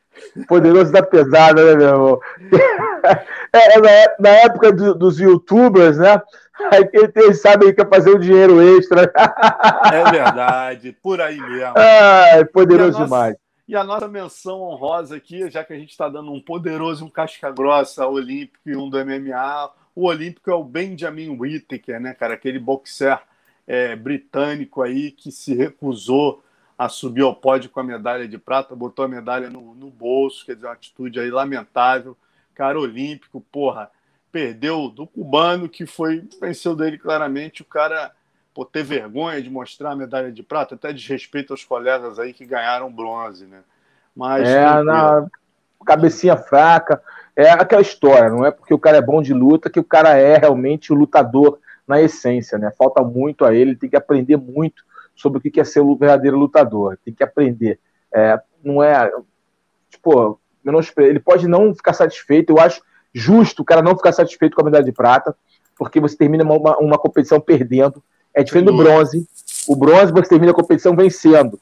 Poderoso 0.47 0.93
da 0.93 1.03
pesada, 1.03 1.65
né, 1.65 1.75
meu 1.75 1.89
irmão? 1.89 2.21
É, 3.55 3.79
na, 3.79 3.91
na, 4.19 4.29
época 4.31 4.73
do, 4.73 4.95
dos 4.95 5.19
youtubers, 5.19 5.99
né? 5.99 6.23
Aí 6.71 6.89
eles 7.17 7.43
sabem 7.43 7.75
que 7.75 7.83
é 7.83 7.85
fazer 7.85 8.15
um 8.15 8.19
dinheiro 8.19 8.63
extra. 8.79 9.13
É 9.93 10.11
verdade, 10.11 10.97
por 11.03 11.21
aí 11.21 11.39
mesmo. 11.39 11.75
Ah, 11.77 12.43
poderoso 12.51 12.93
nossa, 12.93 13.05
demais. 13.05 13.37
E 13.69 13.77
a 13.77 13.85
nossa 13.85 14.09
menção 14.09 14.63
honrosa 14.63 15.17
aqui, 15.17 15.51
já 15.51 15.63
que 15.63 15.73
a 15.75 15.79
gente 15.79 15.91
está 15.91 16.09
dando 16.09 16.33
um 16.33 16.41
poderoso, 16.41 17.05
um 17.05 17.11
casca-grossa 17.11 18.07
olímpico 18.07 18.71
e 18.71 18.75
um 18.75 18.89
do 18.89 18.97
MMA, 19.05 19.71
o 19.95 20.07
olímpico 20.07 20.51
é 20.51 20.55
o 20.55 20.65
Benjamin 20.65 21.37
Whittaker, 21.39 22.01
né, 22.01 22.15
cara? 22.15 22.35
Aquele 22.35 22.59
boxer 22.59 23.21
é, 23.67 23.95
britânico 23.95 24.83
aí 24.83 25.11
que 25.11 25.31
se 25.31 25.55
recusou 25.55 26.43
a 26.85 26.89
subir 26.89 27.23
ao 27.23 27.35
pódio 27.35 27.71
com 27.71 27.79
a 27.79 27.85
medalha 27.85 28.27
de 28.27 28.37
prata, 28.37 28.75
botou 28.75 29.05
a 29.05 29.09
medalha 29.09 29.49
no, 29.49 29.73
no 29.73 29.89
bolso, 29.89 30.45
quer 30.45 30.57
dizer, 30.57 30.67
uma 30.67 30.73
atitude 30.73 31.21
aí 31.21 31.31
lamentável. 31.31 32.17
Cara 32.57 32.79
olímpico, 32.79 33.41
porra, 33.53 33.89
perdeu 34.33 34.89
do 34.89 35.07
cubano, 35.07 35.69
que 35.69 35.87
foi, 35.87 36.29
venceu 36.41 36.75
dele 36.75 36.99
claramente, 36.99 37.63
o 37.63 37.65
cara 37.65 38.11
por 38.53 38.67
ter 38.67 38.83
vergonha 38.83 39.41
de 39.41 39.49
mostrar 39.49 39.93
a 39.93 39.97
medalha 39.97 40.33
de 40.33 40.43
prata, 40.43 40.75
até 40.75 40.93
desrespeito 40.93 41.53
aos 41.53 41.65
colegas 41.65 42.19
aí 42.19 42.33
que 42.33 42.45
ganharam 42.45 42.93
bronze, 42.93 43.47
né? 43.47 43.61
Mas 44.15 44.47
é, 44.49 44.83
na 44.83 45.27
cabecinha 45.87 46.37
fraca, 46.37 47.01
é 47.37 47.51
aquela 47.51 47.81
história, 47.81 48.29
não 48.29 48.45
é 48.45 48.51
porque 48.51 48.75
o 48.75 48.79
cara 48.79 48.99
é 48.99 49.03
bom 49.03 49.23
de 49.23 49.33
luta 49.33 49.71
que 49.71 49.81
o 49.81 49.85
cara 49.85 50.19
é 50.19 50.37
realmente 50.37 50.93
o 50.93 50.97
lutador 50.97 51.61
na 51.87 52.03
essência, 52.03 52.59
né? 52.59 52.73
Falta 52.77 53.03
muito 53.03 53.45
a 53.45 53.55
ele, 53.55 53.77
tem 53.77 53.89
que 53.89 53.97
aprender 53.97 54.37
muito 54.37 54.85
sobre 55.15 55.39
o 55.39 55.41
que 55.41 55.61
é 55.61 55.65
ser 55.65 55.81
um 55.81 55.97
verdadeiro 55.97 56.39
lutador, 56.39 56.99
tem 57.05 57.15
que 57.15 57.23
aprender. 57.23 57.79
É, 58.13 58.41
não 58.63 58.83
é, 58.83 59.11
tipo, 59.91 60.41
ele 60.99 61.21
pode 61.21 61.49
não 61.49 61.75
ficar 61.75 61.93
satisfeito, 61.93 62.51
eu 62.51 62.59
acho 62.59 62.83
justo 63.13 63.63
o 63.63 63.65
cara 63.65 63.83
não 63.83 63.97
ficar 63.97 64.13
satisfeito 64.13 64.55
com 64.55 64.63
a 64.63 64.65
medalha 64.65 64.85
de 64.85 64.93
prata, 64.93 65.37
porque 65.77 66.01
você 66.01 66.17
termina 66.17 66.45
uma, 66.45 66.79
uma 66.79 66.99
competição 66.99 67.41
perdendo, 67.41 68.03
é 68.35 68.43
diferente 68.43 68.67
do 68.67 68.77
bronze. 68.77 69.27
O 69.69 69.77
bronze 69.77 70.13
você 70.13 70.29
termina 70.29 70.53
a 70.53 70.55
competição 70.55 70.97
vencendo. 70.97 71.59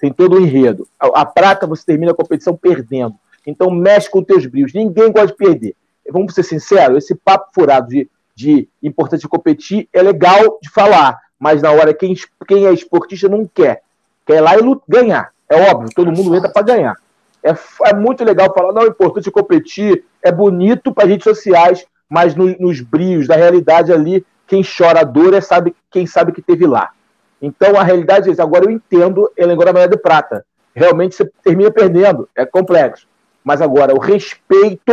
Tem 0.00 0.12
todo 0.12 0.36
o 0.36 0.40
enredo. 0.40 0.88
A, 0.98 1.22
a, 1.22 1.26
prata 1.26 1.66
você 1.66 1.84
termina 1.84 2.12
a 2.12 2.14
competição 2.14 2.56
perdendo. 2.56 3.14
Então 3.46 3.70
mexe 3.70 4.10
com 4.10 4.22
teus 4.22 4.46
brilhos. 4.46 4.72
Ninguém 4.72 5.12
gosta 5.12 5.28
de 5.28 5.36
perder. 5.36 5.76
Vamos 6.10 6.34
ser 6.34 6.42
sinceros, 6.42 7.04
esse 7.04 7.14
papo 7.14 7.50
furado 7.54 7.88
de, 7.88 8.08
de 8.34 8.68
importante 8.82 9.28
competir 9.28 9.88
é 9.92 10.02
legal 10.02 10.58
de 10.62 10.70
falar, 10.70 11.18
mas 11.38 11.62
na 11.62 11.70
hora 11.70 11.94
quem, 11.94 12.14
quem 12.46 12.66
é 12.66 12.72
esportista 12.72 13.28
não 13.28 13.46
quer. 13.46 13.82
Quer 14.26 14.36
ir 14.36 14.40
lá 14.40 14.56
e 14.56 14.60
ganhar. 14.88 15.32
É 15.48 15.70
óbvio, 15.70 15.90
todo 15.94 16.12
mundo 16.12 16.34
entra 16.34 16.50
para 16.50 16.62
ganhar. 16.62 16.96
É, 17.42 17.54
é 17.90 17.94
muito 17.94 18.24
legal 18.24 18.52
falar, 18.52 18.72
não, 18.72 18.82
é 18.82 18.88
importante 18.88 19.30
competir, 19.30 20.04
é 20.22 20.30
bonito 20.30 20.92
para 20.92 21.06
redes 21.06 21.24
sociais, 21.24 21.86
mas 22.08 22.34
no, 22.34 22.46
nos 22.58 22.80
brios 22.80 23.26
da 23.26 23.36
realidade 23.36 23.92
ali, 23.92 24.24
quem 24.46 24.62
chora 24.62 25.00
a 25.00 25.04
dor 25.04 25.34
é 25.34 25.40
sabe, 25.40 25.74
quem 25.90 26.06
sabe 26.06 26.32
que 26.32 26.42
teve 26.42 26.66
lá. 26.66 26.90
Então 27.40 27.78
a 27.78 27.82
realidade 27.82 28.28
é 28.28 28.32
isso. 28.32 28.42
Agora 28.42 28.64
eu 28.64 28.70
entendo 28.70 29.30
ele 29.36 29.52
agora 29.52 29.72
medalha 29.72 29.90
de 29.90 29.96
prata. 29.96 30.44
Realmente 30.74 31.14
você 31.14 31.30
termina 31.42 31.70
perdendo, 31.70 32.28
é 32.36 32.44
complexo. 32.44 33.06
Mas 33.44 33.62
agora 33.62 33.94
o 33.94 33.98
respeito 33.98 34.92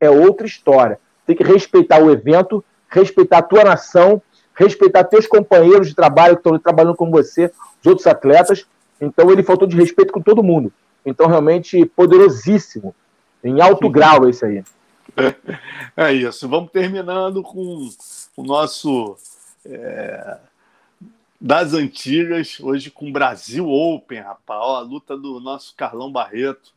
é 0.00 0.10
outra 0.10 0.46
história. 0.46 0.98
Tem 1.26 1.36
que 1.36 1.44
respeitar 1.44 2.02
o 2.02 2.10
evento, 2.10 2.64
respeitar 2.88 3.38
a 3.38 3.42
tua 3.42 3.64
nação, 3.64 4.20
respeitar 4.54 5.04
teus 5.04 5.26
companheiros 5.26 5.88
de 5.88 5.94
trabalho 5.94 6.36
que 6.36 6.40
estão 6.40 6.58
trabalhando 6.58 6.96
com 6.96 7.10
você, 7.10 7.46
os 7.80 7.86
outros 7.86 8.06
atletas. 8.06 8.66
Então 9.00 9.30
ele 9.30 9.42
faltou 9.42 9.66
de 9.66 9.76
respeito 9.76 10.12
com 10.12 10.20
todo 10.20 10.42
mundo. 10.42 10.72
Então 11.04 11.26
realmente 11.26 11.84
poderosíssimo, 11.84 12.94
em 13.42 13.60
alto 13.60 13.88
grau 13.90 14.28
esse 14.28 14.44
aí. 14.44 14.64
É 15.96 16.12
isso. 16.12 16.48
Vamos 16.48 16.72
terminando 16.72 17.40
com 17.42 17.88
o 18.36 18.42
nosso 18.42 19.16
é, 19.64 20.38
das 21.40 21.72
antigas, 21.72 22.58
hoje 22.58 22.90
com 22.90 23.12
Brasil 23.12 23.68
Open, 23.68 24.18
rapaz. 24.18 24.60
Ó, 24.60 24.76
a 24.76 24.80
luta 24.80 25.16
do 25.16 25.38
nosso 25.40 25.74
Carlão 25.76 26.10
Barreto. 26.10 26.72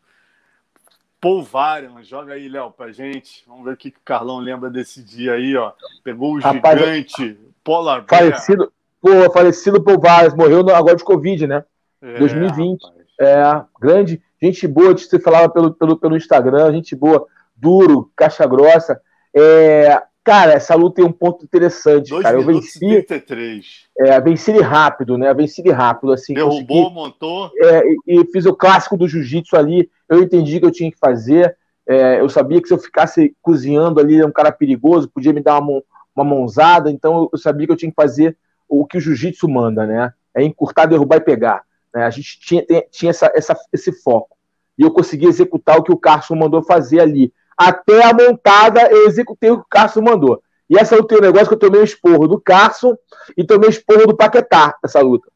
Paul 1.28 1.44
Varian, 1.44 2.02
joga 2.04 2.36
aí, 2.36 2.48
Léo, 2.48 2.72
pra 2.72 2.90
gente. 2.90 3.44
Vamos 3.46 3.66
ver 3.66 3.74
o 3.74 3.78
que, 3.78 3.92
que 3.92 3.98
o 3.98 4.06
Carlão 4.06 4.40
lembra 4.40 4.70
desse 4.70 5.04
dia 5.04 5.34
aí, 5.34 5.58
ó. 5.58 5.74
Pegou 6.02 6.36
o 6.36 6.40
rapaz, 6.40 6.80
gigante, 6.80 7.38
Polar 7.66 8.06
Bear. 8.06 8.22
Falecido, 8.22 8.72
pô, 9.02 9.30
falecido 9.34 9.84
Paul 9.84 10.00
Varian, 10.00 10.34
morreu 10.38 10.62
agora 10.74 10.96
de 10.96 11.04
Covid, 11.04 11.46
né? 11.46 11.66
É, 12.02 12.18
2020. 12.18 12.82
Rapaz. 12.82 13.08
É, 13.20 13.66
grande, 13.78 14.22
gente 14.42 14.66
boa, 14.70 14.98
você 14.98 15.20
falava 15.20 15.50
pelo, 15.50 15.74
pelo, 15.74 15.98
pelo 15.98 16.16
Instagram, 16.16 16.72
gente 16.72 16.96
boa, 16.96 17.28
duro, 17.58 18.10
caixa 18.16 18.46
grossa. 18.48 19.02
É, 19.36 20.02
cara, 20.28 20.52
essa 20.52 20.76
luta 20.76 20.98
tem 20.98 21.06
um 21.06 21.12
ponto 21.12 21.46
interessante, 21.46 22.10
Dois 22.10 22.22
cara. 22.22 22.38
Eu 22.38 22.44
venci. 22.44 22.80
33. 22.80 23.66
É, 23.98 24.20
venci 24.20 24.52
ele 24.52 24.62
rápido, 24.62 25.18
né? 25.18 25.34
Venci 25.34 25.62
ele 25.62 25.72
rápido, 25.72 26.12
assim. 26.12 26.34
Derrubou, 26.34 26.58
consegui, 26.58 26.94
montou. 26.94 27.52
É, 27.56 27.84
e, 28.06 28.26
fiz 28.26 28.46
o 28.46 28.54
clássico 28.54 28.98
do 28.98 29.08
jiu-jitsu 29.08 29.56
ali. 29.56 29.90
Eu 30.10 30.22
entendi 30.22 30.60
que 30.60 30.66
eu 30.66 30.72
tinha 30.72 30.92
que 30.92 30.98
fazer. 30.98 31.56
É, 31.88 32.20
eu 32.20 32.28
sabia 32.28 32.62
que 32.62 32.68
se 32.68 32.74
eu 32.74 32.78
ficasse 32.78 33.34
cozinhando 33.42 34.02
ali, 34.02 34.18
era 34.18 34.28
um 34.28 34.32
cara 34.32 34.52
perigoso, 34.52 35.08
podia 35.08 35.32
me 35.32 35.42
dar 35.42 35.60
uma, 35.60 35.82
uma 36.14 36.26
mãozada. 36.26 36.92
Então 36.92 37.30
eu 37.32 37.40
sabia 37.40 37.66
que 37.66 37.72
eu 37.72 37.78
tinha 37.78 37.90
que 37.90 37.96
fazer 37.96 38.36
o 38.68 38.86
que 38.86 38.98
o 38.98 39.02
jiu-jitsu 39.02 39.48
manda, 39.48 39.86
né? 39.86 40.12
É 40.36 40.44
encurtar, 40.44 40.88
derrubar 40.88 41.16
e 41.16 41.22
pegar. 41.22 41.64
Né? 41.96 42.04
A 42.04 42.10
gente 42.10 42.38
tinha, 42.42 42.66
tinha 42.92 43.12
essa, 43.12 43.32
essa, 43.34 43.58
esse 43.72 43.94
foco. 44.04 44.36
E 44.78 44.82
eu 44.82 44.92
consegui 44.92 45.26
executar 45.26 45.78
o 45.78 45.84
que 45.84 45.92
o 45.92 45.98
Carson 45.98 46.36
mandou 46.36 46.62
fazer 46.62 47.00
ali. 47.00 47.32
Até 47.58 48.04
a 48.06 48.14
montada, 48.14 48.88
eu 48.92 49.08
executei 49.08 49.50
o 49.50 49.58
que 49.58 49.64
o 49.64 49.68
Carson 49.70 50.02
mandou. 50.02 50.42
E 50.70 50.78
essa 50.78 50.96
é 50.96 51.00
o 51.00 51.04
teu 51.04 51.22
negócio 51.22 51.48
que 51.48 51.54
eu 51.54 51.60
tomei 51.60 51.82
o 51.82 51.84
esporro 51.84 52.28
do 52.28 52.40
Carson 52.40 52.96
e 53.36 53.44
tomei 53.44 53.70
o 53.70 53.72
esporro 53.72 54.06
do 54.06 54.16
Paquetá, 54.16 54.76
essa 54.84 55.02
luta. 55.02 55.30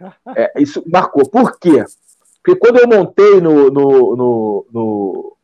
É, 0.34 0.60
isso 0.60 0.82
marcou. 0.84 1.28
Por 1.28 1.60
quê? 1.60 1.84
Porque 2.42 2.58
quando 2.58 2.80
eu 2.80 2.88
montei 2.88 3.40
no, 3.40 3.70
no, 3.70 4.16
no, 4.16 4.66
no, 4.72 5.36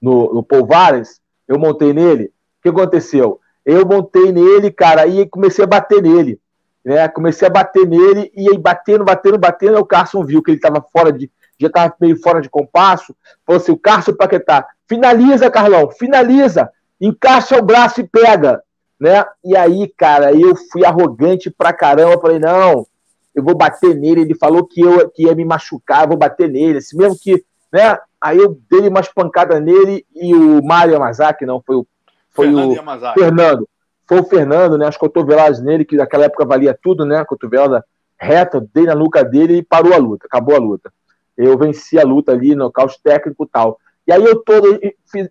no, 0.00 0.34
no 0.34 0.42
Paul 0.42 0.64
Valens, 0.64 1.20
eu 1.46 1.58
montei 1.58 1.92
nele, 1.92 2.24
o 2.24 2.62
que 2.62 2.68
aconteceu? 2.70 3.40
Eu 3.62 3.84
montei 3.84 4.32
nele, 4.32 4.70
cara, 4.70 5.06
e 5.06 5.28
comecei 5.28 5.64
a 5.64 5.68
bater 5.68 6.00
nele 6.00 6.40
né? 6.84 7.08
Comecei 7.08 7.46
a 7.46 7.50
bater 7.50 7.86
nele 7.86 8.32
e 8.34 8.48
aí 8.50 8.58
batendo, 8.58 9.04
batendo, 9.04 9.38
batendo. 9.38 9.78
O 9.78 9.86
Carson 9.86 10.24
viu 10.24 10.42
que 10.42 10.50
ele 10.50 10.58
estava 10.58 10.84
fora 10.92 11.12
de, 11.12 11.30
já 11.58 11.68
estava 11.68 11.94
meio 12.00 12.20
fora 12.20 12.40
de 12.40 12.48
compasso. 12.48 13.14
Falou 13.46 13.60
assim: 13.60 13.72
o 13.72 13.78
Carson 13.78 14.14
Paquetá, 14.14 14.66
finaliza, 14.88 15.50
Carlão, 15.50 15.90
finaliza, 15.90 16.70
encaixa 17.00 17.58
o 17.58 17.62
braço 17.62 18.00
e 18.00 18.08
pega, 18.08 18.62
né? 18.98 19.24
E 19.44 19.56
aí, 19.56 19.92
cara, 19.96 20.32
eu 20.32 20.54
fui 20.70 20.84
arrogante 20.84 21.50
pra 21.50 21.72
caramba. 21.72 22.20
Falei: 22.20 22.38
não, 22.38 22.86
eu 23.34 23.42
vou 23.42 23.54
bater 23.54 23.94
nele. 23.94 24.22
Ele 24.22 24.34
falou 24.34 24.64
que 24.66 24.80
eu 24.80 25.10
que 25.10 25.24
ia 25.24 25.34
me 25.34 25.44
machucar, 25.44 26.02
eu 26.02 26.08
vou 26.08 26.16
bater 26.16 26.48
nele, 26.48 26.78
assim 26.78 26.96
mesmo 26.96 27.18
que, 27.18 27.44
né? 27.72 27.98
Aí 28.20 28.38
eu 28.38 28.56
dei 28.70 28.88
umas 28.88 29.08
pancadas 29.08 29.60
nele 29.60 30.06
e 30.14 30.34
o 30.34 30.62
Mário 30.62 30.92
Yamazaki, 30.92 31.44
não, 31.44 31.60
foi 31.60 31.74
o, 31.74 31.86
foi 32.30 32.46
Fernando 32.46 32.70
o 32.70 32.74
Yamazaki. 32.74 33.20
Fernando 33.20 33.68
foi 34.06 34.20
o 34.20 34.24
Fernando, 34.24 34.78
né? 34.78 34.86
As 34.86 34.96
cotoveladas 34.96 35.62
nele, 35.62 35.84
que 35.84 35.96
naquela 35.96 36.26
época 36.26 36.44
valia 36.44 36.78
tudo, 36.80 37.04
né? 37.04 37.24
Cotovelada 37.24 37.84
reta, 38.18 38.64
dei 38.72 38.84
na 38.84 38.94
nuca 38.94 39.24
dele 39.24 39.56
e 39.58 39.62
parou 39.62 39.92
a 39.92 39.96
luta, 39.96 40.26
acabou 40.26 40.54
a 40.54 40.58
luta. 40.58 40.92
Eu 41.36 41.56
venci 41.58 41.98
a 41.98 42.04
luta 42.04 42.32
ali, 42.32 42.54
nocaute 42.54 43.00
técnico 43.02 43.44
e 43.44 43.48
tal. 43.48 43.78
E 44.06 44.12
aí 44.12 44.22
eu 44.22 44.42
todo, 44.42 44.80
fiz, 45.10 45.28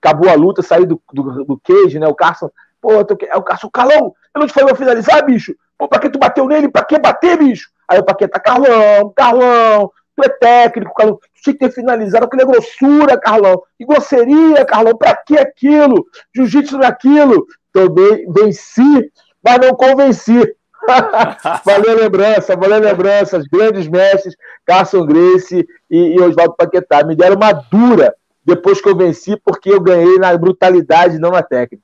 acabou 0.00 0.28
a 0.28 0.34
luta, 0.34 0.62
saí 0.62 0.84
do, 0.84 1.00
do, 1.12 1.44
do 1.44 1.60
cage, 1.60 1.98
né? 1.98 2.06
O 2.08 2.14
Carson, 2.14 2.50
pô, 2.80 2.92
eu 2.92 3.04
tô, 3.04 3.16
é 3.26 3.36
o 3.36 3.42
Carson, 3.42 3.70
Calão, 3.70 4.14
eu 4.34 4.40
não 4.40 4.46
te 4.46 4.52
falei 4.52 4.74
finalizar, 4.74 5.24
bicho? 5.24 5.54
Pô, 5.76 5.86
pra 5.86 6.00
que 6.00 6.10
tu 6.10 6.18
bateu 6.18 6.46
nele? 6.46 6.68
Pra 6.68 6.84
que 6.84 6.98
bater, 6.98 7.38
bicho? 7.38 7.70
Aí 7.88 7.98
o 7.98 8.04
Paqueta, 8.04 8.40
Carlão, 8.40 9.12
Carlão, 9.16 9.90
tu 10.14 10.24
é 10.24 10.28
técnico, 10.28 10.92
Carlão, 10.94 11.16
tu 11.16 11.42
tinha 11.42 11.54
que 11.54 11.60
ter 11.60 11.70
finalizado, 11.70 12.26
aquela 12.26 12.44
grossura, 12.44 13.18
Carlão, 13.18 13.62
que 13.78 13.86
grosseria, 13.86 14.64
Carlão, 14.64 14.96
pra 14.96 15.16
que 15.16 15.38
aquilo? 15.38 16.04
Jiu-jitsu 16.34 16.76
naquilo. 16.76 17.46
Tomei, 17.72 18.26
venci, 18.26 19.10
mas 19.42 19.58
não 19.58 19.74
convenci. 19.74 20.54
valeu 21.64 21.96
lembrança, 21.96 22.56
valeu 22.56 22.80
lembranças, 22.80 23.44
grandes 23.46 23.88
mestres, 23.88 24.36
Carson 24.64 25.04
Grace 25.04 25.66
e, 25.90 25.96
e 25.96 26.20
Oswaldo 26.20 26.54
Paquetá. 26.56 27.04
Me 27.04 27.14
deram 27.14 27.36
uma 27.36 27.52
dura 27.52 28.14
depois 28.44 28.80
que 28.80 28.88
eu 28.88 28.96
venci, 28.96 29.36
porque 29.36 29.70
eu 29.70 29.80
ganhei 29.80 30.18
na 30.18 30.36
brutalidade, 30.36 31.18
não 31.18 31.30
na 31.30 31.42
técnica. 31.42 31.82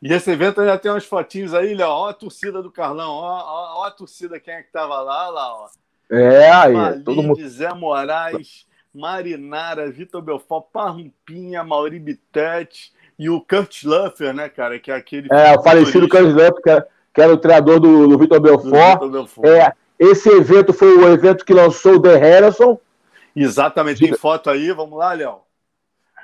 E 0.00 0.12
esse 0.12 0.30
evento 0.30 0.60
ainda 0.60 0.78
tem 0.78 0.90
umas 0.90 1.04
fotinhos 1.04 1.54
aí, 1.54 1.74
Léo. 1.74 1.88
Ó 1.88 2.08
a 2.08 2.14
torcida 2.14 2.62
do 2.62 2.70
Carlão, 2.70 3.10
ó, 3.10 3.42
ó, 3.44 3.80
ó 3.80 3.84
a 3.84 3.90
torcida, 3.90 4.38
quem 4.38 4.54
é 4.54 4.62
que 4.62 4.70
tava 4.70 5.00
lá, 5.00 5.28
lá, 5.28 5.54
ó. 5.54 5.68
É, 6.10 6.50
aí, 6.50 6.72
Malide, 6.72 7.04
todo 7.04 7.22
mundo. 7.22 7.48
Zé 7.48 7.72
Moraes, 7.74 8.66
Marinara, 8.94 9.90
Vitor 9.90 10.22
Belfort, 10.22 10.66
Parrumpinha, 10.72 11.64
Mauri 11.64 11.98
Bittetti, 11.98 12.92
e 13.18 13.28
o 13.28 13.40
Kurt 13.40 13.82
Luffer, 13.84 14.32
né, 14.32 14.48
cara, 14.48 14.78
que 14.78 14.90
é 14.90 14.94
aquele. 14.94 15.28
É, 15.32 15.56
o 15.56 15.62
falecido 15.62 16.08
Kurt 16.08 16.22
Luffer, 16.22 16.62
que, 16.62 16.70
era, 16.70 16.86
que 17.16 17.22
era 17.22 17.32
o 17.32 17.38
treinador 17.38 17.80
do, 17.80 18.06
do 18.06 18.18
Vitor 18.18 18.38
Belfort. 18.38 19.10
Belfort. 19.10 19.46
É, 19.46 19.72
esse 19.98 20.28
evento 20.28 20.74
foi 20.74 20.94
o 20.98 21.08
evento 21.08 21.46
que 21.46 21.54
lançou 21.54 21.94
o 21.94 22.02
The 22.02 22.14
Harrison. 22.14 22.78
Exatamente, 23.34 24.04
tem 24.04 24.12
foto 24.12 24.50
aí, 24.50 24.70
vamos 24.70 24.98
lá, 24.98 25.14
Léo. 25.14 25.38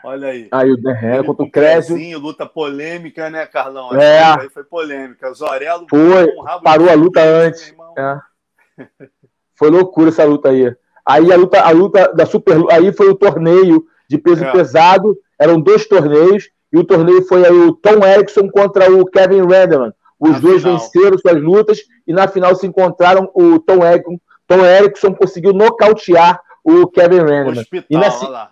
Olha 0.05 0.29
aí. 0.29 0.49
Aí 0.53 0.71
o 0.71 0.83
The 0.83 0.93
Harrison 0.93 1.25
contra 1.25 1.45
o 1.47 1.51
Crésio. 1.51 2.19
Luta 2.19 2.45
polêmica, 2.45 3.31
né, 3.31 3.47
Carlão? 3.47 3.97
É. 3.99 4.23
Aí 4.23 4.51
foi 4.51 4.65
polêmica. 4.65 5.33
Zorello 5.33 5.87
foi, 5.89 6.29
parou 6.63 6.91
a 6.91 6.95
luta 6.95 7.23
antes. 7.23 7.75
É. 7.97 8.87
Foi 9.55 9.71
loucura 9.71 10.11
essa 10.11 10.25
luta 10.25 10.51
aí. 10.51 10.77
Aí 11.07 11.33
a 11.33 11.37
luta, 11.37 11.59
a 11.59 11.71
luta 11.71 12.13
da 12.13 12.27
Super 12.27 12.59
aí 12.71 12.93
foi 12.93 13.09
o 13.09 13.17
torneio 13.17 13.87
de 14.07 14.19
peso 14.19 14.45
é. 14.45 14.53
pesado. 14.53 15.17
Eram 15.41 15.59
dois 15.59 15.87
torneios 15.87 16.51
e 16.71 16.77
o 16.77 16.85
torneio 16.85 17.23
foi 17.23 17.47
aí 17.47 17.57
o 17.57 17.73
Tom 17.73 18.05
Erickson 18.05 18.47
contra 18.51 18.93
o 18.93 19.07
Kevin 19.07 19.41
Randleman. 19.41 19.95
Os 20.23 20.31
na 20.31 20.39
dois 20.39 20.63
final. 20.63 20.79
venceram 20.79 21.19
suas 21.19 21.43
lutas 21.43 21.81
e 22.07 22.13
na 22.13 22.29
final 22.29 22.55
se 22.55 22.65
encontraram 22.65 23.29
o 23.35 23.59
Tom 23.59 23.85
Erickson. 23.85 24.19
Tom 24.47 24.65
Erickson 24.65 25.15
conseguiu 25.15 25.53
nocautear 25.53 26.41
o 26.63 26.87
Kevin 26.87 27.19
Randleman. 27.19 27.61
Hospital, 27.61 27.87
e 27.91 27.97
na, 27.97 28.51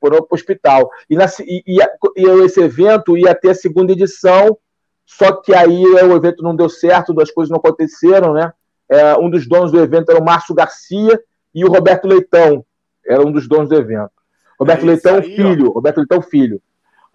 o 0.00 0.26
hospital. 0.30 0.90
E, 1.10 1.16
na, 1.16 1.26
e, 1.40 1.62
e, 1.66 1.78
e, 2.16 2.44
esse 2.44 2.60
evento 2.60 3.16
ia 3.16 3.34
ter 3.34 3.50
a 3.50 3.54
segunda 3.54 3.92
edição, 3.92 4.56
só 5.04 5.32
que 5.32 5.52
aí 5.52 5.84
o 5.84 6.16
evento 6.16 6.42
não 6.42 6.54
deu 6.54 6.68
certo, 6.68 7.12
duas 7.12 7.32
coisas 7.32 7.50
não 7.50 7.58
aconteceram, 7.58 8.32
né? 8.32 8.52
É, 8.88 9.16
um 9.16 9.28
dos 9.28 9.46
donos 9.48 9.72
do 9.72 9.80
evento 9.80 10.10
era 10.10 10.20
o 10.20 10.24
Márcio 10.24 10.54
Garcia 10.54 11.20
e 11.52 11.64
o 11.64 11.68
Roberto 11.68 12.06
Leitão, 12.06 12.64
era 13.04 13.26
um 13.26 13.32
dos 13.32 13.48
donos 13.48 13.68
do 13.68 13.74
evento. 13.74 14.12
Roberto 14.58 14.82
é 14.82 14.86
Leitão, 14.86 15.16
aí, 15.16 15.34
filho. 15.34 15.70
Ó. 15.70 15.72
Roberto 15.72 15.98
Leitão, 15.98 16.22
filho. 16.22 16.62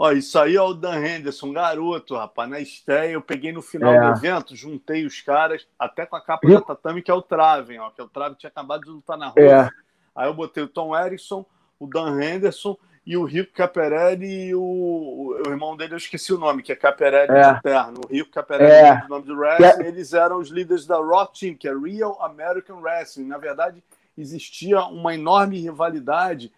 Ó, 0.04 0.12
isso 0.12 0.38
aí 0.38 0.58
é 0.58 0.62
o 0.62 0.74
Dan 0.74 0.98
Henderson, 0.98 1.54
garoto, 1.54 2.18
rapaz. 2.18 2.50
Na 2.50 2.60
estreia, 2.60 3.14
eu 3.14 3.22
peguei 3.22 3.54
no 3.54 3.62
final 3.62 3.94
é. 3.94 4.02
do 4.02 4.18
evento, 4.18 4.54
juntei 4.54 5.06
os 5.06 5.22
caras, 5.22 5.66
até 5.80 6.06
com 6.06 6.18
a 6.18 6.22
capa 6.22 6.46
da 6.46 6.60
tatame, 6.60 7.02
que 7.02 7.10
é 7.10 7.14
o 7.14 7.22
Traven, 7.22 7.80
ó. 7.80 7.90
Que 7.90 8.02
é 8.02 8.04
o 8.04 8.10
Traven 8.10 8.36
tinha 8.38 8.50
acabado 8.50 8.82
de 8.82 8.90
lutar 8.90 9.18
na 9.18 9.30
rua. 9.30 9.42
É. 9.42 9.70
Aí 10.14 10.28
eu 10.28 10.34
botei 10.34 10.62
o 10.62 10.68
Tom 10.68 10.94
Erickson, 10.94 11.46
o 11.80 11.88
Dan 11.88 12.22
Henderson 12.22 12.78
e 13.06 13.16
o 13.16 13.24
Rico 13.24 13.54
Caperelli 13.54 14.50
e 14.50 14.54
o, 14.54 14.62
o, 14.62 15.50
irmão 15.50 15.78
dele, 15.78 15.94
eu 15.94 15.98
esqueci 15.98 16.34
o 16.34 16.38
nome, 16.38 16.64
que 16.64 16.74
é 16.74 16.76
Caperelli 16.76 17.32
é. 17.32 17.52
Eterno. 17.52 18.02
O 18.04 18.14
Rico 18.14 18.30
Caperelli, 18.30 18.74
é. 18.74 19.06
o 19.06 19.08
nome 19.08 19.26
do 19.26 19.38
wrestling, 19.38 19.86
é. 19.86 19.88
eles 19.88 20.12
eram 20.12 20.38
os 20.38 20.50
líderes 20.50 20.86
da 20.86 20.98
Raw 20.98 21.28
Team, 21.28 21.56
que 21.56 21.66
é 21.66 21.74
Real 21.74 22.22
American 22.22 22.82
Wrestling. 22.82 23.28
Na 23.28 23.38
verdade, 23.38 23.82
existia 24.18 24.84
uma 24.84 25.16
enorme 25.16 25.62
rivalidade 25.62 26.52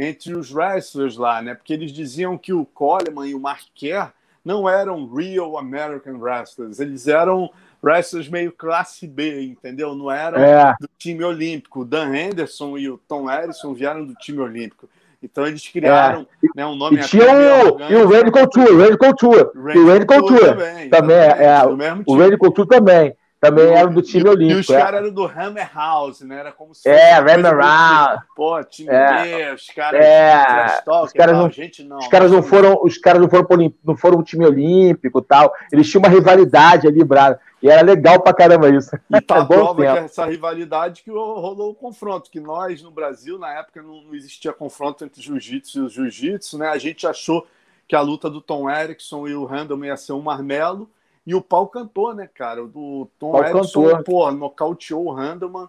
entre 0.00 0.34
os 0.34 0.50
wrestlers 0.50 1.16
lá, 1.16 1.42
né? 1.42 1.54
Porque 1.54 1.74
eles 1.74 1.92
diziam 1.92 2.38
que 2.38 2.52
o 2.52 2.64
Coleman 2.64 3.28
e 3.28 3.34
o 3.34 3.40
Mark 3.40 3.64
Kerr 3.74 4.12
não 4.42 4.66
eram 4.66 5.06
real 5.12 5.58
American 5.58 6.18
wrestlers, 6.18 6.80
eles 6.80 7.06
eram 7.06 7.50
wrestlers 7.82 8.28
meio 8.28 8.50
classe 8.50 9.06
B, 9.06 9.42
entendeu? 9.42 9.94
Não 9.94 10.10
eram 10.10 10.38
é. 10.38 10.74
do 10.80 10.88
time 10.98 11.22
olímpico. 11.22 11.80
O 11.80 11.84
Dan 11.84 12.14
Henderson 12.14 12.78
e 12.78 12.88
o 12.88 12.98
Tom 13.06 13.26
Harrison 13.26 13.74
vieram 13.74 14.04
do 14.04 14.14
time 14.14 14.40
olímpico. 14.40 14.88
Então 15.22 15.46
eles 15.46 15.66
criaram 15.68 16.26
é. 16.42 16.48
né, 16.56 16.66
um 16.66 16.74
nome 16.74 16.98
e 16.98 17.04
tinha 17.04 17.24
o, 17.24 17.92
e 17.92 17.94
o 17.94 18.08
Randy 18.08 18.30
Couture, 18.30 18.70
o 18.70 18.78
Randy 18.78 18.96
Couture, 18.96 19.50
Randy 19.54 19.78
e 19.78 19.82
o 19.82 19.86
Randy 19.86 20.06
Couture 20.06 20.40
também, 20.40 20.88
também 20.88 21.16
é, 21.16 21.44
é 21.44 21.66
o 22.06 22.16
Randy 22.16 22.38
Couture 22.38 22.68
também. 22.68 23.14
Também 23.40 23.72
era 23.72 23.88
do 23.88 24.02
time 24.02 24.26
e, 24.26 24.28
olímpico. 24.28 24.58
E 24.58 24.60
os 24.60 24.68
é. 24.68 24.78
caras 24.78 25.00
eram 25.00 25.10
do 25.10 25.24
Hammer 25.24 25.70
House, 25.74 26.20
né? 26.20 26.40
Era 26.40 26.52
como 26.52 26.74
se 26.74 26.86
É, 26.86 27.14
Hammer 27.14 27.56
House. 27.56 28.20
Pô, 28.36 28.62
time 28.64 28.90
é. 28.90 29.22
B, 29.22 29.54
os 29.54 29.66
caras. 29.68 30.04
É. 30.04 30.82
os 30.86 31.12
caras 31.12 31.36
não, 31.36 31.50
gente, 31.50 31.82
não. 31.82 31.96
Os 31.98 32.08
caras 32.08 32.30
não 32.30 32.42
foram, 32.42 32.78
os 32.82 32.98
caras 32.98 33.22
não 33.22 33.30
foram, 33.30 33.72
não 33.82 33.96
foram 33.96 34.18
um 34.18 34.22
time 34.22 34.44
olímpico 34.44 35.22
tal. 35.22 35.54
Eles 35.72 35.88
tinham 35.88 36.02
uma 36.02 36.10
rivalidade 36.10 36.86
ali, 36.86 37.02
brado. 37.02 37.38
E 37.62 37.70
era 37.70 37.82
legal 37.82 38.20
pra 38.20 38.34
caramba 38.34 38.68
isso. 38.68 38.94
E 39.08 39.20
tá 39.22 39.42
prova 39.44 39.80
que 39.80 39.86
essa 39.86 40.26
rivalidade 40.26 41.02
que 41.02 41.10
rolou 41.10 41.70
o 41.70 41.74
confronto, 41.74 42.30
que 42.30 42.40
nós 42.40 42.82
no 42.82 42.90
Brasil, 42.90 43.38
na 43.38 43.54
época, 43.54 43.80
não, 43.80 44.02
não 44.02 44.14
existia 44.14 44.52
confronto 44.52 45.02
entre 45.02 45.22
jiu-jitsu 45.22 45.78
e 45.78 45.82
o 45.82 45.88
jiu-jitsu, 45.88 46.58
né? 46.58 46.68
A 46.68 46.78
gente 46.78 47.06
achou 47.06 47.46
que 47.88 47.96
a 47.96 48.02
luta 48.02 48.28
do 48.28 48.42
Tom 48.42 48.70
Erickson 48.70 49.26
e 49.26 49.34
o 49.34 49.46
Randall 49.46 49.82
ia 49.82 49.96
ser 49.96 50.12
um 50.12 50.20
marmelo 50.20 50.90
e 51.30 51.34
o 51.34 51.40
pau 51.40 51.68
cantou, 51.68 52.12
né, 52.12 52.26
cara? 52.26 52.64
O 52.64 53.08
Tom 53.16 53.30
pau 53.30 53.52
cantou. 53.52 54.02
pô, 54.02 54.30
nocauteou 54.32 55.04
o 55.04 55.12
Handelman, 55.12 55.68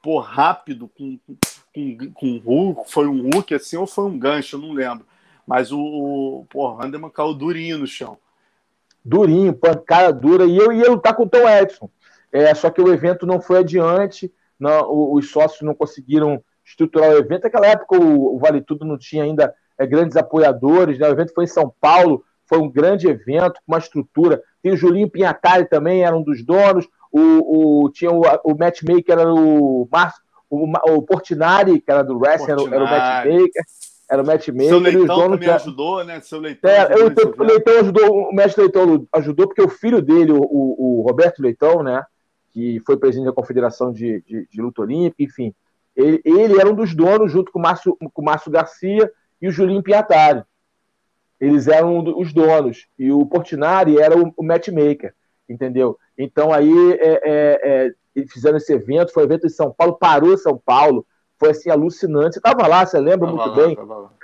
pô, 0.00 0.20
rápido, 0.20 0.88
com, 0.96 1.18
com, 1.74 2.12
com 2.14 2.38
Hulk, 2.38 2.88
foi 2.88 3.08
um 3.08 3.28
Hulk 3.28 3.52
assim 3.52 3.76
ou 3.76 3.88
foi 3.88 4.04
um 4.04 4.16
gancho, 4.16 4.54
eu 4.54 4.60
não 4.60 4.72
lembro. 4.72 5.04
Mas 5.44 5.72
o, 5.72 5.80
o 5.80 6.46
pô, 6.48 6.80
Handelman 6.80 7.10
caiu 7.10 7.34
durinho 7.34 7.78
no 7.78 7.88
chão. 7.88 8.18
Durinho, 9.04 9.52
pancada 9.52 10.12
dura, 10.12 10.44
e 10.44 10.56
eu 10.56 10.72
ia 10.72 10.88
lutar 10.88 11.16
com 11.16 11.24
o 11.24 11.28
Tom 11.28 11.48
Edson. 11.48 11.90
É, 12.30 12.54
só 12.54 12.70
que 12.70 12.80
o 12.80 12.92
evento 12.92 13.26
não 13.26 13.40
foi 13.40 13.58
adiante, 13.58 14.32
não, 14.60 15.12
os 15.12 15.28
sócios 15.28 15.62
não 15.62 15.74
conseguiram 15.74 16.40
estruturar 16.64 17.10
o 17.10 17.18
evento. 17.18 17.42
Naquela 17.42 17.66
época 17.66 17.98
o, 17.98 18.36
o 18.36 18.38
Vale 18.38 18.60
Tudo 18.60 18.84
não 18.84 18.96
tinha 18.96 19.24
ainda 19.24 19.52
é, 19.76 19.84
grandes 19.84 20.16
apoiadores, 20.16 21.00
né? 21.00 21.08
o 21.08 21.12
evento 21.12 21.34
foi 21.34 21.44
em 21.44 21.48
São 21.48 21.74
Paulo, 21.80 22.24
foi 22.46 22.58
um 22.58 22.70
grande 22.70 23.08
evento, 23.08 23.54
com 23.54 23.72
uma 23.72 23.78
estrutura. 23.78 24.40
Tem 24.62 24.72
o 24.72 24.76
Julinho 24.76 25.10
Pinhatari 25.10 25.68
também, 25.68 26.04
era 26.04 26.16
um 26.16 26.22
dos 26.22 26.44
donos. 26.44 26.86
O, 27.12 27.84
o 27.84 27.90
tinha 27.90 28.10
o, 28.12 28.22
o 28.44 28.56
matchmaker, 28.56 29.18
era 29.18 29.32
o 29.32 29.88
Márcio, 29.90 30.22
o, 30.48 30.64
o 30.94 31.02
Portinari, 31.02 31.80
que 31.80 31.90
era 31.90 32.02
do 32.02 32.18
wrestling, 32.18 32.52
era, 32.52 32.62
era, 32.62 32.84
o 32.84 32.90
matchmaker. 32.90 33.64
Era 34.10 34.22
o 34.22 34.26
matchmaker. 34.26 34.68
Seu 34.68 34.78
Leitão 34.78 35.30
também 35.30 35.48
ajudou, 35.48 36.04
né? 36.04 36.20
Seu 36.20 36.38
Leitão. 36.38 36.70
É, 36.70 36.92
eu, 36.92 37.06
o 37.06 37.42
Leitão 37.44 37.80
ajudou, 37.80 38.28
o 38.28 38.34
mestre 38.34 38.62
Leitão 38.62 39.06
ajudou, 39.12 39.46
porque 39.46 39.62
o 39.62 39.68
filho 39.68 40.02
dele, 40.02 40.32
o, 40.32 40.40
o, 40.40 41.02
Roberto 41.02 41.40
Leitão, 41.40 41.82
né? 41.82 42.04
Que 42.52 42.80
foi 42.84 42.96
presidente 42.96 43.26
da 43.26 43.32
Confederação 43.32 43.92
de, 43.92 44.22
de, 44.22 44.46
de 44.50 44.60
Luta 44.60 44.82
Olímpica, 44.82 45.22
enfim. 45.22 45.54
Ele, 45.96 46.20
ele, 46.24 46.60
era 46.60 46.68
um 46.68 46.74
dos 46.74 46.94
donos, 46.94 47.32
junto 47.32 47.50
com 47.50 47.58
o 47.58 47.62
Márcio, 47.62 47.96
com 48.12 48.22
o 48.22 48.24
Márcio 48.24 48.50
Garcia 48.50 49.10
e 49.40 49.48
o 49.48 49.52
Julinho 49.52 49.82
Piatari 49.82 50.44
eles 51.40 51.66
eram 51.66 52.04
os 52.18 52.32
donos 52.32 52.86
e 52.98 53.10
o 53.10 53.24
Portinari 53.24 53.98
era 53.98 54.16
o, 54.16 54.32
o 54.36 54.42
matchmaker, 54.42 55.14
entendeu? 55.48 55.98
Então 56.18 56.52
aí 56.52 56.92
é, 56.92 57.20
é, 57.24 57.92
é, 58.14 58.26
fizeram 58.26 58.58
esse 58.58 58.72
evento, 58.72 59.12
foi 59.12 59.22
um 59.22 59.26
evento 59.26 59.46
em 59.46 59.50
São 59.50 59.72
Paulo, 59.72 59.96
parou 59.98 60.36
São 60.36 60.58
Paulo, 60.58 61.06
foi 61.38 61.50
assim 61.50 61.70
alucinante. 61.70 62.34
Você 62.34 62.38
estava 62.38 62.66
lá, 62.66 62.84
você 62.84 62.98
lembra 62.98 63.26
tava 63.26 63.32
muito 63.32 63.48
lá, 63.48 63.66
bem? 63.66 63.78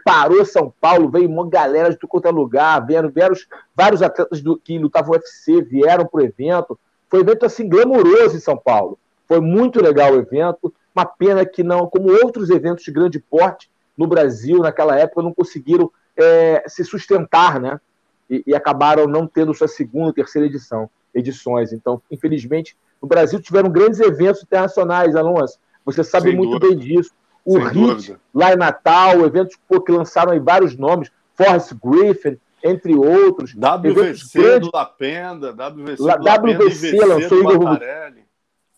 Parou 0.04 0.44
São 0.44 0.72
Paulo, 0.78 1.08
veio 1.08 1.28
uma 1.28 1.48
galera 1.48 1.88
de 1.88 1.96
tudo 1.96 2.10
quanto 2.10 2.28
é 2.28 2.30
lugar, 2.30 2.86
vieram, 2.86 3.08
vieram 3.08 3.34
vários 3.74 4.02
atletas 4.02 4.42
do, 4.42 4.58
que 4.58 4.78
lutavam 4.78 5.12
UFC, 5.12 5.62
vieram 5.62 6.06
para 6.06 6.20
o 6.20 6.24
evento. 6.24 6.78
Foi 7.08 7.20
um 7.20 7.22
evento 7.22 7.46
assim 7.46 7.66
glamouroso 7.66 8.36
em 8.36 8.40
São 8.40 8.56
Paulo. 8.58 8.98
Foi 9.26 9.40
muito 9.40 9.82
legal 9.82 10.12
o 10.12 10.18
evento. 10.18 10.72
Uma 10.94 11.06
pena 11.06 11.46
que 11.46 11.62
não, 11.62 11.86
como 11.86 12.12
outros 12.12 12.50
eventos 12.50 12.84
de 12.84 12.92
grande 12.92 13.18
porte 13.18 13.70
no 13.96 14.06
Brasil 14.06 14.58
naquela 14.58 14.96
época, 14.98 15.22
não 15.22 15.32
conseguiram 15.32 15.90
é, 16.16 16.64
se 16.66 16.84
sustentar, 16.84 17.60
né? 17.60 17.80
E, 18.28 18.42
e, 18.46 18.54
acabaram 18.54 19.06
não 19.06 19.26
tendo 19.26 19.54
sua 19.54 19.68
segunda, 19.68 20.12
terceira 20.12 20.46
edição, 20.46 20.90
edições. 21.14 21.72
Então, 21.72 22.02
infelizmente, 22.10 22.76
no 23.00 23.08
Brasil 23.08 23.40
tiveram 23.40 23.70
grandes 23.70 24.00
eventos 24.00 24.42
internacionais, 24.42 25.14
Alonso. 25.14 25.58
Você 25.84 26.02
sabe 26.02 26.30
Sem 26.30 26.36
muito 26.36 26.58
dúvida. 26.58 26.68
bem 26.68 26.78
disso. 26.78 27.12
O 27.44 27.52
Sem 27.52 27.62
HIT, 27.62 27.74
dúvida. 27.74 28.20
lá 28.34 28.52
em 28.52 28.56
Natal, 28.56 29.20
eventos 29.24 29.56
pô, 29.68 29.80
que 29.80 29.92
lançaram 29.92 30.32
aí 30.32 30.40
vários 30.40 30.76
nomes, 30.76 31.12
Forrest 31.34 31.72
Griffin, 31.74 32.36
entre 32.64 32.94
outros. 32.96 33.54
WVC 33.54 34.58
do 34.58 34.70
Lapenda, 34.74 35.52
WVC, 35.52 36.02
La, 36.02 36.16
do 36.16 36.50
WVC 36.50 37.04
lançou 37.04 37.38
Igor 37.38 37.78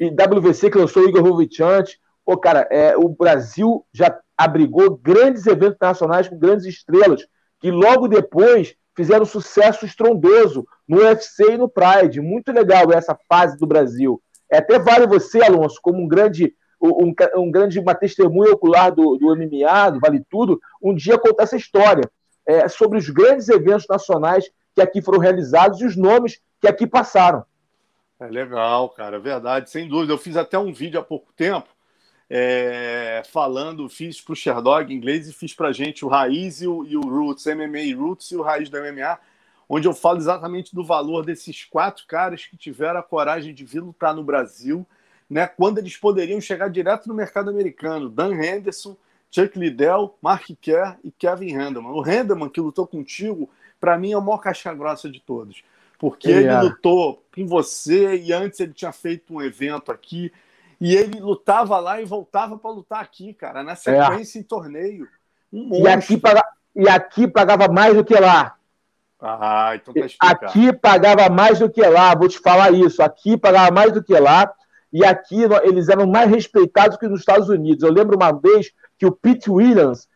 e 0.01 0.11
WVC 0.11 0.71
que 0.71 0.79
lançou 0.79 1.09
Igor 1.09 1.23
Rovicante. 1.23 2.01
Pô, 2.29 2.37
cara, 2.37 2.69
é, 2.71 2.95
o 2.95 3.09
Brasil 3.09 3.87
já 3.91 4.15
abrigou 4.37 4.99
grandes 4.99 5.47
eventos 5.47 5.77
internacionais 5.77 6.29
com 6.29 6.39
grandes 6.39 6.67
estrelas, 6.67 7.27
que 7.59 7.71
logo 7.71 8.07
depois 8.07 8.75
fizeram 8.95 9.25
sucesso 9.25 9.87
estrondoso 9.87 10.67
no 10.87 10.99
UFC 10.99 11.55
e 11.55 11.57
no 11.57 11.71
Pride. 11.71 12.21
Muito 12.21 12.53
legal 12.53 12.93
essa 12.93 13.19
fase 13.27 13.57
do 13.57 13.67
Brasil. 13.67 14.21
É, 14.53 14.59
até 14.59 14.79
vale 14.79 15.07
você, 15.07 15.43
Alonso, 15.43 15.81
como 15.81 16.03
um 16.03 16.07
grande, 16.07 16.55
um, 16.79 17.15
um 17.35 17.51
grande 17.51 17.81
uma 17.81 17.95
testemunha 17.95 18.53
ocular 18.53 18.95
do, 18.95 19.17
do 19.17 19.35
MMA, 19.35 19.93
do 19.93 19.99
Vale 19.99 20.23
Tudo, 20.29 20.61
um 20.83 20.95
dia 20.95 21.19
contar 21.19 21.45
essa 21.45 21.57
história 21.57 22.11
é, 22.47 22.69
sobre 22.69 22.99
os 22.99 23.09
grandes 23.09 23.49
eventos 23.49 23.87
nacionais 23.89 24.51
que 24.75 24.83
aqui 24.83 25.01
foram 25.01 25.19
realizados 25.19 25.81
e 25.81 25.87
os 25.87 25.97
nomes 25.97 26.39
que 26.61 26.69
aqui 26.69 26.87
passaram. 26.87 27.43
É 28.21 28.27
legal, 28.27 28.91
cara, 28.91 29.17
é 29.17 29.19
verdade, 29.19 29.71
sem 29.71 29.89
dúvida. 29.89 30.13
Eu 30.13 30.19
fiz 30.19 30.37
até 30.37 30.59
um 30.59 30.75
vídeo 30.75 31.01
há 31.01 31.03
pouco 31.03 31.33
tempo 31.35 31.78
é, 32.31 33.23
falando, 33.31 33.89
fiz 33.89 34.21
para 34.21 34.33
o 34.33 34.37
Sherdog 34.37 34.93
em 34.93 34.97
inglês 34.97 35.29
e 35.29 35.33
fiz 35.33 35.55
para 35.55 35.69
a 35.69 35.73
gente 35.73 36.05
o 36.05 36.09
Raiz 36.09 36.61
e 36.61 36.67
o, 36.67 36.85
e 36.85 36.97
o, 36.97 37.01
Roots, 37.01 37.47
MMA 37.47 37.97
Roots 37.97 38.31
e 38.31 38.37
o 38.37 38.43
Raiz 38.43 38.69
do 38.69 38.79
MMA, 38.79 39.19
onde 39.69 39.89
eu 39.89 39.95
falo 39.95 40.19
exatamente 40.19 40.75
do 40.75 40.85
valor 40.85 41.25
desses 41.25 41.65
quatro 41.65 42.05
caras 42.07 42.45
que 42.45 42.57
tiveram 42.57 43.01
a 43.01 43.03
coragem 43.03 43.55
de 43.55 43.65
vir 43.65 43.81
lutar 43.81 44.15
no 44.15 44.23
Brasil, 44.23 44.87
né, 45.29 45.47
quando 45.47 45.79
eles 45.79 45.97
poderiam 45.97 46.41
chegar 46.41 46.69
direto 46.69 47.07
no 47.09 47.15
mercado 47.15 47.51
americano. 47.51 48.09
Dan 48.09 48.35
Henderson, 48.35 48.97
Chuck 49.31 49.59
Liddell, 49.59 50.15
Mark 50.23 50.47
Kerr 50.61 50.97
e 51.05 51.11
Kevin 51.11 51.55
Handelman. 51.55 51.93
O 51.93 52.03
Handelman, 52.03 52.49
que 52.49 52.61
lutou 52.61 52.87
contigo, 52.87 53.49
para 53.81 53.99
mim 53.99 54.13
é 54.13 54.19
o 54.19 54.23
maior 54.23 54.39
caixa 54.39 54.73
grossa 54.73 55.11
de 55.11 55.21
todos. 55.21 55.63
Porque 55.99 56.31
ele, 56.31 56.49
ele 56.49 56.63
lutou 56.63 57.23
com 57.35 57.47
você 57.47 58.17
e 58.17 58.33
antes 58.33 58.61
ele 58.61 58.73
tinha 58.73 58.93
feito 58.93 59.35
um 59.35 59.43
evento 59.43 59.93
aqui 59.93 60.33
e 60.81 60.95
ele 60.95 61.19
lutava 61.21 61.79
lá 61.79 62.01
e 62.01 62.05
voltava 62.05 62.57
para 62.57 62.71
lutar 62.71 63.03
aqui, 63.03 63.35
cara, 63.35 63.63
na 63.63 63.75
sequência 63.75 64.39
é. 64.39 64.41
em 64.41 64.45
torneio. 64.45 65.09
Um 65.53 65.83
e, 65.83 65.89
aqui 65.89 66.17
paga... 66.17 66.45
e 66.75 66.89
aqui 66.89 67.27
pagava 67.27 67.69
mais 67.69 67.95
do 67.95 68.05
que 68.05 68.15
lá. 68.15 68.55
Ah, 69.21 69.73
então 69.75 69.93
tá 69.93 70.07
explicado. 70.07 70.47
Aqui 70.47 70.73
pagava 70.73 71.29
mais 71.29 71.59
do 71.59 71.69
que 71.69 71.83
lá, 71.83 72.15
vou 72.15 72.29
te 72.29 72.39
falar 72.39 72.73
isso. 72.73 73.03
Aqui 73.03 73.37
pagava 73.37 73.73
mais 73.73 73.93
do 73.93 74.03
que 74.03 74.17
lá. 74.17 74.53
E 74.93 75.05
aqui 75.05 75.43
eles 75.65 75.89
eram 75.89 76.07
mais 76.07 76.31
respeitados 76.31 76.97
que 76.97 77.09
nos 77.09 77.21
Estados 77.21 77.49
Unidos. 77.49 77.83
Eu 77.83 77.93
lembro 77.93 78.17
uma 78.17 78.33
vez 78.33 78.73
que 78.97 79.05
o 79.05 79.13
Pete 79.13 79.51
Williams, 79.51 80.09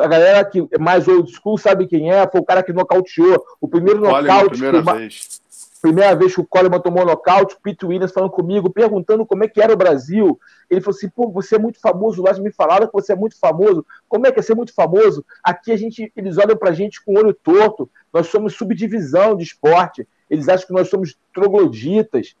a 0.00 0.06
galera 0.06 0.44
que 0.44 0.68
é 0.70 0.78
mais 0.78 1.08
old 1.08 1.32
school 1.32 1.56
sabe 1.56 1.86
quem 1.86 2.12
é, 2.12 2.28
foi 2.30 2.40
o 2.40 2.44
cara 2.44 2.62
que 2.62 2.72
nocauteou. 2.72 3.42
O 3.60 3.66
primeiro 3.66 4.00
nocaute. 4.00 4.50
Primeira 4.50 4.82
vez 4.82 5.41
primeira 5.82 6.14
vez 6.14 6.32
que 6.32 6.40
o 6.40 6.46
Coleman 6.46 6.80
tomou 6.80 7.04
nocaute, 7.04 7.56
o 7.56 7.60
Pete 7.60 7.84
Williams 7.84 8.12
falando 8.12 8.30
comigo, 8.30 8.70
perguntando 8.70 9.26
como 9.26 9.42
é 9.42 9.48
que 9.48 9.60
era 9.60 9.72
o 9.72 9.76
Brasil. 9.76 10.38
Ele 10.70 10.80
falou 10.80 10.96
assim: 10.96 11.08
pô, 11.08 11.28
você 11.28 11.56
é 11.56 11.58
muito 11.58 11.80
famoso 11.80 12.22
lá, 12.22 12.32
me 12.34 12.52
falaram 12.52 12.86
que 12.86 12.92
você 12.92 13.12
é 13.12 13.16
muito 13.16 13.38
famoso. 13.38 13.84
Como 14.08 14.24
é 14.24 14.32
que 14.32 14.38
é 14.38 14.42
ser 14.42 14.54
muito 14.54 14.72
famoso? 14.72 15.24
Aqui 15.42 15.72
a 15.72 15.76
gente, 15.76 16.10
eles 16.16 16.38
olham 16.38 16.56
pra 16.56 16.72
gente 16.72 17.04
com 17.04 17.12
o 17.12 17.18
olho 17.18 17.34
torto. 17.34 17.90
Nós 18.12 18.28
somos 18.28 18.54
subdivisão 18.54 19.36
de 19.36 19.42
esporte. 19.42 20.06
Eles 20.30 20.48
acham 20.48 20.68
que 20.68 20.72
nós 20.72 20.88
somos 20.88 21.18
trogloditas. 21.34 22.36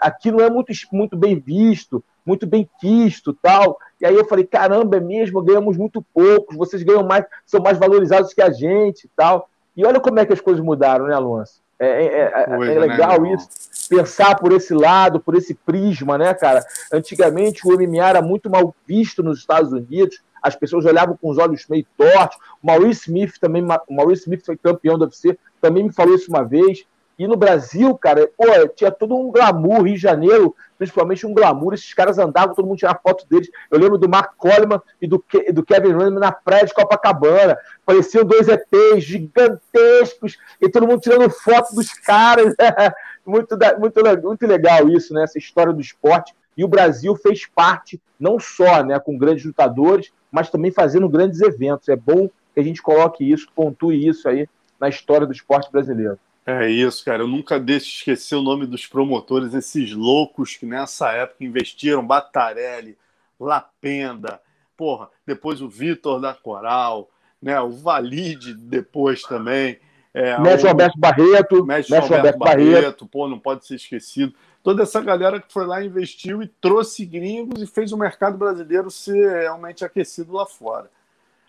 Aqui 0.00 0.32
não 0.32 0.40
é 0.40 0.48
muito, 0.48 0.72
muito 0.90 1.14
bem 1.14 1.38
visto, 1.38 2.02
muito 2.24 2.46
bem 2.46 2.68
quisto 2.80 3.34
tal. 3.34 3.78
E 4.00 4.06
aí 4.06 4.14
eu 4.14 4.24
falei: 4.24 4.46
caramba, 4.46 4.96
é 4.96 5.00
mesmo, 5.00 5.42
ganhamos 5.42 5.76
muito 5.76 6.02
poucos, 6.14 6.56
vocês 6.56 6.82
ganham 6.82 7.04
mais, 7.04 7.26
são 7.44 7.60
mais 7.60 7.76
valorizados 7.76 8.32
que 8.32 8.40
a 8.40 8.50
gente 8.50 9.10
tal. 9.14 9.50
E 9.76 9.84
olha 9.84 10.00
como 10.00 10.18
é 10.18 10.24
que 10.24 10.32
as 10.32 10.40
coisas 10.40 10.64
mudaram, 10.64 11.06
né, 11.06 11.14
Alonso? 11.14 11.60
É, 11.78 11.86
é, 11.86 12.06
é, 12.06 12.44
é 12.44 12.58
né, 12.58 12.78
legal 12.78 13.20
né, 13.20 13.34
isso, 13.34 13.48
pensar 13.88 14.34
por 14.36 14.52
esse 14.52 14.74
lado, 14.74 15.20
por 15.20 15.36
esse 15.36 15.54
prisma, 15.54 16.18
né, 16.18 16.34
cara? 16.34 16.64
Antigamente 16.92 17.66
o 17.66 17.72
MMA 17.72 18.08
era 18.08 18.22
muito 18.22 18.50
mal 18.50 18.74
visto 18.86 19.22
nos 19.22 19.38
Estados 19.38 19.72
Unidos, 19.72 20.20
as 20.42 20.56
pessoas 20.56 20.84
olhavam 20.84 21.16
com 21.16 21.30
os 21.30 21.38
olhos 21.38 21.66
meio 21.68 21.86
tortos. 21.96 22.38
O 22.62 22.66
Maurice 22.66 23.02
Smith 23.02 23.38
também, 23.40 23.62
o 23.62 23.94
Maurice 23.94 24.22
Smith 24.22 24.44
foi 24.44 24.56
campeão 24.56 24.98
do 24.98 25.04
UFC, 25.04 25.38
também 25.60 25.84
me 25.84 25.92
falou 25.92 26.14
isso 26.14 26.30
uma 26.30 26.42
vez. 26.42 26.84
E 27.18 27.26
no 27.26 27.36
Brasil, 27.36 27.96
cara, 27.96 28.30
pô, 28.36 28.44
tinha 28.76 28.92
todo 28.92 29.16
um 29.16 29.32
glamour, 29.32 29.82
Rio 29.82 29.96
de 29.96 30.00
Janeiro, 30.00 30.54
principalmente 30.78 31.26
um 31.26 31.34
glamour, 31.34 31.74
esses 31.74 31.92
caras 31.92 32.16
andavam, 32.16 32.54
todo 32.54 32.64
mundo 32.64 32.78
tirava 32.78 33.00
foto 33.02 33.26
deles. 33.28 33.50
Eu 33.68 33.78
lembro 33.80 33.98
do 33.98 34.08
Mark 34.08 34.34
Coleman 34.36 34.80
e 35.02 35.08
do, 35.08 35.18
Ke 35.18 35.50
do 35.52 35.64
Kevin 35.64 35.94
Randall 35.94 36.20
na 36.20 36.30
praia 36.30 36.64
de 36.64 36.72
Copacabana. 36.72 37.58
Pareciam 37.84 38.24
dois 38.24 38.46
ETs 38.46 39.02
gigantescos, 39.02 40.38
e 40.60 40.68
todo 40.68 40.86
mundo 40.86 41.00
tirando 41.00 41.28
foto 41.28 41.74
dos 41.74 41.92
caras. 41.92 42.54
muito, 43.26 43.58
muito, 43.80 44.00
muito 44.22 44.46
legal 44.46 44.88
isso, 44.88 45.12
né? 45.12 45.24
Essa 45.24 45.38
história 45.38 45.72
do 45.72 45.80
esporte. 45.80 46.32
E 46.56 46.64
o 46.64 46.68
Brasil 46.68 47.16
fez 47.16 47.46
parte, 47.46 48.00
não 48.18 48.38
só 48.38 48.84
né, 48.84 48.98
com 49.00 49.18
grandes 49.18 49.44
lutadores, 49.44 50.12
mas 50.30 50.50
também 50.50 50.70
fazendo 50.70 51.08
grandes 51.08 51.40
eventos. 51.40 51.88
É 51.88 51.96
bom 51.96 52.28
que 52.54 52.60
a 52.60 52.62
gente 52.62 52.80
coloque 52.80 53.28
isso, 53.28 53.48
pontue 53.54 54.06
isso 54.06 54.28
aí 54.28 54.48
na 54.78 54.88
história 54.88 55.26
do 55.26 55.32
esporte 55.32 55.70
brasileiro. 55.70 56.18
É 56.50 56.66
isso, 56.66 57.04
cara. 57.04 57.24
Eu 57.24 57.28
nunca 57.28 57.60
deixo 57.60 57.84
de 57.84 57.92
esquecer 57.96 58.34
o 58.34 58.40
nome 58.40 58.64
dos 58.64 58.86
promotores, 58.86 59.52
esses 59.52 59.92
loucos 59.92 60.56
que 60.56 60.64
nessa 60.64 61.12
época 61.12 61.44
investiram 61.44 62.06
Batarelli, 62.06 62.96
Lapenda, 63.38 64.40
porra, 64.74 65.10
depois 65.26 65.60
o 65.60 65.68
Vitor 65.68 66.18
da 66.18 66.32
Coral, 66.32 67.10
né? 67.40 67.60
O 67.60 67.72
Valide 67.72 68.54
depois 68.54 69.20
também. 69.20 69.78
É, 70.14 70.40
Mestre 70.40 70.68
o... 70.68 70.70
Alberto 70.70 70.98
Barreto. 70.98 71.66
Mestre, 71.66 71.66
Mestre 71.66 71.96
Alberto, 71.96 72.14
Alberto 72.14 72.38
Barreto, 72.38 72.72
Barreto, 72.72 73.06
pô, 73.06 73.28
não 73.28 73.38
pode 73.38 73.66
ser 73.66 73.74
esquecido. 73.74 74.32
Toda 74.62 74.84
essa 74.84 75.02
galera 75.02 75.38
que 75.42 75.52
foi 75.52 75.66
lá, 75.66 75.84
investiu 75.84 76.42
e 76.42 76.48
trouxe 76.48 77.04
gringos 77.04 77.60
e 77.60 77.66
fez 77.66 77.92
o 77.92 77.98
mercado 77.98 78.38
brasileiro 78.38 78.90
ser 78.90 79.42
realmente 79.42 79.84
aquecido 79.84 80.32
lá 80.32 80.46
fora. 80.46 80.90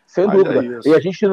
Sem 0.09 0.25
Mas 0.25 0.37
dúvida. 0.37 0.79
É 0.83 0.89
e 0.89 0.95
a 0.95 0.99
gente. 0.99 1.23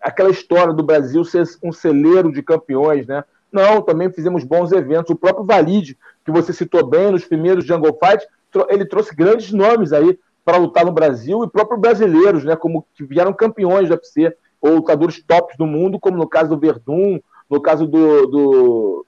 Aquela 0.00 0.30
história 0.30 0.72
do 0.72 0.82
Brasil 0.82 1.22
ser 1.24 1.44
um 1.62 1.70
celeiro 1.70 2.32
de 2.32 2.42
campeões, 2.42 3.06
né? 3.06 3.22
Não, 3.52 3.82
também 3.82 4.10
fizemos 4.10 4.44
bons 4.44 4.72
eventos. 4.72 5.10
O 5.10 5.16
próprio 5.16 5.44
Valide, 5.44 5.98
que 6.24 6.32
você 6.32 6.54
citou 6.54 6.86
bem 6.86 7.10
nos 7.10 7.26
primeiros 7.26 7.66
Jungle 7.66 7.98
Fight, 8.02 8.26
ele 8.70 8.86
trouxe 8.86 9.14
grandes 9.14 9.52
nomes 9.52 9.92
aí 9.92 10.18
para 10.42 10.56
lutar 10.56 10.86
no 10.86 10.92
Brasil 10.92 11.44
e 11.44 11.50
próprios 11.50 11.78
brasileiros, 11.78 12.44
né? 12.44 12.56
Como 12.56 12.86
que 12.94 13.04
vieram 13.04 13.34
campeões 13.34 13.88
do 13.88 13.94
UFC 13.94 14.34
ou 14.58 14.76
lutadores 14.76 15.22
tops 15.22 15.54
do 15.58 15.66
mundo, 15.66 16.00
como 16.00 16.16
no 16.16 16.26
caso 16.26 16.48
do 16.48 16.58
Verdun, 16.58 17.20
no 17.48 17.60
caso 17.60 17.86
do, 17.86 18.26
do 18.26 19.06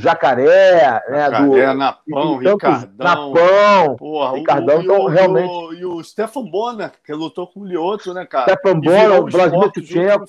Jacaré, 0.00 1.02
né? 1.08 1.30
Jacaré, 1.30 1.66
do, 1.66 1.78
Napão, 1.78 2.36
Ricardão. 2.38 2.88
Napão, 2.98 3.96
porra, 3.96 4.36
Ricardão, 4.36 4.78
o, 4.78 4.82
então, 4.82 5.00
o, 5.00 5.08
realmente... 5.08 5.50
O, 5.50 5.72
e 5.74 5.84
o 5.84 6.02
Stefan 6.02 6.44
Bonner, 6.44 6.92
que 7.04 7.12
lutou 7.12 7.46
com 7.46 7.60
o 7.60 7.64
Lioto, 7.64 8.14
né, 8.14 8.24
cara? 8.24 8.44
Stefan 8.44 8.80
Bonner, 8.80 9.22
o 9.22 9.30
Vladimir 9.30 9.70
Tchutchenko. 9.70 10.24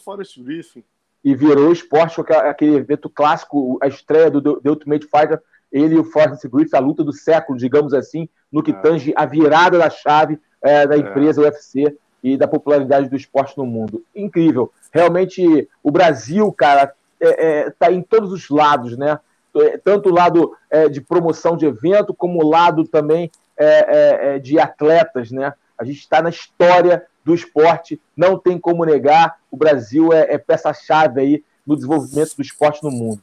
E 1.24 1.36
virou 1.36 1.72
esporte, 1.72 2.20
aquele 2.32 2.76
evento 2.76 3.10
clássico, 3.10 3.78
a 3.82 3.88
estreia 3.88 4.30
do 4.30 4.60
The 4.60 4.70
Ultimate 4.70 5.06
Fighter, 5.06 5.40
ele 5.72 5.96
e 5.96 6.00
o 6.00 6.04
Forrest 6.04 6.48
Griffith, 6.48 6.76
a 6.76 6.80
luta 6.80 7.04
do 7.04 7.14
século, 7.14 7.58
digamos 7.58 7.94
assim, 7.94 8.28
no 8.52 8.62
que 8.62 8.72
é. 8.72 8.74
tange 8.74 9.14
a 9.16 9.26
virada 9.26 9.78
da 9.78 9.90
chave 9.90 10.40
é, 10.62 10.86
da 10.86 10.96
é. 10.96 11.00
empresa 11.00 11.42
é. 11.42 11.46
UFC 11.46 11.98
e 12.22 12.38
da 12.38 12.48
popularidade 12.48 13.10
do 13.10 13.16
esporte 13.16 13.58
no 13.58 13.66
mundo. 13.66 14.04
Incrível. 14.16 14.72
Realmente, 14.92 15.70
o 15.82 15.90
Brasil, 15.90 16.52
cara, 16.52 16.94
está 17.20 17.42
é, 17.42 17.60
é 17.60 17.70
tá 17.72 17.92
em 17.92 18.02
todos 18.02 18.32
os 18.32 18.50
lados, 18.50 18.98
né? 18.98 19.18
É, 19.56 19.78
tanto 19.78 20.10
o 20.10 20.14
lado 20.14 20.56
é, 20.70 20.88
de 20.88 21.02
promoção 21.02 21.58
de 21.58 21.66
evento, 21.66 22.14
como 22.14 22.44
o 22.44 22.50
lado 22.50 22.86
também 22.86 23.30
é, 23.58 24.40
de 24.40 24.60
atletas, 24.60 25.30
né? 25.30 25.54
A 25.78 25.84
gente 25.84 26.00
está 26.00 26.22
na 26.22 26.30
história 26.30 27.06
do 27.24 27.34
esporte, 27.34 28.00
não 28.16 28.38
tem 28.38 28.58
como 28.58 28.86
negar. 28.86 29.38
O 29.50 29.58
Brasil 29.58 30.12
é, 30.14 30.38
peça-chave 30.38 31.22
aí 31.22 31.44
no 31.66 31.76
desenvolvimento 31.76 32.36
do 32.36 32.42
esporte 32.42 32.84
no 32.84 32.92
mundo. 32.92 33.22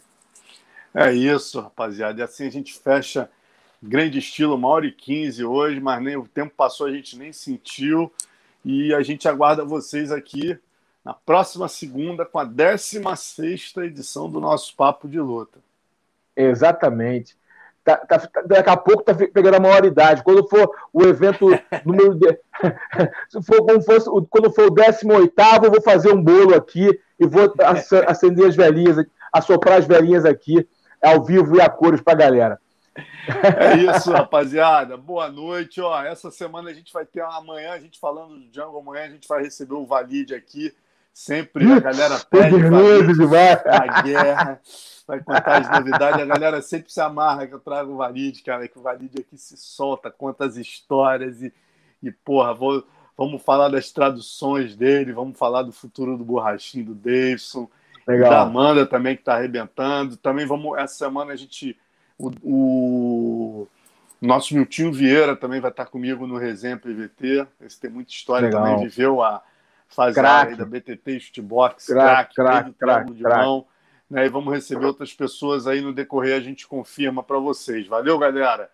É 0.95 1.13
isso, 1.13 1.61
rapaziada. 1.61 2.21
E 2.21 2.23
assim 2.23 2.47
a 2.47 2.51
gente 2.51 2.75
fecha 2.75 3.31
grande 3.83 4.19
estilo, 4.19 4.55
uma 4.55 4.69
hora 4.69 4.87
e 4.87 4.93
quinze 4.93 5.45
hoje, 5.45 5.81
mas 5.81 6.03
nem 6.03 6.17
o 6.17 6.27
tempo 6.27 6.53
passou, 6.57 6.87
a 6.87 6.93
gente 6.93 7.17
nem 7.17 7.33
sentiu. 7.33 8.13
E 8.65 8.93
a 8.93 9.03
gente 9.03 9.29
aguarda 9.29 9.65
vocês 9.65 10.11
aqui 10.11 10.59
na 11.05 11.15
próxima 11.15 11.69
segunda 11.69 12.27
com 12.27 12.39
a 12.39 12.45
16 12.45 13.73
edição 13.79 14.29
do 14.29 14.41
nosso 14.41 14.75
Papo 14.75 15.09
de 15.09 15.21
Luta. 15.21 15.59
Exatamente. 16.39 17.37
Tá, 17.83 17.97
tá, 17.97 18.19
tá, 18.19 18.43
daqui 18.43 18.71
a 18.71 18.77
pouco 18.77 19.03
tá 19.03 19.15
pegando 19.15 19.57
a 19.57 19.61
maioridade. 19.61 20.23
Quando 20.23 20.47
for 20.47 20.71
o 20.93 21.03
evento 21.03 21.47
número. 21.85 22.15
De... 22.15 22.27
Se 23.29 23.43
for, 23.43 23.65
quando, 23.65 23.83
for, 23.83 24.27
quando 24.29 24.53
for 24.53 24.67
o 24.67 24.71
18, 24.71 25.65
eu 25.65 25.71
vou 25.71 25.83
fazer 25.83 26.13
um 26.13 26.23
bolo 26.23 26.55
aqui 26.55 26.89
e 27.19 27.27
vou 27.27 27.53
acender 28.07 28.47
as 28.47 28.55
velhinhas, 28.55 29.05
assoprar 29.33 29.79
as 29.79 29.87
velhinhas 29.87 30.25
aqui, 30.25 30.67
ao 31.03 31.25
vivo 31.25 31.57
e 31.57 31.61
a 31.61 31.69
cores 31.69 32.01
para 32.01 32.13
a 32.13 32.17
galera. 32.17 32.61
É 33.57 33.77
isso, 33.77 34.11
rapaziada. 34.13 34.97
Boa 34.97 35.31
noite. 35.31 35.81
Ó, 35.81 36.03
essa 36.03 36.31
semana 36.31 36.71
a 36.71 36.75
gente 36.75 36.93
vai 36.93 37.05
ter 37.07 37.21
amanhã, 37.21 37.73
a 37.73 37.79
gente 37.79 37.99
falando 37.99 38.35
do 38.35 38.51
Django, 38.51 38.79
amanhã 38.79 39.05
a 39.05 39.11
gente 39.11 39.27
vai 39.27 39.43
receber 39.43 39.75
o 39.75 39.87
Valide 39.87 40.35
aqui. 40.35 40.75
Sempre 41.19 41.65
a 41.73 41.81
galera 41.81 42.17
pede 42.31 42.55
a 43.67 44.03
guerra, 44.03 44.61
vai 45.05 45.21
contar 45.21 45.63
as 45.63 45.69
novidades. 45.69 46.23
A 46.23 46.25
galera 46.25 46.63
sempre 46.63 46.93
se 46.93 47.01
amarra 47.01 47.45
que 47.45 47.53
eu 47.53 47.59
trago 47.59 47.93
o 47.93 47.97
Valide, 47.97 48.41
cara, 48.41 48.69
que 48.69 48.79
o 48.79 48.83
Valide 48.83 49.23
aqui 49.23 49.37
se 49.37 49.57
solta, 49.57 50.13
conta 50.13 50.45
as 50.45 50.57
histórias 50.57 51.43
e, 51.43 51.53
e 52.01 52.13
porra, 52.13 52.55
vou, 52.55 52.87
vamos 53.17 53.43
falar 53.43 53.69
das 53.69 53.91
traduções 53.91 54.77
dele, 54.77 55.13
vamos 55.13 55.37
falar 55.37 55.65
do 55.65 55.73
futuro 55.73 56.17
do 56.17 56.25
borrachinho 56.25 56.85
do 56.85 56.95
Davidson, 56.95 57.69
Legal. 58.07 58.31
da 58.31 58.43
Amanda 58.43 58.87
também 58.87 59.17
que 59.17 59.23
está 59.23 59.35
arrebentando. 59.35 60.17
Também 60.17 60.47
vamos, 60.47 60.79
essa 60.79 60.95
semana 60.95 61.33
a 61.33 61.37
gente 61.37 61.77
o, 62.17 62.31
o 62.45 63.69
nosso 64.23 64.55
Miltinho 64.55 64.93
Vieira 64.93 65.35
também 65.35 65.61
vai 65.61 65.73
estar 65.73 65.87
comigo 65.87 66.29
no 66.29 66.39
Resenha 66.39 66.77
PVT. 66.77 67.45
Esse 67.61 67.81
tem 67.81 67.91
muita 67.91 68.13
história 68.13 68.47
Legal. 68.47 68.63
também, 68.63 68.85
viveu 68.85 69.21
a 69.21 69.43
fase 69.89 70.21
da 70.21 70.65
BTT 70.65 71.21
Shootbox, 71.21 71.87
crack, 71.87 72.35
crack, 72.35 72.73
crack, 72.75 73.13
de 73.13 73.23
mão. 73.23 73.67
Né? 74.11 74.27
E 74.27 74.29
vamos 74.29 74.53
receber 74.53 74.87
outras 74.87 75.13
pessoas 75.13 75.67
aí 75.67 75.81
no 75.81 75.93
decorrer, 75.93 76.37
a 76.37 76.41
gente 76.41 76.67
confirma 76.67 77.23
para 77.23 77.39
vocês. 77.39 77.87
Valeu, 77.87 78.19
galera. 78.19 78.71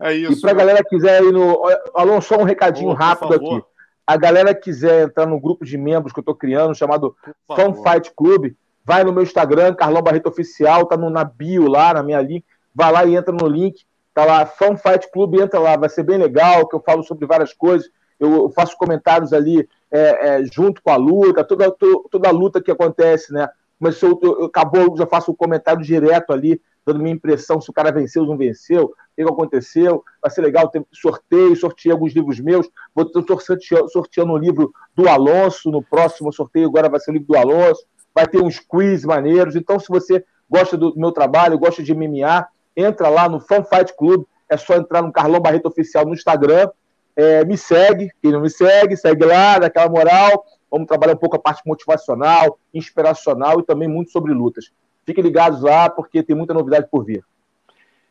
É 0.00 0.12
isso. 0.12 0.32
E 0.32 0.40
para 0.40 0.50
a 0.50 0.54
galera 0.54 0.82
que 0.82 0.90
quiser 0.90 1.22
ir 1.22 1.32
no. 1.32 1.62
Alô, 1.94 2.20
só 2.20 2.36
um 2.36 2.44
recadinho 2.44 2.92
rápido 2.92 3.34
aqui. 3.34 3.62
A 4.06 4.16
galera 4.16 4.54
que 4.54 4.62
quiser 4.62 5.04
entrar 5.04 5.26
no 5.26 5.40
grupo 5.40 5.64
de 5.64 5.78
membros 5.78 6.12
que 6.12 6.18
eu 6.18 6.22
estou 6.22 6.34
criando, 6.34 6.74
chamado 6.74 7.16
Fun 7.46 7.82
Fight 7.82 8.12
Club, 8.14 8.52
vai 8.84 9.02
no 9.02 9.12
meu 9.12 9.22
Instagram, 9.22 9.74
Carlão 9.74 10.02
Barreto 10.02 10.28
Oficial, 10.28 10.84
tá 10.84 10.94
no, 10.94 11.08
na 11.08 11.24
bio 11.24 11.66
lá, 11.68 11.94
na 11.94 12.02
minha 12.02 12.20
link 12.20 12.44
vai 12.74 12.90
lá 12.90 13.04
e 13.04 13.14
entra 13.14 13.32
no 13.32 13.46
link, 13.46 13.84
tá 14.12 14.24
lá, 14.24 14.44
Fan 14.44 14.76
Fight 14.76 15.10
Club, 15.12 15.36
entra 15.36 15.60
lá, 15.60 15.76
vai 15.76 15.88
ser 15.88 16.02
bem 16.02 16.18
legal, 16.18 16.66
que 16.66 16.74
eu 16.74 16.80
falo 16.80 17.02
sobre 17.04 17.26
várias 17.26 17.52
coisas, 17.52 17.88
eu 18.18 18.50
faço 18.50 18.76
comentários 18.76 19.32
ali 19.32 19.68
é, 19.90 20.28
é, 20.40 20.44
junto 20.44 20.82
com 20.82 20.90
a 20.90 20.96
luta, 20.96 21.44
toda, 21.44 21.70
toda 22.10 22.28
a 22.28 22.32
luta 22.32 22.62
que 22.62 22.70
acontece, 22.70 23.32
né? 23.32 23.48
Mas 23.78 23.96
se 23.96 24.04
eu, 24.04 24.18
eu, 24.22 24.44
acabou, 24.44 24.96
já 24.96 25.06
faço 25.06 25.30
um 25.30 25.36
comentário 25.36 25.82
direto 25.82 26.32
ali, 26.32 26.60
dando 26.86 27.00
minha 27.00 27.14
impressão 27.14 27.60
se 27.60 27.70
o 27.70 27.72
cara 27.72 27.92
venceu 27.92 28.22
ou 28.22 28.28
não 28.28 28.36
venceu, 28.36 28.84
o 28.86 28.92
que 29.14 29.22
aconteceu. 29.22 30.02
Vai 30.20 30.30
ser 30.30 30.42
legal, 30.42 30.70
sorteio, 30.92 31.56
sorteio 31.56 31.94
alguns 31.94 32.12
livros 32.12 32.40
meus. 32.40 32.68
Vou 32.94 33.10
sorteando, 33.40 33.88
sorteando 33.88 34.32
um 34.32 34.38
livro 34.38 34.72
do 34.94 35.08
Alonso, 35.08 35.70
no 35.70 35.82
próximo 35.82 36.32
sorteio 36.32 36.68
agora 36.68 36.88
vai 36.88 37.00
ser 37.00 37.10
o 37.10 37.14
livro 37.14 37.28
do 37.28 37.36
Alonso. 37.36 37.84
Vai 38.14 38.26
ter 38.26 38.40
uns 38.40 38.58
quiz 38.58 39.04
maneiros. 39.04 39.56
Então, 39.56 39.78
se 39.78 39.88
você 39.88 40.24
gosta 40.48 40.76
do 40.76 40.94
meu 40.96 41.10
trabalho, 41.10 41.58
gosta 41.58 41.82
de 41.82 41.94
MMA, 41.94 42.46
entra 42.76 43.08
lá 43.08 43.28
no 43.28 43.40
Fan 43.40 43.64
Fight 43.64 43.94
Club, 43.96 44.24
é 44.48 44.56
só 44.56 44.74
entrar 44.76 45.02
no 45.02 45.12
Carlão 45.12 45.40
Barreto 45.40 45.66
Oficial 45.66 46.04
no 46.04 46.14
Instagram, 46.14 46.68
é, 47.16 47.44
me 47.44 47.56
segue, 47.56 48.10
quem 48.22 48.32
não 48.32 48.40
me 48.40 48.50
segue, 48.50 48.96
segue 48.96 49.24
lá, 49.24 49.58
dá 49.58 49.66
aquela 49.66 49.88
moral, 49.88 50.44
vamos 50.70 50.86
trabalhar 50.86 51.14
um 51.14 51.18
pouco 51.18 51.36
a 51.36 51.38
parte 51.38 51.62
motivacional, 51.66 52.58
inspiracional 52.72 53.60
e 53.60 53.64
também 53.64 53.88
muito 53.88 54.10
sobre 54.10 54.32
lutas. 54.32 54.72
Fiquem 55.04 55.22
ligados 55.22 55.60
lá, 55.60 55.88
porque 55.88 56.22
tem 56.22 56.34
muita 56.34 56.54
novidade 56.54 56.88
por 56.90 57.04
vir. 57.04 57.24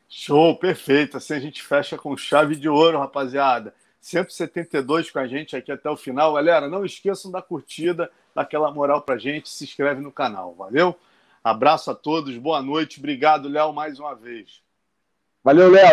Show, 0.07 0.55
perfeito. 0.57 1.17
Assim 1.17 1.33
a 1.33 1.39
gente 1.39 1.63
fecha 1.63 1.97
com 1.97 2.15
chave 2.15 2.55
de 2.55 2.69
ouro, 2.69 2.99
rapaziada. 2.99 3.73
172 3.99 5.09
com 5.09 5.19
a 5.19 5.25
gente 5.25 5.55
aqui 5.55 5.71
até 5.71 5.89
o 5.89 5.97
final. 5.97 6.33
Galera, 6.33 6.67
não 6.67 6.85
esqueçam 6.85 7.31
da 7.31 7.41
curtida, 7.41 8.11
daquela 8.35 8.71
moral 8.71 9.01
pra 9.01 9.17
gente, 9.17 9.49
se 9.49 9.63
inscreve 9.63 10.01
no 10.01 10.11
canal. 10.11 10.53
Valeu? 10.53 10.95
Abraço 11.43 11.89
a 11.89 11.95
todos, 11.95 12.37
boa 12.37 12.61
noite. 12.61 12.99
Obrigado, 12.99 13.49
Léo, 13.49 13.73
mais 13.73 13.99
uma 13.99 14.13
vez. 14.13 14.61
Valeu, 15.43 15.69
Léo. 15.69 15.87